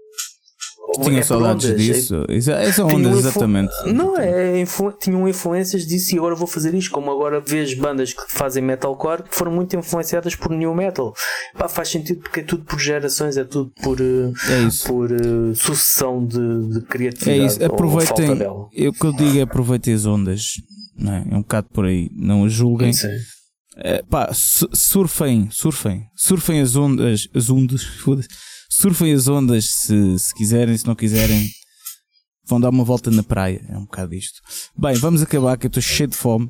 tinha 1.01 1.19
é 1.19 1.23
saudades 1.23 1.75
disso. 1.75 2.25
É, 2.27 2.71
são 2.71 2.87
ondas, 2.87 3.19
exatamente. 3.19 3.71
Não, 3.93 4.17
é, 4.17 4.59
influ... 4.59 4.91
tinham 4.91 5.27
influências 5.27 5.85
disso 5.85 6.15
e 6.15 6.17
agora 6.17 6.35
vou 6.35 6.47
fazer 6.47 6.73
isto. 6.73 6.91
Como 6.91 7.11
agora 7.11 7.39
vês 7.39 7.73
bandas 7.73 8.13
que 8.13 8.23
fazem 8.27 8.63
metalcore 8.63 9.23
que 9.23 9.35
foram 9.35 9.51
muito 9.51 9.75
influenciadas 9.75 10.35
por 10.35 10.51
new 10.51 10.73
metal. 10.73 11.13
Pá, 11.57 11.67
faz 11.67 11.89
sentido 11.89 12.21
porque 12.21 12.41
é 12.41 12.43
tudo 12.43 12.63
por 12.63 12.79
gerações, 12.79 13.37
é 13.37 13.43
tudo 13.43 13.71
por, 13.81 13.99
é 14.01 14.67
por 14.85 15.11
uh, 15.11 15.55
sucessão 15.55 16.25
de, 16.25 16.69
de, 16.69 16.81
criatividade. 16.81 17.39
É 17.39 17.45
isso, 17.45 17.63
aproveitem. 17.63 18.39
Eu, 18.73 18.91
o 18.91 18.93
que 18.93 19.05
eu 19.05 19.13
digo 19.13 19.37
é 19.37 19.41
aproveitem 19.41 19.93
as 19.93 20.05
ondas. 20.05 20.43
Não 20.97 21.13
é? 21.13 21.25
é 21.31 21.35
um 21.35 21.41
bocado 21.41 21.67
por 21.73 21.85
aí. 21.85 22.09
Não 22.13 22.47
julguem. 22.49 22.91
É, 23.77 24.03
pá, 24.03 24.29
surfem, 24.33 25.47
surfem, 25.51 26.03
surfem 26.13 26.59
as 26.59 26.75
ondas, 26.75 27.29
as 27.33 27.49
ondas, 27.49 27.83
foda-se 28.03 28.27
surfem 28.69 29.13
as 29.13 29.27
ondas 29.27 29.65
se, 29.65 30.19
se 30.19 30.33
quiserem, 30.33 30.77
se 30.77 30.85
não 30.85 30.95
quiserem. 30.95 31.49
Vão 32.47 32.59
dar 32.59 32.69
uma 32.69 32.83
volta 32.83 33.11
na 33.11 33.23
praia. 33.23 33.63
É 33.69 33.77
um 33.77 33.83
bocado 33.83 34.15
isto. 34.15 34.41
Bem, 34.75 34.95
vamos 34.95 35.21
acabar 35.21 35.57
que 35.57 35.67
eu 35.67 35.69
estou 35.69 35.81
cheio 35.81 36.09
de 36.09 36.15
fome. 36.15 36.49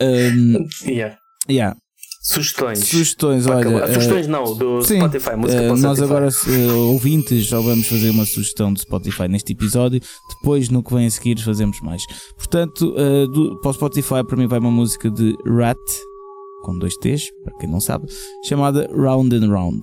Um, 0.00 0.66
yeah. 0.88 1.18
Yeah. 1.48 1.76
Sugestões. 2.22 2.80
Sugestões, 2.80 3.46
olha. 3.46 3.84
Uh, 3.84 3.94
Sugestões 3.94 4.26
não, 4.26 4.54
do 4.54 4.82
sim, 4.82 4.96
Spotify, 4.96 5.36
música 5.36 5.72
uh, 5.72 5.76
Nós 5.76 6.02
agora, 6.02 6.28
uh, 6.28 6.92
ouvintes, 6.92 7.46
já 7.46 7.58
vamos 7.58 7.86
fazer 7.86 8.10
uma 8.10 8.26
sugestão 8.26 8.72
do 8.72 8.80
Spotify 8.80 9.28
neste 9.28 9.52
episódio. 9.52 10.00
Depois, 10.36 10.68
no 10.68 10.82
que 10.82 10.92
vem 10.92 11.06
a 11.06 11.10
seguir, 11.10 11.38
fazemos 11.40 11.80
mais. 11.80 12.02
Portanto, 12.36 12.94
uh, 12.94 13.26
do, 13.28 13.58
para 13.60 13.70
o 13.70 13.74
Spotify, 13.74 14.24
para 14.26 14.36
mim, 14.36 14.46
vai 14.46 14.58
uma 14.58 14.70
música 14.70 15.10
de 15.10 15.34
Rat, 15.46 15.78
com 16.62 16.78
dois 16.78 16.96
T's, 16.96 17.28
para 17.44 17.56
quem 17.58 17.70
não 17.70 17.80
sabe, 17.80 18.06
chamada 18.44 18.88
Round 18.92 19.34
and 19.34 19.48
Round. 19.48 19.82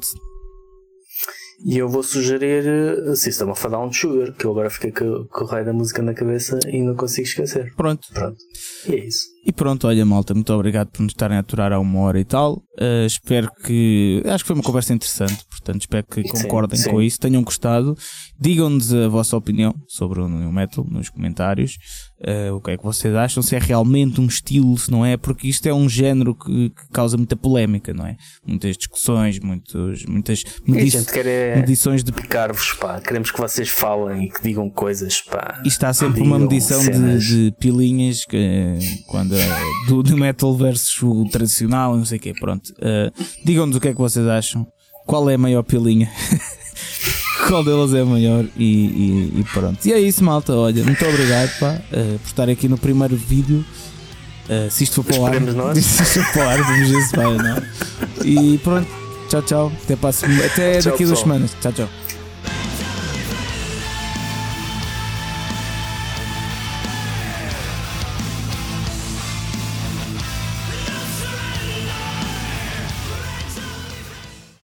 E 1.68 1.80
eu 1.80 1.90
vou 1.90 2.04
sugerir 2.04 2.64
uh, 3.10 3.16
System 3.16 3.50
of 3.50 3.66
a 3.66 3.70
Down 3.72 3.92
Sugar, 3.92 4.32
que 4.34 4.46
eu 4.46 4.52
agora 4.52 4.70
fiquei 4.70 4.92
com, 4.92 5.26
com 5.26 5.46
o 5.46 5.48
raio 5.48 5.66
da 5.66 5.74
música 5.74 6.00
na 6.04 6.14
cabeça 6.14 6.60
e 6.68 6.80
não 6.80 6.96
consigo 6.96 7.28
esquecer. 7.28 7.74
Pronto. 7.76 8.08
Pronto. 8.14 8.38
E 8.88 8.94
é 8.94 9.08
isso. 9.08 9.26
E 9.44 9.52
pronto, 9.52 9.88
olha 9.88 10.06
malta, 10.06 10.36
muito 10.36 10.54
obrigado 10.54 10.90
por 10.90 11.02
nos 11.02 11.14
estarem 11.14 11.38
a 11.38 11.40
aturar 11.40 11.74
a 11.74 11.80
uma 11.80 12.02
hora 12.02 12.20
e 12.20 12.24
tal. 12.24 12.58
Uh, 12.80 13.08
espero 13.08 13.50
que. 13.64 14.22
Acho 14.26 14.44
que 14.44 14.48
foi 14.48 14.56
uma 14.56 14.64
conversa 14.64 14.94
interessante. 14.94 15.44
Portanto, 15.50 15.82
espero 15.82 16.06
que 16.06 16.22
concordem 16.24 16.78
sim, 16.78 16.84
sim. 16.84 16.90
com 16.92 17.02
isso, 17.02 17.20
tenham 17.20 17.44
gostado. 17.44 17.98
Digam-nos 18.40 18.94
a 18.94 19.08
vossa 19.08 19.36
opinião 19.36 19.74
sobre 19.88 20.22
o 20.22 20.30
New 20.30 20.52
Metal 20.52 20.86
nos 20.88 21.10
comentários. 21.10 21.78
Uh, 22.18 22.56
o 22.56 22.62
que 22.62 22.72
é 22.72 22.78
que 22.78 22.84
vocês 22.84 23.14
acham? 23.14 23.44
Se 23.44 23.58
é 23.58 23.60
realmente 23.60 24.22
um 24.22 24.26
estilo, 24.26 24.78
se 24.78 24.90
não 24.90 25.06
é? 25.06 25.18
Porque 25.18 25.48
isto 25.48 25.68
é 25.68 25.74
um 25.74 25.90
género 25.90 26.34
que, 26.34 26.70
que 26.70 26.88
causa 26.94 27.18
muita 27.18 27.36
polémica, 27.36 27.94
não 27.94 28.08
é? 28.08 28.16
Muitas 28.46 28.78
discussões, 28.78 29.38
muitos, 29.40 30.06
muitas 30.06 30.44
medi 30.66 30.90
gente 30.90 31.12
quer 31.12 31.26
é 31.26 31.56
medições 31.58 32.04
de. 32.04 32.14
Picar-vos, 32.14 32.74
pá. 32.74 33.02
Queremos 33.02 33.32
que 33.32 33.40
vocês 33.40 33.68
falem 33.68 34.26
e 34.26 34.30
que 34.30 34.42
digam 34.42 34.70
coisas, 34.70 35.22
pá. 35.22 35.62
E 35.66 35.68
está 35.68 35.94
sempre 35.94 36.22
uma 36.22 36.40
medição 36.40 36.82
de, 36.82 37.20
de, 37.20 37.56
pilinhas 37.60 38.24
que, 38.24 38.78
quando 39.08 39.36
é 39.36 39.48
do, 39.88 40.02
do 40.02 40.16
metal 40.16 40.56
versus 40.56 41.04
o 41.04 41.26
tradicional, 41.26 41.98
não 41.98 42.06
sei 42.06 42.18
o 42.18 42.22
quê. 42.22 42.34
Pronto. 42.40 42.70
Uh, 42.80 43.12
Digam-nos 43.44 43.76
o 43.76 43.80
que 43.82 43.90
é 43.90 43.92
que 43.92 44.00
vocês 44.00 44.26
acham. 44.26 44.66
Qual 45.06 45.30
é 45.30 45.36
a 45.36 45.38
maior 45.38 45.64
pilinha? 45.64 46.10
qual 47.48 47.64
delas 47.64 47.94
é 47.94 48.02
a 48.02 48.06
maior 48.06 48.46
e, 48.58 48.66
e, 48.66 49.40
e, 49.40 49.44
pronto. 49.54 49.86
E 49.86 49.94
é 49.94 50.00
isso, 50.00 50.24
malta. 50.24 50.54
Olha, 50.54 50.84
muito 50.84 51.06
obrigado 51.06 51.50
pá, 51.60 51.80
uh, 51.92 52.20
por 52.20 52.28
estar 52.28 52.50
aqui 52.50 52.68
no 52.68 52.78
primeiro 52.78 53.16
vídeo. 53.16 53.66
Uh, 54.50 54.70
se 54.70 54.84
isto 54.84 55.02
for 55.02 55.06
para 55.06 55.20
o 55.20 55.26
ar, 55.26 55.34
se 55.76 55.80
isto 55.80 56.04
for 56.24 56.34
para 56.34 56.46
o 56.46 56.50
ar, 56.50 56.62
vamos 56.62 56.90
ver 56.90 57.02
se 57.02 57.16
vai, 57.16 57.38
não. 57.38 57.62
E 58.24 58.58
pronto, 58.60 58.88
tchau, 59.30 59.42
tchau. 59.42 59.72
Até, 59.84 59.96
para, 59.96 60.10
até 60.10 60.80
tchau, 60.80 60.92
daqui 60.92 61.04
a 61.04 61.08
duas 61.08 61.20
semanas. 61.20 61.52
Tchau, 61.62 61.72
tchau. 61.72 62.05